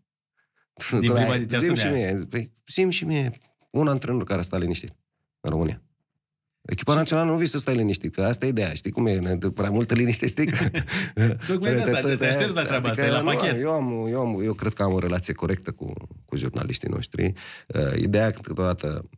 Din 1.00 1.12
prima 1.12 1.38
zi 1.38 1.58
Zim 1.60 1.74
și 1.74 1.88
mie, 1.88 2.26
păi, 2.30 2.52
zim 2.68 2.90
și 2.90 3.06
mie 3.06 3.38
un 3.70 3.88
antrenor 3.88 4.24
care 4.24 4.42
stă 4.42 4.58
liniștit 4.58 4.96
în 5.40 5.50
România. 5.50 5.82
Echipa 6.68 6.92
și... 6.92 6.98
națională 6.98 7.32
nu 7.32 7.38
vii 7.38 7.48
să 7.48 7.58
stai 7.58 7.76
liniștit, 7.76 8.14
că 8.14 8.22
asta 8.22 8.46
e 8.46 8.50
ideea. 8.50 8.74
Știi 8.74 8.92
cum 8.92 9.06
e? 9.06 9.38
Prea 9.54 9.70
multă 9.70 9.94
liniște 9.94 10.28
stică. 10.28 10.72
Tocmai 11.48 11.74
de 11.74 11.82
asta, 11.82 12.16
te 12.16 12.26
aștepți 12.26 12.56
la 12.56 12.64
treaba 12.64 12.90
asta, 12.90 13.02
adică, 13.02 13.18
la 13.18 13.24
pachet. 13.24 13.62
Eu, 13.62 13.72
am, 13.72 14.08
eu, 14.10 14.20
am, 14.20 14.42
eu 14.44 14.54
cred 14.54 14.74
că 14.74 14.84
am 14.84 14.94
o 14.94 15.00
relație 15.00 15.34
corectă 15.34 15.72
cu, 15.72 15.94
cu 16.26 16.38
jurnaliștii 16.38 16.90
noștri. 16.90 17.34
Uh, 17.68 18.00
ideea 18.00 18.32
că 18.32 18.40
câteodată 18.42 19.10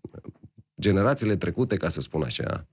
generațiile 0.81 1.35
trecute, 1.35 1.75
ca 1.75 1.89
să 1.89 2.01
spun 2.01 2.23
așa, 2.23 2.67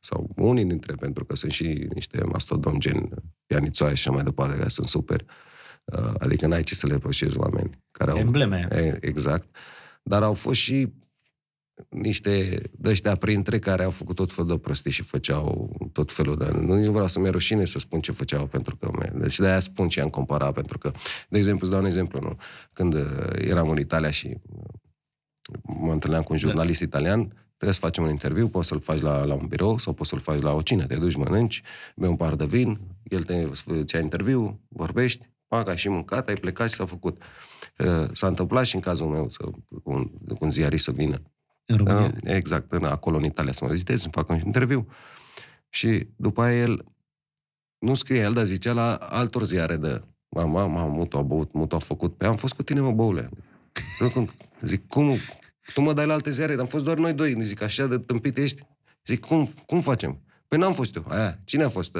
sau 0.00 0.28
unii 0.36 0.64
dintre, 0.64 0.94
pentru 0.94 1.24
că 1.24 1.36
sunt 1.36 1.52
și 1.52 1.88
niște 1.94 2.24
mastodon 2.24 2.78
gen 2.78 3.08
Ianițoaia 3.46 3.94
și 3.94 4.08
așa 4.08 4.14
mai 4.14 4.24
departe, 4.24 4.56
care 4.56 4.68
sunt 4.68 4.88
super. 4.88 5.24
Uh, 5.84 6.12
adică 6.18 6.46
n-ai 6.46 6.62
ce 6.62 6.74
să 6.74 6.86
le 6.86 6.98
pășezi 6.98 7.38
oameni 7.38 7.78
care 7.90 8.10
au... 8.10 8.16
Embleme. 8.16 8.68
Exact. 9.00 9.56
Dar 10.02 10.22
au 10.22 10.32
fost 10.32 10.60
și 10.60 10.92
niște 11.88 12.62
ăștia 12.84 13.14
printre 13.14 13.58
care 13.58 13.82
au 13.82 13.90
făcut 13.90 14.16
tot 14.16 14.32
felul 14.32 14.50
de 14.50 14.58
prostii 14.58 14.90
și 14.90 15.02
făceau 15.02 15.76
tot 15.92 16.12
felul 16.12 16.36
de... 16.36 16.50
Nu 16.60 16.74
nici 16.74 16.86
vreau 16.86 17.06
să-mi 17.06 17.30
rușine 17.30 17.64
să 17.64 17.78
spun 17.78 18.00
ce 18.00 18.12
făceau, 18.12 18.46
pentru 18.46 18.76
că... 18.76 18.90
Deci 19.14 19.38
de-aia 19.38 19.60
spun 19.60 19.88
ce 19.88 20.00
am 20.00 20.08
comparat, 20.08 20.52
pentru 20.52 20.78
că, 20.78 20.90
de 21.28 21.38
exemplu, 21.38 21.60
îți 21.62 21.70
dau 21.70 21.80
un 21.80 21.86
exemplu, 21.86 22.20
nu? 22.20 22.36
Când 22.72 22.94
uh, 22.94 23.02
eram 23.34 23.68
în 23.68 23.78
Italia 23.78 24.10
și 24.10 24.26
uh, 24.26 24.64
mă 25.62 25.92
întâlneam 25.92 26.22
cu 26.22 26.32
un 26.32 26.38
da. 26.40 26.46
jurnalist 26.46 26.78
da. 26.78 26.86
italian, 26.86 27.26
trebuie 27.46 27.72
să 27.72 27.80
facem 27.80 28.04
un 28.04 28.10
interviu, 28.10 28.48
poți 28.48 28.68
să-l 28.68 28.80
faci 28.80 29.00
la, 29.00 29.24
la 29.24 29.34
un 29.34 29.46
birou 29.46 29.78
sau 29.78 29.92
poți 29.92 30.08
să-l 30.08 30.20
faci 30.20 30.40
la 30.40 30.52
o 30.54 30.62
cină. 30.62 30.86
Te 30.86 30.96
duci, 30.96 31.16
mănânci, 31.16 31.62
bei 31.96 32.08
un 32.08 32.16
par 32.16 32.34
de 32.34 32.44
vin, 32.44 32.80
el 33.02 33.22
te 33.22 33.96
ia 33.96 34.00
interviu, 34.00 34.60
vorbești, 34.68 35.28
paga 35.46 35.76
și 35.76 35.88
mâncat, 35.88 36.28
ai 36.28 36.34
plecat 36.34 36.68
și 36.68 36.74
s-a 36.74 36.84
făcut. 36.84 37.22
Uh, 37.78 38.04
s-a 38.12 38.26
întâmplat 38.26 38.64
și 38.64 38.74
în 38.74 38.80
cazul 38.80 39.06
meu 39.06 39.28
să, 39.28 39.44
cu, 39.82 39.90
un, 39.90 40.04
cu 40.08 40.38
un 40.40 40.50
ziarist 40.50 40.84
să 40.84 40.90
vină 40.90 41.22
în 41.66 41.76
România? 41.76 42.12
Da, 42.22 42.34
exact, 42.34 42.72
în, 42.72 42.84
acolo 42.84 43.16
în 43.16 43.24
Italia 43.24 43.52
să 43.52 43.64
mă 43.64 43.70
vizitez, 43.70 44.00
să 44.00 44.08
fac 44.10 44.28
un 44.28 44.40
interviu. 44.44 44.88
Și 45.68 46.06
după 46.16 46.42
aia 46.42 46.60
el, 46.60 46.84
nu 47.78 47.94
scrie 47.94 48.20
el, 48.20 48.32
dar 48.32 48.44
zicea 48.44 48.72
la 48.72 48.94
altor 48.94 49.44
ziare 49.44 49.76
de 49.76 50.02
mama, 50.28 50.66
mama, 50.66 50.86
mutu 50.86 51.18
a 51.18 51.22
băut, 51.22 51.52
mutu 51.52 51.74
a 51.74 51.78
făcut. 51.78 52.16
Pe 52.16 52.26
am 52.26 52.36
fost 52.36 52.54
cu 52.54 52.62
tine, 52.62 52.80
mă, 52.80 52.92
băule. 52.92 53.28
Zic, 54.60 54.86
cum? 54.86 55.16
Tu 55.74 55.80
mă 55.80 55.92
dai 55.92 56.06
la 56.06 56.12
alte 56.12 56.30
ziare, 56.30 56.52
dar 56.52 56.60
am 56.60 56.66
fost 56.66 56.84
doar 56.84 56.98
noi 56.98 57.12
doi. 57.12 57.36
Zic, 57.42 57.62
așa 57.62 57.86
de 57.86 57.98
tâmpit 57.98 58.36
ești? 58.36 58.66
Zic, 59.06 59.20
cum, 59.20 59.52
cum 59.66 59.80
facem? 59.80 60.20
Păi 60.48 60.58
n-am 60.58 60.72
fost 60.72 60.96
eu. 60.96 61.06
Aia, 61.08 61.38
cine 61.44 61.64
a 61.64 61.68
fost? 61.68 61.98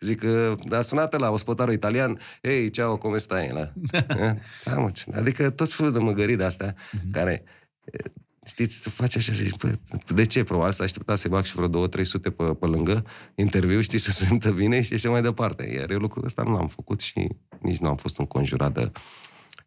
Zic, 0.00 0.24
a 0.70 0.80
sunat 0.82 1.18
la 1.18 1.30
ospătarul 1.30 1.72
italian, 1.72 2.18
ei, 2.42 2.70
ceau, 2.70 2.96
cum 2.96 3.18
stai? 3.18 3.48
La? 3.48 3.72
da, 4.64 4.78
mă, 4.78 4.90
adică 5.14 5.50
tot 5.50 5.72
felul 5.72 5.92
de 5.92 5.98
măgării 5.98 6.36
de 6.36 6.44
astea, 6.44 6.74
uh-huh. 6.74 7.10
care 7.12 7.42
Știți, 8.46 8.82
să 8.82 8.90
faci 8.90 9.16
așa, 9.16 9.32
zici, 9.32 9.56
bă, 9.56 9.78
de 10.14 10.26
ce? 10.26 10.44
Probabil 10.44 10.72
să 10.72 10.82
aștepta 10.82 11.16
să-i 11.16 11.30
bag 11.30 11.44
și 11.44 11.54
vreo 11.54 11.68
două, 11.68 11.86
trei 11.86 12.04
sute 12.04 12.30
pe, 12.30 12.44
pe 12.44 12.66
lângă 12.66 13.04
interviu, 13.34 13.80
știi, 13.80 13.98
să 13.98 14.10
se 14.16 14.24
simtă 14.24 14.50
bine 14.50 14.82
și 14.82 14.94
așa 14.94 15.10
mai 15.10 15.22
departe. 15.22 15.72
Iar 15.78 15.90
eu 15.90 15.98
lucrul 15.98 16.24
ăsta 16.24 16.42
nu 16.42 16.52
l-am 16.52 16.68
făcut 16.68 17.00
și 17.00 17.28
nici 17.60 17.78
nu 17.78 17.88
am 17.88 17.96
fost 17.96 18.18
înconjurat 18.18 18.74
de 18.74 18.92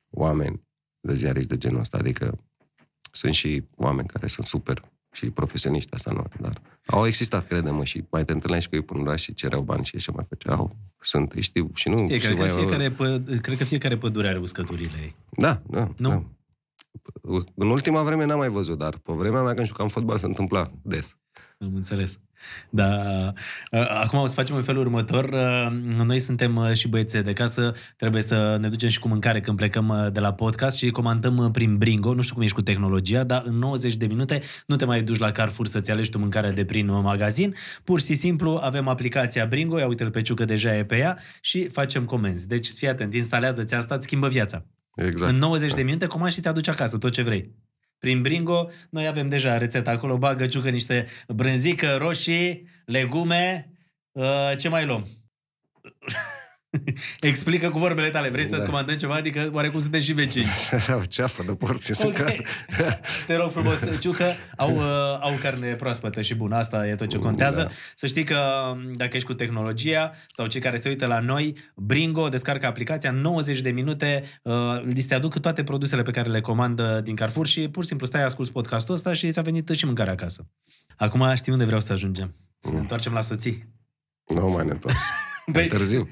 oameni 0.09 0.61
de 0.99 1.15
ziariști 1.15 1.49
de 1.49 1.57
genul 1.57 1.79
ăsta. 1.79 1.97
Adică 1.97 2.37
sunt 3.11 3.33
și 3.33 3.63
oameni 3.75 4.07
care 4.07 4.27
sunt 4.27 4.45
super 4.45 4.83
și 5.11 5.29
profesioniști, 5.29 5.93
asta 5.93 6.11
nu, 6.11 6.25
dar 6.39 6.61
au 6.85 7.05
existat, 7.07 7.45
credem 7.45 7.83
și 7.83 8.03
mai 8.09 8.25
te 8.25 8.31
întâlneai 8.31 8.61
și 8.61 8.69
cu 8.69 8.75
ei 8.75 8.81
până 8.81 8.99
oraș 8.99 9.21
și 9.21 9.33
cereau 9.33 9.61
bani 9.61 9.85
și 9.85 9.95
așa 9.95 10.11
mai 10.15 10.25
făceau. 10.29 10.75
Sunt, 11.01 11.33
știu, 11.39 11.71
și 11.73 11.89
nu... 11.89 11.97
Știi, 11.97 12.19
și 12.19 12.25
cred, 12.25 12.37
mai, 12.37 12.49
că 12.49 12.55
fiecare, 12.55 12.91
pă, 12.91 13.21
cred 13.41 13.57
că 13.57 13.63
fiecare 13.63 13.97
pădure 13.97 14.27
are 14.27 14.37
uscăturile 14.37 14.97
ei. 15.01 15.15
Da, 15.29 15.61
da. 15.67 15.93
Nu? 15.97 16.09
Da. 16.09 16.23
În 17.55 17.69
ultima 17.69 18.03
vreme 18.03 18.25
n-am 18.25 18.37
mai 18.37 18.49
văzut, 18.49 18.77
dar 18.77 18.97
pe 18.97 19.13
vremea 19.13 19.41
mea 19.41 19.53
când 19.53 19.67
jucam 19.67 19.87
fotbal 19.87 20.17
se 20.17 20.25
întâmpla 20.25 20.71
des. 20.81 21.17
Am 21.59 21.75
înțeles. 21.75 22.19
Da. 22.69 23.33
Acum 23.71 24.19
o 24.19 24.25
să 24.25 24.33
facem 24.33 24.55
în 24.55 24.63
felul 24.63 24.81
următor. 24.81 25.29
Noi 26.05 26.19
suntem 26.19 26.73
și 26.73 26.87
băieții 26.87 27.21
de 27.21 27.33
casă, 27.33 27.73
trebuie 27.97 28.21
să 28.21 28.57
ne 28.61 28.69
ducem 28.69 28.89
și 28.89 28.99
cu 28.99 29.07
mâncare 29.07 29.41
când 29.41 29.57
plecăm 29.57 30.09
de 30.13 30.19
la 30.19 30.33
podcast 30.33 30.77
și 30.77 30.89
comandăm 30.89 31.49
prin 31.51 31.77
Bringo. 31.77 32.13
Nu 32.13 32.21
știu 32.21 32.33
cum 32.33 32.43
ești 32.43 32.55
cu 32.55 32.61
tehnologia, 32.61 33.23
dar 33.23 33.43
în 33.45 33.55
90 33.55 33.95
de 33.95 34.05
minute 34.05 34.41
nu 34.65 34.75
te 34.75 34.85
mai 34.85 35.01
duci 35.03 35.17
la 35.17 35.31
Carrefour 35.31 35.67
să-ți 35.67 35.91
alegi 35.91 36.09
tu 36.09 36.17
mâncare 36.17 36.51
de 36.51 36.65
prin 36.65 36.91
magazin. 36.91 37.53
Pur 37.83 38.01
și 38.01 38.15
simplu 38.15 38.59
avem 38.61 38.87
aplicația 38.87 39.45
Bringo, 39.45 39.77
ia 39.77 39.87
uite-l 39.87 40.09
pe 40.09 40.21
Ciucă, 40.21 40.45
deja 40.45 40.75
e 40.75 40.85
pe 40.85 40.97
ea 40.97 41.17
și 41.41 41.67
facem 41.67 42.05
comenzi. 42.05 42.47
Deci 42.47 42.67
fii 42.67 42.87
atent, 42.87 43.13
instalează-ți 43.13 43.73
asta, 43.73 43.99
schimbă 43.99 44.27
viața. 44.27 44.65
Exact. 44.95 45.31
În 45.31 45.37
90 45.37 45.73
de 45.73 45.83
minute 45.83 46.07
comanzi 46.07 46.35
și 46.35 46.41
ți-aduci 46.41 46.67
acasă 46.67 46.97
tot 46.97 47.11
ce 47.11 47.21
vrei. 47.21 47.55
Prin 47.97 48.21
Bringo, 48.21 48.69
noi 48.89 49.07
avem 49.07 49.27
deja 49.27 49.57
rețeta 49.57 49.91
acolo, 49.91 50.17
bagă 50.17 50.47
ciucă 50.47 50.69
niște 50.69 51.07
brânzică, 51.27 51.95
roșii, 51.95 52.67
legume, 52.85 53.71
uh, 54.11 54.57
ce 54.57 54.69
mai 54.69 54.85
luăm? 54.85 55.07
Explică 57.19 57.69
cu 57.69 57.77
vorbele 57.79 58.09
tale. 58.09 58.29
Vrei 58.29 58.47
să-ți 58.47 58.59
Da. 58.59 58.65
comandăm 58.65 58.95
ceva? 58.95 59.15
Adică 59.15 59.49
oarecum 59.53 59.79
suntem 59.79 59.99
și 59.99 60.13
vecini. 60.13 60.45
O 60.99 61.05
ceafă 61.05 61.43
de 61.43 61.51
porție 61.51 61.93
să 61.93 62.05
Ok. 62.05 62.17
okay. 62.19 62.45
Te 63.27 63.35
rog 63.35 63.51
frumos, 63.51 63.75
Ciucă, 63.99 64.25
au, 64.57 64.75
uh, 64.75 64.83
au 65.21 65.31
carne 65.41 65.73
proaspătă 65.75 66.21
și 66.21 66.35
bună. 66.35 66.55
Asta 66.55 66.87
e 66.87 66.95
tot 66.95 67.07
ce 67.07 67.17
contează. 67.17 67.61
Da. 67.61 67.69
Să 67.95 68.07
știi 68.07 68.23
că 68.23 68.39
um, 68.71 68.93
dacă 68.93 69.15
ești 69.15 69.27
cu 69.27 69.33
tehnologia 69.33 70.11
sau 70.27 70.47
cei 70.47 70.61
care 70.61 70.77
se 70.77 70.89
uită 70.89 71.05
la 71.05 71.19
noi, 71.19 71.57
Bringo, 71.75 72.29
descarcă 72.29 72.65
aplicația, 72.65 73.09
în 73.09 73.17
90 73.21 73.61
de 73.61 73.69
minute 73.69 74.23
uh, 74.43 74.53
li 74.83 75.01
se 75.01 75.15
aduc 75.15 75.39
toate 75.39 75.63
produsele 75.63 76.01
pe 76.01 76.11
care 76.11 76.29
le 76.29 76.41
comandă 76.41 77.01
din 77.03 77.15
Carrefour 77.15 77.47
și 77.47 77.67
pur 77.67 77.81
și 77.83 77.87
simplu 77.89 78.05
stai, 78.05 78.23
asculti 78.23 78.51
podcastul 78.51 78.95
ăsta 78.95 79.13
și 79.13 79.31
ți-a 79.31 79.41
venit 79.41 79.69
și 79.69 79.85
mâncarea 79.85 80.13
acasă. 80.13 80.47
Acum 80.97 81.35
știi 81.35 81.51
unde 81.51 81.65
vreau 81.65 81.79
să 81.79 81.93
ajungem. 81.93 82.35
Să 82.59 82.71
ne 82.71 82.79
întoarcem 82.79 83.13
la 83.13 83.21
soții. 83.21 83.67
Nu 84.33 84.47
mai 84.47 84.65
ne 84.65 84.71
întoarce. 84.71 84.99
Păi- 85.53 85.63
E 85.63 85.67
târziu. 85.67 86.07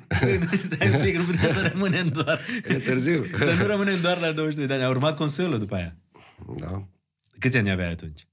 Stai 0.64 0.94
un 0.96 1.02
pic, 1.02 1.16
nu 1.18 1.24
putem 1.24 1.54
să 1.54 1.72
rămânem 1.74 2.08
doar... 2.08 2.40
E 2.68 2.74
târziu. 2.78 3.24
Să 3.24 3.56
nu 3.60 3.66
rămânem 3.66 4.02
doar 4.02 4.20
la 4.20 4.32
23 4.32 4.68
de 4.68 4.74
ani. 4.74 4.84
A 4.84 4.90
urmat 4.90 5.16
Consuelo 5.16 5.58
după 5.58 5.76
aia. 5.76 5.96
Da. 6.58 6.88
Câți 7.40 7.58
ani 7.58 7.72
aveai 7.72 7.92
atunci? 7.92 8.28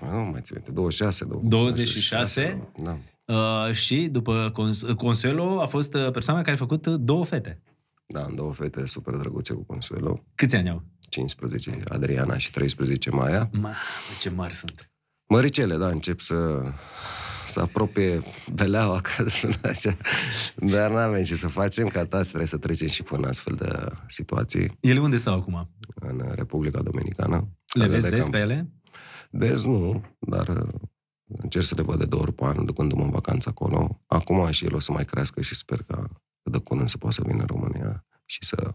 Nu 0.00 0.08
mai 0.10 0.40
țin 0.40 0.54
minte. 0.54 0.70
26, 0.70 1.24
26? 1.42 2.68
Da. 2.76 2.98
Uh, 3.24 3.72
și 3.74 4.08
după 4.10 4.50
Cons- 4.50 4.82
Consuelo 4.96 5.60
a 5.62 5.66
fost 5.66 5.94
uh, 5.94 6.10
persoana 6.10 6.40
care 6.42 6.52
a 6.52 6.56
făcut 6.58 6.86
uh, 6.86 6.94
două 6.98 7.24
fete. 7.24 7.62
Da, 8.06 8.22
am 8.24 8.34
două 8.34 8.52
fete 8.52 8.86
super 8.86 9.14
drăguțe 9.14 9.52
cu 9.52 9.62
Consuelo. 9.62 10.24
Câți 10.34 10.56
ani 10.56 10.68
au? 10.70 10.82
15 11.08 11.80
Adriana 11.88 12.38
și 12.38 12.50
13 12.50 13.10
Maia. 13.10 13.48
Mamă, 13.52 13.74
ce 14.20 14.30
mari 14.30 14.54
sunt. 14.54 14.90
Măricele, 15.28 15.76
da, 15.76 15.88
încep 15.88 16.20
să, 16.20 16.62
să 17.48 17.60
apropie 17.60 18.22
beleaua, 18.54 19.00
ca 19.06 19.10
să 19.16 19.28
spun 19.28 19.52
așa. 19.62 19.96
Dar 20.56 20.90
n-avem 20.90 21.22
ce 21.22 21.34
să 21.34 21.48
facem, 21.48 21.88
ca 21.88 22.04
tați 22.04 22.28
trebuie 22.28 22.48
să 22.48 22.56
trecem 22.56 22.88
și 22.88 23.02
până 23.02 23.28
astfel 23.28 23.54
de 23.54 23.86
situații 24.08 24.76
Ele 24.80 25.00
unde 25.00 25.16
stau 25.16 25.34
acum? 25.34 25.70
în 25.94 26.32
Republica 26.34 26.82
Dominicană. 26.82 27.48
Le 27.74 27.84
Casa 27.84 27.90
vezi 27.90 28.04
de 28.04 28.10
des 28.10 28.20
camp. 28.20 28.32
pe 28.32 28.38
ele? 28.38 28.72
Des 29.30 29.64
nu, 29.64 30.04
dar 30.18 30.48
uh, 30.48 30.68
încerc 31.24 31.64
să 31.64 31.74
le 31.74 31.82
văd 31.82 31.98
de 31.98 32.04
două 32.04 32.22
ori 32.22 32.32
pe 32.32 32.44
an, 32.44 32.64
ducându-mă 32.64 33.02
în 33.02 33.10
vacanță 33.10 33.48
acolo. 33.48 34.02
Acum 34.06 34.50
și 34.50 34.64
el 34.64 34.74
o 34.74 34.80
să 34.80 34.92
mai 34.92 35.04
crească 35.04 35.40
și 35.40 35.54
sper 35.54 35.82
că 35.82 36.08
cât 36.42 36.52
de 36.52 36.58
curând 36.58 36.88
să 36.88 36.98
poată 36.98 37.14
să 37.14 37.22
vină 37.26 37.40
în 37.40 37.46
România 37.46 38.06
și 38.24 38.44
să 38.44 38.74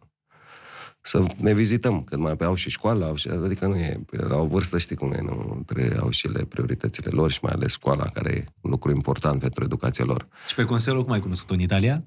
să 1.10 1.26
ne 1.38 1.54
vizităm, 1.54 2.04
că 2.04 2.18
mai 2.18 2.36
au 2.40 2.56
și 2.56 2.70
școala, 2.70 3.06
au 3.06 3.16
și, 3.16 3.28
adică 3.28 3.68
nu 3.68 3.76
e, 3.76 4.00
la 4.10 4.38
o 4.38 4.46
vârstă 4.46 4.78
știi 4.78 4.96
cum 4.96 5.12
e, 5.12 5.22
nu, 5.22 5.64
trebuie, 5.66 5.98
au 6.00 6.10
și 6.10 6.28
ele 6.28 6.44
prioritățile 6.44 7.10
lor 7.12 7.32
și 7.32 7.40
mai 7.42 7.52
ales 7.56 7.72
școala, 7.72 8.06
care 8.14 8.32
e 8.32 8.44
un 8.62 8.70
lucru 8.70 8.92
important 8.92 9.40
pentru 9.40 9.64
educația 9.64 10.06
lor. 10.06 10.28
Și 10.48 10.56
pe 10.56 10.66
Consuelo 10.66 11.04
cum 11.04 11.12
ai 11.12 11.20
cunoscut-o 11.20 11.54
în 11.54 11.60
Italia? 11.60 12.04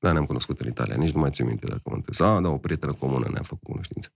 Da, 0.00 0.12
ne-am 0.12 0.24
cunoscut 0.24 0.60
în 0.60 0.68
Italia, 0.68 0.96
nici 0.96 1.10
nu 1.10 1.20
mai 1.20 1.30
țin 1.30 1.46
minte 1.46 1.66
dacă 1.66 1.80
mă 1.84 1.94
întreb. 1.94 2.28
Ah, 2.28 2.42
da, 2.42 2.48
o 2.48 2.56
prietenă 2.56 2.92
comună 2.92 3.28
ne-a 3.32 3.42
făcut 3.42 3.68
cunoștință. 3.68 4.12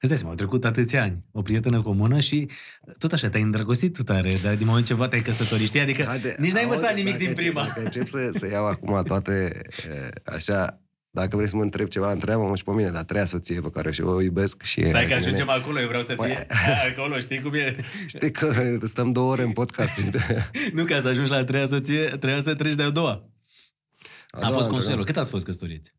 Îți 0.00 0.08
dai 0.08 0.16
seama, 0.16 0.30
au 0.30 0.36
trecut 0.36 0.64
atâția 0.64 1.02
ani, 1.02 1.24
o 1.32 1.42
prietenă 1.42 1.82
comună 1.82 2.20
și 2.20 2.50
tot 2.98 3.12
așa 3.12 3.28
te-ai 3.28 3.42
îndrăgostit 3.42 4.02
tare, 4.04 4.32
dar 4.42 4.54
din 4.56 4.66
moment 4.66 4.86
ce 4.86 4.94
vă 4.94 5.06
te-ai 5.06 5.22
căsătorit, 5.22 5.66
știi? 5.66 5.80
Adică 5.80 6.04
Haide, 6.04 6.34
nici 6.38 6.52
n-ai 6.52 6.62
învățat 6.62 6.90
auzi, 6.90 7.02
nimic 7.02 7.12
dacă 7.12 7.24
din 7.24 7.28
încep- 7.28 7.44
prima. 7.44 7.64
Dacă 7.64 7.80
încep 7.80 8.06
să, 8.06 8.30
să 8.32 8.48
iau 8.48 8.66
acum 8.66 9.02
toate 9.02 9.62
e, 9.88 10.08
așa, 10.24 10.80
dacă 11.10 11.36
vrei 11.36 11.48
să 11.48 11.56
mă 11.56 11.62
întreb 11.62 11.88
ceva, 11.88 12.12
întreabă-mă 12.12 12.56
și 12.56 12.64
pe 12.64 12.70
mine, 12.70 12.90
dar 12.90 13.04
treia 13.04 13.24
soție 13.24 13.60
pe 13.60 13.70
care 13.70 13.90
și 13.90 14.00
o 14.00 14.20
iubesc 14.22 14.62
și... 14.62 14.86
Stai 14.86 15.06
că 15.06 15.12
e- 15.12 15.16
ajungem 15.16 15.48
acolo, 15.48 15.80
eu 15.80 15.86
vreau 15.88 16.02
să 16.02 16.14
fie 16.22 16.46
Păi- 16.46 16.90
acolo, 16.96 17.18
știi 17.18 17.40
cum 17.40 17.54
e? 17.54 17.76
Știi 18.06 18.30
că 18.30 18.78
stăm 18.82 19.12
două 19.12 19.30
ore 19.30 19.42
în 19.42 19.52
podcast. 19.52 19.98
Nu, 20.74 20.84
ca 20.84 21.00
să 21.00 21.08
ajungi 21.08 21.30
la 21.30 21.36
a 21.36 21.44
treia 21.44 21.66
soție, 21.66 22.04
trebuia 22.04 22.40
să 22.40 22.54
treci 22.54 22.74
de-a 22.74 22.90
doua. 22.90 23.10
A 23.10 24.38
A 24.38 24.40
doua, 24.40 24.52
fost 24.52 24.64
a 24.66 24.68
Consuelo. 24.68 24.94
doua. 24.94 25.04
Cât 25.06 25.16
ați 25.16 25.30
fost 25.30 25.44
căsătoriți? 25.44 25.94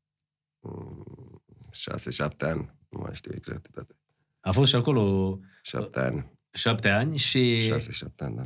Șase, 1.71 2.09
șapte 2.09 2.45
ani, 2.45 2.73
nu 2.89 2.99
mai 3.03 3.11
știu 3.15 3.31
exactitate. 3.35 3.95
A 4.41 4.51
fost 4.51 4.69
și 4.69 4.75
acolo 4.75 5.39
Șapte 5.61 5.99
ani, 5.99 6.31
șapte 6.53 6.89
ani 6.89 7.17
și, 7.17 7.61
șase, 7.61 7.91
șapte 7.91 8.23
ani, 8.23 8.35
da. 8.35 8.41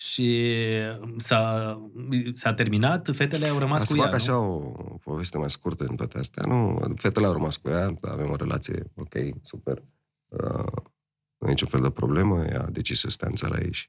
Și 0.00 0.48
s-a, 1.16 1.76
s-a 2.34 2.54
terminat, 2.54 3.10
fetele 3.12 3.48
au 3.48 3.58
rămas 3.58 3.78
Ca 3.78 3.84
să 3.84 3.92
cu 3.94 3.98
ea, 3.98 4.04
fac 4.04 4.12
nu? 4.12 4.16
așa 4.16 4.38
o 4.38 4.98
poveste 4.98 5.38
mai 5.38 5.50
scurtă 5.50 5.84
în 5.84 5.96
toate 5.96 6.18
astea, 6.18 6.44
nu, 6.46 6.80
fetele 6.96 7.26
au 7.26 7.32
rămas 7.32 7.56
cu 7.56 7.68
ea, 7.68 7.96
avem 8.00 8.30
o 8.30 8.36
relație 8.36 8.92
ok, 8.94 9.14
super. 9.42 9.82
Uh, 10.28 10.82
nu 11.38 11.46
e 11.46 11.50
niciun 11.50 11.68
fel 11.68 11.80
de 11.80 11.90
problemă, 11.90 12.44
ea 12.44 12.62
a 12.62 12.70
decis 12.70 12.98
să 12.98 13.10
stea 13.10 13.28
în 13.28 13.34
țara 13.34 13.60
ei 13.60 13.72
și 13.72 13.88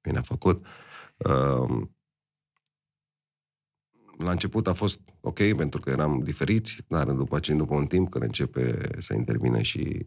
bine 0.00 0.18
a 0.18 0.22
făcut. 0.22 0.66
Uh, 1.16 1.82
la 4.18 4.30
început 4.30 4.66
a 4.66 4.72
fost 4.72 5.00
ok, 5.20 5.38
pentru 5.56 5.80
că 5.80 5.90
eram 5.90 6.20
diferiți, 6.20 6.76
dar 6.88 7.10
după 7.10 7.36
aceea, 7.36 7.56
după 7.56 7.74
un 7.74 7.86
timp, 7.86 8.10
când 8.10 8.24
începe 8.24 8.90
să 8.98 9.14
intervine 9.14 9.62
și 9.62 10.06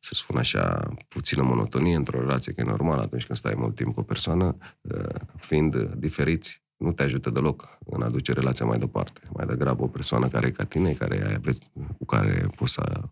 să 0.00 0.10
spun 0.14 0.36
așa, 0.36 0.94
puțină 1.08 1.42
monotonie 1.42 1.96
într-o 1.96 2.20
relație, 2.20 2.52
că 2.52 2.60
e 2.60 2.64
normal 2.64 2.98
atunci 2.98 3.26
când 3.26 3.38
stai 3.38 3.54
mult 3.56 3.74
timp 3.74 3.94
cu 3.94 4.00
o 4.00 4.02
persoană, 4.02 4.56
uh, 4.80 5.14
fiind 5.36 5.76
diferiți, 5.84 6.62
nu 6.76 6.92
te 6.92 7.02
ajută 7.02 7.30
deloc 7.30 7.78
în 7.86 8.02
a 8.02 8.08
duce 8.08 8.32
relația 8.32 8.66
mai 8.66 8.78
departe. 8.78 9.20
Mai 9.32 9.46
degrabă 9.46 9.82
o 9.82 9.86
persoană 9.86 10.28
care 10.28 10.46
e 10.46 10.50
ca 10.50 10.64
tine, 10.64 10.92
care 10.92 11.26
ai, 11.26 11.34
aveți, 11.34 11.70
cu 11.98 12.04
care 12.04 12.46
poți 12.56 12.72
să 12.72 13.02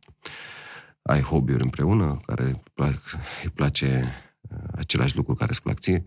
ai 1.03 1.21
hobby-uri 1.21 1.63
împreună, 1.63 2.21
care 2.27 2.45
îi 2.45 2.63
plac, 2.75 2.95
îi 3.43 3.51
place 3.51 4.13
uh, 4.41 4.59
același 4.77 5.17
lucru 5.17 5.35
care 5.35 5.51
îți 5.51 5.63
plac 5.63 5.79
ție, 5.79 6.03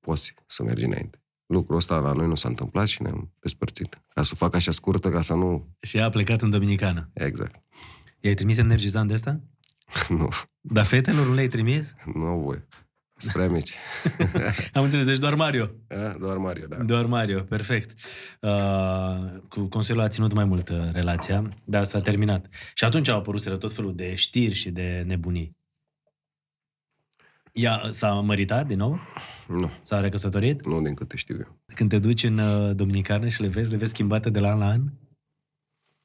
poți 0.00 0.34
să 0.46 0.62
mergi 0.62 0.84
înainte. 0.84 1.22
Lucrul 1.46 1.76
ăsta 1.76 1.98
la 1.98 2.12
noi 2.12 2.26
nu 2.26 2.34
s-a 2.34 2.48
întâmplat 2.48 2.86
și 2.86 3.02
ne-am 3.02 3.32
despărțit. 3.40 4.02
Ca 4.14 4.22
să 4.22 4.30
o 4.32 4.36
fac 4.36 4.54
așa 4.54 4.70
scurtă, 4.70 5.10
ca 5.10 5.20
să 5.20 5.34
nu... 5.34 5.76
Și 5.80 5.98
a 5.98 6.08
plecat 6.08 6.42
în 6.42 6.50
Dominicană. 6.50 7.10
Exact. 7.12 7.62
I-ai 8.20 8.34
trimis 8.34 8.56
energizant 8.58 9.08
de 9.08 9.14
asta? 9.14 9.40
nu, 10.08 10.28
Dar 10.60 10.84
fetelor 10.84 11.26
nu 11.26 11.34
le-ai 11.34 11.48
trimis? 11.48 11.94
nu 12.14 12.24
au 12.24 12.40
voie. 12.40 12.66
Sunt 13.20 13.32
prea 13.32 13.48
mici. 13.48 13.74
Am 14.72 14.82
înțeles, 14.82 15.04
deci 15.06 15.18
doar 15.18 15.34
Mario. 15.34 15.70
A, 15.88 16.16
Doar 16.20 16.36
Mario, 16.36 16.66
da. 16.66 16.76
Doar 16.82 17.06
Mario, 17.06 17.40
perfect. 17.42 17.98
Uh, 18.40 19.40
cu 19.48 19.66
Consiliul 19.66 20.02
a 20.02 20.08
ținut 20.08 20.32
mai 20.32 20.44
mult 20.44 20.68
uh, 20.68 20.88
relația, 20.92 21.48
dar 21.64 21.84
s-a 21.84 22.00
terminat. 22.00 22.46
Și 22.74 22.84
atunci 22.84 23.08
au 23.08 23.18
apărut 23.18 23.58
tot 23.58 23.72
felul 23.72 23.94
de 23.94 24.14
știri 24.14 24.54
și 24.54 24.70
de 24.70 25.04
nebunii. 25.06 25.56
Ea 27.52 27.82
s-a 27.90 28.12
măritat 28.12 28.66
din 28.66 28.78
nou? 28.78 28.98
Nu, 29.48 29.70
S-a 29.82 30.00
recăsătorit? 30.00 30.66
nu 30.66 30.82
din 30.82 30.94
câte 30.94 31.16
știu 31.16 31.36
eu. 31.38 31.58
Când 31.74 31.88
te 31.88 31.98
duci 31.98 32.22
în 32.24 32.38
uh, 32.38 32.74
Dominicană 32.76 33.28
și 33.28 33.40
le 33.40 33.48
vezi, 33.48 33.70
le 33.70 33.76
vezi 33.76 33.90
schimbate 33.90 34.30
de 34.30 34.38
la 34.40 34.50
an 34.50 34.58
la 34.58 34.68
an? 34.68 34.82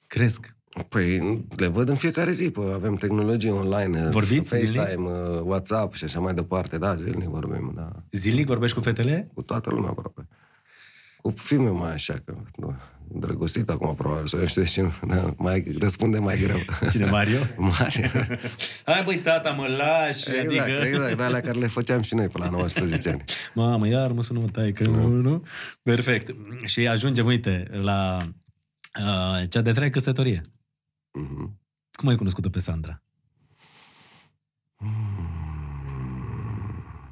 Cresc. 0.07 0.55
Păi 0.89 1.45
le 1.55 1.67
văd 1.67 1.89
în 1.89 1.95
fiecare 1.95 2.31
zi, 2.31 2.51
pă, 2.51 2.71
avem 2.75 2.95
tehnologie 2.95 3.51
online, 3.51 4.09
Vorbiți 4.09 4.49
FaceTime, 4.49 4.85
zilnic? 4.89 5.09
uh, 5.09 5.41
WhatsApp 5.43 5.93
și 5.93 6.03
așa 6.03 6.19
mai 6.19 6.33
departe. 6.33 6.77
Da, 6.77 6.95
zilnic 6.95 7.27
vorbim, 7.27 7.71
da. 7.75 7.91
Zilnic 8.11 8.45
vorbești 8.45 8.75
cu 8.75 8.81
fetele? 8.83 9.29
Cu 9.33 9.41
toată 9.41 9.69
lumea 9.69 9.89
aproape. 9.89 10.27
Cu 11.21 11.29
filme 11.29 11.69
mai 11.69 11.91
așa, 11.91 12.21
că 12.25 12.33
nu, 12.55 12.75
îndrăgostit 13.13 13.69
acum 13.69 13.95
probabil, 13.95 14.25
sau 14.25 14.39
eu 14.39 14.45
știu 14.45 14.63
și 14.63 14.81
da, 15.07 15.33
mai 15.37 15.63
răspunde 15.79 16.19
mai 16.19 16.39
greu. 16.43 16.57
Cine, 16.91 17.05
Mario? 17.05 17.39
Mare. 17.77 18.11
Hai 18.85 19.01
băi, 19.05 19.15
tata, 19.17 19.49
mă 19.49 19.67
lași! 19.77 20.29
exact, 20.29 20.69
adică... 20.69 20.85
exact, 20.87 21.17
de 21.17 21.23
alea 21.23 21.41
care 21.41 21.59
le 21.59 21.67
făceam 21.67 22.01
și 22.01 22.15
noi 22.15 22.27
până 22.27 22.43
la 22.45 22.49
19 22.51 23.09
ani. 23.09 23.23
Mamă, 23.53 23.87
iar 23.87 24.11
mă 24.11 24.23
sună 24.23 24.39
mă 24.39 24.47
tai, 24.47 24.71
că 24.71 24.83
nu, 24.89 25.07
nu? 25.07 25.43
Perfect. 25.83 26.35
Și 26.65 26.87
ajungem, 26.87 27.25
uite, 27.25 27.67
la 27.71 28.17
uh, 28.99 29.49
cea 29.49 29.61
de 29.61 29.71
treia 29.71 29.89
căsătorie. 29.89 30.41
Mhm. 31.13 31.59
Cum 31.91 32.09
ai 32.09 32.15
cunoscut-o 32.15 32.49
pe 32.49 32.59
Sandra? 32.59 33.01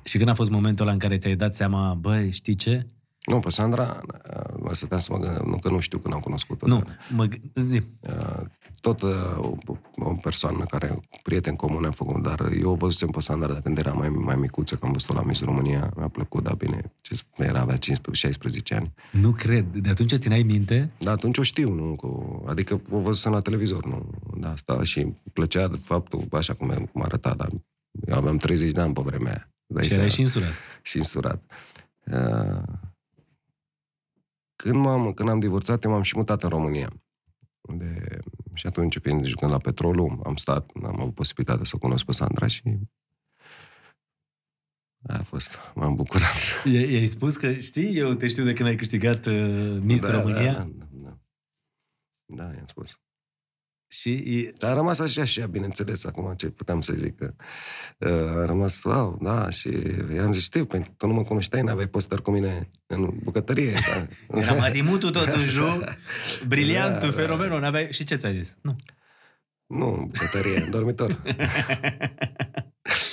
Și 0.03 0.17
când 0.17 0.29
a 0.29 0.33
fost 0.33 0.49
momentul 0.49 0.85
ăla 0.85 0.93
în 0.93 0.99
care 0.99 1.17
ți-ai 1.17 1.35
dat 1.35 1.55
seama, 1.55 1.93
băi, 1.93 2.31
știi 2.31 2.55
ce? 2.55 2.87
Nu, 3.25 3.39
pe 3.39 3.49
Sandra, 3.49 4.01
uh, 4.35 4.53
mă 4.59 4.73
stăteam 4.73 4.99
să 4.99 5.11
mă 5.11 5.19
gândesc, 5.19 5.43
nu 5.43 5.57
că 5.59 5.69
nu 5.69 5.79
știu 5.79 5.97
când 5.97 6.13
am 6.13 6.19
cunoscut-o. 6.19 6.67
Nu, 6.67 6.77
dar, 6.81 6.97
mă, 7.13 7.27
g- 7.27 7.39
zi. 7.55 7.81
Uh, 8.85 8.95
tot 8.95 9.01
uh, 9.01 9.37
o, 9.37 9.75
o 9.95 10.13
persoană 10.13 10.65
care, 10.65 10.99
prieten 11.23 11.55
comun 11.55 11.85
am 11.85 11.91
făcut, 11.91 12.21
dar 12.21 12.51
eu 12.59 12.71
o 12.71 12.75
văzusem 12.75 13.09
pe 13.09 13.19
Sandra 13.19 13.53
de 13.53 13.59
când 13.63 13.77
era 13.77 13.93
mai, 13.93 14.09
mai 14.09 14.35
micuță, 14.35 14.75
că 14.75 14.85
am 14.85 14.91
văzut-o 14.91 15.13
la 15.13 15.23
Miss 15.23 15.41
România, 15.41 15.93
mi-a 15.95 16.07
plăcut, 16.07 16.43
dar 16.43 16.55
bine, 16.55 16.93
ce, 17.01 17.19
era 17.37 17.59
avea 17.59 17.77
15-16 17.77 17.79
ani. 18.75 18.93
Nu 19.11 19.31
cred. 19.31 19.65
De 19.65 19.89
atunci 19.89 20.15
țineai 20.15 20.43
minte? 20.43 20.91
Dar 20.97 21.13
atunci 21.13 21.37
o 21.37 21.41
știu, 21.41 21.73
nu? 21.73 21.95
Cu, 21.95 22.43
adică 22.47 22.81
o 22.89 22.99
văzusem 22.99 23.31
la 23.31 23.39
televizor, 23.39 23.85
nu? 23.85 24.09
De 24.37 24.47
asta 24.47 24.83
și 24.83 24.99
îmi 24.99 25.15
plăcea 25.33 25.67
de 25.67 25.79
faptul, 25.83 26.27
așa 26.31 26.53
cum, 26.53 26.89
cum 26.91 27.01
arăta, 27.01 27.33
dar 27.33 27.49
eu 28.07 28.15
aveam 28.15 28.37
30 28.37 28.71
de 28.71 28.81
ani 28.81 28.93
pe 28.93 29.01
vremea 29.01 29.31
aia. 29.31 29.49
Dai 29.65 29.83
și 29.83 29.93
erai 29.93 30.09
seama. 30.09 30.13
și 30.13 30.21
însurat. 30.21 30.53
și 30.81 30.97
însurat. 30.97 31.41
Uh, 32.05 32.63
Când, 34.55 34.75
m-am, 34.75 35.13
când 35.13 35.29
am 35.29 35.39
divorțat, 35.39 35.83
eu 35.83 35.91
m-am 35.91 36.01
și 36.01 36.17
mutat 36.17 36.43
în 36.43 36.49
România. 36.49 36.89
De, 37.61 38.19
și 38.53 38.67
atunci, 38.67 38.97
fiind 38.97 39.25
jucând 39.25 39.51
la 39.51 39.57
petrolul, 39.57 40.19
am 40.25 40.35
stat, 40.35 40.71
am 40.83 40.99
avut 40.99 41.13
posibilitatea 41.13 41.65
să 41.65 41.71
o 41.75 41.77
cunosc 41.79 42.05
pe 42.05 42.11
Sandra 42.11 42.47
și 42.47 42.63
A 45.07 45.23
fost, 45.23 45.59
m-am 45.75 45.95
bucurat. 45.95 46.63
I- 46.65 46.69
I-ai 46.93 47.07
spus 47.07 47.37
că, 47.37 47.53
știi, 47.53 47.97
eu 47.97 48.13
te 48.13 48.27
știu 48.27 48.43
de 48.43 48.53
când 48.53 48.69
ai 48.69 48.75
câștigat 48.75 49.25
uh, 49.25 49.77
Miss 49.81 50.05
da, 50.05 50.19
România 50.19 50.53
Da, 50.53 50.69
da, 50.75 50.85
da. 50.91 51.17
Da, 52.25 52.43
i-am 52.43 52.65
spus. 52.67 52.99
Și 53.93 54.11
e- 54.11 54.51
Dar 54.57 54.71
a 54.71 54.73
rămas 54.73 54.99
așa 54.99 55.25
și 55.25 55.39
ea, 55.39 55.47
bineînțeles, 55.47 56.05
acum 56.05 56.33
ce 56.33 56.47
puteam 56.49 56.81
să 56.81 56.93
zic. 56.93 57.17
Că, 57.17 57.33
uh, 57.97 58.41
a 58.41 58.45
rămas, 58.45 58.83
wow, 58.83 59.17
da, 59.21 59.49
și 59.49 59.69
i-am 60.15 60.31
zis, 60.33 60.43
știu, 60.43 60.65
pentru 60.65 60.89
că 60.89 60.95
tu 60.97 61.07
nu 61.07 61.13
mă 61.13 61.23
cunoșteai, 61.23 61.61
n-aveai 61.61 61.87
poster 61.87 62.19
cu 62.19 62.31
mine 62.31 62.69
în 62.87 63.09
bucătărie. 63.23 63.73
Da. 64.27 64.39
era 64.39 64.53
Madimutu 64.53 65.09
totuși, 65.09 65.57
nu? 65.57 65.83
Briliantul, 66.47 67.09
Da, 67.09 67.15
da. 67.15 67.21
fenomenul, 67.21 67.59
n-aveai... 67.59 67.87
Și 67.91 68.03
ce 68.03 68.15
ți-a 68.15 68.31
zis? 68.31 68.55
Nu. 68.61 68.75
Nu, 69.65 69.93
în 69.93 70.05
bucătărie, 70.07 70.61
în 70.61 70.69
dormitor. 70.69 71.21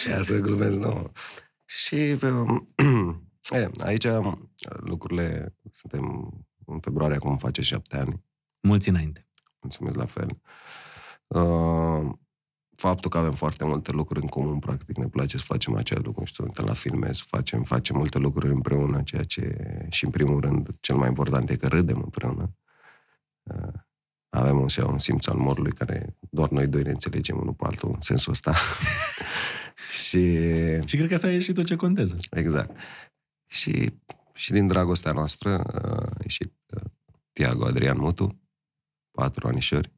Ia 0.09 0.23
să 0.23 0.39
glumesc, 0.39 0.79
nu. 0.79 1.13
Și 1.65 2.17
um, 2.23 2.69
e, 3.51 3.71
aici 3.79 4.05
um, 4.05 4.53
lucrurile, 4.81 5.55
suntem 5.73 6.33
în 6.67 6.81
februarie, 6.81 7.17
acum 7.17 7.37
face 7.37 7.63
șapte 7.63 7.97
ani, 7.97 8.23
Mulți 8.61 8.89
înainte. 8.89 9.27
mulțumesc 9.61 9.97
la 9.97 10.05
fel. 10.05 10.29
Uh, 10.29 10.37
faptul 12.77 13.11
că 13.11 13.19
avem 13.19 13.33
foarte 13.33 13.65
multe 13.65 13.93
lucruri 13.93 14.21
în 14.21 14.29
comun, 14.29 14.59
practic, 14.59 14.97
ne 14.97 15.09
place 15.09 15.39
să 15.39 15.45
facem 15.47 15.75
același 15.75 16.07
lucru, 16.07 16.25
știu, 16.25 16.45
uităm 16.45 16.65
la 16.65 16.73
filme, 16.73 17.13
să 17.13 17.23
facem, 17.27 17.63
facem 17.63 17.97
multe 17.97 18.19
lucruri 18.19 18.53
împreună, 18.53 19.03
ceea 19.03 19.25
ce, 19.25 19.57
și 19.91 20.05
în 20.05 20.11
primul 20.11 20.41
rând, 20.41 20.69
cel 20.81 20.97
mai 20.97 21.09
important 21.09 21.51
e 21.51 21.57
că 21.57 21.67
râdem 21.67 22.01
împreună. 22.03 22.55
Uh, 23.43 23.73
avem 24.29 24.59
un, 24.59 24.67
un 24.87 24.99
simț 24.99 25.27
al 25.27 25.39
umorului 25.39 25.73
care 25.73 26.17
doar 26.31 26.49
noi 26.49 26.67
doi 26.67 26.83
ne 26.83 26.91
înțelegem 26.91 27.39
unul 27.41 27.55
pe 27.55 27.65
altul, 27.65 27.91
în 27.95 28.01
sensul 28.01 28.33
ăsta. 28.33 28.55
și 30.03 30.21
Și 30.87 30.97
cred 30.97 31.09
că 31.09 31.15
asta 31.15 31.31
e 31.31 31.39
și 31.39 31.53
tot 31.53 31.65
ce 31.65 31.77
contează. 31.77 32.17
Exact. 32.31 32.77
Și, 33.47 33.93
și 34.35 34.53
din 34.53 34.67
dragostea 34.67 35.13
noastră 35.13 35.63
a 35.63 36.17
ieșit 36.23 36.53
uh, 36.67 36.83
Tiago 37.33 37.65
Adrian 37.65 37.99
Mutu, 37.99 38.41
patru 39.11 39.49
anișori, 39.49 39.98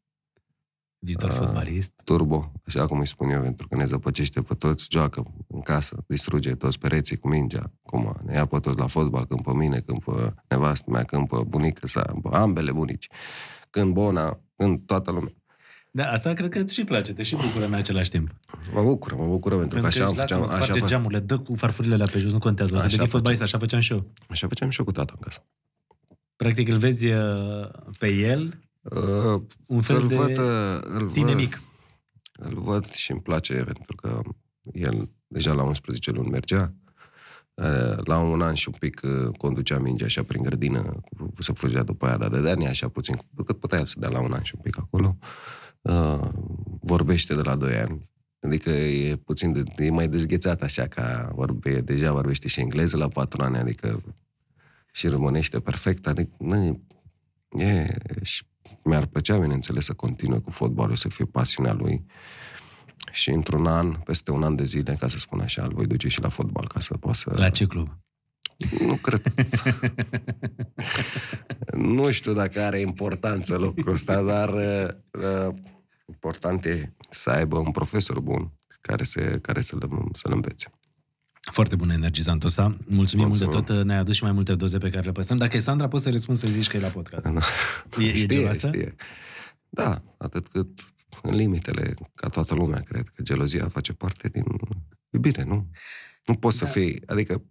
Viitor 1.02 1.30
Ah. 1.30 1.36
fotbalist. 1.36 1.92
turbo, 2.04 2.52
așa 2.66 2.86
cum 2.86 2.98
îi 2.98 3.06
spun 3.06 3.30
eu, 3.30 3.40
pentru 3.40 3.68
că 3.68 3.76
ne 3.76 3.84
zăpăcește 3.84 4.40
pe 4.40 4.54
toți, 4.54 4.86
joacă 4.90 5.22
în 5.48 5.60
casă, 5.60 6.04
distruge 6.06 6.54
toți 6.54 6.78
pereții 6.78 7.16
cu 7.16 7.28
mingea, 7.28 7.72
cum 7.82 8.16
ne 8.24 8.34
ia 8.34 8.46
pe 8.46 8.58
toți 8.58 8.78
la 8.78 8.86
fotbal, 8.86 9.24
când 9.26 9.42
pe 9.42 9.52
mine, 9.52 9.80
când 9.80 10.04
pe 10.04 10.34
nevastă 10.48 10.90
mea, 10.90 11.02
când 11.04 11.28
pe 11.28 11.36
bunică 11.46 11.86
sa, 11.86 12.02
pe 12.22 12.28
ambele 12.36 12.72
bunici, 12.72 13.06
când 13.70 13.92
Bona, 13.92 14.40
când 14.56 14.80
toată 14.86 15.10
lumea. 15.10 15.32
Da, 15.92 16.10
asta 16.10 16.32
cred 16.32 16.48
că 16.48 16.58
îți 16.58 16.74
și 16.74 16.84
place, 16.84 17.12
te 17.12 17.22
și 17.22 17.36
bucură 17.36 17.64
în 17.64 17.74
același 17.74 18.10
timp. 18.10 18.30
Mă 18.72 18.82
bucur, 18.82 19.14
mă 19.14 19.26
bucură 19.26 19.56
pentru, 19.56 19.80
că 19.80 19.86
așa 19.86 20.04
am 20.04 20.14
făceam, 20.14 20.40
lasă-mă, 20.40 20.56
așa, 20.56 20.64
sparge 20.64 20.80
fă, 20.80 20.86
geamurile, 20.86 21.20
dă 21.20 21.38
cu 21.38 21.54
farfurile 21.54 21.94
alea 21.94 22.06
pe 22.12 22.18
jos, 22.18 22.32
nu 22.32 22.38
contează. 22.38 22.74
O 22.74 22.78
să 22.78 22.84
Așa 22.84 22.94
devii 22.96 23.10
fotbalist, 23.10 23.40
facem. 23.40 23.56
așa 23.58 23.64
făceam 23.66 23.80
și 23.80 23.92
eu. 23.92 24.12
așa 24.28 24.48
făceam 24.48 24.70
și 24.70 24.78
eu 24.78 24.84
cu 24.84 24.92
tata 24.92 25.12
în 25.16 25.20
casă. 25.20 25.40
Practic 26.36 26.68
îl 26.68 26.76
vezi 26.76 27.06
uh, 27.08 27.68
pe 27.98 28.08
el, 28.14 28.60
Uh, 28.80 29.42
un 29.66 29.80
fel 29.80 30.00
îl 30.00 30.08
de 30.08 30.16
văd, 30.16 30.38
uh, 30.38 30.80
îl 30.82 31.10
tine 31.10 31.26
văd, 31.26 31.36
mic. 31.36 31.62
Îl 32.32 32.60
văd 32.60 32.90
și 32.90 33.10
îmi 33.10 33.20
place 33.20 33.54
pentru 33.54 33.94
că 33.94 34.20
el 34.72 35.08
deja 35.26 35.52
la 35.52 35.62
11 35.62 36.10
luni 36.10 36.30
mergea. 36.30 36.74
Eh, 37.60 37.96
La 38.04 38.18
un 38.18 38.42
an 38.42 38.54
și 38.54 38.68
un 38.68 38.74
pic 38.78 39.00
eh, 39.04 39.36
conducea 39.36 39.78
mingea 39.78 40.04
așa 40.04 40.22
prin 40.22 40.42
grădină, 40.42 41.00
să 41.38 41.52
fugea 41.52 41.82
după 41.82 42.06
aia, 42.06 42.16
dar 42.16 42.28
dădea 42.28 42.68
așa 42.68 42.88
puțin, 42.88 43.18
cât 43.44 43.58
putea 43.58 43.78
el 43.78 43.86
să 43.86 43.96
dea 43.98 44.08
la 44.08 44.20
un 44.20 44.32
an 44.32 44.42
și 44.42 44.54
un 44.56 44.62
pic 44.62 44.78
acolo. 44.78 45.16
Eh, 45.82 46.20
Vorbește 46.80 47.34
de 47.34 47.40
la 47.40 47.56
2 47.56 47.76
ani, 47.76 48.08
adică 48.40 48.70
e 48.70 49.16
puțin, 49.16 49.52
de, 49.52 49.84
e 49.84 49.90
mai 49.90 50.08
dezghețat 50.08 50.62
așa, 50.62 50.86
ca 50.86 51.30
vorbe, 51.34 51.80
deja 51.80 52.12
vorbește 52.12 52.48
și 52.48 52.60
engleză 52.60 52.96
la 52.96 53.08
4 53.08 53.42
ani, 53.42 53.56
adică 53.56 54.02
și 54.92 55.08
românește 55.08 55.60
perfect, 55.60 56.06
adică 56.06 56.30
nu, 56.38 56.80
e, 57.50 57.86
și 58.22 58.44
mi-ar 58.84 59.06
plăcea, 59.06 59.38
bineînțeles, 59.38 59.84
să 59.84 59.92
continue 59.92 60.38
cu 60.38 60.50
fotbalul, 60.50 60.96
să 60.96 61.08
fie 61.08 61.24
pasiunea 61.24 61.72
lui. 61.72 62.04
Și 63.12 63.30
într-un 63.30 63.66
an, 63.66 63.92
peste 63.92 64.30
un 64.30 64.42
an 64.42 64.56
de 64.56 64.64
zile, 64.64 64.96
ca 65.00 65.08
să 65.08 65.18
spun 65.18 65.40
așa, 65.40 65.62
îl 65.62 65.72
voi 65.74 65.86
duce 65.86 66.08
și 66.08 66.20
la 66.20 66.28
fotbal, 66.28 66.68
ca 66.68 66.80
să 66.80 66.96
poată 66.96 67.18
să... 67.18 67.32
La 67.36 67.50
ce 67.50 67.66
club? 67.66 67.98
Nu 68.86 68.94
cred. 68.94 69.22
nu 71.96 72.10
știu 72.10 72.32
dacă 72.32 72.60
are 72.60 72.80
importanță 72.80 73.56
lucrul 73.56 73.92
ăsta, 73.92 74.22
dar 74.22 74.48
uh, 74.48 75.54
important 76.06 76.64
e 76.64 76.92
să 77.10 77.30
aibă 77.30 77.58
un 77.58 77.70
profesor 77.70 78.20
bun 78.20 78.52
care, 78.80 79.04
se, 79.04 79.38
care 79.42 79.60
să-l, 79.60 80.08
să-l 80.12 80.32
învețe. 80.32 80.70
Foarte 81.50 81.76
bun 81.76 81.90
energizantul 81.90 82.48
ăsta. 82.48 82.76
Mulțumim 82.86 83.26
mult 83.26 83.38
de 83.38 83.44
Mulțumim. 83.44 83.64
tot. 83.78 83.86
Ne-ai 83.86 83.98
adus 83.98 84.14
și 84.14 84.22
mai 84.22 84.32
multe 84.32 84.54
doze 84.54 84.78
pe 84.78 84.90
care 84.90 85.04
le 85.04 85.12
păstrăm. 85.12 85.38
Dacă 85.38 85.56
e 85.56 85.60
Sandra, 85.60 85.88
poți 85.88 86.02
să 86.02 86.10
răspunzi 86.10 86.40
să 86.40 86.48
zici 86.48 86.66
că 86.68 86.76
e 86.76 86.80
la 86.80 86.88
podcast. 86.88 87.26
E, 87.98 88.04
e 88.04 88.12
știe, 88.12 88.36
geloasă? 88.38 88.68
știe. 88.68 88.94
Da, 89.68 90.02
atât 90.16 90.48
cât 90.48 90.68
în 91.22 91.34
limitele, 91.34 91.94
ca 92.14 92.28
toată 92.28 92.54
lumea, 92.54 92.80
cred 92.80 93.08
că 93.08 93.22
gelozia 93.22 93.68
face 93.68 93.92
parte 93.92 94.28
din 94.28 94.44
iubire, 95.10 95.42
nu? 95.42 95.70
Nu 96.24 96.34
poți 96.34 96.58
da. 96.58 96.66
să 96.66 96.72
fii, 96.72 97.02
adică 97.06 97.42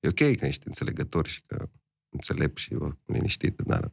e 0.00 0.08
ok 0.08 0.36
că 0.36 0.46
ești 0.46 0.66
înțelegător 0.66 1.26
și 1.26 1.40
că 1.46 1.68
înțelept 2.08 2.58
și 2.58 2.76
liniștit, 3.06 3.60
dar 3.64 3.92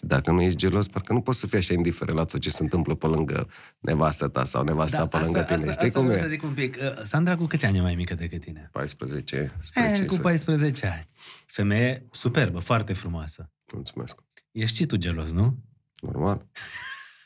dacă 0.00 0.30
nu 0.30 0.40
ești 0.40 0.56
gelos, 0.58 0.88
parcă 0.88 1.12
nu 1.12 1.20
poți 1.20 1.38
să 1.38 1.46
fii 1.46 1.58
așa 1.58 1.72
indiferent 1.74 2.16
la 2.18 2.24
tot 2.24 2.40
ce 2.40 2.50
se 2.50 2.62
întâmplă 2.62 2.94
pe 2.94 3.06
lângă 3.06 3.48
nevastă 3.78 4.28
ta 4.28 4.44
sau 4.44 4.62
nevasta 4.64 4.98
da, 4.98 5.06
pe 5.06 5.16
lângă 5.24 5.42
tine. 5.42 5.54
asta, 5.58 5.70
Știi 5.72 5.86
asta 5.86 5.98
cum 5.98 6.06
vreau 6.06 6.20
e? 6.20 6.22
să 6.22 6.28
zic 6.28 6.42
un 6.42 6.52
pic. 6.52 6.76
Uh, 6.80 7.02
Sandra, 7.04 7.36
cu 7.36 7.46
câți 7.46 7.64
ani 7.66 7.76
e 7.78 7.80
mai 7.80 7.94
mică 7.94 8.14
decât 8.14 8.40
tine? 8.40 8.68
14, 8.72 9.56
spre 9.60 9.82
E, 9.82 9.84
cu 9.84 9.88
15. 9.94 10.20
14 10.20 10.86
ani. 10.86 11.06
Femeie 11.46 12.06
superbă, 12.10 12.58
foarte 12.58 12.92
frumoasă. 12.92 13.50
Mulțumesc. 13.74 14.14
Ești 14.50 14.76
și 14.76 14.86
tu 14.86 14.96
gelos, 14.96 15.32
nu? 15.32 15.56
Normal. 16.00 16.46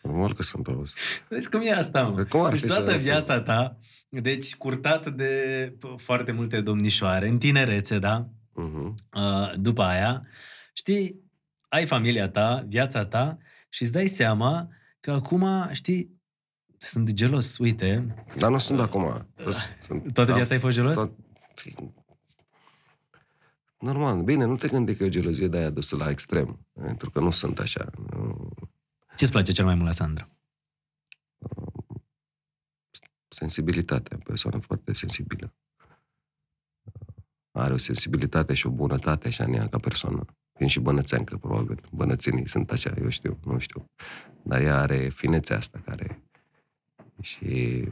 Normal 0.02 0.34
că 0.34 0.42
sunt 0.42 0.66
auzi. 0.66 0.94
Deci 1.28 1.46
cum 1.46 1.60
e 1.60 1.72
asta, 1.72 2.02
mă? 2.02 2.24
Cum 2.24 2.40
ar 2.40 2.50
deci 2.52 2.60
fi 2.60 2.66
toată 2.66 2.90
să- 2.90 2.96
viața 2.96 3.40
ta, 3.40 3.76
deci 4.08 4.56
curtat 4.56 5.08
de 5.14 5.32
p- 5.76 5.96
foarte 6.02 6.32
multe 6.32 6.60
domnișoare, 6.60 7.28
în 7.28 7.38
tinerețe, 7.38 7.98
da? 7.98 8.28
Uh-huh. 8.52 8.94
Uh, 9.14 9.52
după 9.56 9.82
aia, 9.82 10.26
știi, 10.72 11.20
ai 11.70 11.86
familia 11.86 12.28
ta, 12.28 12.64
viața 12.68 13.06
ta 13.06 13.38
și 13.68 13.82
îți 13.82 13.92
dai 13.92 14.06
seama 14.06 14.68
că 15.00 15.10
acum, 15.10 15.68
știi, 15.72 16.20
sunt 16.78 17.12
gelos, 17.12 17.58
uite, 17.58 18.14
Dar 18.36 18.50
nu 18.50 18.58
sunt 18.58 18.80
acum. 18.80 19.26
Sunt, 19.80 20.12
toată 20.12 20.30
da, 20.30 20.36
viața 20.36 20.54
ai 20.54 20.60
fost 20.60 20.74
gelos? 20.74 20.94
Tot... 20.94 21.12
Normal. 23.78 24.22
Bine, 24.22 24.44
nu 24.44 24.56
te 24.56 24.68
gândi 24.68 24.94
că 24.94 25.02
e 25.02 25.06
o 25.06 25.10
gelozie 25.10 25.48
de 25.48 25.56
aia 25.56 25.70
dusă 25.70 25.96
la 25.96 26.10
extrem. 26.10 26.66
Pentru 26.72 27.10
că 27.10 27.20
nu 27.20 27.30
sunt 27.30 27.58
așa. 27.58 27.90
Nu... 28.10 28.50
Ce-ți 29.16 29.30
place 29.30 29.52
cel 29.52 29.64
mai 29.64 29.74
mult 29.74 29.86
la 29.86 29.92
Sandra? 29.92 30.28
Sensibilitatea. 33.28 34.16
O 34.20 34.22
persoană 34.24 34.58
foarte 34.58 34.92
sensibilă. 34.92 35.54
Are 37.50 37.72
o 37.72 37.76
sensibilitate 37.76 38.54
și 38.54 38.66
o 38.66 38.70
bunătate 38.70 39.28
așa 39.28 39.44
în 39.44 39.52
ea 39.52 39.68
ca 39.68 39.78
persoană. 39.78 40.24
Fiind 40.60 40.74
și 40.74 40.80
bănățeancă, 40.80 41.36
probabil. 41.36 41.80
Bănățenii 41.90 42.48
sunt 42.48 42.70
așa, 42.70 42.92
eu 43.02 43.08
știu, 43.08 43.38
nu 43.44 43.58
știu. 43.58 43.84
Dar 44.42 44.60
ea 44.60 44.80
are 44.80 44.96
finețea 44.96 45.56
asta 45.56 45.80
care... 45.84 46.22
Și 47.20 47.84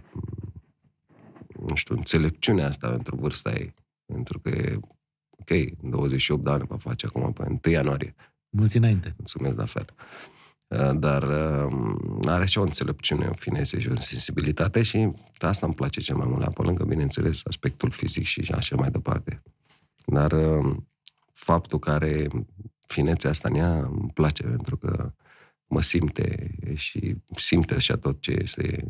nu 1.66 1.74
știu, 1.74 1.94
înțelepciunea 1.94 2.66
asta 2.66 2.88
pentru 2.88 3.16
vârsta 3.16 3.50
ei. 3.50 3.74
Pentru 4.06 4.38
că 4.38 4.48
e, 4.48 4.78
ok, 5.30 5.78
28 5.80 6.44
de 6.44 6.50
ani 6.50 6.64
va 6.66 6.76
face 6.76 7.06
acum, 7.06 7.32
pe 7.32 7.42
1 7.42 7.60
ianuarie. 7.72 8.14
Mulți 8.50 8.76
înainte. 8.76 9.14
Mulțumesc 9.16 9.56
la 9.56 9.64
fel. 9.64 9.94
Uh, 10.68 10.98
Dar 10.98 11.22
uh, 11.22 11.72
are 12.24 12.46
și 12.46 12.58
o 12.58 12.62
înțelepciune, 12.62 13.26
o 13.26 13.32
finețe 13.32 13.80
și 13.80 13.88
o 13.88 13.94
sensibilitate 13.94 14.82
și 14.82 15.12
asta 15.38 15.66
îmi 15.66 15.74
place 15.74 16.00
cel 16.00 16.16
mai 16.16 16.26
mult 16.28 16.40
la 16.40 16.50
pe 16.50 16.62
lângă, 16.62 16.84
bineînțeles, 16.84 17.40
aspectul 17.44 17.90
fizic 17.90 18.24
și 18.24 18.52
așa 18.54 18.76
mai 18.76 18.90
departe. 18.90 19.42
Dar 20.06 20.32
uh, 20.32 20.76
faptul 21.38 21.78
că 21.78 21.90
are 21.90 22.28
finețea 22.86 23.30
asta 23.30 23.48
în 23.48 23.54
ea 23.54 23.78
îmi 23.78 24.10
place 24.14 24.42
pentru 24.42 24.76
că 24.76 25.12
mă 25.66 25.82
simte 25.82 26.54
și 26.74 27.16
simte 27.34 27.74
așa 27.74 27.96
tot 27.96 28.20
ce 28.20 28.30
este 28.30 28.88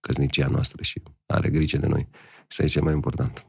căsnicia 0.00 0.46
noastră 0.46 0.82
și 0.82 1.02
are 1.26 1.50
grijă 1.50 1.76
de 1.76 1.86
noi. 1.86 2.08
Asta 2.48 2.62
e 2.62 2.66
cel 2.66 2.82
mai 2.82 2.92
important. 2.92 3.46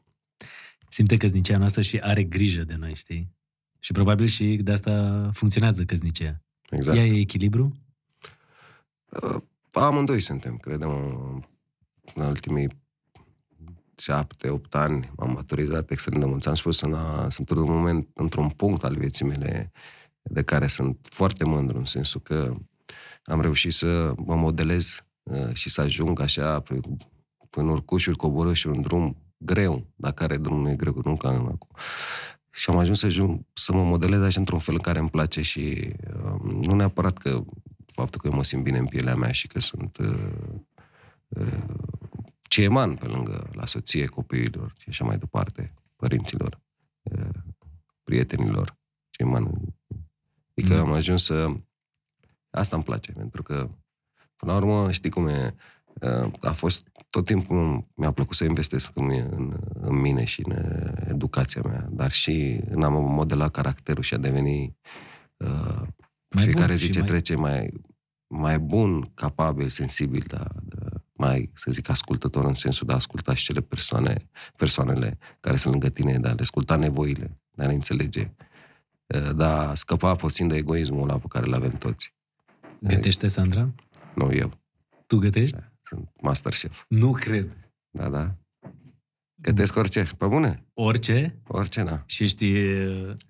Simte 0.90 1.18
căsnicia 1.18 1.58
noastră 1.58 1.82
și 1.82 1.98
are 2.00 2.24
grijă 2.24 2.64
de 2.64 2.76
noi, 2.76 2.94
știi? 2.94 3.36
Și 3.80 3.92
probabil 3.92 4.26
și 4.26 4.56
de 4.56 4.72
asta 4.72 5.30
funcționează 5.34 5.84
căsnicia. 5.84 6.42
Exact. 6.70 6.98
Ea 6.98 7.06
e 7.06 7.20
echilibru? 7.20 7.78
Uh, 9.10 9.42
Amândoi 9.72 10.20
suntem, 10.20 10.58
credem, 10.58 10.90
uh, 10.90 11.44
în 12.16 12.24
ultimii 12.24 12.68
șapte, 14.02 14.50
opt 14.50 14.76
ani 14.76 15.12
am 15.18 15.32
maturizat 15.32 15.90
extrem 15.90 16.20
de 16.20 16.26
mult. 16.26 16.46
Am 16.46 16.54
spus, 16.54 16.82
în 16.82 16.94
a, 16.94 17.30
sunt 17.30 17.50
într-un 17.50 17.72
moment, 17.72 18.08
într-un 18.14 18.50
punct 18.50 18.84
al 18.84 18.96
vieții 18.96 19.26
mele 19.26 19.72
de 20.22 20.42
care 20.42 20.68
sunt 20.68 21.08
foarte 21.10 21.44
mândru, 21.44 21.78
în 21.78 21.86
sensul 21.86 22.22
că 22.22 22.54
am 23.24 23.42
reușit 23.42 23.74
să 23.74 24.14
mă 24.26 24.36
modelez 24.36 25.04
uh, 25.24 25.54
și 25.54 25.70
să 25.70 25.82
ajung 25.82 26.20
așa 26.20 26.60
pe, 26.60 26.80
în 27.50 27.68
urcușuri, 27.68 28.16
coborâșuri, 28.16 28.76
un 28.76 28.82
drum 28.82 29.18
greu, 29.38 29.88
dar 29.96 30.12
care 30.12 30.38
drumul 30.38 30.70
e 30.70 30.76
greu, 30.76 31.02
nu 31.04 31.18
ca 31.18 31.30
acum. 31.30 31.70
Și 32.50 32.70
am 32.70 32.78
ajuns 32.78 33.00
să, 33.00 33.06
ajung, 33.06 33.46
să 33.54 33.74
mă 33.74 33.84
modelez 33.84 34.22
așa 34.22 34.40
într-un 34.40 34.60
fel 34.60 34.74
în 34.74 34.82
care 34.82 35.00
îmi 35.00 35.10
place 35.10 35.42
și 35.42 35.94
uh, 36.24 36.52
nu 36.62 36.76
neapărat 36.76 37.18
că 37.18 37.44
faptul 37.86 38.22
că 38.22 38.28
eu 38.28 38.34
mă 38.34 38.44
simt 38.44 38.64
bine 38.64 38.78
în 38.78 38.86
pielea 38.86 39.16
mea 39.16 39.32
și 39.32 39.48
că 39.48 39.60
sunt 39.60 39.98
uh, 39.98 40.60
uh, 41.28 42.01
ce 42.52 42.62
eman 42.62 42.96
pe 42.96 43.06
lângă 43.06 43.50
la 43.54 43.66
soție, 43.66 44.06
copiilor 44.06 44.74
și 44.78 44.90
așa 44.90 45.06
mai 45.06 45.18
departe, 45.18 45.74
părinților, 45.96 46.60
uh, 47.02 47.30
prietenilor, 48.04 48.78
ce 49.10 49.22
eman. 49.24 49.52
Adică 50.56 50.74
Da. 50.74 50.80
am 50.80 50.92
ajuns 50.92 51.24
să... 51.24 51.48
Asta 52.50 52.76
îmi 52.76 52.86
place, 52.86 53.12
pentru 53.12 53.44
că, 53.44 53.70
până 54.36 54.52
la 54.52 54.58
urmă, 54.58 54.92
știi 54.92 55.10
cum 55.10 55.28
e, 55.28 55.56
uh, 56.02 56.32
a 56.42 56.52
fost 56.52 56.88
tot 57.10 57.26
timpul 57.26 57.88
mi-a 57.96 58.12
plăcut 58.12 58.36
să 58.36 58.44
investesc 58.44 58.92
în, 58.96 59.10
în, 59.10 59.60
în 59.82 59.96
mine 59.96 60.24
și 60.24 60.42
în 60.46 60.52
uh, 60.52 60.92
educația 61.08 61.62
mea, 61.66 61.88
dar 61.92 62.12
și 62.12 62.62
în 62.70 62.84
a 62.84 62.90
mă 62.90 63.00
modela 63.00 63.50
caracterul 63.50 64.04
și 64.04 64.14
a 64.14 64.18
deveni 64.18 64.78
uh, 65.38 65.82
Mai 66.36 66.44
fiecare 66.44 66.68
bun 66.68 66.76
zi 66.76 66.84
și 66.86 66.90
ce 66.92 67.00
mai- 67.00 67.08
trece 67.08 67.36
mai, 67.36 67.74
mai 68.28 68.60
bun, 68.60 69.12
capabil, 69.14 69.68
sensibil, 69.68 70.24
da, 70.28 70.46
da, 70.64 70.86
mai, 71.22 71.52
să 71.56 71.72
zic, 71.72 71.90
ascultător 71.90 72.46
în 72.46 72.54
sensul 72.54 72.88
de 72.88 72.94
a 72.94 72.96
asculta 72.96 73.34
și 73.36 73.44
cele 73.44 73.62
persoane, 73.62 74.30
persoanele 74.56 75.18
care 75.40 75.56
sunt 75.56 75.72
lângă 75.74 75.90
tine, 75.90 76.18
de 76.20 76.28
a 76.28 76.34
le 76.34 76.42
asculta 76.42 76.76
nevoile, 76.76 77.40
de 77.52 77.64
a 77.64 77.68
le 77.68 77.74
înțelege, 77.74 78.32
uh, 79.16 79.30
de 79.36 79.44
a 79.44 79.74
scăpa 79.74 80.16
puțin 80.16 80.48
de 80.48 80.56
egoismul 80.56 81.02
ăla 81.10 81.18
pe 81.20 81.26
care 81.30 81.46
îl 81.46 81.54
avem 81.54 81.72
toți. 81.78 82.14
Gătește, 82.80 83.28
Sandra? 83.28 83.70
Nu 84.16 84.32
eu, 84.34 84.60
Tu 85.08 85.18
gătești? 85.18 85.58
sunt 85.84 86.10
master 86.22 86.52
chef. 86.54 86.84
Nu 86.88 87.12
cred. 87.12 87.58
Da, 87.90 88.10
da. 88.10 88.36
Gătesc 89.36 89.76
orice, 89.76 90.10
pe 90.18 90.26
bune, 90.28 90.66
Orice? 90.74 91.42
orice, 91.48 91.84
da, 91.84 92.04
Și 92.06 92.28
știi... 92.28 92.54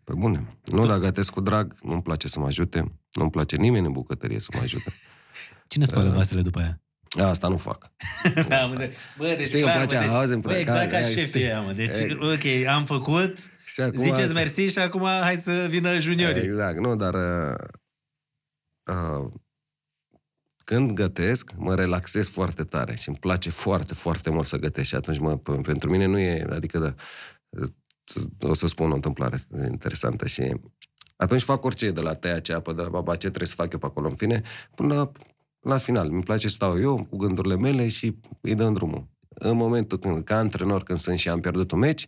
pe 0.03 0.13
bune. 0.13 0.57
Nu, 0.65 0.85
dar 0.85 0.99
gătesc 0.99 1.31
cu 1.31 1.41
drag, 1.41 1.73
nu-mi 1.83 2.01
place 2.01 2.27
să 2.27 2.39
mă 2.39 2.45
ajute, 2.45 2.99
nu-mi 3.11 3.29
place 3.31 3.55
nimeni 3.55 3.85
în 3.85 3.91
bucătărie 3.91 4.39
să 4.39 4.47
mă 4.53 4.59
ajute. 4.61 4.91
Cine 5.67 5.85
spală 5.85 6.09
Uh, 6.09 6.15
vasele 6.15 6.41
după 6.41 6.59
aia? 6.59 6.80
Asta 7.19 7.47
nu 7.47 7.57
fac. 7.57 7.91
Da, 8.47 8.63
mă, 8.63 8.75
de, 8.75 8.93
bă, 9.17 9.33
deci 9.37 9.45
Știi, 9.45 9.61
îmi 9.61 9.71
clar, 9.71 9.85
place, 9.85 9.95
mă, 9.95 10.11
de, 10.11 10.17
auzi, 10.17 10.31
îmi 10.31 10.41
bă, 10.41 10.47
place, 10.47 10.61
exact 10.61 10.89
ca 10.89 10.95
hai, 10.95 11.01
hai. 11.03 11.11
șefii 11.11 11.43
ăia, 11.43 11.61
mă. 11.61 11.71
Deci, 11.71 11.95
Ei. 11.95 12.17
ok, 12.21 12.67
am 12.67 12.85
făcut, 12.85 13.37
Și 13.65 13.81
acum, 13.81 14.03
ziceți 14.03 14.33
mersi 14.33 14.61
și 14.61 14.79
acum 14.79 15.03
hai 15.03 15.37
să 15.37 15.67
vină 15.69 15.99
juniorii. 15.99 16.43
Exact, 16.43 16.79
nu, 16.79 16.95
dar 16.95 17.13
uh, 17.13 17.55
uh, 18.85 19.31
când 20.63 20.91
gătesc, 20.91 21.51
mă 21.55 21.75
relaxez 21.75 22.27
foarte 22.27 22.63
tare 22.63 22.95
și 22.95 23.07
îmi 23.07 23.17
place 23.17 23.49
foarte, 23.49 23.93
foarte 23.93 24.29
mult 24.29 24.47
să 24.47 24.57
gătesc 24.57 24.87
și 24.87 24.95
atunci 24.95 25.19
mă, 25.19 25.39
p- 25.39 25.61
pentru 25.61 25.89
mine 25.89 26.05
nu 26.05 26.19
e, 26.19 26.47
adică 26.49 26.79
da, 26.79 26.93
o 28.47 28.53
să 28.53 28.67
spun 28.67 28.91
o 28.91 28.95
întâmplare 28.95 29.37
interesantă 29.69 30.27
și 30.27 30.55
atunci 31.15 31.41
fac 31.41 31.63
orice, 31.63 31.91
de 31.91 32.01
la 32.01 32.13
tăia 32.13 32.39
ce 32.39 32.53
apă, 32.53 32.73
de 32.73 32.81
la 32.81 32.89
baba, 32.89 33.15
ce 33.15 33.27
trebuie 33.27 33.47
să 33.47 33.55
fac 33.55 33.73
eu 33.73 33.79
pe 33.79 33.85
acolo, 33.85 34.07
în 34.07 34.15
fine, 34.15 34.41
până 34.75 34.93
la, 34.93 35.11
la 35.61 35.77
final. 35.77 36.09
Mi 36.09 36.23
place 36.23 36.47
să 36.47 36.53
stau 36.53 36.79
eu 36.79 37.05
cu 37.09 37.17
gândurile 37.17 37.55
mele 37.55 37.89
și 37.89 38.15
îi 38.41 38.55
dăm 38.55 38.73
drumul. 38.73 39.07
În 39.29 39.55
momentul 39.55 39.97
când, 39.99 40.23
ca 40.23 40.37
antrenor, 40.37 40.83
când 40.83 40.99
sunt 40.99 41.19
și 41.19 41.29
am 41.29 41.39
pierdut 41.39 41.71
un 41.71 41.79
meci, 41.79 42.07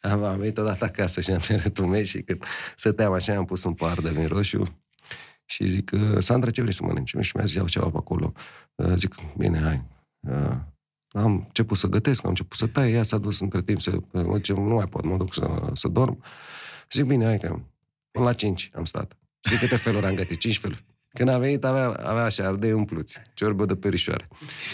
am, 0.00 0.24
am 0.32 0.38
venit 0.38 0.58
odată 0.58 0.84
acasă 0.84 1.20
și 1.20 1.30
am 1.30 1.38
pierdut 1.38 1.78
un 1.78 1.88
meci 1.88 2.06
și 2.06 2.22
când 2.22 2.42
stăteam 2.76 3.12
așa, 3.12 3.36
am 3.36 3.44
pus 3.44 3.64
un 3.64 3.74
par 3.74 4.00
de 4.00 4.10
vin 4.10 4.26
roșu 4.26 4.62
și 5.44 5.66
zic, 5.66 5.90
"Uh, 5.94 6.18
Sandra, 6.18 6.50
ce 6.50 6.60
vrei 6.60 6.74
să 6.74 6.82
mănânci? 6.82 7.16
Și 7.20 7.36
mi-a 7.36 7.44
zis, 7.44 7.54
iau 7.54 7.68
ceva 7.68 7.88
pe 7.90 7.96
acolo. 7.96 8.32
Uh, 8.74 8.92
Zic, 8.96 9.14
bine, 9.36 9.58
hai. 9.58 9.84
Uh, 10.20 10.56
Am 11.10 11.32
început 11.32 11.76
să 11.76 11.86
gătesc, 11.86 12.24
am 12.24 12.28
început 12.28 12.56
să 12.56 12.66
tai, 12.66 12.92
ea 12.92 13.02
s-a 13.02 13.18
dus 13.18 13.40
între 13.40 13.62
timp 13.62 13.80
să, 13.80 13.98
mă, 14.10 14.38
ce, 14.38 14.52
nu 14.52 14.74
mai 14.74 14.86
pot, 14.86 15.04
mă 15.04 15.16
duc 15.16 15.34
să, 15.34 15.70
să 15.74 15.88
dorm. 15.88 16.22
Zic, 16.92 17.04
bine, 17.04 17.24
hai 17.24 17.38
că 17.38 17.60
până 18.10 18.24
la 18.24 18.32
5 18.32 18.70
am 18.74 18.84
stat. 18.84 19.16
Știi 19.40 19.58
câte 19.58 19.76
feluri 19.76 20.06
am 20.06 20.14
gătit? 20.14 20.38
5 20.38 20.58
feluri. 20.58 20.84
Când 21.16 21.28
a 21.28 21.38
venit, 21.38 21.64
avea, 21.64 21.86
avea 22.04 22.24
așa, 22.24 22.46
ardei 22.46 22.72
umpluți, 22.72 23.18
ciorbă 23.34 23.64
de 23.64 23.74
perișoare. 23.74 24.28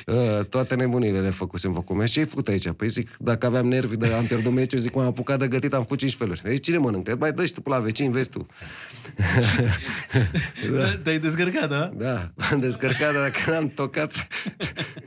Uh, 0.06 0.44
toate 0.48 0.74
nebunile 0.74 1.20
le 1.20 1.30
făcusem 1.30 1.72
făcut. 1.72 2.06
Ce 2.06 2.18
ai 2.18 2.26
făcut 2.26 2.48
aici? 2.48 2.70
Păi 2.70 2.88
zic, 2.88 3.16
dacă 3.18 3.46
aveam 3.46 3.66
nervi, 3.68 3.96
de, 3.96 4.06
am 4.12 4.24
pierdut 4.24 4.52
meciul, 4.52 4.78
zic, 4.78 4.94
m-am 4.94 5.06
apucat 5.06 5.38
de 5.38 5.48
gătit, 5.48 5.72
am 5.74 5.80
făcut 5.80 5.98
5 5.98 6.14
feluri. 6.14 6.42
Deci 6.42 6.64
cine 6.64 6.76
mănâncă? 6.76 7.16
Mai 7.18 7.32
dă 7.32 7.44
și 7.44 7.52
tu 7.52 7.60
pe 7.60 7.68
la 7.68 7.78
vecini, 7.78 8.12
vezi 8.12 8.28
tu. 8.28 8.46
Da. 10.72 10.96
Te-ai 11.02 11.18
descărcat, 11.18 11.68
da? 11.68 11.90
Da, 11.96 12.32
am 12.50 12.60
descărcat, 12.60 13.12
dar 13.14 13.30
când 13.44 13.56
am 13.56 13.68
tocat... 13.68 14.12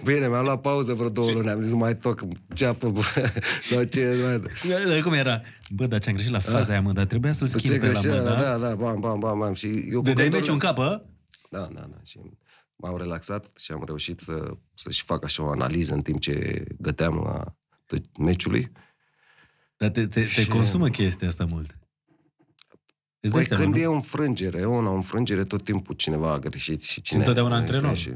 Bine, 0.03 0.28
mi-am 0.28 0.44
luat 0.44 0.62
pauză 0.62 0.94
vreo 0.94 1.10
două 1.10 1.32
luni, 1.32 1.49
am 1.49 1.62
zis, 1.62 1.72
nu 1.72 1.78
mai 1.78 1.95
toc 1.98 2.22
ceapă 2.53 2.90
bă, 2.90 3.02
sau 3.70 3.84
ce... 3.84 4.16
Mai... 4.24 4.40
Da, 4.70 4.90
Dar 4.90 5.02
cum 5.02 5.14
era? 5.14 5.41
Bă, 5.70 5.86
dar 5.86 5.99
ce-am 5.99 6.16
greșit 6.16 6.32
la 6.32 6.40
faza 6.40 6.72
aia, 6.72 6.82
mă, 6.82 6.91
dar 6.91 7.06
trebuia 7.06 7.34
să-l 7.34 7.48
schimb 7.48 7.74
Ce 7.74 7.80
pe 7.80 7.86
la 7.86 7.91
mă, 7.91 7.99
greșeală, 7.99 8.30
da? 8.30 8.57
da, 8.57 8.68
da, 8.68 8.76
bam, 8.76 8.99
bam, 8.99 9.20
bam, 9.20 9.40
bam. 9.40 9.53
Și 9.53 9.66
eu 9.68 9.74
cu 9.74 9.84
Dădeai 9.90 10.03
gândurile- 10.03 10.38
meciul 10.38 10.53
în 10.53 10.60
capă? 10.60 11.06
Da, 11.57 11.69
da, 11.73 11.82
da. 11.91 11.98
Și 12.03 12.19
m-am 12.76 12.98
relaxat 12.98 13.57
și 13.57 13.72
am 13.72 13.84
reușit 13.86 14.19
să, 14.19 14.52
să-și 14.73 15.03
fac 15.03 15.23
așa 15.23 15.44
o 15.44 15.49
analiză 15.49 15.94
în 15.94 16.02
timp 16.02 16.19
ce 16.19 16.64
găteam 16.77 17.15
la 17.23 17.56
tot 17.86 18.18
meciului. 18.18 18.72
Dar 19.77 19.90
te, 19.90 20.07
te, 20.07 20.23
te 20.36 20.48
consumă 20.48 20.88
chestia 20.90 21.27
asta 21.27 21.45
mult. 21.49 21.77
Îți 23.19 23.34
dai 23.34 23.41
Păi 23.45 23.45
seama, 23.45 23.64
când 23.64 23.76
nu? 23.76 23.82
e 23.82 23.86
o 23.86 23.94
înfrângere, 23.94 24.60
e 24.60 24.64
o 24.65 24.94
înfrângere, 24.94 25.44
tot 25.44 25.64
timpul 25.64 25.95
cineva 25.95 26.32
a 26.32 26.40
greșit 26.40 26.82
și 26.82 27.02
cine... 27.02 27.19
întotdeauna 27.19 27.56
a 27.56 27.57
antrenor. 27.57 27.98
Și, 27.98 28.10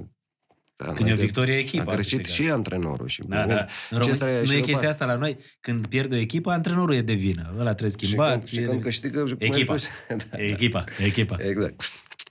da, 0.76 0.86
Când 0.86 1.00
n-ai 1.00 1.10
e 1.10 1.14
o 1.14 1.16
de- 1.16 1.22
victorie, 1.24 1.56
echipa, 1.58 1.92
A 1.92 1.94
greșit 1.94 2.18
câștigat. 2.18 2.46
și 2.48 2.52
antrenorul. 2.54 3.08
Și 3.08 3.24
Da, 3.28 3.42
bine, 3.42 3.54
da. 3.56 3.60
În 3.62 3.68
ce 3.68 3.98
România, 3.98 4.16
trebuie 4.16 4.40
nu 4.40 4.46
și 4.46 4.52
e 4.52 4.56
de 4.56 4.60
chestia 4.60 4.76
bani. 4.76 4.88
asta 4.92 5.06
la 5.06 5.16
noi. 5.16 5.38
Când 5.60 5.88
pierde 5.88 6.16
o 6.16 6.18
echipă, 6.20 6.52
antrenorul 6.52 6.96
e 6.96 7.02
de 7.02 7.14
vină. 7.14 7.54
Ăla 7.58 7.74
trebuie 7.74 7.98
Și 8.00 8.06
schimbat. 8.06 8.34
când, 8.38 8.48
și 8.48 8.60
e 8.60 8.64
când 8.64 8.78
de... 8.78 8.84
câștigă... 8.84 9.26
Echipa. 9.38 9.76
Da, 10.30 10.38
Echipa, 10.38 10.84
echipa. 10.98 11.38
Exact. 11.44 11.82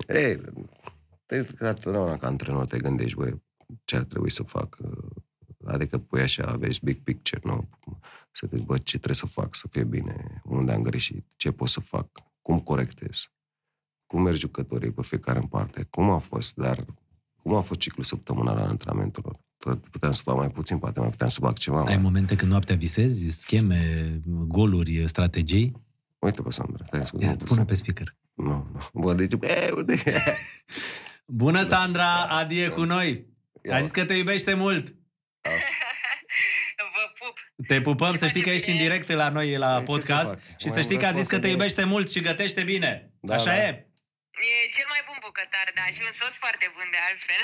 Ei, 0.08 0.40
te, 1.28 1.36
întotdeauna 1.58 2.16
ca 2.16 2.26
antrenor 2.26 2.66
te 2.66 2.78
gândești, 2.78 3.16
băi, 3.16 3.42
ce 3.84 3.96
ar 3.96 4.04
trebui 4.04 4.30
să 4.30 4.42
fac? 4.42 4.76
Adică 5.64 5.98
pui 5.98 6.20
așa, 6.20 6.56
vezi 6.56 6.80
big 6.84 6.98
picture, 7.02 7.40
nu? 7.44 7.68
Să 8.32 8.46
te 8.46 8.56
bă, 8.56 8.78
ce 8.78 8.96
trebuie 8.96 9.14
să 9.14 9.26
fac 9.26 9.54
să 9.54 9.68
fie 9.70 9.84
bine, 9.84 10.42
unde 10.44 10.72
am 10.72 10.82
greșit, 10.82 11.26
ce 11.36 11.50
pot 11.50 11.68
să 11.68 11.80
fac, 11.80 12.08
cum 12.42 12.60
corectez, 12.60 13.30
cum 14.06 14.22
merg 14.22 14.36
jucătorii 14.36 14.90
pe 14.90 15.02
fiecare 15.02 15.38
în 15.38 15.46
parte, 15.46 15.86
cum 15.90 16.10
a 16.10 16.18
fost, 16.18 16.54
dar 16.54 16.84
cum 17.42 17.54
a 17.54 17.60
fost 17.60 17.80
ciclul 17.80 18.04
săptămânal 18.04 18.56
al 18.56 18.66
antrenamentelor. 18.68 19.38
Puteam 19.90 20.12
să 20.12 20.22
fac 20.22 20.36
mai 20.36 20.50
puțin, 20.50 20.78
poate 20.78 21.00
mai 21.00 21.10
puteam 21.10 21.30
să 21.30 21.40
fac 21.40 21.58
ceva 21.58 21.78
Ai 21.78 21.84
mai. 21.84 22.02
momente 22.02 22.36
când 22.36 22.50
noaptea 22.50 22.76
visezi, 22.76 23.28
scheme, 23.40 24.20
goluri, 24.26 25.08
strategii? 25.08 25.86
Uite 26.18 26.42
pe 26.42 26.50
Sandra, 26.50 26.84
stai 26.84 27.06
să 27.06 27.16
Ia, 27.18 27.36
Pune 27.44 27.64
pe 27.64 27.74
speaker. 27.74 28.16
Nu, 28.34 28.66
nu. 28.72 29.00
Bă, 29.00 29.14
deci, 29.14 29.32
e, 29.40 29.70
unde 29.76 29.94
Bună, 31.30 31.62
Sandra! 31.62 32.12
Adi 32.28 32.60
e 32.62 32.68
cu 32.68 32.82
noi! 32.84 33.26
A 33.72 33.80
zis 33.80 33.90
că 33.90 34.04
te 34.04 34.14
iubește 34.14 34.54
mult! 34.54 34.86
Vă 36.94 37.12
pup. 37.18 37.66
Te 37.66 37.80
pupăm, 37.80 38.14
să 38.14 38.26
știi 38.26 38.42
că 38.42 38.50
ești 38.50 38.70
în 38.70 38.76
direct 38.76 39.08
la 39.10 39.28
noi 39.28 39.56
la 39.56 39.66
Păi, 39.66 39.74
ce 39.76 39.84
să 39.84 39.90
podcast 39.92 40.28
fac? 40.30 40.38
și 40.58 40.66
Mai 40.66 40.74
să 40.76 40.80
știi 40.80 40.98
că 40.98 41.06
a 41.06 41.12
zis 41.12 41.26
că 41.26 41.38
te 41.38 41.46
răspuns 41.46 41.52
iubește 41.52 41.84
mult 41.84 42.10
și 42.10 42.20
gătește 42.20 42.62
bine. 42.62 43.10
Da, 43.20 43.34
Așa 43.34 43.44
da. 43.50 43.56
e? 43.56 43.68
E 43.68 44.70
cel 44.76 44.84
mai 44.88 45.02
bun 45.06 45.16
bucătar, 45.20 45.72
da, 45.74 45.84
și 45.94 46.00
un 46.00 46.12
sos 46.20 46.34
foarte 46.38 46.70
bun 46.74 46.88
de 46.90 46.96
altfel. 47.08 47.42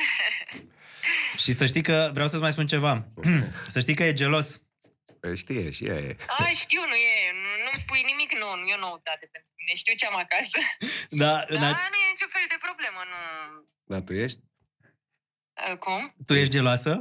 Și 1.42 1.52
să 1.52 1.66
știi 1.66 1.82
că, 1.82 2.10
vreau 2.12 2.28
să-ți 2.28 2.42
mai 2.42 2.52
spun 2.52 2.66
ceva, 2.66 3.08
să 3.74 3.80
știi 3.80 3.94
că 3.94 4.02
e 4.04 4.12
gelos. 4.12 4.60
Păi 5.24 5.36
Știe, 5.36 5.70
și 5.70 5.84
ea 5.90 5.94
e. 6.08 6.16
A, 6.38 6.44
știu, 6.64 6.80
nu 6.90 6.94
e, 6.94 7.14
nu- 7.32 7.58
nu-mi 7.64 7.80
spui 7.84 8.02
nimic 8.10 8.30
nou, 8.42 8.52
nu 8.56 8.66
e 8.66 8.74
o 8.74 8.78
noutate 8.78 9.28
pentru 9.32 9.50
mine, 9.58 9.72
știu 9.82 9.94
ce 10.00 10.06
am 10.06 10.16
acasă. 10.24 10.58
Da, 11.22 11.32
Da, 11.48 11.60
na- 11.60 11.88
nu 11.92 11.98
e 12.04 12.12
niciun 12.14 12.30
fel 12.36 12.46
de 12.54 12.58
problemă, 12.66 13.00
nu... 13.12 13.18
Dar 13.90 14.00
tu 14.06 14.12
ești? 14.24 14.40
A, 15.54 15.76
Cum? 15.76 16.14
tu 16.26 16.34
ești 16.34 16.54
geloasă? 16.56 16.92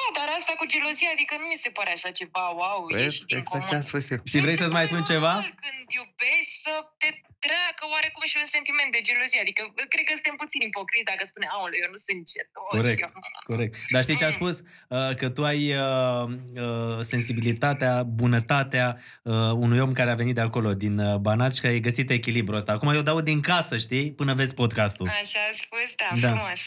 Da, 0.00 0.06
dar 0.18 0.28
asta 0.38 0.52
cu 0.60 0.64
gelozia, 0.72 1.10
adică 1.16 1.34
nu 1.40 1.46
mi 1.52 1.58
se 1.64 1.70
pare 1.78 1.90
așa 1.96 2.10
ceva, 2.20 2.44
wow, 2.60 2.78
Vezi? 2.92 3.04
ești 3.08 3.24
din 3.30 3.36
Exact 3.42 3.64
ce 3.68 3.74
am 3.74 3.82
comun. 3.84 3.88
spus 3.90 4.04
eu. 4.14 4.18
Și 4.30 4.38
vrei 4.44 4.54
Mi 4.56 4.60
se 4.60 4.62
să-ți 4.62 4.76
mai 4.78 4.84
pare 4.86 4.92
spun 4.92 5.02
ceva? 5.12 5.32
normal 5.36 5.54
Când 5.64 5.84
iubești 6.00 6.54
să 6.66 6.72
te 7.00 7.08
treacă 7.46 7.82
oarecum 7.94 8.24
și 8.30 8.36
un 8.42 8.48
sentiment 8.56 8.90
de 8.96 9.00
gelozie. 9.08 9.40
Adică 9.44 9.62
cred 9.92 10.04
că 10.08 10.12
suntem 10.18 10.36
puțin 10.42 10.60
ipocriți 10.68 11.08
dacă 11.12 11.22
spune, 11.30 11.46
aole, 11.56 11.76
eu 11.84 11.88
nu 11.94 11.98
sunt 12.06 12.20
gelos. 12.32 12.70
Corect. 12.76 13.00
eu 13.04 13.10
nu-" 13.14 13.48
Corect. 13.52 13.72
Dar 13.94 14.00
știi 14.06 14.20
ce 14.22 14.26
a 14.30 14.32
spus? 14.38 14.54
Uh, 14.94 15.12
Că 15.20 15.26
tu 15.36 15.42
ai 15.52 15.62
uh, 15.86 16.24
uh, 16.64 16.98
sensibilitatea, 17.12 17.92
bunătatea 18.22 18.86
uh, 19.32 19.52
unui 19.64 19.80
om 19.86 19.92
care 19.98 20.10
a 20.10 20.20
venit 20.22 20.34
de 20.40 20.44
acolo, 20.48 20.70
din 20.84 20.94
uh, 20.98 21.16
Banat 21.26 21.52
și 21.54 21.60
că 21.60 21.66
ai 21.72 21.80
găsit 21.88 22.08
echilibrul 22.18 22.56
ăsta. 22.60 22.72
Acum 22.72 22.88
eu 22.98 23.02
dau 23.10 23.18
din 23.30 23.40
casă, 23.50 23.74
știi? 23.86 24.06
Până 24.20 24.32
vezi 24.40 24.54
podcastul. 24.62 25.06
Așa 25.22 25.40
a 25.50 25.52
spus, 25.62 25.88
da, 26.02 26.08
Da. 26.20 26.28
frumos. 26.34 26.60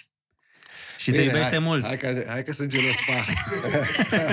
Și 1.03 1.11
te 1.11 1.21
iubește 1.21 1.49
hai, 1.49 1.59
mult. 1.59 1.85
Hai 1.85 1.97
că, 1.97 2.23
hai 2.27 2.43
că 2.43 2.51
sunt 2.51 2.69
gelos, 2.69 2.97
pa! 3.07 3.25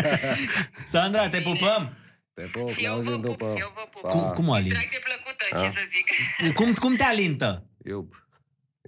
Sandra, 0.93 1.29
te 1.29 1.41
pupăm! 1.41 1.95
Te 2.35 2.43
pup, 2.43 2.69
Și 2.69 2.81
ne 2.81 2.87
eu 2.87 2.91
vă 2.93 2.97
auzim 2.97 3.13
pup, 3.21 3.23
după. 3.23 3.53
și 3.55 3.61
eu 3.61 3.73
vă 3.75 3.89
pup. 3.91 4.03
Pa. 4.03 4.09
Cum, 4.09 4.31
cum 4.33 4.49
o 4.49 4.53
alinți? 4.53 4.71
Distracție 4.79 4.99
plăcută, 5.09 5.45
Ah. 5.57 5.61
ce 5.73 5.79
să 5.79 5.85
zic. 5.95 6.53
Cum, 6.59 6.73
cum 6.75 6.97
te 6.97 7.03
alintă? 7.05 7.67
Iub. 7.85 8.13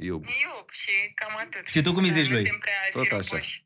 Iub. 0.01 0.25
Iub 0.25 0.69
și 0.71 0.91
cam 1.15 1.37
atât. 1.47 1.69
Și 1.69 1.81
tu 1.81 1.93
cum 1.93 2.03
îi 2.03 2.11
zici 2.11 2.27
Nu 2.27 2.33
lui? 2.33 2.43
suntem 2.47 2.59
prea 2.59 2.75
Tot 2.93 3.11
așa. 3.11 3.21
siropoși. 3.23 3.65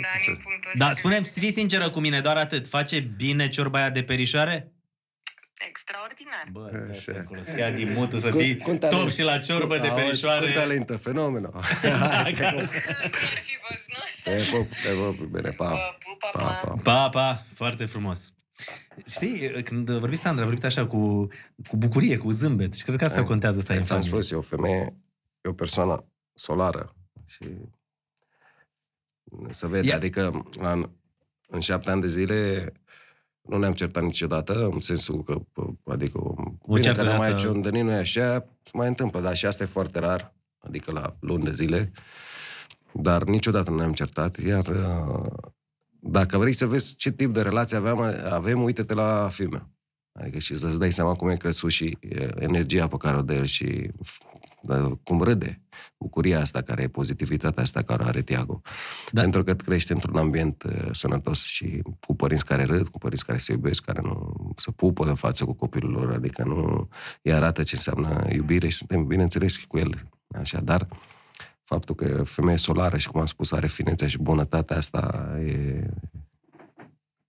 Da, 0.00 0.08
din 0.24 0.34
punctul 0.34 0.70
ăsta 0.74 0.84
Da, 0.84 0.88
de 0.88 0.94
spune 0.94 1.14
vedere. 1.14 1.34
fii 1.40 1.52
sinceră 1.52 1.90
cu 1.90 2.00
mine, 2.00 2.20
doar 2.20 2.36
atât. 2.36 2.68
Face 2.68 3.00
bine 3.00 3.48
ciorba 3.48 3.78
aia 3.78 3.90
de 3.90 4.02
perișoare? 4.02 4.72
Extraordinar. 5.68 6.48
Bă, 6.52 6.86
Așa. 6.90 7.12
de 7.12 7.18
acolo, 7.18 7.42
să 7.42 7.50
fii 7.50 7.62
adimutul, 7.62 8.18
să 8.18 8.30
Cu- 8.30 8.38
fii 8.38 8.56
cu 8.56 8.74
talent. 8.74 9.00
top 9.00 9.10
și 9.10 9.22
la 9.22 9.38
ciorbă 9.38 9.78
de 9.78 9.86
Auzi, 9.86 10.02
perișoare. 10.02 10.46
Cu 10.46 10.52
talentă, 10.58 10.96
fenomenă. 10.96 11.50
Acasă. 11.52 12.44
Ar 12.44 12.66
fi 13.46 13.56
fost, 13.62 13.80
nu? 13.88 14.32
Te 14.32 14.42
pup, 14.50 14.68
te 14.82 14.92
pup, 14.92 15.26
bine, 15.28 15.50
pa. 15.50 15.68
Pă, 15.68 15.78
pupa, 16.04 16.30
Pa, 16.32 16.40
pa. 16.40 16.68
pa. 16.68 16.76
Pa, 16.82 17.08
pa, 17.08 17.44
foarte 17.54 17.84
frumos. 17.84 18.30
Știi, 19.06 19.62
când 19.62 19.90
vorbi 19.90 20.16
Sandra, 20.16 20.42
a 20.42 20.46
vorbit 20.46 20.64
așa 20.64 20.86
cu, 20.86 21.26
cu 21.68 21.76
bucurie, 21.76 22.16
cu 22.16 22.30
zâmbet 22.30 22.74
și 22.74 22.82
cred 22.84 22.96
că 22.96 23.04
asta 23.04 23.24
contează 23.24 23.60
să 23.60 23.72
ai 23.72 23.78
în 23.78 23.84
Ți-am 23.84 24.00
familie. 24.00 24.20
spus, 24.22 24.32
e 24.32 24.36
o 24.36 24.40
femeie, 24.56 24.96
e 25.40 25.48
o 25.48 25.52
persoană 25.52 26.04
solară 26.34 26.94
și 27.26 27.44
se 29.50 29.66
vede, 29.66 29.88
Ia- 29.90 29.94
adică 29.94 30.44
în, 30.58 30.90
în 31.48 31.60
șapte 31.60 31.90
ani 31.90 32.00
de 32.00 32.08
zile 32.08 32.72
nu 33.48 33.58
ne-am 33.58 33.72
certat 33.72 34.02
niciodată, 34.02 34.68
în 34.72 34.78
sensul 34.78 35.22
că, 35.22 35.38
p- 35.40 35.92
adică, 35.92 36.18
o 36.18 36.34
bine 36.68 36.80
ceartă 36.80 37.00
că 37.00 37.06
de 37.06 37.12
ne 37.12 37.18
mai 37.18 37.28
asta- 37.32 37.38
ciondănit, 37.38 37.82
nu 37.84 37.90
e 37.90 37.94
așa, 37.94 38.44
se 38.62 38.70
mai 38.72 38.88
întâmplă, 38.88 39.20
dar 39.20 39.36
și 39.36 39.46
asta 39.46 39.62
e 39.62 39.66
foarte 39.66 39.98
rar, 39.98 40.34
adică 40.58 40.92
la 40.92 41.16
luni 41.20 41.44
de 41.44 41.50
zile, 41.50 41.92
dar 42.92 43.22
niciodată 43.24 43.70
nu 43.70 43.76
ne-am 43.76 43.92
certat, 43.92 44.38
iar 44.38 44.66
uh, 44.66 45.32
dacă 46.00 46.38
vrei 46.38 46.54
să 46.54 46.66
vezi 46.66 46.94
ce 46.94 47.10
tip 47.10 47.34
de 47.34 47.42
relație 47.42 47.76
aveam, 47.76 48.00
avem, 48.30 48.62
uite-te 48.62 48.94
la 48.94 49.28
filme. 49.32 49.70
Adică 50.12 50.38
și 50.38 50.56
să-ți 50.56 50.78
dai 50.78 50.92
seama 50.92 51.14
cum 51.14 51.28
e 51.28 51.36
crescut 51.36 51.70
și 51.70 51.98
e, 52.00 52.28
energia 52.38 52.88
pe 52.88 52.96
care 52.96 53.16
o 53.16 53.22
dă 53.22 53.34
el 53.34 53.44
și 53.44 53.90
f- 54.66 54.80
da, 54.80 54.98
cum 55.02 55.22
râde. 55.22 55.60
Bucuria 55.98 56.40
asta 56.40 56.62
care 56.62 56.82
e, 56.82 56.88
pozitivitatea 56.88 57.62
asta 57.62 57.82
care 57.82 58.02
o 58.02 58.06
are 58.06 58.22
Tiago. 58.22 58.60
Da. 58.64 58.70
Da. 59.12 59.20
Pentru 59.20 59.44
că 59.44 59.54
crește 59.54 59.92
într-un 59.92 60.16
ambient 60.16 60.62
uh, 60.62 60.88
sănătos 60.92 61.44
și 61.44 61.82
cu 62.06 62.16
părinți 62.16 62.44
care 62.44 62.64
râd, 62.64 62.88
cu 62.88 62.98
părinți 62.98 63.24
care 63.24 63.38
se 63.38 63.52
iubesc, 63.52 63.84
care 63.84 64.00
nu 64.02 64.34
se 64.56 64.70
pupă 64.70 65.04
în 65.04 65.14
față 65.14 65.44
cu 65.44 65.52
copilul 65.52 65.90
lor, 65.92 66.12
adică 66.12 66.44
nu 66.44 66.88
îi 67.22 67.32
arată 67.32 67.62
ce 67.62 67.74
înseamnă 67.74 68.26
iubire 68.32 68.68
și 68.68 68.76
suntem, 68.76 69.06
bineînțeles, 69.06 69.52
și 69.52 69.66
cu 69.66 69.78
el. 69.78 70.08
Așa, 70.40 70.60
dar 70.60 70.86
faptul 71.64 71.94
că 71.94 72.04
e 72.04 72.12
o 72.12 72.24
femeie 72.24 72.56
solară 72.56 72.96
și, 72.96 73.08
cum 73.08 73.20
am 73.20 73.26
spus, 73.26 73.52
are 73.52 73.66
finețea 73.66 74.08
și 74.08 74.18
bunătatea 74.18 74.76
asta 74.76 75.30
e... 75.46 75.90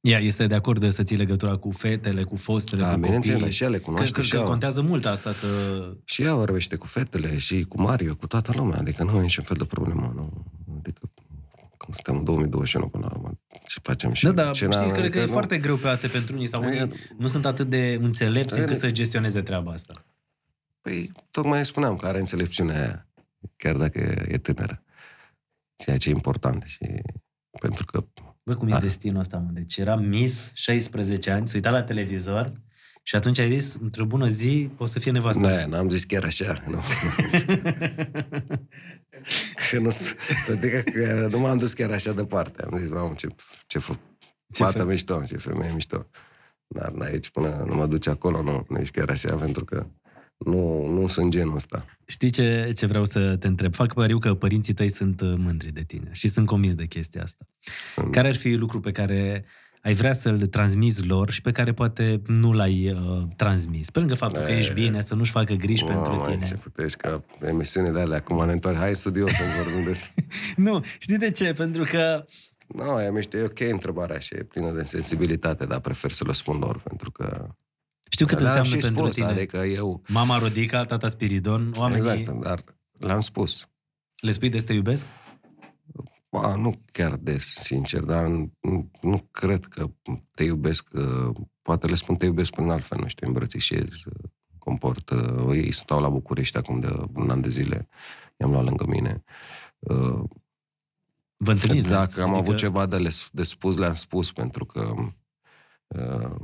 Ea 0.01 0.19
este 0.19 0.47
de 0.47 0.55
acord 0.55 0.91
să 0.91 1.03
ții 1.03 1.17
legătura 1.17 1.55
cu 1.55 1.71
fetele, 1.71 2.23
cu 2.23 2.35
fostele, 2.35 2.81
Da, 2.81 2.93
cu 2.93 2.99
bineînțeles, 2.99 3.35
copiii. 3.37 3.53
și 3.53 3.63
ea 3.63 3.69
le 3.69 3.77
cunoaște 3.77 4.11
Că, 4.11 4.19
că, 4.19 4.25
și 4.25 4.31
că 4.31 4.37
ea- 4.37 4.43
contează 4.43 4.81
mult 4.81 5.05
asta 5.05 5.31
să... 5.31 5.47
Și 6.03 6.21
ea 6.21 6.35
vorbește 6.35 6.75
cu 6.75 6.87
fetele 6.87 7.37
și 7.37 7.63
cu 7.63 7.81
Mario, 7.81 8.15
cu 8.15 8.27
toată 8.27 8.51
lumea, 8.55 8.77
adică 8.79 9.03
nu 9.03 9.17
e 9.17 9.21
niciun 9.21 9.43
fel 9.43 9.57
de 9.57 9.65
problemă. 9.65 10.11
Nu. 10.15 10.45
Adică 10.77 10.99
când 11.77 11.93
suntem 11.93 12.15
în 12.17 12.23
2021 12.23 12.87
până 12.87 13.07
la 13.11 13.17
urmă, 13.17 13.39
ce 13.67 13.79
facem 13.83 14.13
și 14.13 14.23
Da, 14.23 14.31
da, 14.31 14.49
ce 14.51 14.65
știi, 14.65 14.67
n-am, 14.67 14.83
cred 14.83 14.93
că 14.95 15.01
adică 15.01 15.17
e 15.19 15.25
nu. 15.25 15.31
foarte 15.31 15.57
greu 15.57 15.75
pe 15.75 15.87
alte 15.87 16.07
pentru 16.07 16.33
unii 16.35 16.47
sau 16.47 16.61
E- 16.63 16.65
unii 16.67 16.93
nu 17.17 17.27
sunt 17.27 17.45
atât 17.45 17.69
de 17.69 17.97
înțelepți 18.01 18.57
E- 18.57 18.61
încât 18.61 18.77
să 18.77 18.91
gestioneze 18.91 19.41
treaba 19.41 19.71
asta. 19.71 20.05
Păi, 20.81 21.11
tocmai 21.31 21.65
spuneam 21.65 21.95
că 21.95 22.05
are 22.07 22.19
înțelepciunea 22.19 22.79
aia, 22.81 23.07
chiar 23.57 23.75
dacă 23.75 23.99
e, 23.99 24.25
e 24.27 24.37
tânără. 24.37 24.83
Ceea 25.75 25.97
ce 25.97 26.09
e 26.09 26.11
important 26.11 26.63
și 26.65 26.79
pentru 27.59 27.85
că 27.85 28.05
Bă, 28.47 28.55
cum 28.55 28.67
e 28.67 28.71
Da. 28.71 28.79
destinul 28.79 29.19
ăsta, 29.19 29.37
mă? 29.37 29.49
Deci 29.53 29.77
era 29.77 29.95
Miss, 29.95 30.51
16 30.53 31.31
ani, 31.31 31.47
se 31.47 31.55
uita 31.55 31.69
la 31.69 31.83
televizor 31.83 32.45
și 33.03 33.15
atunci 33.15 33.39
ai 33.39 33.59
zis, 33.59 33.77
într-o 33.81 34.05
bună 34.05 34.27
zi, 34.27 34.69
o 34.77 34.85
să 34.85 34.99
fie 34.99 35.11
nevastă. 35.11 35.41
Da, 35.41 35.65
n-am 35.65 35.89
zis 35.89 36.03
chiar 36.03 36.23
așa. 36.23 36.63
Nu. 36.67 36.81
că 39.71 39.79
nu, 39.79 39.89
s- 39.89 40.15
adică 40.51 40.79
că 40.79 41.27
nu 41.31 41.39
m-am 41.39 41.57
dus 41.57 41.73
chiar 41.73 41.91
așa 41.91 42.11
departe. 42.13 42.63
Am 42.71 42.77
zis, 42.77 42.89
mamă, 42.89 43.13
ce, 43.17 43.27
ce, 43.67 43.79
fă, 43.79 43.93
Ce 44.51 44.63
fată 44.63 44.77
fe- 44.77 44.83
mișto, 44.83 45.23
ce 45.27 45.37
femeie 45.37 45.71
mișto. 45.73 46.09
Dar 46.67 46.93
aici, 46.99 47.29
până 47.29 47.63
nu 47.67 47.75
mă 47.75 47.85
duce 47.87 48.09
acolo, 48.09 48.41
nu, 48.41 48.65
nu 48.69 48.77
ești 48.77 48.97
chiar 48.99 49.09
așa, 49.09 49.35
pentru 49.35 49.65
că 49.65 49.85
nu, 50.37 50.87
nu 50.87 51.07
sunt 51.07 51.31
genul 51.31 51.55
ăsta. 51.55 51.85
Știi 52.05 52.29
ce, 52.29 52.71
ce 52.75 52.85
vreau 52.85 53.05
să 53.05 53.35
te 53.35 53.47
întreb? 53.47 53.73
Fac 53.73 53.93
pariu 53.93 54.19
că 54.19 54.33
părinții 54.33 54.73
tăi 54.73 54.89
sunt 54.89 55.21
uh, 55.21 55.33
mândri 55.37 55.71
de 55.71 55.83
tine 55.83 56.09
și 56.11 56.27
sunt 56.27 56.45
convins 56.45 56.75
de 56.75 56.85
chestia 56.85 57.21
asta. 57.21 57.45
Mm. 57.95 58.09
Care 58.09 58.27
ar 58.27 58.35
fi 58.35 58.53
lucru 58.53 58.79
pe 58.79 58.91
care 58.91 59.45
ai 59.81 59.93
vrea 59.93 60.13
să-l 60.13 60.45
transmiți 60.45 61.05
lor 61.05 61.29
și 61.29 61.41
pe 61.41 61.51
care 61.51 61.73
poate 61.73 62.21
nu 62.25 62.53
l-ai 62.53 62.91
uh, 62.91 63.27
transmis? 63.35 63.89
Pe 63.89 63.99
lângă 63.99 64.15
faptul 64.15 64.43
că 64.43 64.51
E. 64.51 64.57
ești 64.57 64.73
bine, 64.73 65.01
să 65.01 65.15
nu-și 65.15 65.31
facă 65.31 65.53
griji 65.53 65.83
pentru 65.83 66.11
Mamă, 66.11 66.29
tine. 66.29 66.45
Ce 66.45 66.53
puteți 66.53 66.97
ca 66.97 67.23
emisiunile 67.41 67.99
alea, 67.99 68.17
acum 68.17 68.45
ne 68.45 68.51
întoarce, 68.51 68.79
hai 68.79 68.95
studio 68.95 69.27
să 69.27 69.43
vorbim 69.63 69.83
despre... 69.91 70.11
Nu, 70.55 70.83
știi 70.99 71.17
de 71.17 71.31
ce? 71.31 71.53
Pentru 71.53 71.83
că 71.83 72.25
Nu, 72.67 72.83
no, 72.83 73.01
e 73.01 73.11
mișto, 73.11 73.37
e 73.37 73.43
ok 73.43 73.59
întrebarea 73.59 74.17
și 74.17 74.35
e 74.35 74.43
plină 74.43 74.71
de 74.71 74.83
sensibilitate, 74.83 75.65
dar 75.65 75.79
prefer 75.79 76.11
să 76.11 76.23
le 76.27 76.33
spun 76.33 76.57
lor, 76.57 76.77
pentru 76.77 77.11
că... 77.11 77.47
știu 78.17 78.25
cât 78.35 78.39
Le-am 78.39 78.57
înseamnă 78.57 78.81
și 78.81 78.85
pentru 78.85 79.03
spus, 79.03 79.15
tine. 79.15 79.27
Adică 79.27 79.57
eu... 79.57 80.01
Mama 80.07 80.37
Rodica, 80.37 80.85
tata 80.85 81.07
Spiridon, 81.07 81.71
oamenii 81.75 82.09
Exact, 82.09 82.39
dar 82.41 82.61
le-am 82.99 83.19
spus. 83.19 83.67
le 84.19 84.31
spui 84.31 84.49
de 84.49 84.59
să 84.59 84.65
te 84.65 84.73
iubesc? 84.73 85.05
Ba, 86.31 86.55
nu 86.55 86.81
chiar 86.91 87.15
des, 87.15 87.53
sincer, 87.53 88.01
dar 88.01 88.25
nu, 88.25 88.91
nu 89.01 89.27
cred 89.31 89.65
că 89.65 89.89
te 90.31 90.43
iubesc, 90.43 90.87
uh, 90.93 91.35
poate 91.61 91.87
le 91.87 91.95
spun 91.95 92.15
te 92.15 92.25
iubesc 92.25 92.51
prin 92.51 92.69
altfel, 92.69 92.99
nu 92.99 93.07
știu, 93.07 93.27
îmbrățișez, 93.27 93.87
uh, 94.05 94.29
comport, 94.57 95.09
uh, 95.09 95.55
ei 95.55 95.71
stau 95.71 96.01
la 96.01 96.09
București 96.09 96.57
acum 96.57 96.79
de 96.79 96.95
un 97.13 97.29
an 97.29 97.41
de 97.41 97.49
zile, 97.49 97.87
i-am 98.37 98.51
luat 98.51 98.63
lângă 98.63 98.85
mine. 98.87 99.23
Uh, 99.79 100.23
Vă 101.37 101.51
întâlniți 101.51 101.87
Dacă 101.87 102.05
des? 102.05 102.17
am 102.17 102.23
Adică- 102.29 102.39
avut 102.39 102.57
ceva 102.57 102.85
de, 102.85 102.97
le, 102.97 103.09
de 103.31 103.43
spus, 103.43 103.77
le-am 103.77 103.93
spus, 103.93 104.31
pentru 104.31 104.65
că 104.65 104.93
uh, 105.87 106.35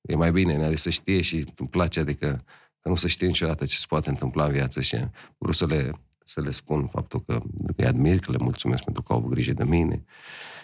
e 0.00 0.14
mai 0.14 0.32
bine, 0.32 0.64
adică 0.64 0.78
să 0.78 0.90
știe 0.90 1.20
și 1.20 1.52
îmi 1.56 1.68
place, 1.68 2.00
adică 2.00 2.44
că 2.80 2.88
nu 2.88 2.94
să 2.94 3.08
știe 3.08 3.26
niciodată 3.26 3.66
ce 3.66 3.76
se 3.76 3.84
poate 3.88 4.08
întâmpla 4.08 4.44
în 4.44 4.52
viață 4.52 4.80
și 4.80 4.96
vreau 5.38 5.52
să 5.52 5.66
le, 5.66 5.90
să 6.24 6.40
le 6.40 6.50
spun 6.50 6.86
faptul 6.86 7.22
că 7.24 7.42
îi 7.76 7.86
admir, 7.86 8.18
că 8.18 8.30
le 8.30 8.38
mulțumesc 8.40 8.84
pentru 8.84 9.02
că 9.02 9.12
au 9.12 9.18
avut 9.18 9.30
grijă 9.30 9.52
de 9.52 9.64
mine 9.64 10.04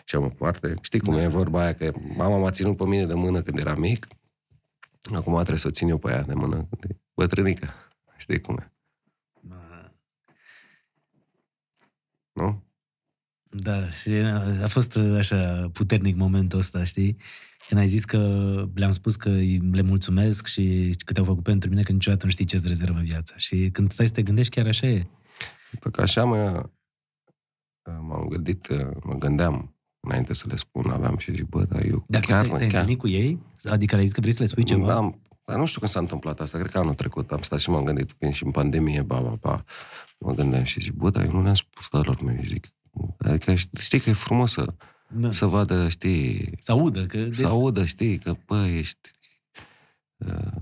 și 0.04 0.14
am 0.16 0.30
parte. 0.30 0.74
Știi 0.80 1.00
cum 1.00 1.14
Da. 1.14 1.22
e 1.22 1.26
vorba 1.26 1.60
aia, 1.60 1.74
că 1.74 1.92
mama 2.16 2.38
m-a 2.38 2.50
ținut 2.50 2.76
pe 2.76 2.84
mine 2.84 3.06
de 3.06 3.14
mână 3.14 3.42
când 3.42 3.58
eram 3.58 3.80
mic, 3.80 4.06
acum 5.14 5.34
trebuie 5.34 5.58
să 5.58 5.66
o 5.66 5.70
țin 5.70 5.88
eu 5.88 5.98
pe 5.98 6.10
ea 6.10 6.22
de 6.22 6.34
mână 6.34 6.54
când 6.54 6.84
e 6.90 7.00
bătrânică. 7.14 7.74
Știi 8.16 8.40
cum 8.40 8.56
e, 8.56 8.72
nu? 12.32 12.64
Da, 13.42 13.90
și 13.90 14.12
a 14.62 14.68
fost 14.68 14.96
așa 14.96 15.70
puternic 15.72 16.16
momentul 16.16 16.58
ăsta, 16.58 16.84
știi? 16.84 17.16
Când 17.68 17.80
ai 17.80 17.86
zis 17.86 18.04
că 18.04 18.18
le-am 18.74 18.90
spus 18.90 19.16
că 19.16 19.28
îi- 19.28 19.68
le 19.72 19.82
mulțumesc 19.82 20.46
și 20.46 20.94
cât 21.04 21.18
au 21.18 21.24
făcut 21.24 21.42
pentru 21.42 21.68
mine, 21.68 21.82
că 21.82 21.92
niciodată 21.92 22.24
nu 22.24 22.30
știi 22.30 22.44
ce-ți 22.44 22.68
rezervă 22.68 23.00
viața. 23.00 23.34
Și 23.36 23.68
când 23.72 23.92
stai 23.92 24.06
să 24.06 24.12
te 24.12 24.22
gândești, 24.22 24.54
chiar 24.54 24.66
așa 24.66 24.86
e. 24.86 25.06
Pentru 25.70 25.90
că 25.90 26.00
așa 26.00 26.24
mă, 26.24 26.68
m-am 28.00 28.26
gândit, 28.28 28.68
mă 29.04 29.14
gândeam 29.18 29.74
înainte 30.00 30.34
să 30.34 30.44
le 30.48 30.56
spun, 30.56 30.90
aveam 30.90 31.16
și 31.18 31.32
zic, 31.34 31.44
bă, 31.48 31.64
dar 31.64 31.84
eu 31.84 32.04
Dar 32.08 32.20
chiar, 32.20 32.46
te-ai, 32.46 32.56
te-ai 32.56 32.68
chiar, 32.70 32.80
întâlnit 32.80 32.98
cu 32.98 33.08
ei? 33.08 33.38
Adică 33.64 33.94
le-ai 33.94 34.06
zis 34.06 34.14
că 34.14 34.20
vrei 34.20 34.32
să 34.32 34.42
le 34.42 34.48
spui 34.48 34.64
ceva? 34.64 34.86
da, 34.86 34.96
am, 34.96 35.20
dar 35.44 35.56
nu 35.58 35.66
știu 35.66 35.80
când 35.80 35.90
s-a 35.92 35.98
întâmplat 36.00 36.40
asta, 36.40 36.58
cred 36.58 36.70
că 36.70 36.78
anul 36.78 36.94
trecut 36.94 37.30
am 37.30 37.42
stat 37.42 37.58
și 37.60 37.70
m-am 37.70 37.84
gândit, 37.84 38.14
fiind 38.18 38.34
și 38.34 38.44
în 38.44 38.50
pandemie, 38.50 39.02
ba, 39.02 39.20
ba, 39.20 39.36
ba, 39.40 39.64
mă 40.18 40.34
gândeam 40.34 40.62
și 40.62 40.80
zic, 40.80 40.92
bă, 40.92 41.10
dar 41.10 41.24
eu 41.24 41.32
nu 41.32 41.42
le-am 41.42 41.54
spus 41.54 41.88
lor 41.90 42.20
mei, 42.22 42.40
zic, 42.44 42.66
adică 43.18 43.54
știi 43.80 44.00
că 44.00 44.10
e 44.10 44.12
frumos 44.12 44.52
să, 44.52 44.74
Da. 45.08 45.32
să 45.32 45.46
vadă, 45.46 45.88
știi, 45.88 46.52
Să 46.58 46.72
audă. 46.72 47.06
Că 47.06 47.28
să 47.32 47.46
audă, 47.46 47.84
știi, 47.84 48.18
că, 48.18 48.34
bă, 48.46 48.66
ești... 48.66 49.10
Uh, 50.16 50.60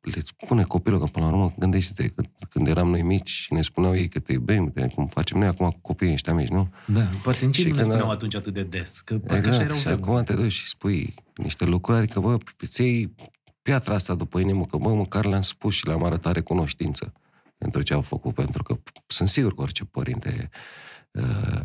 le 0.00 0.22
spune 0.42 0.62
copilul 0.62 0.98
că, 0.98 1.04
până 1.04 1.26
la 1.26 1.32
urmă, 1.32 1.54
gândește-te 1.58 2.08
că 2.08 2.22
când 2.50 2.66
eram 2.66 2.88
noi 2.88 3.02
mici 3.02 3.28
și 3.28 3.52
ne 3.52 3.62
spuneau 3.62 3.96
ei 3.96 4.08
că 4.08 4.18
te 4.18 4.32
iubim, 4.32 4.70
de 4.74 4.86
cum 4.94 5.06
facem 5.06 5.38
noi 5.38 5.46
acum 5.46 5.70
cu 5.70 5.78
copiii 5.80 6.12
ăștia 6.12 6.34
mici, 6.34 6.48
nu? 6.48 6.72
Da, 6.86 7.00
poate 7.22 7.44
nici 7.46 7.54
Și 7.54 7.60
nu 7.62 7.66
le 7.68 7.72
când 7.72 7.84
spuneau 7.84 8.08
a- 8.08 8.12
atunci 8.12 8.34
atât 8.34 8.52
de 8.54 8.62
des. 8.62 9.00
Că 9.00 9.18
parcă 9.18 9.34
așa 9.34 9.46
Exact, 9.48 9.64
erau 9.64 9.76
și 9.76 9.82
vremuri. 9.82 10.10
acum 10.10 10.22
te 10.22 10.34
duci 10.34 10.52
și 10.52 10.68
spui 10.68 11.14
niște 11.34 11.64
lucruri, 11.64 11.98
adică, 11.98 12.20
bă, 12.20 12.36
îți 12.58 12.80
iei 12.80 13.14
piatra 13.62 13.94
asta 13.94 14.14
după 14.14 14.38
inimă, 14.40 14.66
că, 14.66 14.76
bă, 14.76 14.94
măcar 14.94 15.24
le-am 15.24 15.40
spus 15.42 15.74
și 15.74 15.86
le-am 15.86 16.04
arătat 16.04 16.32
recunoștință 16.34 17.12
pentru 17.58 17.82
ce 17.82 17.92
au 17.94 18.02
făcut, 18.02 18.34
pentru 18.34 18.62
că 18.62 18.78
sunt 19.06 19.28
sigur 19.28 19.54
că 19.54 19.60
orice 19.60 19.84
părinte, 19.84 20.50
uh, 21.10 21.64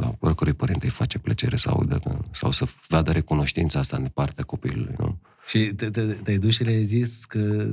la 0.00 0.14
oricărui 0.18 0.52
părinte 0.52 0.84
îi 0.84 0.90
face 0.90 1.18
plăcere 1.18 1.56
să 1.56 1.70
audă 1.70 1.98
că, 1.98 2.18
sau 2.30 2.50
să 2.50 2.64
vadă 2.88 3.12
recunoștința 3.12 3.78
asta 3.78 3.96
în 3.96 4.06
partea 4.06 4.44
copilului, 4.44 4.94
nu? 4.98 5.18
Și 5.46 5.72
te, 5.76 5.90
te, 5.90 6.06
te-ai 6.06 6.36
dus 6.36 6.54
și 6.54 6.64
le-ai 6.64 6.84
zis 6.84 7.24
că... 7.24 7.72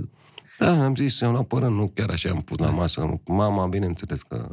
Da, 0.59 0.83
am 0.83 0.95
zis, 0.95 1.21
eu 1.21 1.31
la 1.31 1.43
părând, 1.43 1.75
nu 1.75 1.87
chiar 1.87 2.09
așa 2.09 2.29
am 2.29 2.41
pus 2.41 2.57
la 2.57 2.69
masă. 2.69 3.19
Mama, 3.25 3.67
bineînțeles 3.67 4.21
că 4.21 4.49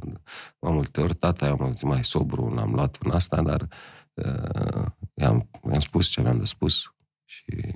mai 0.59 0.73
multe 0.73 1.01
ori, 1.01 1.15
tata, 1.15 1.49
am 1.49 1.77
mai 1.83 2.05
sobru, 2.05 2.55
n-am 2.55 2.75
luat 2.75 2.97
în 3.01 3.11
asta, 3.11 3.43
dar 3.43 3.69
uh, 4.15 4.87
i-am, 5.15 5.49
i-am 5.71 5.79
spus 5.79 6.07
ce 6.07 6.21
aveam 6.21 6.39
de 6.39 6.45
spus 6.45 6.95
și 7.25 7.75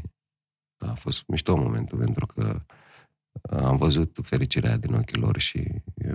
da, 0.77 0.91
a 0.91 0.95
fost 0.95 1.27
mișto 1.27 1.57
momentul, 1.57 1.99
pentru 1.99 2.27
că 2.27 2.63
am 3.51 3.77
văzut 3.77 4.19
fericirea 4.23 4.77
din 4.77 4.95
ochii 4.95 5.21
lor 5.21 5.39
și 5.39 5.63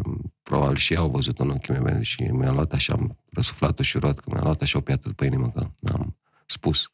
um, 0.06 0.34
probabil 0.44 0.78
și 0.78 0.94
ei 0.94 1.00
au 1.00 1.10
văzut 1.10 1.40
în 1.40 1.50
ochii 1.50 1.80
mei 1.80 2.04
și 2.04 2.22
mi-a 2.22 2.52
luat 2.52 2.72
așa, 2.72 2.94
am 2.94 3.18
răsuflat 3.32 3.80
ușurat, 3.80 4.20
că 4.20 4.30
mi-a 4.34 4.42
luat 4.42 4.62
așa 4.62 4.78
o 4.78 4.82
piatră 4.82 5.10
după 5.10 5.26
inimă, 5.26 5.52
că 5.56 5.68
am 5.92 6.16
spus. 6.46 6.90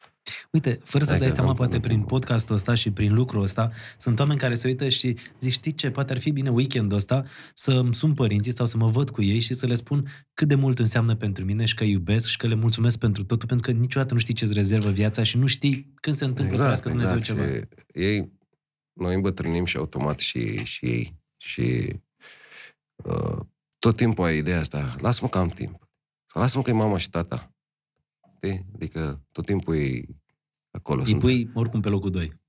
Uite, 0.52 0.78
fără 0.84 1.04
să 1.04 1.10
Adică 1.12 1.26
dai 1.26 1.36
seama, 1.36 1.50
am- 1.50 1.56
poate 1.56 1.80
prin 1.80 2.02
podcastul 2.02 2.56
ăsta 2.56 2.76
și 2.76 2.92
prin 2.92 3.14
lucrul 3.14 3.42
ăsta, 3.42 3.72
sunt 3.98 4.20
oameni 4.20 4.40
care 4.40 4.56
se 4.56 4.68
uită 4.68 4.90
și 4.90 5.18
zic, 5.40 5.52
știi 5.52 5.72
ce, 5.72 5.90
poate 5.90 6.12
ar 6.12 6.20
fi 6.20 6.32
bine 6.32 6.50
weekendul 6.50 6.98
ăsta 6.98 7.24
să 7.54 7.72
îmi 7.72 7.96
sun 7.96 8.14
părinții 8.14 8.54
sau 8.54 8.66
să 8.66 8.78
mă 8.78 8.88
văd 8.88 9.10
cu 9.10 9.22
ei 9.22 9.40
și 9.40 9.54
să 9.54 9.66
le 9.66 9.76
spun 9.76 10.08
cât 10.34 10.48
de 10.48 10.56
mult 10.56 10.80
înseamnă 10.80 11.16
pentru 11.16 11.46
mine 11.46 11.66
și 11.66 11.76
că 11.76 11.84
iubesc 11.84 12.28
și 12.28 12.38
că 12.38 12.48
le 12.48 12.56
mulțumesc 12.56 12.98
pentru 12.98 13.24
totul, 13.24 13.48
pentru 13.48 13.72
că 13.72 13.78
niciodată 13.78 14.14
nu 14.14 14.20
știi 14.20 14.34
ce-ți 14.34 14.54
rezervă 14.54 14.90
viața 14.90 15.24
și 15.24 15.38
nu 15.38 15.46
știi 15.46 15.94
când 15.96 16.16
se 16.16 16.26
întâmplă 16.26 16.56
exact, 16.56 16.82
să 16.82 16.90
Dumnezeu 16.90 17.20
ceva. 17.20 17.46
Și 17.46 17.62
ei, 17.94 18.32
noi 18.94 19.16
îmbătrânim 19.16 19.66
și 19.66 19.78
automat 19.78 20.20
și, 20.20 20.64
și 20.64 20.86
ei. 20.86 21.20
Și 21.38 21.96
uh, 22.96 23.40
tot 23.80 23.96
timpul 23.96 24.26
ai 24.26 24.38
ideea 24.38 24.60
asta, 24.60 24.96
lasă-mă 25.00 25.30
că 25.30 25.38
am 25.38 25.50
timp. 25.50 25.90
Sau 26.34 26.42
lasă-mă 26.42 26.64
că 26.64 26.70
e 26.70 26.74
mama 26.74 26.98
și 26.98 27.10
tata. 27.10 27.54
Știi? 28.36 28.66
Adică 28.74 29.26
tot 29.32 29.46
timpul 29.46 29.76
e 29.76 30.06
acolo. 30.72 31.02
Îi 31.02 31.08
sunt. 31.08 31.20
pui 31.22 31.50
oricum 31.54 31.82
pe 31.82 31.90
locul 31.90 32.10
2. 32.10 32.40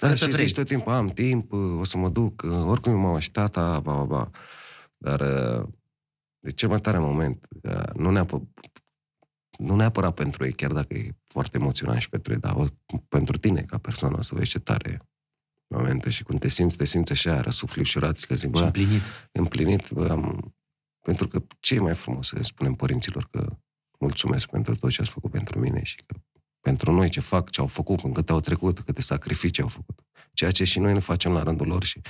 Da, 0.00 0.08
să 0.08 0.14
și 0.26 0.32
vrei. 0.32 0.46
zici 0.46 0.54
tot 0.56 0.66
timpul, 0.66 0.92
am 0.92 1.08
timp, 1.08 1.52
o 1.52 1.84
să 1.84 1.96
mă 1.98 2.08
duc, 2.08 2.42
oricum 2.42 2.92
e 2.92 2.96
mama 2.96 3.18
și 3.18 3.30
tata, 3.30 3.80
ba, 3.80 3.94
ba, 3.94 4.04
ba. 4.04 4.30
Dar 4.96 5.20
uh, 5.20 5.68
de 6.38 6.50
cel 6.50 6.68
mai 6.68 6.80
tare 6.80 6.98
moment, 6.98 7.48
uh, 7.62 7.94
nu 7.94 8.10
neapărat, 8.10 8.46
nu 9.58 9.76
neapărat 9.76 10.14
pentru 10.14 10.44
ei, 10.44 10.52
chiar 10.52 10.72
dacă 10.72 10.94
e 10.94 11.16
foarte 11.26 11.58
emoționant 11.58 12.00
și 12.00 12.08
pentru 12.08 12.32
ei, 12.32 12.38
dar 12.38 12.54
o- 12.54 12.96
pentru 13.08 13.38
tine 13.38 13.62
ca 13.62 13.78
persoană, 13.78 14.16
o 14.18 14.22
să 14.22 14.34
vezi 14.34 14.50
ce 14.50 14.58
tare 14.58 15.09
momente 15.74 16.10
și 16.10 16.24
când 16.24 16.40
te 16.40 16.48
simți, 16.48 16.76
te 16.76 16.84
simți 16.84 17.12
așa, 17.12 17.40
răsufli 17.40 17.80
ușurat 17.80 18.18
și 18.18 18.26
că 18.26 18.34
zic, 18.34 18.44
Și 18.44 18.60
bă, 18.60 18.64
împlinit. 18.64 19.02
împlinit, 19.32 19.90
bă, 19.90 20.08
am... 20.10 20.54
pentru 21.00 21.26
că 21.26 21.42
ce 21.60 21.74
e 21.74 21.80
mai 21.80 21.94
frumos 21.94 22.26
să 22.26 22.36
le 22.36 22.42
spunem 22.42 22.74
părinților 22.74 23.28
că 23.30 23.56
mulțumesc 23.98 24.48
pentru 24.48 24.76
tot 24.76 24.90
ce 24.90 25.00
ați 25.00 25.10
făcut 25.10 25.30
pentru 25.30 25.58
mine 25.58 25.82
și 25.82 25.96
că 26.06 26.14
pentru 26.60 26.92
noi 26.92 27.08
ce 27.08 27.20
fac, 27.20 27.50
ce 27.50 27.60
au 27.60 27.66
făcut, 27.66 28.00
în 28.00 28.12
câte 28.12 28.32
au 28.32 28.40
trecut, 28.40 28.80
câte 28.80 29.02
sacrificii 29.02 29.62
au 29.62 29.68
făcut. 29.68 30.00
Ceea 30.32 30.50
ce 30.50 30.64
și 30.64 30.78
noi 30.78 30.92
ne 30.92 30.98
facem 30.98 31.32
la 31.32 31.42
rândul 31.42 31.66
lor 31.66 31.84
și 31.84 32.00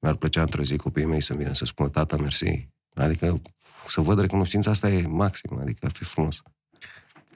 mi-ar 0.00 0.14
plăcea 0.14 0.42
într-o 0.42 0.62
zi 0.62 0.76
copiii 0.76 1.06
mei 1.06 1.20
să 1.22 1.34
vină 1.34 1.52
să 1.52 1.64
spună 1.64 1.88
tata, 1.88 2.16
mersi. 2.16 2.68
Adică 2.94 3.42
să 3.88 4.00
văd 4.00 4.20
recunoștința 4.20 4.70
asta 4.70 4.90
e 4.90 5.06
maxim, 5.06 5.58
adică 5.58 5.86
ar 5.86 5.92
fi 5.92 6.04
frumos. 6.04 6.42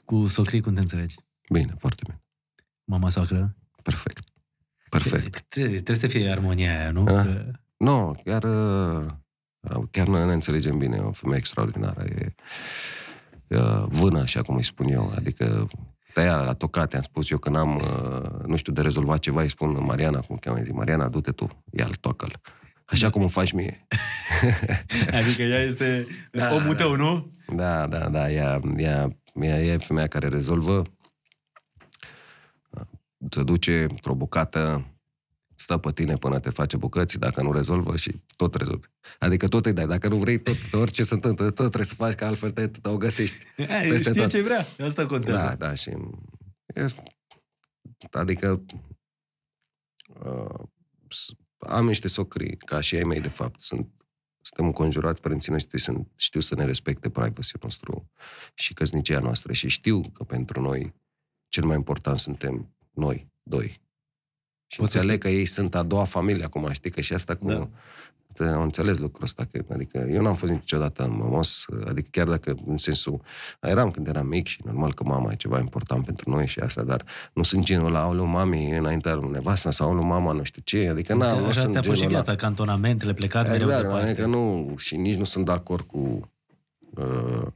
Cu 0.05 0.27
socrii 0.27 0.61
cum 0.61 0.75
te 0.75 0.81
înțelegi? 0.81 1.17
Bine, 1.53 1.75
foarte 1.79 2.03
bine. 2.07 2.23
Mama 2.85 3.09
soacră? 3.09 3.57
Perfect. 3.83 4.29
Perfect. 4.89 5.45
Trebuie, 5.49 5.75
trebuie 5.75 5.97
să 5.97 6.07
fie 6.07 6.31
armonia 6.31 6.81
aia, 6.81 6.91
nu? 6.91 7.05
Da. 7.05 7.23
Că... 7.23 7.45
Nu, 7.77 8.21
chiar, 8.25 8.43
uh, 8.45 9.05
chiar 9.91 10.07
noi 10.07 10.27
ne 10.27 10.33
înțelegem 10.33 10.79
bine, 10.79 10.97
e 10.97 11.01
o 11.01 11.13
femeie 11.13 11.39
extraordinară, 11.39 12.05
e, 12.05 12.35
e 13.49 13.59
vână, 13.87 14.21
așa 14.21 14.43
cum 14.43 14.57
îi 14.57 14.65
spun 14.65 14.89
eu, 14.89 15.13
adică 15.17 15.67
tăia 16.13 16.37
la 16.37 16.53
tocat, 16.53 16.93
i-am 16.93 17.03
spus 17.03 17.31
eu 17.31 17.39
că 17.39 17.51
n-am, 17.51 17.75
uh, 17.75 18.47
nu 18.47 18.57
știu, 18.57 18.73
de 18.73 18.81
rezolvat 18.81 19.19
ceva, 19.19 19.43
îi 19.43 19.49
spun 19.49 19.85
Mariana, 19.85 20.21
cum 20.21 20.37
cheamă, 20.37 20.59
îi 20.59 20.65
zic, 20.65 20.75
Mariana, 20.75 21.09
du-te 21.09 21.31
tu, 21.31 21.65
ia-l, 21.71 21.95
tocă-l. 22.01 22.41
Așa 22.85 23.11
cum 23.11 23.23
o 23.23 23.29
faci 23.29 23.53
mie. 23.53 23.87
Adică 25.21 25.43
ea 25.43 25.63
este 25.63 26.07
Da, 26.33 26.55
omul 26.55 26.75
da. 26.75 26.83
tău, 26.83 26.97
nu? 26.97 27.33
Da, 27.55 27.87
da, 27.87 28.09
da, 28.09 28.31
ea, 28.31 28.61
ea, 28.77 29.17
ea 29.41 29.63
e 29.63 29.77
femeia 29.77 30.07
care 30.07 30.29
rezolvă, 30.29 30.83
te 33.31 33.43
duce 33.43 33.83
într-o 33.83 34.15
bucată, 34.15 34.93
stă 35.55 35.79
pe 35.79 35.93
tine 35.93 36.17
până 36.17 36.39
te 36.39 36.51
face 36.51 36.77
bucăți, 36.77 37.19
dacă 37.19 37.43
nu 37.43 37.53
rezolvă 37.53 37.97
și 37.97 38.23
tot 38.37 38.55
rezolvi. 38.55 38.87
Adică 39.19 39.49
tot 39.49 39.67
îi 39.67 39.73
dai, 39.73 39.87
dacă 39.87 40.09
nu 40.09 40.17
vrei, 40.17 40.41
tot, 40.41 40.57
orice 40.73 41.05
se 41.05 41.15
întâmplă, 41.15 41.45
tot 41.45 41.57
trebuie 41.57 41.85
să 41.85 41.95
faci, 41.95 42.15
că 42.15 42.25
altfel 42.25 42.51
te, 42.51 42.67
te 42.67 42.89
o 42.89 42.97
găsești. 42.97 43.37
Aia, 43.69 43.89
Peste 43.89 44.09
știe 44.09 44.21
tot. 44.23 44.31
ce 44.31 44.43
vrea. 44.43 44.67
Asta 44.79 45.07
contează. 45.07 45.43
Da, 45.43 45.55
da, 45.55 45.75
și... 45.75 45.91
E, 46.75 46.87
adică... 48.11 48.65
Uh, 50.25 50.61
s- 51.09 51.33
am 51.59 51.87
niște 51.87 52.09
socri, 52.09 52.57
ca 52.57 52.81
și 52.81 52.97
ai 52.97 53.03
mei, 53.03 53.21
de 53.21 53.29
fapt. 53.29 53.61
Sunt, 53.61 53.89
suntem 54.41 54.67
înconjurați, 54.67 55.21
părinții 55.21 55.53
noștri 55.53 55.81
sunt, 55.81 56.09
știu 56.17 56.41
să 56.41 56.55
ne 56.55 56.65
respecte 56.65 57.11
privacy-ul 57.11 57.61
nostru 57.63 58.11
și 58.55 58.75
căsnicia 58.75 59.21
noastră 59.21 59.53
și 59.53 59.69
știu 59.69 60.01
că 60.13 60.25
pentru 60.25 60.61
noi 60.61 60.95
cel 61.49 61.65
mai 61.65 61.77
important 61.77 62.19
suntem 62.19 62.77
noi, 62.99 63.27
doi. 63.43 63.81
Și 64.67 64.79
Poți 64.79 64.91
să 64.91 64.97
înțeleg 64.97 65.21
că 65.21 65.29
ei 65.29 65.45
sunt 65.45 65.75
a 65.75 65.83
doua 65.83 66.05
familie 66.05 66.45
acum, 66.45 66.69
știi 66.73 66.91
că 66.91 67.01
și 67.01 67.15
asta 67.15 67.35
cu... 67.35 67.47
Da. 67.47 67.69
Da. 68.35 68.55
Am 68.55 68.63
înțeles 68.63 68.99
lucrul 68.99 69.25
ăsta, 69.25 69.45
că, 69.53 69.65
adică 69.73 70.09
eu 70.11 70.23
n-am 70.23 70.35
fost 70.35 70.53
niciodată 70.53 71.09
mămos, 71.09 71.65
adică 71.87 72.09
chiar 72.11 72.27
dacă 72.29 72.55
în 72.67 72.77
sensul, 72.77 73.21
eram 73.61 73.91
când 73.91 74.07
eram 74.07 74.27
mic 74.27 74.47
și 74.47 74.61
normal 74.65 74.95
că 74.95 75.05
mama 75.05 75.33
e 75.33 75.37
ceva 75.37 75.59
important 75.59 76.05
pentru 76.05 76.31
noi 76.31 76.47
și 76.47 76.59
asta, 76.61 76.83
dar 76.83 77.05
nu 77.33 77.43
sunt 77.43 77.65
genul 77.65 77.91
la 77.91 78.01
auleu 78.03 78.25
mami 78.25 78.77
înaintea 78.77 79.15
lui 79.15 79.31
nevasta 79.31 79.71
sau 79.71 79.89
auleu 79.89 80.05
mama 80.05 80.33
nu 80.33 80.43
știu 80.43 80.63
ce, 80.65 80.89
adică 80.89 81.13
Că 81.13 81.19
n-am, 81.19 81.39
nu 81.39 81.47
așa 81.47 81.61
sunt 81.61 81.73
ți-a 81.73 81.83
fost 81.83 81.95
și 81.95 82.01
genul 82.01 82.15
ăla. 82.15 82.23
viața, 82.25 82.41
cantonamentele, 82.41 83.13
plecat 83.13 83.47
mereu 83.49 83.67
Exact, 83.67 83.83
departe. 83.83 84.07
adică 84.07 84.27
nu, 84.27 84.75
și 84.77 84.97
nici 84.97 85.17
nu 85.17 85.25
sunt 85.25 85.45
de 85.45 85.53
acord 85.53 85.87
cu, 85.87 86.31
uh, 86.95 87.47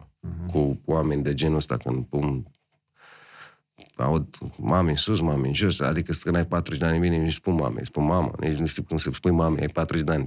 cu 0.52 0.81
oameni 0.85 1.23
de 1.23 1.35
genul 1.35 1.56
ăsta, 1.56 1.77
când 1.77 2.05
pun 2.05 2.47
aud 3.97 4.39
mami 4.56 4.89
în 4.89 4.97
sus, 4.97 5.20
mami 5.20 5.47
în 5.47 5.55
jos, 5.55 5.81
adică 5.81 6.12
când 6.20 6.36
ai 6.36 6.47
40 6.47 6.81
de 6.81 6.86
ani, 6.86 6.98
bine, 6.98 7.16
nici 7.16 7.32
spun 7.32 7.55
mami, 7.55 7.77
îi 7.78 7.86
spun 7.86 8.05
mama, 8.05 8.32
nici 8.40 8.55
nu 8.55 8.66
știu 8.66 8.82
cum 8.82 8.97
să 8.97 9.10
spui 9.12 9.31
mami, 9.31 9.60
ai 9.60 9.69
40 9.69 10.05
de 10.05 10.12
ani. 10.12 10.27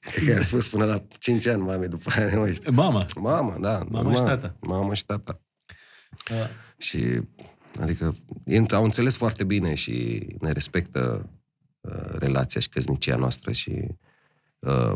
Cred 0.00 0.24
că 0.26 0.36
am 0.36 0.42
spus 0.42 0.68
până 0.68 0.84
la 0.84 1.02
5 1.18 1.46
ani 1.46 1.62
mami, 1.62 1.88
după 1.88 2.10
aia 2.16 2.34
nu 2.34 2.40
mai 2.40 2.54
știu. 2.54 2.72
Mama, 2.72 3.06
Mama, 3.16 3.56
da. 3.58 3.78
Mama 3.78 3.88
normal. 3.90 4.14
și 4.14 4.22
tata. 4.22 4.56
Mama 4.60 4.94
și 4.94 5.04
tata. 5.04 5.40
uh, 6.30 6.48
Și, 6.76 7.20
adică, 7.80 8.14
ei 8.44 8.66
au 8.70 8.84
înțeles 8.84 9.16
foarte 9.16 9.44
bine 9.44 9.74
și 9.74 10.26
ne 10.40 10.52
respectă 10.52 11.30
uh, 11.80 12.12
relația 12.12 12.60
și 12.60 12.68
căsnicia 12.68 13.16
noastră 13.16 13.52
și 13.52 13.86
uh, 14.58 14.92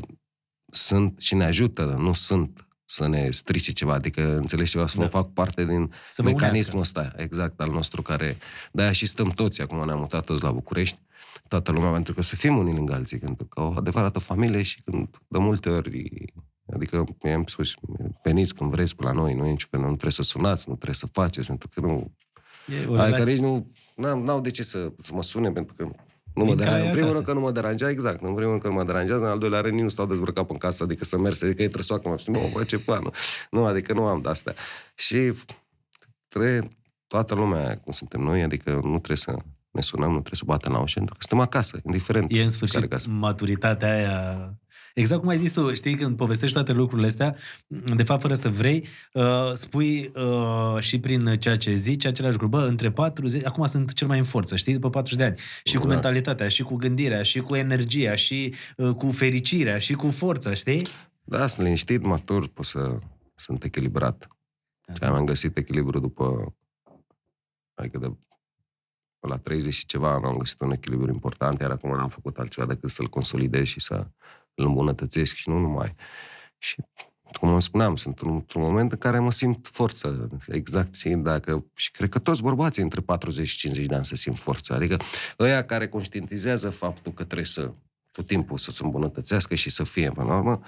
sunt 0.70 1.20
și 1.20 1.34
ne 1.34 1.44
ajută, 1.44 1.84
nu 1.98 2.12
sunt 2.12 2.65
să 2.88 3.06
ne 3.06 3.30
strice 3.30 3.72
ceva, 3.72 3.92
adică 3.92 4.36
înțelegi 4.36 4.70
ceva, 4.70 4.86
să 4.86 4.96
Da. 4.96 5.02
nu 5.02 5.08
fac 5.08 5.32
parte 5.32 5.64
din 5.64 5.92
Să 6.10 6.22
vă 6.22 6.28
mecanismul 6.28 6.80
ăsta, 6.80 7.12
exact, 7.16 7.60
al 7.60 7.70
nostru, 7.70 8.02
care, 8.02 8.36
de-aia 8.72 8.92
și 8.92 9.06
stăm 9.06 9.28
toți, 9.30 9.60
acum 9.62 9.84
ne-am 9.86 9.98
mutat 9.98 10.24
toți 10.24 10.42
la 10.42 10.50
București, 10.52 10.98
toată 11.48 11.72
lumea, 11.72 11.90
pentru 11.90 12.14
că 12.14 12.22
să 12.22 12.36
fim 12.36 12.56
unii 12.56 12.74
lângă 12.74 12.94
alții, 12.94 13.18
pentru 13.18 13.44
că 13.44 13.60
o 13.60 13.72
adevărată 13.76 14.18
familie 14.18 14.62
și 14.62 14.82
când, 14.84 15.08
de 15.28 15.38
multe 15.38 15.68
ori, 15.68 16.04
adică 16.74 17.04
mi-am 17.22 17.44
spus, 17.46 17.74
veniți 18.22 18.54
când 18.54 18.70
vreți 18.70 18.96
pe 18.96 19.04
la 19.04 19.12
noi, 19.12 19.34
nu 19.34 19.46
e 19.46 19.50
niciun 19.50 19.68
fel, 19.70 19.80
nu 19.80 19.86
trebuie 19.86 20.12
să 20.12 20.22
sunați, 20.22 20.68
nu 20.68 20.74
trebuie 20.74 20.96
să 20.96 21.06
faceți, 21.12 21.46
pentru 21.46 21.68
că 21.74 21.80
nu, 21.80 22.12
e 22.66 22.86
o 22.86 22.94
Adică 22.94 23.16
relație. 23.16 23.32
nici 23.32 23.42
nu, 23.42 23.72
n-am, 23.96 24.22
n-au 24.22 24.40
de 24.40 24.50
ce 24.50 24.62
să, 24.62 24.92
să 25.02 25.14
mă 25.14 25.22
sune, 25.22 25.50
pentru 25.52 25.74
că 25.74 25.90
nu 26.36 26.44
mă 26.44 26.54
Din 26.54 26.64
care 26.64 26.70
deranjează. 26.70 26.82
ai 26.82 26.86
În 26.86 26.90
primul 26.92 27.08
acasă. 27.08 27.14
rând 27.14 27.26
că 27.26 27.32
nu 27.32 27.40
mă 27.40 27.50
deranja, 27.52 27.90
exact. 27.90 28.22
În 28.22 28.34
primul 28.34 28.50
rând 28.50 28.62
că 28.62 28.68
nu 28.68 28.74
mă 28.74 28.84
deranjează, 28.84 29.24
în 29.24 29.30
al 29.30 29.38
doilea 29.38 29.60
rând 29.60 29.72
nici 29.74 29.82
nu 29.82 29.88
stau 29.88 30.06
dezbrăcat 30.06 30.50
în 30.50 30.56
casă, 30.56 30.82
adică 30.82 31.04
să 31.04 31.18
merg, 31.18 31.36
adică 31.42 31.62
intră 31.62 31.82
soacră, 31.82 32.08
mă 32.08 32.18
spune, 32.18 32.50
bă, 32.52 32.64
ce 32.64 32.78
plană. 32.78 33.10
Nu, 33.50 33.64
adică 33.64 33.92
nu 33.92 34.04
am 34.04 34.20
de-astea. 34.20 34.54
Și 34.94 35.32
trebuie 36.28 36.68
toată 37.06 37.34
lumea, 37.34 37.78
cum 37.78 37.92
suntem 37.92 38.20
noi, 38.20 38.42
adică 38.42 38.70
nu 38.70 38.98
trebuie 38.98 39.16
să 39.16 39.34
ne 39.70 39.80
sunăm, 39.80 40.08
nu 40.08 40.20
trebuie 40.20 40.34
să 40.38 40.44
bată 40.46 40.70
la 40.70 40.78
ușă, 40.78 40.94
pentru 40.94 41.14
că 41.14 41.20
suntem 41.28 41.46
acasă, 41.46 41.78
indiferent. 41.86 42.30
E 42.30 42.34
în 42.34 42.38
care 42.38 42.50
sfârșit 42.50 42.88
casă. 42.90 43.10
maturitatea 43.10 43.92
aia... 43.94 44.54
Exact 44.96 45.20
cum 45.20 45.28
ai 45.30 45.36
zis 45.36 45.52
tu, 45.52 45.74
știi, 45.74 45.94
când 45.94 46.16
povestești 46.16 46.54
toate 46.54 46.72
lucrurile 46.72 47.06
astea, 47.06 47.36
de 47.96 48.02
fapt, 48.02 48.20
fără 48.20 48.34
să 48.34 48.48
vrei, 48.48 48.86
uh, 49.12 49.52
spui 49.54 50.10
uh, 50.14 50.76
și 50.78 51.00
prin 51.00 51.36
ceea 51.38 51.56
ce 51.56 51.74
zici, 51.74 52.04
același 52.04 52.32
lucru. 52.32 52.48
Bă, 52.48 52.66
între 52.66 52.90
40, 52.90 53.44
acum 53.44 53.66
sunt 53.66 53.92
cel 53.92 54.06
mai 54.06 54.18
în 54.18 54.24
forță, 54.24 54.56
știi, 54.56 54.72
după 54.72 54.90
40 54.90 55.18
de 55.18 55.24
ani. 55.24 55.36
Și 55.64 55.76
cu 55.76 55.86
Da. 55.86 55.92
mentalitatea, 55.92 56.48
și 56.48 56.62
cu 56.62 56.74
gândirea, 56.74 57.22
și 57.22 57.40
cu 57.40 57.54
energia, 57.54 58.14
și 58.14 58.54
uh, 58.76 58.94
cu 58.94 59.10
fericirea, 59.10 59.78
și 59.78 59.94
cu 59.94 60.10
forța, 60.10 60.54
știi? 60.54 60.86
Da, 61.24 61.46
sunt 61.46 61.64
liniștit, 61.64 62.02
matur, 62.02 62.48
pot 62.48 62.64
să 62.64 62.98
sunt 63.34 63.64
echilibrat. 63.64 64.26
Și 64.94 65.02
am 65.02 65.24
găsit 65.24 65.56
echilibru 65.56 66.00
după, 66.00 66.54
adică 67.74 67.98
de 67.98 68.16
la 69.28 69.36
30 69.36 69.72
și 69.74 69.86
ceva 69.86 70.12
ani 70.12 70.24
am 70.24 70.36
găsit 70.36 70.60
un 70.60 70.70
echilibru 70.70 71.12
important, 71.12 71.60
iar 71.60 71.70
acum 71.70 71.90
n-am 71.90 72.08
făcut 72.08 72.38
altceva 72.38 72.66
decât 72.66 72.90
să-l 72.90 73.08
consolidez 73.08 73.64
și 73.64 73.80
să 73.80 74.06
îl 74.56 74.66
îmbunătățesc 74.66 75.34
și 75.34 75.48
nu 75.48 75.58
numai. 75.58 75.94
Și 76.58 76.76
cum 77.40 77.48
îmi 77.48 77.62
spuneam, 77.62 77.96
sunt 77.96 78.18
în- 78.18 78.30
într-un 78.34 78.62
moment 78.62 78.92
în 78.92 78.98
care 78.98 79.18
mă 79.18 79.30
simt 79.30 79.66
forță, 79.72 80.28
exact, 80.48 80.94
și 80.94 81.08
dacă, 81.08 81.64
și 81.74 81.90
cred 81.90 82.08
că 82.08 82.18
toți 82.18 82.42
bărbații 82.42 82.82
între 82.82 83.00
40 83.00 83.48
și 83.48 83.56
50 83.56 83.86
de 83.86 83.94
ani 83.94 84.04
se 84.04 84.16
simt 84.16 84.38
forță. 84.38 84.72
Adică 84.74 84.96
ăia 85.38 85.64
care 85.64 85.88
conștientizează 85.88 86.70
faptul 86.70 87.12
că 87.12 87.24
trebuie 87.24 87.46
să 87.46 87.72
tot 88.10 88.26
timpul 88.26 88.58
să 88.58 88.70
se 88.70 88.84
îmbunătățească 88.84 89.54
și 89.54 89.70
să 89.70 89.84
fie, 89.84 90.10
până 90.10 90.26
la 90.26 90.36
urmă, 90.36 90.60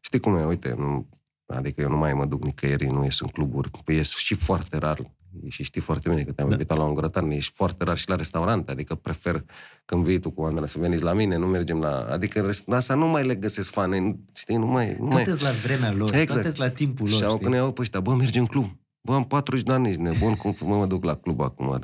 știi 0.00 0.20
cum 0.20 0.36
e, 0.36 0.44
uite, 0.44 0.74
nu, 0.78 1.08
adică 1.46 1.80
eu 1.80 1.88
nu 1.88 1.96
mai 1.96 2.14
mă 2.14 2.24
duc 2.24 2.42
nicăieri, 2.44 2.86
nu 2.86 3.04
ies 3.04 3.20
în 3.20 3.28
cluburi, 3.28 3.70
ies 3.86 4.08
și 4.16 4.34
foarte 4.34 4.76
rar, 4.78 5.10
și 5.48 5.62
știi 5.62 5.80
foarte 5.80 6.08
bine 6.08 6.22
că 6.22 6.32
te-am 6.32 6.46
Da. 6.48 6.52
invitat 6.54 6.76
la 6.78 6.84
un 6.84 6.94
grătar, 6.94 7.24
ești 7.28 7.52
foarte 7.54 7.84
rar 7.84 7.96
și 7.96 8.08
la 8.08 8.16
restaurant, 8.16 8.68
adică 8.68 8.94
prefer 8.94 9.44
când 9.84 10.04
vii 10.04 10.18
tu 10.20 10.30
cu 10.30 10.42
Andra 10.42 10.66
să 10.66 10.78
veniți 10.78 11.02
la 11.02 11.12
mine, 11.12 11.36
nu 11.36 11.46
mergem 11.46 11.78
la... 11.80 12.06
Adică 12.10 12.50
rest- 12.50 12.64
asta 12.68 12.94
nu 12.94 13.06
mai 13.06 13.26
le 13.26 13.34
găsesc 13.34 13.70
fane, 13.70 14.16
știi, 14.34 14.56
nu 14.56 14.66
mai... 14.66 14.96
Nu 15.00 15.06
mai... 15.06 15.24
Toate 15.24 15.42
la 15.42 15.50
vremea 15.50 15.92
lor, 15.92 16.14
Exact. 16.14 16.42
toate 16.42 16.58
la 16.62 16.70
timpul 16.70 17.08
lor, 17.08 17.18
Și 17.18 17.24
au 17.24 17.30
știi? 17.30 17.42
când 17.42 17.54
iau 17.54 17.72
pe 17.72 17.80
ăștia, 17.80 18.00
bă, 18.00 18.14
mergem 18.14 18.42
în 18.42 18.48
club. 18.48 18.70
Bă, 19.06 19.14
am 19.14 19.24
40 19.24 19.62
de 19.62 19.72
ani, 19.72 19.88
ești 19.88 20.00
nebun, 20.00 20.34
cum 20.34 20.54
mă, 20.60 20.76
mă 20.76 20.86
duc 20.86 21.04
la 21.04 21.16
club 21.16 21.40
acum? 21.40 21.80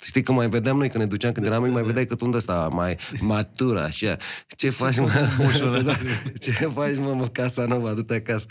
Știi 0.00 0.22
că 0.22 0.32
mai 0.32 0.48
vedeam 0.48 0.76
noi 0.76 0.88
când 0.88 1.02
ne 1.02 1.08
duceam 1.08 1.32
când 1.32 1.46
eram 1.46 1.62
mici, 1.62 1.72
mai 1.72 1.82
vedeai 1.82 2.06
că 2.06 2.14
tu 2.14 2.24
unde 2.24 2.36
ăsta 2.36 2.68
mai 2.72 2.96
matur, 3.20 3.76
așa. 3.76 4.16
Ce 4.56 4.70
faci, 4.70 4.98
mă? 4.98 5.10
Da, 5.84 5.92
Ce 6.44 6.50
faci, 6.50 6.96
mă, 6.96 7.14
mă, 7.14 7.26
casa 7.26 7.64
nouă, 7.64 7.92
du-te 7.92 8.14
acasă. 8.14 8.46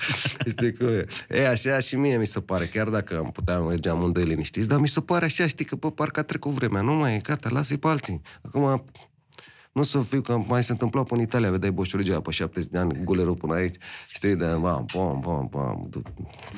Știi 0.48 0.74
cum 0.74 0.88
e? 0.88 1.06
E, 1.30 1.48
așa 1.48 1.80
și 1.80 1.96
mie 1.96 2.18
mi 2.18 2.26
se 2.26 2.40
pare, 2.40 2.66
chiar 2.66 2.90
dacă 2.90 3.18
am 3.18 3.32
putea 3.32 3.60
merge 3.60 3.90
amândoi 3.90 4.24
liniștiți, 4.24 4.68
dar 4.68 4.80
mi 4.80 4.88
se 4.88 5.02
pare 5.02 5.26
așa, 5.26 5.48
știi 5.48 5.66
că, 5.66 5.76
bă, 5.76 5.92
parcă 5.92 6.20
a 6.20 6.24
trecut 6.24 6.52
vremea. 6.52 6.82
Nu 6.82 6.94
mai 6.94 7.16
e, 7.16 7.20
gata, 7.24 7.50
lasă-i 7.52 7.78
pe 7.78 7.88
alții. 7.88 8.22
Acum, 8.42 8.86
nu 9.76 9.84
să 9.84 10.02
fiu 10.02 10.22
că 10.22 10.38
mai 10.48 10.64
se 10.64 10.72
întâmpla 10.72 11.04
pe 11.04 11.14
în 11.14 11.20
Italia, 11.20 11.52
vedeai 11.52 11.72
Boșorugea 11.72 12.22
pe 12.22 12.32
70 12.32 12.72
de 12.72 12.78
ani, 12.78 13.04
gulerul 13.04 13.36
până 13.36 13.54
aici, 13.54 13.76
știi, 14.08 14.36
de 14.36 14.46
bam, 14.46 14.86
bam, 14.94 15.20
bam, 15.20 15.48
bam, 15.52 15.86
du- 15.90 16.02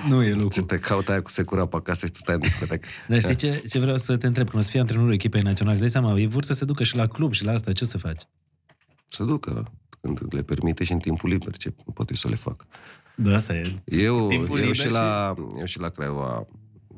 Nu 0.08 0.24
e 0.24 0.28
ce 0.30 0.34
lucru. 0.36 0.62
te 0.62 0.80
caută 0.80 1.12
aia 1.12 1.22
cu 1.22 1.30
secura 1.30 1.66
pe 1.66 1.76
acasă 1.76 2.06
și 2.06 2.12
tu 2.12 2.18
stai 2.18 2.36
în 2.36 2.42
discotecă. 2.42 2.88
Dar 3.08 3.20
știi 3.20 3.36
ce, 3.36 3.64
ce 3.70 3.80
vreau 3.80 3.98
să 3.98 4.18
te 4.18 4.28
întreb? 4.28 4.50
Când 4.50 4.62
o 4.62 4.66
să 4.66 4.72
fii 4.72 4.80
antrenorul 4.80 5.14
echipei 5.14 5.42
naționale, 5.42 5.76
îți 5.76 5.82
dai 5.92 6.02
seama, 6.02 6.20
ei 6.20 6.28
vor 6.28 6.44
să 6.44 6.54
se 6.54 6.66
ducă 6.66 6.84
și 6.84 6.96
la 6.96 7.08
club 7.08 7.34
și 7.34 7.44
la 7.44 7.52
asta, 7.52 7.72
ce 7.72 7.84
o 7.84 7.88
să 7.88 7.98
faci? 7.98 8.22
Să 9.06 9.24
ducă 9.24 9.72
când 10.02 10.20
le 10.30 10.42
permite 10.42 10.84
și 10.84 10.92
în 10.92 11.00
timpul 11.00 11.30
liber, 11.30 11.58
ce 11.58 11.74
pot 11.94 12.10
eu 12.10 12.16
să 12.16 12.30
le 12.30 12.36
fac. 12.36 12.66
Da, 13.16 13.36
asta 13.36 13.54
e. 13.54 13.74
Eu, 13.86 14.28
Timpul 14.28 14.58
eu, 14.58 14.62
liber 14.62 14.76
și 14.76 14.82
și- 14.82 14.90
la, 14.92 15.34
eu 15.60 15.66
și 15.66 15.80
la 15.80 15.90
Craiova, 15.90 16.48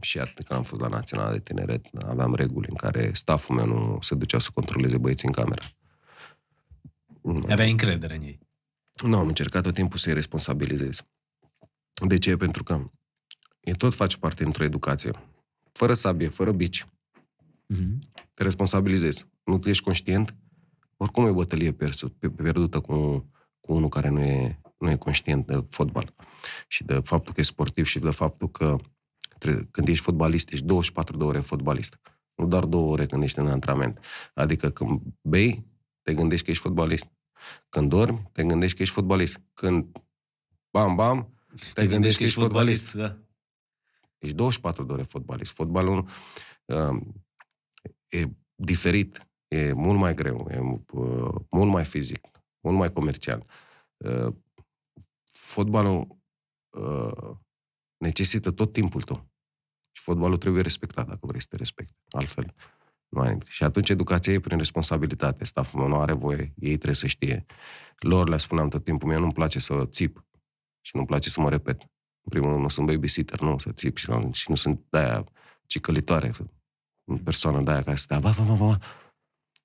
și 0.01 0.19
atât 0.19 0.45
când 0.47 0.59
am 0.59 0.63
fost 0.63 0.81
la 0.81 0.87
Național 0.87 1.31
de 1.33 1.39
Tineret, 1.39 1.85
aveam 2.09 2.35
reguli 2.35 2.67
în 2.69 2.75
care 2.75 3.09
staful 3.13 3.55
meu 3.55 3.65
nu 3.65 3.97
se 4.01 4.15
ducea 4.15 4.39
să 4.39 4.49
controleze 4.53 4.97
băieții 4.97 5.27
în 5.27 5.33
cameră. 5.33 5.61
Avea 7.49 7.65
încredere 7.65 8.15
în 8.15 8.21
ei. 8.21 8.39
Nu, 9.03 9.17
am 9.17 9.27
încercat 9.27 9.63
tot 9.63 9.73
timpul 9.73 9.97
să-i 9.97 10.13
responsabilizez. 10.13 11.05
De 12.07 12.17
ce? 12.17 12.37
Pentru 12.37 12.63
că 12.63 12.91
e 13.59 13.71
tot 13.73 13.93
face 13.93 14.17
parte 14.17 14.43
dintr-o 14.43 14.63
educație. 14.63 15.11
Fără 15.71 15.93
sabie, 15.93 16.27
fără 16.27 16.51
bici. 16.51 16.85
Mhm. 17.65 17.99
Te 18.33 18.43
responsabilizezi. 18.43 19.25
Nu 19.43 19.59
ești 19.63 19.83
conștient? 19.83 20.35
Oricum 20.97 21.25
e 21.25 21.29
o 21.29 21.33
bătălie 21.33 21.71
persu- 21.71 22.09
pe- 22.09 22.29
pierdută 22.29 22.79
cu, 22.79 22.95
cu 23.59 23.73
unul 23.73 23.89
care 23.89 24.09
nu 24.09 24.19
e, 24.21 24.59
nu 24.77 24.89
e 24.89 24.95
conștient 24.95 25.45
de 25.47 25.65
fotbal. 25.69 26.13
Și 26.67 26.83
de 26.83 26.93
faptul 26.93 27.33
că 27.33 27.39
e 27.39 27.43
sportiv 27.43 27.85
și 27.85 27.99
de 27.99 28.09
faptul 28.09 28.49
că 28.51 28.75
tre- 29.37 29.67
când 29.71 29.87
ești 29.87 30.03
fotbalist, 30.03 30.51
ești 30.51 30.65
24 30.65 31.17
de 31.17 31.23
ore 31.23 31.39
fotbalist. 31.39 31.99
Nu 32.35 32.47
doar 32.47 32.65
două 32.65 32.91
ore 32.91 33.05
când 33.05 33.23
ești 33.23 33.39
în 33.39 33.47
antrenament. 33.47 33.99
Adică 34.33 34.69
când 34.69 35.01
bei, 35.21 35.65
te 36.01 36.13
gândești 36.13 36.45
că 36.45 36.51
ești 36.51 36.63
fotbalist. 36.63 37.05
Când 37.69 37.89
dormi, 37.89 38.29
te 38.31 38.43
gândești 38.43 38.75
că 38.75 38.81
ești 38.81 38.93
fotbalist. 38.93 39.41
Când 39.53 40.01
bam, 40.69 40.95
bam, 40.95 41.33
te, 41.55 41.65
te 41.73 41.87
gândești 41.87 42.17
că 42.17 42.23
ești 42.23 42.39
fotbalist. 42.39 42.93
Da. 42.93 43.17
Ești 44.17 44.35
24 44.35 44.83
de 44.83 44.93
ore 44.93 45.03
fotbalist. 45.03 45.53
Fotbalul 45.53 46.09
uh, 46.65 47.01
e 48.07 48.29
diferit, 48.55 49.27
e 49.47 49.73
mult 49.73 49.99
mai 49.99 50.13
greu, 50.13 50.47
e 50.51 50.59
uh, 50.59 51.35
mult 51.49 51.69
mai 51.69 51.85
fizic, 51.85 52.27
mult 52.59 52.77
mai 52.77 52.93
comercial. 52.93 53.45
Uh, 53.97 54.35
fotbalul 55.31 56.17
uh, 56.69 57.35
necesită 57.97 58.51
tot 58.51 58.73
timpul 58.73 59.01
tău. 59.01 59.29
Și 59.91 60.01
fotbalul 60.03 60.37
trebuie 60.37 60.61
respectat 60.61 61.07
dacă 61.07 61.25
vrei 61.25 61.41
să 61.41 61.47
te 61.49 61.55
respecte. 61.55 61.95
Altfel, 62.09 62.53
nu 63.09 63.21
ai 63.21 63.27
nimic. 63.27 63.47
Și 63.47 63.63
atunci 63.63 63.89
educația 63.89 64.33
e 64.33 64.39
prin 64.39 64.57
responsabilitate. 64.57 65.43
Staful 65.45 65.79
meu 65.79 65.89
nu 65.89 65.99
are 65.99 66.13
voie, 66.13 66.53
ei 66.55 66.75
trebuie 66.75 66.95
să 66.95 67.07
știe. 67.07 67.45
Lor 67.99 68.29
le 68.29 68.37
spuneam 68.37 68.67
tot 68.69 68.83
timpul, 68.83 69.09
mie 69.09 69.17
nu-mi 69.17 69.33
place 69.33 69.59
să 69.59 69.85
țip 69.85 70.25
și 70.81 70.95
nu-mi 70.95 71.07
place 71.07 71.29
să 71.29 71.41
mă 71.41 71.49
repet. 71.49 71.81
În 72.21 72.29
primul 72.29 72.49
rând, 72.49 72.61
nu 72.61 72.69
sunt 72.69 72.85
babysitter, 72.87 73.39
nu, 73.39 73.57
să 73.57 73.71
țip 73.71 73.97
și, 73.97 74.11
și 74.31 74.49
nu 74.49 74.55
sunt 74.55 74.81
de-aia 74.89 75.23
cicălitoare, 75.65 76.31
persoană 77.23 77.61
de-aia 77.61 77.81
care 77.81 77.95
stă, 77.95 78.19
ba, 78.21 78.33
ba, 78.37 78.43
ba, 78.43 78.53
ba. 78.53 78.77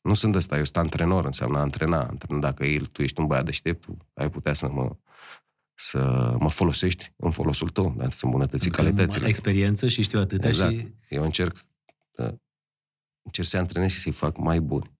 Nu 0.03 0.15
sunt 0.15 0.35
ăsta, 0.35 0.57
eu 0.57 0.65
sunt 0.65 0.77
antrenor, 0.77 1.25
înseamnă 1.25 1.59
antrena. 1.59 2.03
antrena. 2.03 2.41
Dacă 2.41 2.65
el, 2.65 2.87
tu 2.87 3.03
ești 3.03 3.21
un 3.21 3.27
băiat 3.27 3.45
deștept, 3.45 3.89
ai 4.15 4.31
putea 4.31 4.53
să 4.53 4.69
mă, 4.69 4.97
să 5.75 6.35
mă 6.39 6.51
folosești 6.51 7.13
în 7.17 7.31
folosul 7.31 7.69
tău, 7.69 7.95
dar 7.97 8.11
să 8.11 8.25
îmbunătăți 8.25 8.63
Pentru 8.63 8.83
că 8.83 8.89
am 8.89 8.95
calitățile. 8.95 9.29
experiență 9.29 9.89
și 9.89 10.03
știu 10.03 10.21
atâtea 10.21 10.49
Exact. 10.49 10.73
și... 10.73 10.95
Eu 11.09 11.23
încerc, 11.23 11.57
da, 12.17 12.35
încerc 13.25 13.49
să 13.49 13.57
antrenez 13.57 13.91
și 13.91 14.01
să-i 14.01 14.13
fac 14.13 14.37
mai 14.37 14.61
buni. 14.61 14.93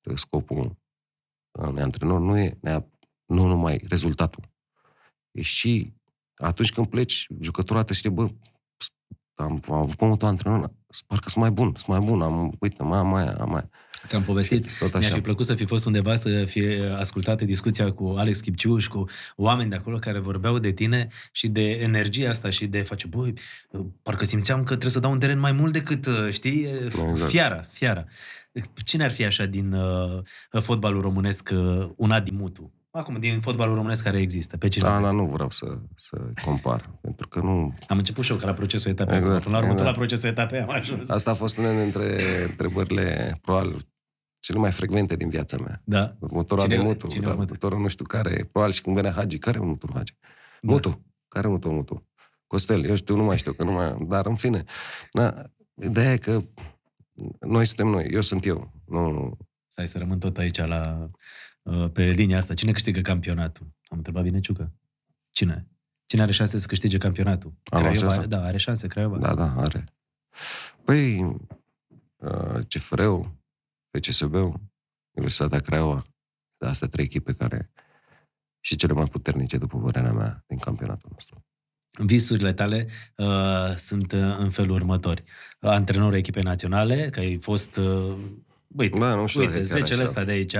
Că 0.00 0.16
Scopul 0.16 0.76
unui 1.58 1.82
antrenor 1.82 2.20
nu 2.20 2.38
e 2.38 2.58
nea- 2.68 2.90
nu 3.26 3.46
numai 3.46 3.84
rezultatul. 3.88 4.50
E 5.30 5.42
și 5.42 5.94
atunci 6.34 6.72
când 6.72 6.86
pleci, 6.86 7.26
jucătorul 7.40 7.82
te 7.82 7.94
știe, 7.94 8.10
bă, 8.10 8.28
am, 9.34 9.62
am 9.68 9.74
avut 9.74 9.96
pământul 9.96 10.28
antrenor, 10.28 10.74
parcă 11.06 11.28
sunt 11.28 11.44
mai 11.44 11.50
bun, 11.50 11.74
sunt 11.74 11.86
mai 11.86 12.00
bun, 12.00 12.22
am, 12.22 12.56
uite, 12.60 12.82
mai 12.82 12.98
am 12.98 13.14
aia, 13.14 13.36
am 13.40 13.54
aia. 13.54 13.70
Ți-am 14.06 14.22
povestit. 14.22 14.66
Tot 14.78 14.90
Mi-ar 14.92 15.02
așa. 15.04 15.14
fi 15.14 15.20
plăcut 15.20 15.46
să 15.46 15.54
fi 15.54 15.64
fost 15.64 15.84
undeva 15.84 16.14
să 16.16 16.44
fie 16.44 16.94
ascultată 16.98 17.44
discuția 17.44 17.92
cu 17.92 18.14
Alex 18.16 18.40
Chipciuș 18.40 18.82
și 18.82 18.88
cu 18.88 19.04
oameni 19.36 19.70
de 19.70 19.76
acolo 19.76 19.98
care 19.98 20.18
vorbeau 20.18 20.58
de 20.58 20.70
tine 20.72 21.08
și 21.32 21.48
de 21.48 21.70
energia 21.70 22.28
asta 22.28 22.50
și 22.50 22.66
de 22.66 22.80
face, 22.82 23.06
băi, 23.06 23.32
parcă 24.02 24.24
simțeam 24.24 24.58
că 24.58 24.64
trebuie 24.64 24.90
să 24.90 25.00
dau 25.00 25.10
un 25.10 25.18
teren 25.18 25.38
mai 25.38 25.52
mult 25.52 25.72
decât, 25.72 26.06
uh, 26.06 26.28
știi, 26.30 26.66
Exact. 26.84 27.20
fiara, 27.30 27.66
fiara. 27.70 28.04
Cine 28.84 29.04
ar 29.04 29.10
fi 29.10 29.24
așa 29.24 29.44
din 29.44 29.72
uh, 29.72 30.60
fotbalul 30.62 31.00
românesc 31.00 31.50
uh, 31.54 31.88
un 31.96 32.10
Adi 32.10 32.32
Mutu? 32.32 32.72
Acum, 32.90 33.16
din 33.20 33.40
fotbalul 33.40 33.74
românesc 33.74 34.02
care 34.02 34.18
există, 34.20 34.56
pe 34.56 34.68
cine 34.68 34.84
Da, 34.84 34.90
vezi? 34.92 35.04
dar 35.04 35.14
nu 35.14 35.24
vreau 35.26 35.50
să, 35.50 35.66
să 35.96 36.16
compar, 36.44 36.90
pentru 37.00 37.28
că 37.28 37.40
nu... 37.40 37.74
Am 37.88 37.98
început 37.98 38.24
și 38.24 38.30
eu 38.32 38.36
ca 38.36 38.46
la 38.46 38.52
procesul 38.52 38.90
etapei. 38.90 39.16
Exact, 39.16 39.36
Exact, 39.36 39.44
Până 39.44 39.56
la 39.56 39.62
urmă, 39.62 39.74
tot 39.74 39.86
exact. 39.86 39.96
la 39.98 40.04
procesul 40.04 40.28
etapei 40.28 40.60
am 40.60 40.70
ajuns. 40.70 41.10
Asta 41.10 41.30
a 41.30 41.34
fost 41.34 41.56
una 41.56 41.82
dintre 41.82 42.22
întrebările, 42.48 43.38
probabil, 43.42 43.76
cele 44.42 44.58
mai 44.58 44.70
frecvente 44.72 45.16
din 45.16 45.28
viața 45.28 45.56
mea. 45.56 45.82
Da. 45.84 46.16
Următorul 46.18 46.64
Cine- 46.64 46.76
de 46.76 46.82
Mutu, 46.82 47.06
cine 47.06 47.22
da, 47.22 47.28
Mutu? 47.30 47.42
următorul 47.42 47.80
nu 47.80 47.88
știu 47.88 48.04
care, 48.04 48.48
probabil 48.52 48.74
și 48.74 48.82
când 48.82 48.96
venea 48.96 49.12
Hagi, 49.12 49.38
care 49.38 49.56
e 49.56 49.60
următorul 49.60 49.96
Hagi? 49.96 50.16
Da. 50.60 50.72
Mutu, 50.72 51.04
care 51.28 51.44
e 51.46 51.48
următorul 51.48 51.76
Mutu? 51.76 52.08
Costel, 52.46 52.84
eu 52.84 52.94
știu, 52.94 53.16
nu 53.16 53.24
mai 53.24 53.38
știu, 53.38 53.52
că 53.52 53.62
nu 53.64 53.72
mai... 53.72 53.96
Dar, 54.08 54.26
în 54.26 54.34
fine, 54.34 54.64
da, 55.12 55.50
ideea 55.82 56.12
e 56.12 56.16
că 56.16 56.40
noi 57.40 57.66
suntem 57.66 57.86
noi, 57.86 58.06
eu 58.10 58.20
sunt 58.20 58.46
eu. 58.46 58.72
Nu, 58.86 59.36
Stai 59.66 59.88
să 59.88 59.98
rămân 59.98 60.18
tot 60.18 60.38
aici 60.38 60.58
la, 60.58 61.10
uh, 61.62 61.90
pe 61.92 62.04
linia 62.10 62.36
asta. 62.36 62.54
Cine 62.54 62.72
câștigă 62.72 63.00
campionatul? 63.00 63.66
Am 63.88 63.96
întrebat 63.96 64.22
bine 64.22 64.40
Ciucă. 64.40 64.72
Cine? 65.30 65.66
Cine 66.06 66.22
are 66.22 66.32
șanse 66.32 66.58
să 66.58 66.66
câștige 66.66 66.98
campionatul? 66.98 67.52
Am 67.70 67.80
Craiova 67.80 68.06
așa, 68.06 68.18
are, 68.18 68.26
da, 68.26 68.42
are 68.44 68.56
șanse, 68.56 68.86
Craiova. 68.86 69.18
da, 69.18 69.34
da, 69.34 69.54
are. 69.56 69.84
Păi, 70.84 71.20
uh, 72.16 72.58
CFR-ul, 72.68 73.30
PCSB-ul, 73.98 74.60
Universitatea 75.10 75.58
Craiova, 75.58 76.04
da, 76.56 76.68
astea 76.68 76.88
trei 76.88 77.04
echipe 77.04 77.32
care 77.32 77.70
și 78.60 78.76
cele 78.76 78.92
mai 78.92 79.04
puternice, 79.04 79.56
după 79.56 79.78
părerea 79.78 80.12
mea, 80.12 80.44
din 80.46 80.58
campionatul 80.58 81.10
nostru. 81.12 81.44
Visurile 81.98 82.52
tale 82.52 82.86
uh, 83.16 83.74
sunt 83.76 84.12
uh, 84.12 84.36
în 84.38 84.50
felul 84.50 84.74
următor. 84.74 85.22
Uh, 85.60 85.70
antrenorul 85.70 86.14
echipei 86.14 86.42
naționale, 86.42 87.10
că 87.10 87.20
ai 87.20 87.38
fost, 87.40 87.76
uh, 87.76 88.16
uite, 88.76 88.98
Da, 88.98 89.14
nu 89.14 89.26
știu 89.26 89.40
uite 89.40 89.52
dacă 89.52 89.64
e 89.64 89.68
chiar 89.68 89.78
zecele 89.78 90.00
așa. 90.00 90.08
ăsta 90.08 90.24
de 90.24 90.32
aici, 90.32 90.56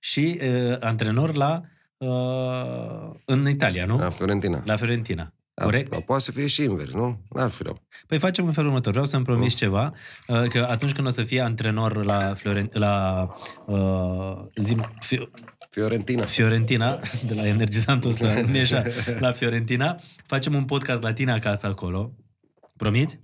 și 0.00 0.40
uh, 0.42 0.76
antrenor 0.80 1.34
la 1.34 1.62
uh, 1.96 3.20
în 3.24 3.48
Italia, 3.48 3.86
nu? 3.86 3.98
La 3.98 4.10
Fiorentina. 4.10 4.62
La 4.64 4.76
Fiorentina. 4.76 5.34
Da, 5.54 5.64
Corect? 5.64 5.90
dar 5.90 6.00
poate 6.00 6.22
să 6.22 6.32
fie 6.32 6.46
și 6.46 6.62
invers, 6.62 6.92
nu? 6.92 7.22
N-ar 7.30 7.50
fi 7.50 7.62
rău. 7.62 7.82
Păi 8.06 8.18
facem 8.18 8.46
în 8.46 8.52
felul 8.52 8.68
următor. 8.68 8.90
Vreau 8.90 9.06
să-mi 9.06 9.24
promiți 9.24 9.56
ceva, 9.56 9.92
uh, 10.26 10.42
că 10.42 10.66
atunci 10.70 10.92
când 10.92 11.06
o 11.06 11.10
să 11.10 11.22
fie 11.22 11.40
antrenor 11.40 12.04
la, 12.04 12.18
Florent, 12.34 12.74
la 12.74 13.26
uh, 13.66 14.46
zim, 14.56 14.92
Fi- 15.00 15.28
Fiorentina. 15.70 16.24
Fiorentina, 16.24 17.00
de 17.28 17.34
la 17.34 17.46
energizantul 17.46 18.10
ăsta, 18.10 18.40
nu 18.40 18.56
e 18.56 18.60
așa, 18.60 18.82
la 19.26 19.32
Fiorentina, 19.32 19.96
facem 20.26 20.54
un 20.54 20.64
podcast 20.64 21.02
la 21.02 21.12
tine 21.12 21.32
acasă 21.32 21.66
acolo. 21.66 22.12
Promiți? 22.76 23.20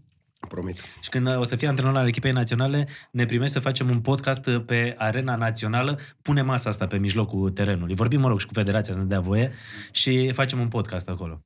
Promit. 0.48 0.82
Și 1.00 1.08
când 1.08 1.36
o 1.36 1.44
să 1.44 1.56
fie 1.56 1.68
antrenor 1.68 1.92
la 1.92 2.06
echipei 2.06 2.32
naționale, 2.32 2.88
ne 3.10 3.24
primești 3.24 3.52
să 3.52 3.60
facem 3.60 3.90
un 3.90 4.00
podcast 4.00 4.50
pe 4.50 4.94
arena 4.98 5.36
națională, 5.36 5.98
punem 6.22 6.46
masa 6.46 6.70
asta 6.70 6.86
pe 6.86 6.98
mijlocul 6.98 7.50
terenului. 7.50 7.94
Vorbim, 7.94 8.20
mă 8.20 8.28
rog, 8.28 8.40
și 8.40 8.46
cu 8.46 8.52
federația 8.52 8.92
să 8.92 8.98
ne 8.98 9.04
dea 9.04 9.20
voie 9.20 9.52
și 9.90 10.32
facem 10.32 10.60
un 10.60 10.68
podcast 10.68 11.08
acolo. 11.08 11.42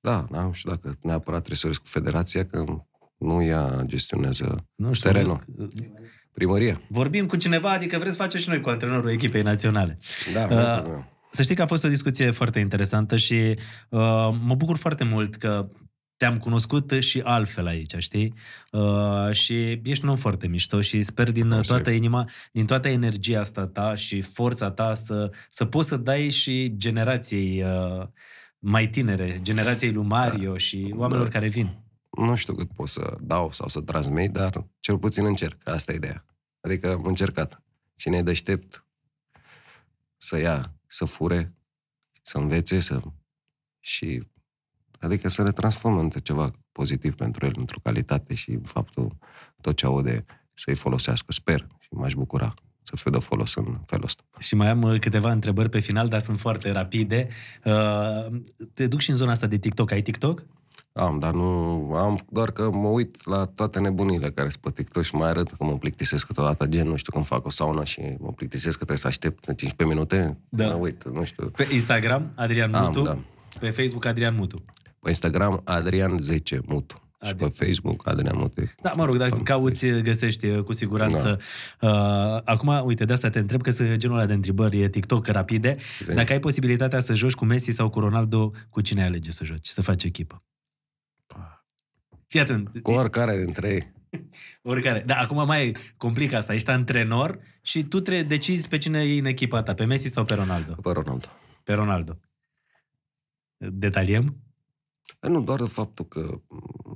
Da, 0.00 0.26
dar 0.30 0.44
nu 0.44 0.52
știu 0.52 0.70
dacă 0.70 0.98
neapărat 1.02 1.42
trebuie 1.44 1.56
să 1.56 1.66
vorbesc 1.66 1.80
cu 1.92 1.98
federația, 2.00 2.44
că 2.46 2.64
nu 3.18 3.42
ea 3.42 3.82
gestionează 3.84 4.66
Nu 4.76 4.92
știu, 4.92 5.10
terenul. 5.10 5.44
vezi, 5.46 5.76
Primăria. 6.32 6.80
Vorbim 6.88 7.26
cu 7.26 7.36
cineva, 7.36 7.70
adică 7.70 7.98
vreți 7.98 8.16
să 8.16 8.22
facem 8.22 8.40
și 8.40 8.48
noi 8.48 8.60
cu 8.60 8.68
antrenorul 8.68 9.10
echipei 9.10 9.42
naționale. 9.42 9.98
Da, 10.34 10.42
Uh, 10.42 10.50
nu 10.50 10.60
e 10.60 10.74
problemă. 10.76 11.08
Să 11.30 11.42
știi 11.42 11.54
că 11.54 11.62
a 11.62 11.66
fost 11.66 11.84
o 11.84 11.88
discuție 11.88 12.30
foarte 12.30 12.58
interesantă 12.58 13.16
și 13.16 13.34
uh, 13.34 13.58
mă 14.42 14.54
bucur 14.56 14.76
foarte 14.76 15.04
mult 15.04 15.36
că 15.36 15.68
te-am 16.16 16.38
cunoscut 16.38 16.90
și 16.98 17.20
altfel 17.24 17.66
aici, 17.66 17.94
știi? 17.98 18.34
Uh, 18.72 19.30
și 19.30 19.80
ești 19.84 20.04
un 20.04 20.10
om 20.10 20.16
foarte 20.16 20.46
mișto 20.46 20.80
și 20.80 21.02
sper 21.02 21.30
din 21.32 21.46
Mersi. 21.48 21.68
toată 21.70 21.90
inima, 21.90 22.28
din 22.52 22.66
toată 22.66 22.88
energia 22.88 23.40
asta 23.40 23.66
ta 23.66 23.94
și 23.94 24.20
forța 24.20 24.70
ta 24.70 24.94
să, 24.94 25.30
să 25.50 25.64
poți 25.64 25.88
să 25.88 25.96
dai 25.96 26.30
și 26.30 26.74
generației 26.76 27.62
uh, 27.62 28.06
mai 28.58 28.88
tinere, 28.88 29.38
generației 29.42 29.92
lui 29.92 30.06
Mario 30.06 30.56
și 30.56 30.92
oamenilor 30.96 31.26
Da. 31.26 31.32
care 31.32 31.48
vin. 31.48 31.82
Nu 32.10 32.34
știu 32.34 32.54
cât 32.54 32.70
pot 32.72 32.88
să 32.88 33.16
dau 33.20 33.52
sau 33.52 33.68
să 33.68 33.80
transmit, 33.80 34.32
dar 34.32 34.66
cel 34.80 34.98
puțin 34.98 35.24
încerc. 35.24 35.68
Asta 35.68 35.92
e 35.92 35.96
ideea. 35.96 36.24
Adică 36.60 36.92
am 36.92 37.04
încercat. 37.04 37.62
Cine 37.94 38.16
e 38.16 38.22
deștept 38.22 38.86
să 40.16 40.38
ia, 40.38 40.74
să 40.86 41.04
fure, 41.04 41.54
să 42.22 42.38
învețe, 42.38 42.78
să... 42.78 43.00
și 43.80 44.22
adică 45.00 45.28
să 45.28 45.42
le 45.42 45.52
transformă 45.52 46.00
într 46.00 46.18
ceva 46.18 46.50
pozitiv 46.72 47.14
pentru 47.14 47.46
el, 47.46 47.52
într-o 47.56 47.80
calitate 47.82 48.34
și 48.34 48.58
faptul 48.64 49.16
tot 49.60 49.76
ce 49.76 49.86
aude 49.86 50.24
să-i 50.54 50.74
folosească. 50.74 51.32
Sper 51.32 51.66
și 51.80 51.88
m-aș 51.90 52.14
bucura 52.14 52.54
să 52.88 52.96
fie 52.96 53.10
de 53.10 53.18
folos 53.18 53.54
în 53.54 53.78
felul 53.86 54.04
ăsta. 54.04 54.22
Și 54.38 54.54
mai 54.54 54.68
am 54.68 54.82
uh, 54.82 55.00
câteva 55.00 55.32
întrebări 55.32 55.68
pe 55.68 55.78
final, 55.78 56.08
dar 56.08 56.20
sunt 56.20 56.38
foarte 56.38 56.70
rapide. 56.72 57.28
Uh, 57.64 58.40
te 58.74 58.86
duc 58.86 59.00
și 59.00 59.10
în 59.10 59.16
zona 59.16 59.30
asta 59.30 59.46
de 59.46 59.58
TikTok. 59.58 59.90
Ai 59.90 60.02
TikTok? 60.02 60.44
Am, 60.92 61.18
dar 61.18 61.32
nu... 61.34 61.44
Am 61.94 62.18
doar 62.30 62.50
că 62.50 62.70
mă 62.70 62.88
uit 62.88 63.26
la 63.26 63.44
toate 63.44 63.80
nebunile 63.80 64.30
care 64.30 64.48
sunt 64.48 64.62
pe 64.62 64.70
TikTok 64.70 65.02
și 65.02 65.14
mai 65.14 65.28
arăt 65.28 65.50
că 65.50 65.64
mă 65.64 65.78
plictisesc 65.78 66.26
câteodată, 66.26 66.66
gen, 66.66 66.88
nu 66.88 66.96
știu, 66.96 67.12
când 67.12 67.26
fac 67.26 67.46
o 67.46 67.50
saună 67.50 67.84
și 67.84 68.00
mă 68.18 68.32
plictisesc 68.32 68.78
că 68.78 68.84
trebuie 68.84 68.96
să 68.98 69.06
aștept 69.06 69.44
15 69.44 69.84
minute. 69.84 70.38
Da. 70.48 70.66
Mă 70.66 70.72
uit, 70.72 71.08
nu 71.12 71.24
știu. 71.24 71.46
Pe 71.46 71.68
Instagram, 71.72 72.32
Adrian 72.34 72.74
Am, 72.74 72.84
Mutu. 72.84 73.02
da. 73.02 73.18
Pe 73.60 73.70
Facebook, 73.70 74.04
Adrian 74.04 74.34
Mutu. 74.34 74.62
Pe 75.00 75.08
Instagram, 75.08 75.60
Adrian 75.64 76.18
10 76.18 76.60
Mutu. 76.66 77.07
Și 77.24 77.30
Adrian. 77.30 77.50
pe 77.50 77.64
Facebook, 77.64 78.06
Adrian 78.06 78.36
Mutu. 78.38 78.62
Da, 78.82 78.92
mă 78.92 79.04
rog, 79.04 79.16
dacă 79.16 79.36
cauți, 79.36 79.88
găsești 79.88 80.46
uh, 80.46 80.62
cu 80.62 80.72
siguranță. 80.72 81.38
Da. 81.80 81.88
Uh, 81.88 82.42
acum, 82.44 82.82
uite, 82.84 83.04
de 83.04 83.12
asta 83.12 83.30
te 83.30 83.38
întreb 83.38 83.62
că 83.62 83.70
sunt 83.70 83.96
genul 83.96 84.16
ăla 84.16 84.26
de 84.26 84.32
întrebări 84.32 84.80
e 84.80 84.88
TikTok 84.88 85.26
rapide. 85.26 85.76
Zi. 86.04 86.12
Dacă 86.12 86.32
ai 86.32 86.38
posibilitatea 86.40 87.00
să 87.00 87.14
joci 87.14 87.34
cu 87.34 87.44
Messi 87.44 87.70
sau 87.70 87.90
cu 87.90 88.00
Ronaldo, 88.00 88.52
cu 88.70 88.80
cine 88.80 89.00
ai 89.00 89.06
alege 89.06 89.30
să 89.30 89.44
joci, 89.44 89.66
să 89.66 89.82
faci 89.82 90.04
echipă? 90.04 90.42
Fii 92.26 92.40
atent, 92.40 92.78
Cu 92.82 92.90
oricare 92.90 93.38
dintre 93.44 93.68
ei. 93.68 93.92
oricare. 94.62 95.02
Da, 95.06 95.14
acum 95.16 95.46
mai 95.46 95.76
complică 95.96 96.36
asta. 96.36 96.54
Ești 96.54 96.70
antrenor 96.70 97.38
și 97.62 97.82
tu 97.84 98.00
trebuie 98.00 98.24
decizi 98.24 98.68
pe 98.68 98.78
cine 98.78 99.04
iei 99.04 99.18
în 99.18 99.24
echipa 99.24 99.62
ta, 99.62 99.74
pe 99.74 99.84
Messi 99.84 100.08
sau 100.08 100.24
pe 100.24 100.34
Ronaldo? 100.34 100.74
Pe 100.74 100.90
Ronaldo. 100.90 101.26
Pe 101.64 101.72
Ronaldo. 101.72 102.18
Detaliem? 103.56 104.36
Păi 105.18 105.30
Nu, 105.30 105.42
doar 105.42 105.60
de 105.60 105.68
faptul 105.68 106.04
că 106.06 106.40
m, 106.48 106.87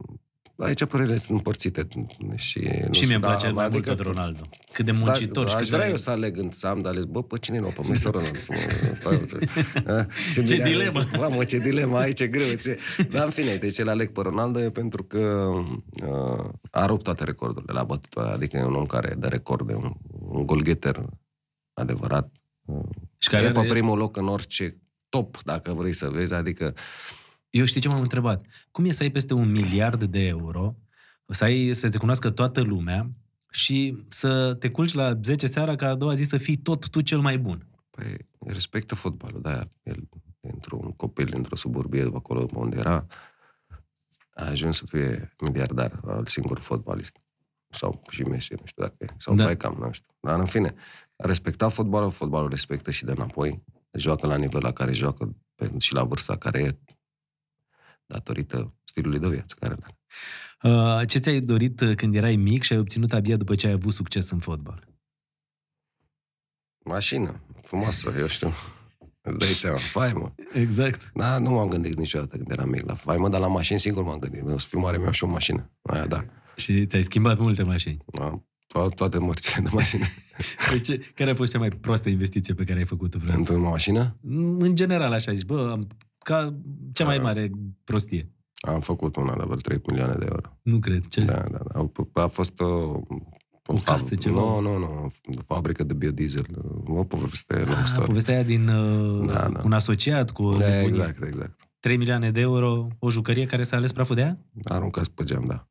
aici 0.62 0.84
părerile 0.84 1.16
sunt 1.16 1.30
împărțite. 1.36 1.88
Și, 2.36 2.58
nu 2.58 2.92
și 2.92 2.92
știu, 2.92 3.06
mie 3.06 3.14
îmi 3.14 3.22
da, 3.22 3.28
place 3.28 3.50
mai 3.50 3.68
mult 3.68 3.86
adică- 3.88 3.94
tot 4.02 4.06
Ronaldo. 4.14 4.48
Cât 4.72 4.84
de 4.84 4.92
muncitor 4.92 5.44
da, 5.44 5.50
și 5.50 5.56
aș 5.56 5.60
cât 5.62 5.70
vrea 5.70 5.84
de... 5.84 5.90
eu 5.90 5.96
să 5.96 6.10
aleg 6.10 6.36
în 6.38 6.50
să 6.52 6.66
am 6.66 6.78
de 6.78 6.88
ales, 6.88 7.04
bă, 7.04 7.22
pe 7.22 7.38
cine 7.38 7.58
nu, 7.58 7.66
pe 7.66 7.80
Messi 7.88 8.02
sau 8.02 8.10
Ronaldo? 8.12 8.38
Să 8.38 8.48
mă, 8.50 8.94
stai, 8.94 9.22
să, 9.26 9.38
a, 9.92 10.06
Ce 10.32 10.40
bine, 10.40 10.64
dilemă. 10.64 11.04
Mamă, 11.16 11.44
ce 11.44 11.58
dilemă 11.58 11.96
aici, 11.98 12.20
e 12.20 12.26
greu. 12.26 12.54
Ce... 12.54 12.78
Dar 13.10 13.24
în 13.24 13.30
fine, 13.30 13.54
de 13.54 13.70
ce 13.70 13.82
le 13.84 13.90
aleg 13.90 14.12
pe 14.12 14.20
Ronaldo 14.22 14.60
e 14.60 14.70
pentru 14.70 15.04
că 15.04 15.50
uh, 16.06 16.48
a 16.70 16.86
rupt 16.86 17.02
toate 17.02 17.24
recordurile, 17.24 17.72
l-a 17.72 17.84
bătut, 17.84 18.14
adică 18.14 18.56
e 18.56 18.64
un 18.64 18.74
om 18.74 18.86
care 18.86 19.14
dă 19.18 19.26
recorde, 19.26 19.74
un, 19.74 19.92
un 20.18 20.46
golgheter 20.46 21.04
adevărat. 21.72 22.32
Uh, 22.64 22.84
Și 23.18 23.28
care 23.28 23.44
e 23.44 23.50
pe 23.50 23.58
are- 23.58 23.68
primul 23.68 23.98
loc 23.98 24.16
în 24.16 24.28
orice 24.28 24.76
top, 25.08 25.42
dacă 25.42 25.72
vrei 25.72 25.92
să 25.92 26.08
vezi, 26.08 26.34
adică 26.34 26.74
Eu 27.52 27.64
știi 27.64 27.80
ce 27.80 27.88
m-am 27.88 28.00
întrebat? 28.00 28.44
Cum 28.70 28.84
e 28.84 28.90
să 28.90 29.02
ai 29.02 29.10
peste 29.10 29.34
un 29.34 29.50
miliard 29.50 30.04
de 30.04 30.26
euro, 30.26 30.76
să, 31.26 31.44
ai, 31.44 31.70
să 31.74 31.88
te 31.88 31.98
cunoască 31.98 32.30
toată 32.30 32.60
lumea 32.60 33.08
și 33.50 34.04
să 34.08 34.54
te 34.54 34.70
culci 34.70 34.92
la 34.92 35.18
10 35.22 35.46
seara 35.46 35.76
ca 35.76 35.88
a 35.88 35.94
doua 35.94 36.14
zi 36.14 36.22
să 36.22 36.38
fii 36.38 36.56
tot 36.56 36.88
tu 36.88 37.00
cel 37.00 37.20
mai 37.20 37.38
bun? 37.38 37.66
Păi, 37.90 38.16
respectă 38.46 38.94
fotbalul, 38.94 39.40
da, 39.40 39.62
el, 39.82 40.08
într-un 40.40 40.92
copil, 40.92 41.32
într-o 41.36 41.56
suburbie, 41.56 42.02
de 42.02 42.10
acolo 42.14 42.46
unde 42.54 42.76
era, 42.78 43.06
a 44.34 44.44
ajuns 44.44 44.76
să 44.76 44.86
fie 44.86 45.34
miliardar, 45.40 46.00
al 46.06 46.26
singur 46.26 46.58
fotbalist. 46.58 47.16
Sau 47.68 48.02
și 48.10 48.22
Messi, 48.22 48.52
nu 48.52 48.62
știu 48.64 48.82
dacă 48.82 48.94
e, 48.98 49.06
sau 49.18 49.34
Da. 49.34 49.42
da. 49.42 49.48
Beckham, 49.48 49.76
nu 49.80 49.92
știu. 49.92 50.08
Dar, 50.20 50.38
în 50.38 50.44
fine, 50.44 50.74
a 51.16 51.26
respectat 51.26 51.72
fotbalul, 51.72 52.10
fotbalul 52.10 52.48
respectă 52.48 52.90
și 52.90 53.04
de 53.04 53.10
înapoi, 53.10 53.62
joacă 53.92 54.26
la 54.26 54.36
nivel 54.36 54.60
la 54.62 54.72
care 54.72 54.92
joacă 54.92 55.36
pe, 55.54 55.70
și 55.78 55.92
la 55.92 56.04
vârsta 56.04 56.36
care 56.36 56.60
e, 56.60 56.78
datorită 58.12 58.74
stilului 58.84 59.18
de 59.18 59.28
viață 59.28 59.56
care 59.60 59.76
are. 59.82 59.96
Uh, 60.62 61.08
ce 61.08 61.18
ți-ai 61.18 61.40
dorit 61.40 61.80
uh, 61.80 61.94
când 61.94 62.14
erai 62.14 62.36
mic 62.36 62.62
și 62.62 62.72
ai 62.72 62.78
obținut 62.78 63.12
abia 63.12 63.36
după 63.36 63.54
ce 63.54 63.66
ai 63.66 63.72
avut 63.72 63.92
succes 63.92 64.30
în 64.30 64.38
fotbal? 64.38 64.88
Mașină, 66.84 67.40
frumoasă, 67.62 68.14
eu 68.18 68.26
știu. 68.26 68.52
Îți 69.20 69.38
dai 69.38 69.48
seama, 69.48 69.76
faimă. 69.76 70.34
Exact. 70.52 71.10
Da, 71.14 71.38
nu 71.38 71.50
m-am 71.50 71.68
gândit 71.68 71.96
niciodată 71.96 72.36
când 72.36 72.50
eram 72.50 72.68
mic 72.68 72.86
la 72.86 72.94
faimă, 72.94 73.28
dar 73.28 73.40
la 73.40 73.46
mașini 73.46 73.78
singur 73.78 74.02
m-am 74.04 74.18
gândit. 74.18 74.42
O 74.42 74.58
să 74.58 74.66
fiu 74.68 74.78
mare, 74.78 74.98
mi 74.98 75.12
și 75.12 75.24
o 75.24 75.26
mașină. 75.26 75.70
Aia, 75.82 76.06
da. 76.06 76.24
Și 76.56 76.86
ți-ai 76.86 77.02
schimbat 77.02 77.38
multe 77.38 77.62
mașini. 77.62 77.98
Am 78.20 78.46
to- 78.66 78.94
toate 78.94 79.18
mărțile 79.18 79.62
de 79.62 79.70
mașină. 79.72 80.04
Ce, 80.84 80.98
care 81.14 81.30
a 81.30 81.34
fost 81.34 81.52
cea 81.52 81.58
mai 81.58 81.68
proastă 81.68 82.08
investiție 82.08 82.54
pe 82.54 82.64
care 82.64 82.78
ai 82.78 82.84
făcut-o 82.84 83.18
vreodată? 83.18 83.38
Într-o 83.38 83.70
mașină 83.70 84.16
În 84.58 84.74
general, 84.74 85.12
așa 85.12 85.32
zici, 85.32 85.46
bă, 85.46 85.70
am, 85.70 85.86
ca 86.22 86.54
cea 86.92 87.04
mai 87.04 87.18
mare 87.18 87.50
prostie. 87.84 88.30
am 88.68 88.80
făcut 88.80 89.16
una 89.16 89.36
de 89.36 89.42
vreo 89.44 89.56
3 89.56 89.80
milioane 89.86 90.14
de 90.18 90.26
euro. 90.30 90.58
Nu 90.62 90.78
cred. 90.78 91.06
Ce? 91.06 91.24
Da, 91.24 91.44
da, 91.50 91.58
da. 91.72 92.22
A 92.22 92.26
fost 92.26 92.60
o... 92.60 93.00
O 93.66 93.74
casă, 93.84 94.14
ceva? 94.14 94.40
Nu, 94.40 94.60
nu, 94.60 94.78
nu. 94.78 94.86
O 95.38 95.42
fabrică 95.44 95.84
de 95.84 95.94
biodiesel. 95.94 96.46
O 96.86 97.04
poveste 97.04 97.54
long 97.56 97.68
Ah, 97.78 97.84
story. 97.84 98.06
povestea 98.06 98.34
aia 98.34 98.42
din 98.42 98.68
uh, 98.68 99.26
Da, 99.32 99.48
da. 99.48 99.60
un 99.64 99.72
asociat 99.72 100.30
cu 100.30 100.50
Da, 100.50 100.66
nebunie. 100.68 100.86
exact, 100.88 101.22
exact. 101.22 101.68
3 101.80 101.96
milioane 101.96 102.30
de 102.30 102.40
euro, 102.40 102.88
o 102.98 103.10
jucărie 103.10 103.46
care 103.46 103.62
s-a 103.62 103.76
ales 103.76 103.92
praful 103.92 104.14
de 104.14 104.20
ea? 104.20 104.38
Aruncați 104.64 105.10
pe 105.10 105.24
geam, 105.24 105.46
da. 105.46 105.68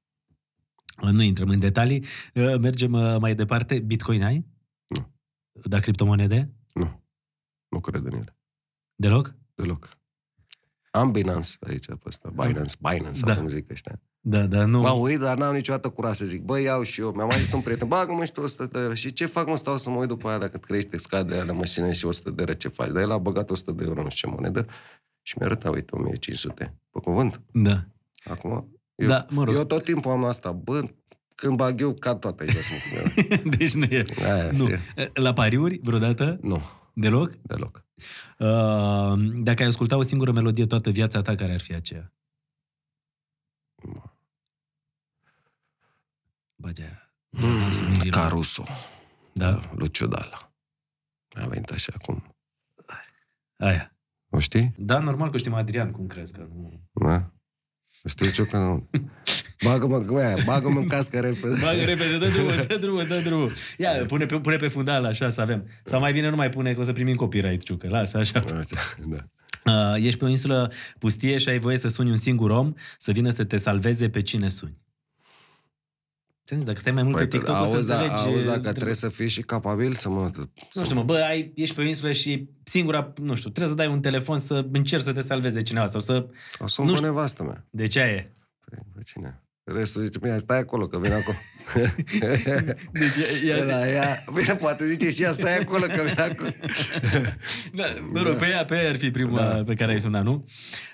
Nu 1.11 1.21
intrăm 1.21 1.49
în 1.49 1.59
detalii. 1.59 2.05
Uh, 2.33 2.57
Mergem 2.59 2.93
uh, 2.93 3.17
mai 3.19 3.35
departe. 3.35 3.79
Bitcoin 3.79 4.23
ai? 4.23 4.45
Nu. 4.87 5.07
Da, 5.63 5.79
criptomonede? 5.79 6.53
Nu. 6.73 7.01
Nu 7.69 7.79
cred 7.79 8.05
în 8.05 8.13
ele. 8.13 8.35
Deloc? 8.95 9.35
Deloc. 9.55 9.97
Am 10.91 11.11
Binance 11.11 11.49
aici 11.59 11.85
pe 11.85 11.97
ăsta. 12.05 12.29
Binance, 12.33 12.75
Binance, 12.79 13.19
sau 13.19 13.27
Da. 13.29 13.35
cum 13.37 13.47
zic 13.47 13.71
ăștia. 13.71 13.99
Da, 14.19 14.41
da, 14.45 14.65
nu. 14.65 14.79
Mă 14.81 14.89
uit, 14.89 15.19
dar 15.19 15.37
n-am 15.37 15.53
niciodată 15.53 15.89
curaj 15.89 16.15
să 16.15 16.25
zic, 16.25 16.41
bă, 16.41 16.59
iau 16.59 16.83
și 16.83 17.01
eu. 17.01 17.11
Mi-a 17.15 17.25
mai 17.25 17.37
zis 17.39 17.51
un 17.53 17.61
prieten, 17.61 17.87
bagă-mă 17.87 18.25
și 18.25 18.31
tu 18.31 18.41
100 18.41 18.65
de 18.65 18.79
euro. 18.79 18.93
Și 18.93 19.13
ce 19.13 19.25
fac, 19.25 19.47
mă, 19.47 19.55
stau 19.55 19.77
să 19.77 19.89
mă 19.89 19.95
uit 19.95 20.07
după 20.07 20.27
aia, 20.29 20.37
dacă 20.37 20.57
crește, 20.57 20.97
scade 20.97 21.33
aia 21.33 21.43
la 21.43 21.53
mașină 21.53 21.91
și 21.91 22.05
100 22.05 22.29
de 22.29 22.35
euro, 22.41 22.53
ce 22.53 22.67
faci? 22.67 22.89
Dar 22.89 23.01
el 23.01 23.11
a 23.11 23.17
băgat 23.17 23.49
100 23.49 23.71
de 23.71 23.83
euro, 23.83 24.03
nu 24.03 24.09
știu 24.09 24.29
ce 24.29 24.35
monedă, 24.35 24.65
și 25.21 25.35
mi-a 25.37 25.45
arătat, 25.47 25.73
uite, 25.73 25.95
1500. 25.95 26.75
Pe 26.91 26.99
cuvânt. 26.99 27.41
Da. 27.53 27.83
Acum, 28.23 28.77
eu, 28.95 29.07
Da, 29.07 29.25
mă 29.29 29.43
rog. 29.43 29.55
eu 29.55 29.63
tot 29.65 29.83
timpul 29.83 30.11
am 30.11 30.23
asta, 30.23 30.51
bă, 30.51 30.83
când 31.35 31.55
bag 31.55 31.81
eu, 31.81 31.93
cad 31.93 32.19
toate 32.19 32.43
aici. 32.43 32.51
sunt- 32.55 33.41
deci 33.57 33.73
nu 33.73 33.83
e. 33.83 34.05
Aia 34.23 34.51
Nu. 34.51 34.67
este. 34.69 35.11
La 35.13 35.33
pariuri, 35.33 35.79
vreodată? 35.83 36.37
Nu, 36.41 36.61
Deloc? 36.93 37.31
deloc. 37.41 37.85
Uh, 38.37 39.13
dacă 39.43 39.61
ai 39.61 39.67
asculta 39.67 39.97
o 39.97 40.01
singură 40.01 40.31
melodie 40.31 40.65
toată 40.65 40.89
viața 40.89 41.21
ta, 41.21 41.35
care 41.35 41.53
ar 41.53 41.59
fi 41.59 41.75
aceea? 41.75 42.13
Bagea. 46.55 47.13
Mm, 47.29 48.09
Caruso, 48.09 48.63
Da, 49.33 49.59
Luciu 49.75 50.07
Dala. 50.07 50.51
Mi-a 51.35 51.47
venit 51.47 51.69
așa 51.69 51.93
acum. 51.95 52.35
aia. 53.57 53.95
O 54.29 54.39
știi? 54.39 54.73
Da, 54.77 54.99
normal 54.99 55.29
că 55.31 55.37
știm 55.37 55.53
Adrian, 55.53 55.91
cum 55.91 56.07
crezi 56.07 56.33
că 56.33 56.39
nu... 56.53 56.81
Da? 56.91 57.31
Știi 58.05 58.31
ce 58.31 58.45
că 58.45 58.57
nu? 58.57 58.89
Bagă-mă, 59.63 59.99
bă, 59.99 60.35
bagă-mă 60.45 60.79
în 60.79 60.87
cască 60.87 61.19
repede. 61.19 61.59
Bagă 61.61 61.83
repede, 61.83 62.17
dă 62.17 62.27
drumul, 62.27 62.65
dă 62.67 62.77
drumul, 62.77 63.05
dă 63.07 63.21
drumul. 63.23 63.51
Ia, 63.77 63.91
pune 64.07 64.25
pe, 64.25 64.39
pune 64.39 64.55
pe 64.55 64.67
fundal, 64.67 65.05
așa, 65.05 65.29
să 65.29 65.41
avem. 65.41 65.67
Sau 65.83 65.99
mai 65.99 66.11
bine 66.11 66.29
nu 66.29 66.35
mai 66.35 66.49
pune, 66.49 66.73
că 66.73 66.79
o 66.79 66.83
să 66.83 66.93
primim 66.93 67.15
copyright, 67.15 67.63
ciucă. 67.63 67.87
Lasă, 67.89 68.17
așa. 68.17 68.43
Da. 69.07 69.17
Uh, 69.65 70.03
ești 70.05 70.19
pe 70.19 70.25
o 70.25 70.27
insulă 70.27 70.71
pustie 70.99 71.37
și 71.37 71.49
ai 71.49 71.59
voie 71.59 71.77
să 71.77 71.87
suni 71.87 72.09
un 72.09 72.17
singur 72.17 72.49
om 72.49 72.73
să 72.97 73.11
vină 73.11 73.29
să 73.29 73.43
te 73.43 73.57
salveze 73.57 74.09
pe 74.09 74.21
cine 74.21 74.47
suni. 74.47 74.77
Ți-am 76.51 76.63
zis, 76.63 76.69
dacă 76.69 76.81
stai 76.81 76.93
mai 76.93 77.03
mult 77.03 77.15
Păi, 77.15 77.27
pe 77.27 77.37
TikTok, 77.37 77.61
o 77.61 77.65
să 77.65 77.73
auzi, 77.73 77.87
da, 77.87 77.93
înțelegi... 77.95 78.23
auzi, 78.23 78.45
dacă 78.45 78.51
trebuie- 78.51 78.71
trebuie 78.73 78.95
să 78.95 79.07
fii 79.07 79.27
și 79.27 79.41
capabil 79.41 79.93
să 79.93 80.09
mă... 80.09 80.31
Nu 80.73 80.83
știu, 80.83 80.95
mă, 80.95 81.03
bă, 81.03 81.13
ai, 81.13 81.51
ești 81.55 81.75
pe 81.75 81.81
o 81.81 81.83
insulă 81.83 82.11
și 82.11 82.49
singura, 82.63 83.13
nu 83.21 83.35
știu, 83.35 83.49
trebuie 83.49 83.67
să 83.67 83.83
dai 83.83 83.87
un 83.87 84.01
telefon 84.01 84.39
să 84.39 84.65
încerci 84.71 85.03
să 85.03 85.13
te 85.13 85.21
salveze 85.21 85.61
cineva 85.61 85.85
sau 85.85 85.99
să... 85.99 86.27
O 86.59 86.67
să-mi 86.67 86.87
nu 86.87 86.93
pe 86.93 86.97
știu. 86.99 87.11
nevastă 87.11 87.43
mea. 87.43 87.65
De 87.69 87.87
ce 87.87 87.99
e? 87.99 88.31
Păi, 88.65 88.79
pe 88.95 89.01
cine? 89.05 89.41
Restul 89.63 90.03
zice, 90.03 90.19
bine, 90.19 90.37
stai 90.37 90.59
acolo, 90.59 90.87
că 90.87 90.99
vine 90.99 91.13
acolo. 91.13 91.37
Deci, 92.91 93.45
ea, 93.45 93.61
Ăla, 93.61 93.87
ea, 93.87 94.23
bine, 94.33 94.55
poate 94.55 94.85
zice 94.85 95.11
și 95.11 95.23
ea, 95.23 95.31
stai 95.31 95.57
acolo, 95.57 95.85
că 95.85 96.01
vine 96.05 96.21
acolo. 96.21 96.49
da, 97.79 97.83
mă 98.11 98.21
rog, 98.21 98.35
pe 98.35 98.47
ea, 98.49 98.65
pe 98.65 98.75
ea 98.75 98.89
ar 98.89 98.97
fi 98.97 99.11
prima 99.11 99.37
da. 99.37 99.63
pe 99.63 99.73
care 99.73 99.91
ai 99.91 100.01
sunat, 100.01 100.23
nu? 100.23 100.45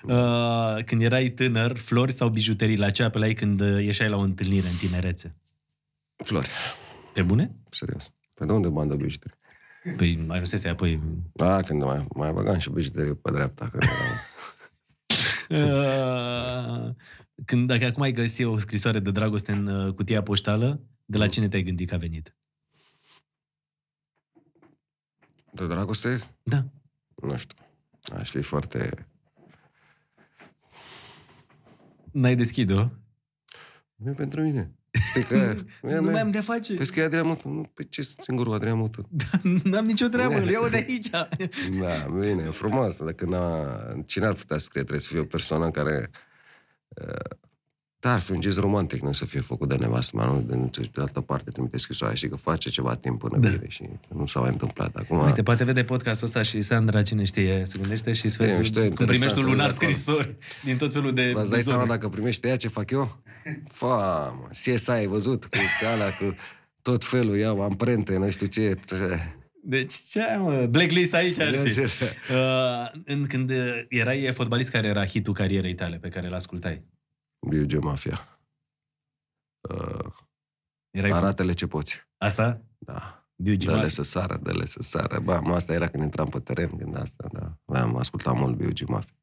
Uh, 0.02 0.84
când 0.84 1.02
erai 1.02 1.28
tânăr, 1.28 1.76
flori 1.76 2.12
sau 2.12 2.28
bijuterii, 2.28 2.76
la 2.76 2.90
ce 2.90 3.02
apelai 3.02 3.34
când 3.34 3.60
uh, 3.60 3.84
ieșai 3.84 4.08
la 4.08 4.16
o 4.16 4.20
întâlnire 4.20 4.66
în 4.66 4.74
tinerețe? 4.88 5.36
Flori, 6.24 6.48
Pe 7.12 7.22
bune? 7.22 7.54
serios. 7.70 8.12
Pe 8.34 8.44
de 8.44 8.52
unde 8.52 8.68
bandă 8.68 8.94
bijuterii? 8.94 9.36
Păi 9.96 10.16
mai 10.16 10.38
rusese 10.38 10.68
apoi... 10.68 11.00
Da, 11.32 11.62
când 11.62 11.82
mai, 11.82 12.06
mai 12.14 12.32
băgam 12.32 12.58
și 12.58 12.70
bijuterii 12.70 13.14
pe 13.16 13.30
dreapta. 13.30 13.68
Că 13.68 13.78
erau... 13.80 13.96
Uh, 15.50 16.94
când, 17.44 17.66
dacă 17.66 17.84
acum 17.84 18.02
ai 18.02 18.12
găsit 18.12 18.46
o 18.46 18.58
scrisoare 18.58 18.98
de 18.98 19.10
dragoste 19.10 19.52
în 19.52 19.66
uh, 19.66 19.94
cutia 19.94 20.22
poștală, 20.22 20.80
de 21.04 21.18
la 21.18 21.26
cine 21.26 21.48
te-ai 21.48 21.62
gândit 21.62 21.88
că 21.88 21.94
a 21.94 21.98
venit? 21.98 22.36
De 25.52 25.66
dragoste? 25.66 26.20
Da. 26.42 26.64
Nu 27.22 27.36
știu. 27.36 27.58
Aș 28.16 28.30
fi 28.30 28.42
foarte... 28.42 29.06
N-ai 32.12 32.36
deschid-o? 32.36 32.88
Nu 33.94 34.10
e 34.10 34.14
pentru 34.14 34.42
mine. 34.42 34.77
Știi 35.08 35.22
că... 35.22 35.54
nu 36.00 36.10
mai 36.10 36.20
am 36.20 36.30
de 36.30 36.40
face. 36.40 36.74
Păi 36.74 36.86
că 36.86 37.00
e 37.00 37.04
Adrian 37.04 37.26
Mutu. 37.26 37.48
Nu, 37.48 37.70
pe 37.74 37.82
ce 37.82 38.02
singurul 38.20 38.52
Adrian 38.52 38.78
Mutu? 38.78 39.08
N-am 39.70 39.84
nicio 39.84 40.06
treabă, 40.06 40.34
îl 40.40 40.48
iau 40.48 40.68
de 40.68 40.76
aici. 40.88 41.10
Da, 41.80 42.08
bine, 42.20 42.42
e 42.46 42.50
frumos. 42.50 42.96
Dacă 42.96 43.24
n-a... 43.24 43.66
Cine 44.06 44.26
ar 44.26 44.34
putea 44.34 44.58
scrie? 44.58 44.80
Trebuie 44.82 45.00
să 45.00 45.08
fie 45.12 45.20
o 45.20 45.24
persoană 45.24 45.70
care... 45.70 46.10
uh, 46.88 47.36
Da, 48.00 48.12
ar 48.12 48.18
fi 48.20 48.32
un 48.32 48.40
gest 48.40 48.58
romantic, 48.58 49.00
nu 49.02 49.12
să 49.12 49.24
fie 49.24 49.40
făcut 49.40 49.68
de 49.68 49.74
nevastă 49.74 50.16
mea, 50.16 50.26
nu 50.26 50.40
de, 50.46 50.70
de 50.92 51.00
altă 51.00 51.20
parte 51.20 51.50
trimite 51.50 51.78
scrisoarea, 51.78 52.16
știi 52.16 52.28
că 52.28 52.36
face 52.36 52.68
ceva 52.70 52.94
timp 52.94 53.18
până 53.18 53.36
Da. 53.38 53.48
da. 53.48 53.54
vine 53.54 53.68
și 53.68 53.82
nu 54.14 54.26
s-a 54.26 54.40
mai 54.40 54.50
întâmplat. 54.50 54.96
Acum, 54.96 55.18
Uite, 55.24 55.42
poate 55.42 55.64
vede 55.64 55.84
podcastul 55.84 56.26
ăsta 56.26 56.42
și 56.42 56.60
Sandra, 56.60 57.02
cine 57.02 57.24
știe, 57.24 57.62
se 57.64 57.78
gândește 57.78 58.12
și 58.12 58.28
să 58.28 58.42
E, 58.42 58.46
vezi 58.46 58.58
mișto, 58.58 58.80
cum 58.80 58.88
interesant 58.88 59.08
primești 59.18 59.38
un 59.38 59.44
să 59.44 59.50
lunar 59.50 59.66
vezi 59.70 59.76
acolo. 59.84 59.90
scrisori 59.92 60.36
din 60.64 60.76
tot 60.76 60.92
felul 60.92 61.12
de 61.12 61.32
Vă 61.34 61.46
dai 61.50 61.60
seama 61.60 61.80
zone. 61.80 61.92
dacă 61.94 62.08
primește 62.08 62.48
ea 62.48 62.56
ce 62.56 62.68
fac 62.68 62.90
eu? 62.90 63.18
Fa, 63.68 64.28
mă, 64.28 64.48
CSI 64.50 64.90
ai 64.90 65.06
văzut 65.06 65.44
cu 65.44 65.58
alea, 65.92 66.16
cu 66.16 66.34
tot 66.82 67.04
felul, 67.04 67.36
iau 67.36 67.62
amprente, 67.62 68.16
nu 68.16 68.30
știu 68.30 68.46
ce. 68.46 68.78
Deci 69.62 69.94
ce 69.94 70.22
ai, 70.22 70.36
mă? 70.38 70.66
Blacklist 70.66 71.14
aici 71.14 71.38
ar 71.38 71.54
fi. 71.58 71.72
Ce- 71.74 72.16
Uh, 72.32 73.00
în, 73.04 73.26
când 73.26 73.50
uh, 73.50 73.84
erai 73.88 74.32
fotbalist, 74.32 74.70
care 74.70 74.86
era 74.86 75.06
hitul 75.06 75.32
carierei 75.34 75.74
tale 75.74 75.98
pe 75.98 76.08
care 76.08 76.26
îl 76.26 76.34
ascultai? 76.34 76.82
BUG 77.46 77.72
Mafia. 77.82 78.38
Uh, 79.70 80.12
Erai 80.90 81.10
aratele 81.10 81.52
ce 81.52 81.66
poți. 81.66 82.06
Asta? 82.16 82.62
Da. 82.78 83.17
Biugi 83.42 83.66
Dă-le 83.66 83.76
Mafia. 83.76 83.92
să 83.92 84.02
sară, 84.02 84.36
dă-le 84.36 84.66
să 84.66 84.82
sară. 84.82 85.20
Ba, 85.20 85.40
mă, 85.40 85.54
asta 85.54 85.72
era 85.72 85.88
când 85.88 86.02
intram 86.02 86.28
pe 86.28 86.38
teren, 86.38 86.76
când 86.76 86.96
asta, 86.96 87.28
da. 87.32 87.80
Am 87.80 87.96
ascultat 87.96 88.34
mult 88.38 88.56
BUG 88.56 88.88
Mafia. 88.88 89.14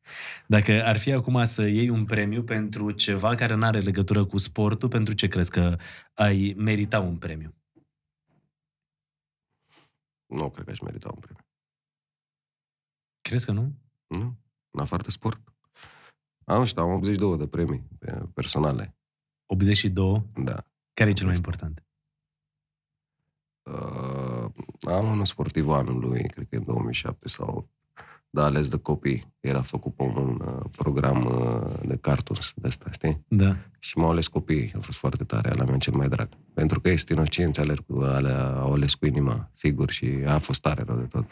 Dacă 0.47 0.83
ar 0.85 0.97
fi 0.97 1.11
acum 1.11 1.45
să 1.45 1.67
iei 1.67 1.89
un 1.89 2.05
premiu 2.05 2.43
pentru 2.43 2.91
ceva 2.91 3.35
care 3.35 3.55
nu 3.55 3.65
are 3.65 3.79
legătură 3.79 4.25
cu 4.25 4.37
sportul, 4.37 4.89
pentru 4.89 5.13
ce 5.13 5.27
crezi 5.27 5.49
că 5.49 5.77
ai 6.13 6.53
merita 6.57 6.99
un 6.99 7.17
premiu? 7.17 7.55
Nu 10.25 10.49
cred 10.49 10.65
că 10.65 10.71
aș 10.71 10.79
merita 10.79 11.09
un 11.13 11.19
premiu. 11.19 11.45
Crezi 13.21 13.45
că 13.45 13.51
nu? 13.51 13.73
Nu? 14.07 14.37
În 14.71 14.79
afară 14.79 15.03
de 15.03 15.09
sport. 15.09 15.53
Am, 16.45 16.63
știu, 16.63 16.81
am 16.81 16.91
82 16.91 17.37
de 17.37 17.47
premii 17.47 17.87
eh, 17.99 18.21
personale. 18.33 18.97
82. 19.45 20.25
Da. 20.35 20.65
Care 20.93 21.09
e 21.09 21.13
cel 21.13 21.25
mai 21.25 21.35
important? 21.35 21.84
Uh, 23.71 24.45
am 24.87 25.17
un 25.17 25.25
sportiv 25.25 25.69
anului, 25.69 26.29
cred 26.29 26.47
că 26.49 26.55
în 26.55 26.63
2007 26.65 27.27
sau 27.29 27.47
8, 27.55 27.69
da, 28.29 28.43
ales 28.43 28.67
de 28.67 28.77
copii. 28.77 29.33
Era 29.39 29.61
făcut 29.61 29.95
pe 29.95 30.03
un 30.03 30.41
uh, 30.45 30.65
program 30.77 31.25
uh, 31.25 31.87
de 31.87 31.97
cartoons 32.01 32.53
de 32.55 32.67
asta, 32.67 32.85
știi? 32.91 33.23
Da. 33.27 33.55
Și 33.79 33.97
m-au 33.97 34.09
ales 34.09 34.27
copiii. 34.27 34.71
A 34.75 34.79
fost 34.79 34.97
foarte 34.97 35.23
tare, 35.23 35.49
ala 35.49 35.63
mea 35.63 35.77
cel 35.77 35.93
mai 35.93 36.07
drag. 36.07 36.29
Pentru 36.53 36.79
că 36.79 36.89
este 36.89 37.13
inocenți, 37.13 37.59
alerg 37.59 37.85
cu 37.85 37.99
alea, 38.01 38.47
au 38.47 38.73
ales 38.73 38.93
cu 38.93 39.05
inima, 39.05 39.49
sigur, 39.53 39.89
și 39.89 40.05
a 40.25 40.37
fost 40.37 40.61
tare 40.61 40.83
rău 40.87 40.97
de 40.97 41.05
tot. 41.05 41.25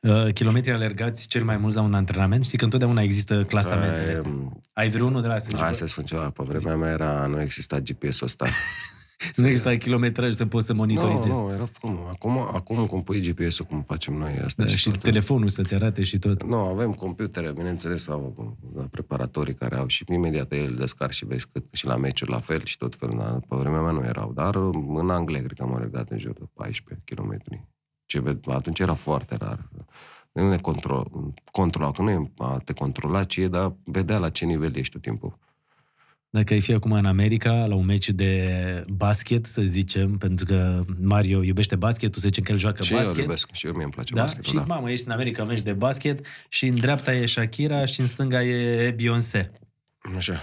Uh, 0.00 0.32
kilometri 0.32 0.70
alergați 0.72 1.28
cel 1.28 1.44
mai 1.44 1.56
mult 1.56 1.74
la 1.74 1.82
un 1.82 1.94
antrenament? 1.94 2.44
Știi 2.44 2.58
că 2.58 2.64
întotdeauna 2.64 3.02
există 3.02 3.44
clasamentele 3.44 4.00
Aia, 4.00 4.10
astea. 4.12 4.30
um, 4.30 4.60
Ai 4.72 4.90
vreunul 4.90 5.20
de 5.22 5.26
la 5.28 5.38
să 5.38 5.56
Hai 5.56 5.74
să 5.74 5.86
spun 5.86 6.04
ceva, 6.04 6.30
pe 6.30 6.42
vremea 6.46 6.76
mea 6.76 6.90
era, 6.90 7.26
nu 7.26 7.40
exista 7.40 7.80
GPS-ul 7.80 8.26
ăsta. 8.26 8.46
Nu 9.36 9.46
există 9.46 9.76
kilometraj 9.76 10.34
să 10.34 10.46
poți 10.46 10.66
să 10.66 10.72
Nu, 10.72 10.78
monitorizezi. 10.78 11.28
nu, 11.28 11.50
era 11.52 11.64
cum, 11.80 11.98
acum, 12.10 12.38
acum 12.38 12.86
cum 12.86 13.02
pui 13.02 13.20
GPS-ul, 13.32 13.64
cum 13.64 13.82
facem 13.82 14.14
noi 14.14 14.32
asta. 14.44 14.64
Da, 14.64 14.68
și 14.68 14.84
totul. 14.84 15.00
telefonul 15.00 15.48
să-ți 15.48 15.74
arate 15.74 16.02
și 16.02 16.18
tot. 16.18 16.44
Nu, 16.44 16.56
avem 16.56 16.92
computere, 16.92 17.52
bineînțeles, 17.52 18.02
sau 18.02 18.54
da, 18.74 18.82
preparatorii 18.90 19.54
care 19.54 19.76
au 19.76 19.86
și 19.86 20.04
imediat 20.08 20.52
el 20.52 20.74
descar 20.78 21.12
și 21.12 21.26
vezi 21.26 21.46
cât 21.52 21.64
și 21.72 21.86
la 21.86 21.96
meciuri 21.96 22.30
la 22.30 22.38
fel 22.38 22.64
și 22.64 22.76
tot 22.76 22.94
felul. 22.94 23.18
Dar 23.18 23.40
pe 23.48 23.56
vremea 23.56 23.80
mea 23.80 23.90
nu 23.90 24.04
erau, 24.04 24.32
dar 24.32 24.54
în 24.96 25.10
Anglia 25.10 25.38
cred 25.42 25.52
că 25.56 25.62
am 25.62 25.74
alergat 25.74 26.10
în 26.10 26.18
jur 26.18 26.32
de 26.32 26.44
14 26.54 27.04
km. 27.14 27.42
Ce 28.06 28.20
ved, 28.20 28.38
atunci 28.48 28.78
era 28.78 28.94
foarte 28.94 29.36
rar. 29.36 29.68
Nu 30.32 30.48
ne 30.48 30.58
control, 30.58 31.32
controla, 31.52 31.92
că 31.92 32.02
nu 32.02 32.10
e 32.10 32.30
a 32.38 32.60
te 32.64 32.72
controla 32.72 33.24
ce 33.24 33.42
e, 33.42 33.48
dar 33.48 33.74
vedea 33.84 34.18
la 34.18 34.28
ce 34.28 34.44
nivel 34.44 34.76
ești 34.76 34.92
tot 34.92 35.02
timpul. 35.02 35.38
Dacă 36.32 36.52
ai 36.52 36.60
fi 36.60 36.72
acum 36.72 36.92
în 36.92 37.04
America, 37.06 37.52
la 37.66 37.74
un 37.74 37.84
meci 37.84 38.10
de 38.10 38.82
basket, 38.88 39.46
să 39.46 39.62
zicem, 39.62 40.18
pentru 40.18 40.44
că 40.44 40.84
Mario 41.00 41.42
iubește 41.42 41.76
basketul, 41.76 42.20
să 42.20 42.26
zicem 42.28 42.44
că 42.44 42.52
el 42.52 42.58
joacă 42.58 42.82
și 42.82 42.92
eu 42.92 42.98
basket. 42.98 43.16
îl 43.16 43.22
iubesc, 43.22 43.48
și 43.52 43.66
eu 43.66 43.72
mie 43.72 43.82
îmi 43.82 43.92
place 43.92 44.14
Da? 44.14 44.20
basketul, 44.20 44.50
și 44.50 44.54
da. 44.54 44.64
mamă, 44.74 44.90
ești 44.90 45.06
în 45.06 45.12
America, 45.12 45.44
meci 45.44 45.62
de 45.62 45.72
basket 45.72 46.26
și 46.48 46.66
în 46.66 46.74
dreapta 46.80 47.14
e 47.14 47.26
Shakira 47.26 47.84
și 47.84 48.00
în 48.00 48.06
stânga 48.06 48.42
e 48.44 48.90
Beyoncé. 48.90 49.50
Așa, 50.16 50.42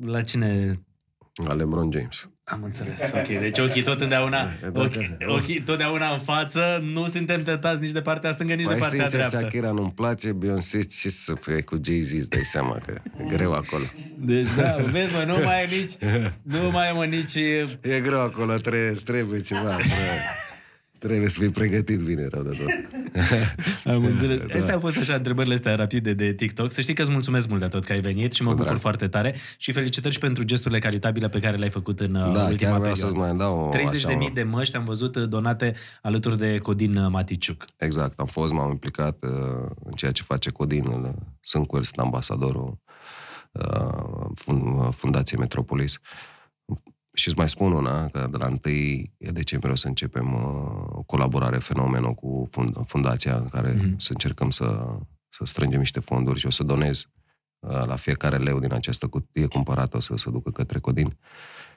La 0.00 0.20
cine 0.20 0.80
la 1.44 1.52
LeBron 1.52 1.90
James. 1.90 2.28
Am 2.44 2.60
înțeles. 2.62 3.10
Ok, 3.14 3.26
deci 3.26 3.58
ochii 3.58 3.82
tot 3.82 3.92
întotdeauna, 3.92 4.38
E, 4.64 4.68
da, 4.72 4.80
ochii, 4.80 5.16
da. 5.18 5.32
ochii 5.32 5.60
totdeauna 5.62 6.12
în 6.12 6.18
față, 6.18 6.82
nu 6.92 7.08
suntem 7.08 7.42
tentați 7.42 7.80
nici 7.80 7.90
de 7.90 8.00
partea 8.00 8.32
stângă, 8.32 8.54
nici 8.54 8.64
de 8.66 8.70
Păi 8.70 8.80
partea 8.80 8.98
sincer, 8.98 9.18
dreaptă. 9.18 9.38
Shakira 9.38 9.70
nu-mi 9.70 9.92
place, 9.92 10.32
Beyoncé, 10.32 10.82
ce 10.82 11.08
să 11.10 11.32
fie 11.40 11.60
cu 11.60 11.76
Jay-Z, 11.84 12.12
îți 12.12 12.28
dai 12.28 12.42
seama 12.44 12.78
că 12.86 12.94
e 13.20 13.24
greu 13.36 13.52
acolo. 13.52 13.84
Deci 14.18 14.46
da, 14.56 14.76
vezi 14.90 15.12
mă, 15.12 15.24
nu 15.26 15.44
mai 15.44 15.62
e 15.62 15.76
nici, 15.76 15.92
nu 16.62 16.70
mai 16.70 16.88
e 16.88 16.92
mă 16.92 17.04
nici 17.04 17.34
E 17.80 18.00
greu 18.02 18.20
acolo, 18.20 18.54
trebuie, 18.54 18.90
trebuie 19.04 19.40
ceva. 19.40 19.60
Trebuie, 19.76 19.96
trebuie 21.06 21.28
să 21.28 21.38
fii 21.40 21.50
pregătit 21.50 22.00
bine 22.00 22.26
rău 22.30 22.42
de 22.42 22.48
tot. 22.48 22.68
Am 23.94 24.04
înțeles. 24.04 24.42
Da. 24.42 24.54
Astea 24.54 24.74
au 24.74 24.80
fost 24.80 24.96
așa 24.98 25.14
întrebările 25.14 25.54
astea 25.54 25.74
rapide 25.74 26.12
de 26.14 26.32
TikTok. 26.32 26.72
Să 26.72 26.80
știi 26.80 26.94
că 26.94 27.02
îți 27.02 27.10
mulțumesc 27.10 27.48
mult 27.48 27.60
de 27.60 27.66
tot 27.66 27.84
că 27.84 27.92
ai 27.92 28.00
venit 28.00 28.32
și 28.32 28.42
mă 28.42 28.48
Cu 28.48 28.54
bucur 28.54 28.68
drag. 28.68 28.80
foarte 28.80 29.06
tare 29.08 29.34
și 29.56 29.72
felicitări 29.72 30.14
și 30.14 30.20
pentru 30.20 30.42
gesturile 30.42 30.78
caritabile 30.80 31.28
pe 31.28 31.38
care 31.38 31.56
le-ai 31.56 31.70
făcut 31.70 32.00
în 32.00 32.14
uh, 32.14 32.32
Da, 32.34 32.42
ultima 32.44 32.70
chiar 32.70 32.78
vreau 32.78 32.78
perioadă. 32.80 33.00
să-ți 33.00 33.12
mai 33.14 33.36
dau 33.36 33.74
30.000 33.76 33.86
așa, 33.88 34.08
de, 34.18 34.30
de 34.34 34.42
măști 34.42 34.76
am 34.76 34.84
văzut 34.84 35.16
uh, 35.16 35.28
donate 35.28 35.74
alături 36.02 36.38
de 36.38 36.58
Codin 36.58 36.96
uh, 36.96 37.10
Maticiuc. 37.10 37.64
Exact, 37.76 38.18
am 38.20 38.26
fost, 38.26 38.52
m-am 38.52 38.70
implicat 38.70 39.18
uh, 39.22 39.30
în 39.84 39.92
ceea 39.92 40.10
ce 40.12 40.22
face 40.22 40.50
Codin. 40.50 40.86
uh, 40.86 41.08
Sunt 41.40 41.66
cu 41.66 41.76
el, 41.76 41.82
sunt 41.82 41.98
ambasadorul 41.98 42.78
uh, 43.52 44.26
fund- 44.34 44.90
Fundației 44.94 45.40
Metropolis. 45.40 45.98
Și 47.14 47.28
îți 47.28 47.36
mai 47.36 47.48
spun 47.48 47.72
una, 47.72 48.08
că 48.08 48.26
de 48.30 48.36
la 48.36 48.46
1 48.46 48.58
decembrie 49.32 49.72
o 49.72 49.76
să 49.76 49.86
începem 49.88 50.34
uh, 50.34 50.40
o 50.88 51.02
colaborare 51.02 51.58
fenomenă 51.58 52.12
cu 52.12 52.48
fund- 52.50 52.86
fundația, 52.86 53.36
în 53.36 53.48
care 53.48 53.72
Mhm. 53.72 53.98
să 53.98 54.12
încercăm 54.12 54.50
să, 54.50 54.96
să 55.28 55.44
strângem 55.44 55.78
niște 55.78 56.00
fonduri 56.00 56.38
și 56.38 56.46
o 56.46 56.50
să 56.50 56.62
donez 56.62 57.06
uh, 57.58 57.84
la 57.86 57.96
fiecare 57.96 58.36
leu 58.36 58.58
din 58.60 58.72
această 58.72 59.06
cutie 59.06 59.46
cumpărată 59.46 59.96
o 59.96 60.00
să 60.00 60.14
se 60.16 60.30
ducă 60.30 60.50
către 60.50 60.78
Codin. 60.78 61.16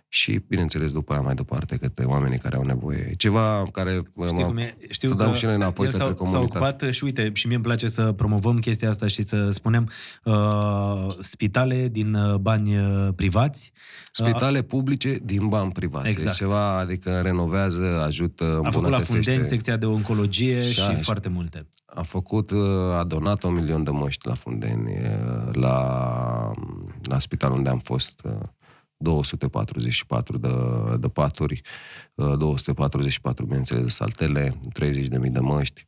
Și, 0.09 0.39
bineînțeles, 0.47 0.91
după 0.91 1.13
aia 1.13 1.21
mai 1.21 1.33
departe 1.33 1.75
către 1.77 2.05
oamenii 2.05 2.37
care 2.37 2.55
au 2.55 2.63
nevoie. 2.63 3.13
Ceva 3.17 3.63
care... 3.71 4.01
Știi 4.27 4.43
cum 4.43 4.57
e? 4.57 4.77
Știu 4.89 5.09
să 5.09 5.15
că 5.15 5.23
dăm 5.23 5.33
și 5.33 5.45
noi 5.45 5.53
înapoi 5.53 5.85
el 5.85 5.91
către 5.91 6.07
s-a, 6.07 6.13
s-a 6.13 6.23
comunitate. 6.23 6.65
ocupat 6.65 6.93
și 6.93 7.03
uite, 7.03 7.31
și 7.33 7.47
mie 7.47 7.55
îmi 7.55 7.63
place 7.65 7.87
să 7.87 8.11
promovăm 8.11 8.57
chestia 8.59 8.89
asta 8.89 9.07
și 9.07 9.21
să 9.21 9.49
spunem 9.49 9.89
uh, 10.23 11.15
spitale 11.19 11.87
din 11.87 12.13
uh, 12.13 12.35
bani 12.35 12.77
uh, 12.77 13.07
privați. 13.15 13.71
Spitale 14.11 14.61
publice 14.61 15.19
din 15.23 15.47
bani 15.47 15.71
privați. 15.71 16.07
Exact. 16.07 16.29
Exact. 16.29 16.37
ceva, 16.51 16.77
adică 16.77 17.19
renovează, 17.23 18.01
ajută, 18.05 18.43
A 18.43 18.49
făcut 18.49 18.63
la 18.63 18.77
îmbunătățește. 18.77 19.13
Fundeni 19.13 19.43
secția 19.43 19.77
de 19.77 19.85
oncologie 19.85 20.61
și, 20.61 20.67
Și 20.67 20.73
și 20.73 20.81
așa. 20.81 20.97
foarte 20.97 21.29
multe. 21.29 21.67
A 21.85 22.01
făcut, 22.01 22.51
uh, 22.51 22.59
a 22.97 23.03
donat 23.03 23.43
un 23.43 23.53
milion 23.53 23.83
de 23.83 23.89
măști 23.89 24.27
la 24.27 24.33
Fundeni, 24.33 24.91
uh, 24.91 25.53
la, 25.53 26.51
la 27.03 27.19
spitalul 27.19 27.57
unde 27.57 27.69
am 27.69 27.79
fost. 27.79 28.21
Uh, 28.97 29.05
244 29.05 30.37
de, 30.37 30.49
de 30.99 31.07
paturi, 31.07 31.61
uh, 32.15 32.37
244, 32.37 33.45
bineînțeles, 33.45 33.83
de 33.83 33.89
saltele, 33.89 34.53
30.000 34.73 35.31
de 35.31 35.39
măști. 35.39 35.85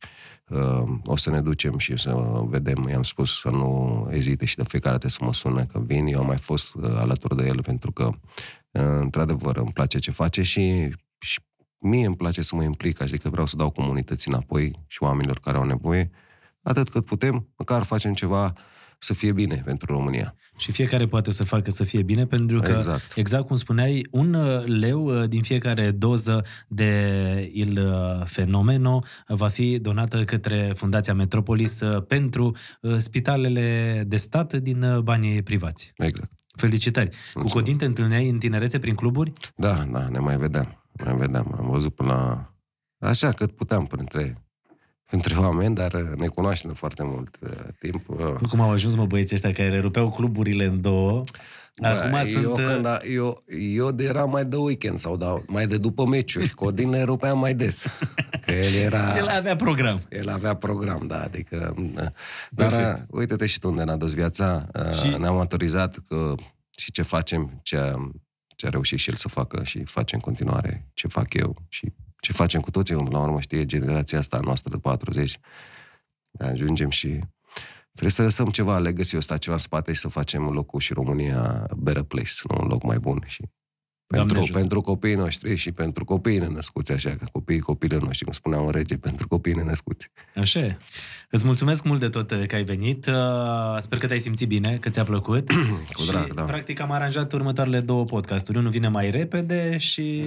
Uh, 0.48 0.82
O 1.04 1.16
să 1.16 1.30
ne 1.30 1.40
ducem 1.40 1.78
și 1.78 1.96
să 1.96 2.42
vedem, 2.44 2.88
i-am 2.88 3.02
spus 3.02 3.40
să 3.40 3.50
nu 3.50 4.08
ezite 4.10 4.44
și 4.44 4.56
de 4.56 4.64
fiecare 4.64 4.96
dată 4.96 5.08
să 5.08 5.18
mă 5.24 5.32
sune 5.32 5.66
că 5.72 5.80
vin. 5.80 6.06
Eu 6.06 6.20
am 6.20 6.26
mai 6.26 6.36
fost 6.36 6.74
uh, 6.74 6.84
alături 6.96 7.36
de 7.36 7.46
el 7.46 7.62
pentru 7.62 7.92
că, 7.92 8.04
uh, 8.70 8.82
într-adevăr, 9.00 9.56
îmi 9.56 9.72
place 9.72 9.98
ce 9.98 10.10
face 10.10 10.42
și, 10.42 10.94
și 11.18 11.40
mie 11.78 12.06
îmi 12.06 12.16
place 12.16 12.42
să 12.42 12.54
mă 12.54 12.62
implic, 12.62 13.00
adică 13.00 13.28
vreau 13.28 13.46
să 13.46 13.56
dau 13.56 13.70
comunității 13.70 14.32
înapoi 14.32 14.84
și 14.86 15.02
oamenilor 15.02 15.38
care 15.38 15.56
au 15.56 15.64
nevoie, 15.64 16.10
atât 16.62 16.88
cât 16.88 17.04
putem, 17.04 17.48
măcar 17.56 17.82
facem 17.82 18.14
ceva 18.14 18.52
să 19.02 19.14
fie 19.14 19.32
bine 19.32 19.62
pentru 19.64 19.92
România. 19.92 20.34
Și 20.56 20.72
fiecare 20.72 21.06
poate 21.06 21.30
să 21.30 21.44
facă 21.44 21.70
să 21.70 21.84
fie 21.84 22.02
bine, 22.02 22.26
pentru 22.26 22.60
că, 22.60 22.70
Exact. 22.70 23.12
exact 23.16 23.46
cum 23.46 23.56
spuneai, 23.56 24.06
un 24.10 24.34
uh, 24.34 24.64
leu 24.66 25.04
uh, 25.04 25.28
din 25.28 25.42
fiecare 25.42 25.90
doză 25.90 26.44
de 26.68 27.50
Il 27.52 27.78
uh, 27.78 28.26
Fenomeno 28.26 29.02
va 29.26 29.48
fi 29.48 29.78
donată 29.78 30.24
către 30.24 30.72
Fundația 30.76 31.14
Metropolis 31.14 31.80
uh, 31.80 32.02
pentru 32.06 32.56
uh, 32.80 32.96
spitalele 32.98 34.02
de 34.06 34.16
stat 34.16 34.54
din 34.54 34.82
uh, 34.82 34.98
banii 34.98 35.42
privați. 35.42 35.92
Exact. 35.96 36.30
Felicitări! 36.56 37.16
Cu 37.32 37.48
Codin 37.48 37.76
te 37.76 37.84
întâlneai 37.84 38.28
în 38.28 38.38
tinerețe 38.38 38.78
prin 38.78 38.94
cluburi? 38.94 39.32
Da, 39.56 39.84
da, 39.92 40.08
ne 40.08 40.18
mai 40.18 40.36
vedeam. 40.36 40.84
Mai 41.04 41.16
vedeam. 41.16 41.54
Am 41.58 41.70
văzut 41.70 41.94
până 41.94 42.08
la... 42.08 42.54
Așa, 43.08 43.32
cât 43.32 43.52
puteam 43.52 43.86
printre, 43.86 44.49
printre 45.10 45.34
oameni, 45.34 45.74
dar 45.74 45.92
uh, 45.92 46.16
ne 46.16 46.26
cunoaștem 46.26 46.70
de 46.70 46.76
foarte 46.76 47.02
mult 47.04 47.38
uh, 47.40 47.50
timp. 47.78 48.08
Uh, 48.08 48.48
Cum 48.48 48.60
au 48.60 48.70
ajuns, 48.70 48.94
mă, 48.94 49.06
băieții 49.06 49.34
ăștia 49.34 49.52
care 49.52 49.78
rupeau 49.78 50.10
cluburile 50.10 50.64
în 50.64 50.80
două? 50.80 51.22
Acum 51.82 52.10
Bă, 52.10 52.22
sunt... 52.32 52.44
eu, 52.44 52.52
uh, 52.52 52.62
când 52.64 52.86
a, 52.86 52.96
eu, 53.14 53.42
eu 53.74 53.90
de 53.90 54.04
eram 54.04 54.30
mai 54.30 54.44
de 54.44 54.56
weekend 54.56 54.98
sau 54.98 55.16
da, 55.16 55.38
mai 55.46 55.66
de 55.66 55.76
după 55.76 56.06
meciuri. 56.06 56.48
Codin 56.48 56.90
le 56.90 57.02
rupeam 57.02 57.38
mai 57.38 57.54
des. 57.54 57.86
Că 58.44 58.50
el 58.52 58.74
era... 58.74 59.16
El 59.16 59.26
avea 59.28 59.56
program. 59.56 60.00
El 60.08 60.28
avea 60.28 60.54
program, 60.54 61.06
da, 61.06 61.22
adică... 61.22 61.74
Dar 62.50 62.68
Perfect. 62.68 63.06
uite-te 63.10 63.46
și 63.46 63.58
tu 63.58 63.68
unde 63.68 63.82
ne-a 63.82 63.96
dus 63.96 64.14
viața. 64.14 64.66
Și- 64.92 64.98
Și... 65.00 65.08
Ne-am 65.18 65.38
autorizat 65.38 65.96
că 66.08 66.34
și 66.76 66.90
ce 66.90 67.02
facem, 67.02 67.60
ce, 67.62 67.94
ce 68.56 68.66
a 68.66 68.68
reușit 68.70 68.98
și 68.98 69.10
el 69.10 69.16
să 69.16 69.28
facă 69.28 69.62
și 69.64 69.84
face 69.84 70.14
în 70.14 70.20
continuare 70.20 70.88
ce 70.94 71.08
fac 71.08 71.34
eu 71.34 71.56
și 71.68 71.92
ce 72.20 72.32
facem 72.32 72.60
cu 72.60 72.70
toții, 72.70 72.94
la 72.94 73.20
urmă 73.20 73.40
știe 73.40 73.66
generația 73.66 74.18
asta 74.18 74.36
a 74.36 74.40
noastră 74.40 74.70
de 74.70 74.78
40. 74.78 75.38
Ajungem 76.38 76.90
și 76.90 77.20
trebuie 77.92 78.10
să 78.10 78.22
lăsăm 78.22 78.50
ceva 78.50 78.78
legacy 78.78 79.16
ăsta, 79.16 79.36
ceva 79.36 79.54
în 79.54 79.60
spate 79.60 79.92
și 79.92 80.00
să 80.00 80.08
facem 80.08 80.42
locul 80.42 80.80
și 80.80 80.92
România 80.92 81.66
a 81.70 81.74
better 81.76 82.02
place, 82.02 82.32
nu 82.48 82.58
un 82.60 82.68
loc 82.68 82.82
mai 82.82 82.98
bun 82.98 83.24
și 83.26 83.42
Doamne 84.06 84.32
pentru, 84.32 84.38
ajută. 84.38 84.58
pentru 84.58 84.80
copiii 84.80 85.14
noștri 85.14 85.56
și 85.56 85.72
pentru 85.72 86.04
copiii 86.04 86.38
nenăscuți, 86.38 86.92
așa, 86.92 87.10
că 87.10 87.24
copiii 87.32 87.60
copiilor 87.60 88.02
noștri, 88.02 88.24
cum 88.24 88.32
spunea 88.32 88.60
un 88.60 88.70
rege, 88.70 88.96
pentru 88.96 89.28
copiii 89.28 89.54
nenăscuți. 89.54 90.10
Așa 90.34 90.58
e. 90.58 90.76
Îți 91.30 91.44
mulțumesc 91.44 91.84
mult 91.84 92.00
de 92.00 92.08
tot 92.08 92.30
uh, 92.30 92.46
că 92.46 92.54
ai 92.54 92.64
venit. 92.64 93.06
Uh, 93.06 93.14
Sper 93.78 93.98
că 93.98 94.06
te-ai 94.06 94.18
simțit 94.18 94.48
bine, 94.48 94.76
că 94.76 94.88
ți-a 94.88 95.04
plăcut. 95.04 95.50
Cu 95.96 96.04
drag, 96.06 96.26
și, 96.26 96.32
da. 96.32 96.42
practic, 96.42 96.80
am 96.80 96.90
aranjat 96.90 97.32
următoarele 97.32 97.80
două 97.80 98.04
podcasturi. 98.04 98.58
Unul 98.58 98.70
vine 98.70 98.88
mai 98.88 99.10
repede 99.10 99.78
și 99.78 100.24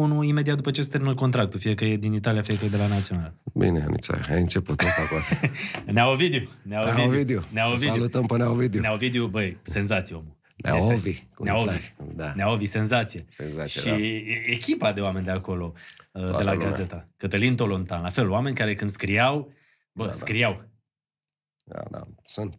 unul 0.00 0.24
imediat 0.24 0.56
după 0.56 0.70
ce 0.70 0.82
se 0.82 0.88
termină 0.88 1.14
contractul, 1.14 1.60
fie 1.60 1.74
că 1.74 1.84
e 1.84 1.96
din 1.96 2.12
Italia, 2.12 2.42
fie 2.42 2.58
că 2.58 2.64
e 2.64 2.68
de 2.68 2.76
la 2.76 2.86
Național. 2.86 3.34
Bine, 3.54 3.82
Anița, 3.82 4.18
ai 4.30 4.40
început 4.40 4.76
tot 4.76 4.86
cu 4.86 5.14
asta. 5.16 5.40
Nea 5.92 6.10
Ovidiu. 6.10 6.48
Nea 6.62 6.82
Nea 6.82 6.92
Ovidiu. 6.92 7.08
Ovidiu. 7.08 7.44
Nea 7.52 7.68
Ovidiu. 7.68 7.88
Salutăm 7.88 8.26
pe 8.26 8.36
Nea 8.36 8.50
Ovidiu. 8.50 8.80
Nea 8.80 8.92
Ovidiu, 8.92 9.26
băi, 9.26 9.56
senzație 9.62 10.14
omul. 10.14 10.36
Nea 10.56 10.74
Este- 10.76 10.92
Ovi, 10.92 11.22
cum 11.34 11.44
Nea 11.44 11.54
îi 11.54 11.60
Ovi. 11.60 11.68
place. 11.68 11.94
Da. 12.16 12.32
Nea 12.36 12.50
Ovi, 12.52 12.66
senzație. 12.66 13.24
Senzație, 13.28 13.80
și 13.80 13.86
da. 13.88 14.52
echipa 14.52 14.92
de 14.92 15.00
oameni 15.00 15.24
de 15.24 15.30
acolo, 15.30 15.72
uh, 16.12 16.22
de 16.22 16.28
Toată 16.28 16.44
la 16.44 16.52
lumea. 16.52 16.68
Gazeta. 16.68 17.08
Cătălin 17.16 17.56
Tolontan, 17.56 18.02
la 18.02 18.08
fel, 18.08 18.30
oameni 18.30 18.56
care 18.56 18.74
când 18.74 18.90
scriau, 18.90 19.52
bă, 19.92 20.02
Da, 20.04 20.10
da. 20.10 20.16
scriau. 20.16 20.64
Da, 21.64 21.82
da, 21.90 22.06
sunt. 22.24 22.54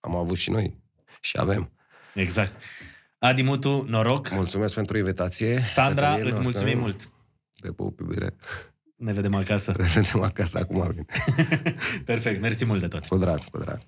Am 0.00 0.16
avut 0.16 0.36
și 0.36 0.50
noi. 0.50 0.76
Și 1.20 1.36
avem. 1.40 1.70
Exact. 2.14 2.60
Adi 3.18 3.42
Mutu, 3.42 3.84
noroc. 3.88 4.30
Mulțumesc 4.30 4.74
pentru 4.74 4.96
invitație. 4.96 5.58
Sandra, 5.58 6.08
Cătălin, 6.08 6.26
îți 6.30 6.40
mulțumim 6.40 6.52
Cătălin, 6.64 6.80
mult. 6.80 7.10
Te 7.60 7.72
pup, 7.72 8.00
iubire. 8.00 8.36
Ne 8.96 9.12
vedem 9.12 9.34
acasă. 9.34 9.74
Ne 9.78 9.86
vedem 9.94 10.22
acasă 10.22 10.58
acum. 10.58 10.88
Bine. 10.88 11.04
Perfect, 12.04 12.40
mersi 12.40 12.64
mult 12.64 12.80
de 12.80 12.88
tot. 12.88 13.06
Cu 13.06 13.16
drag, 13.16 13.44
cu 13.44 13.58
drag. 13.58 13.80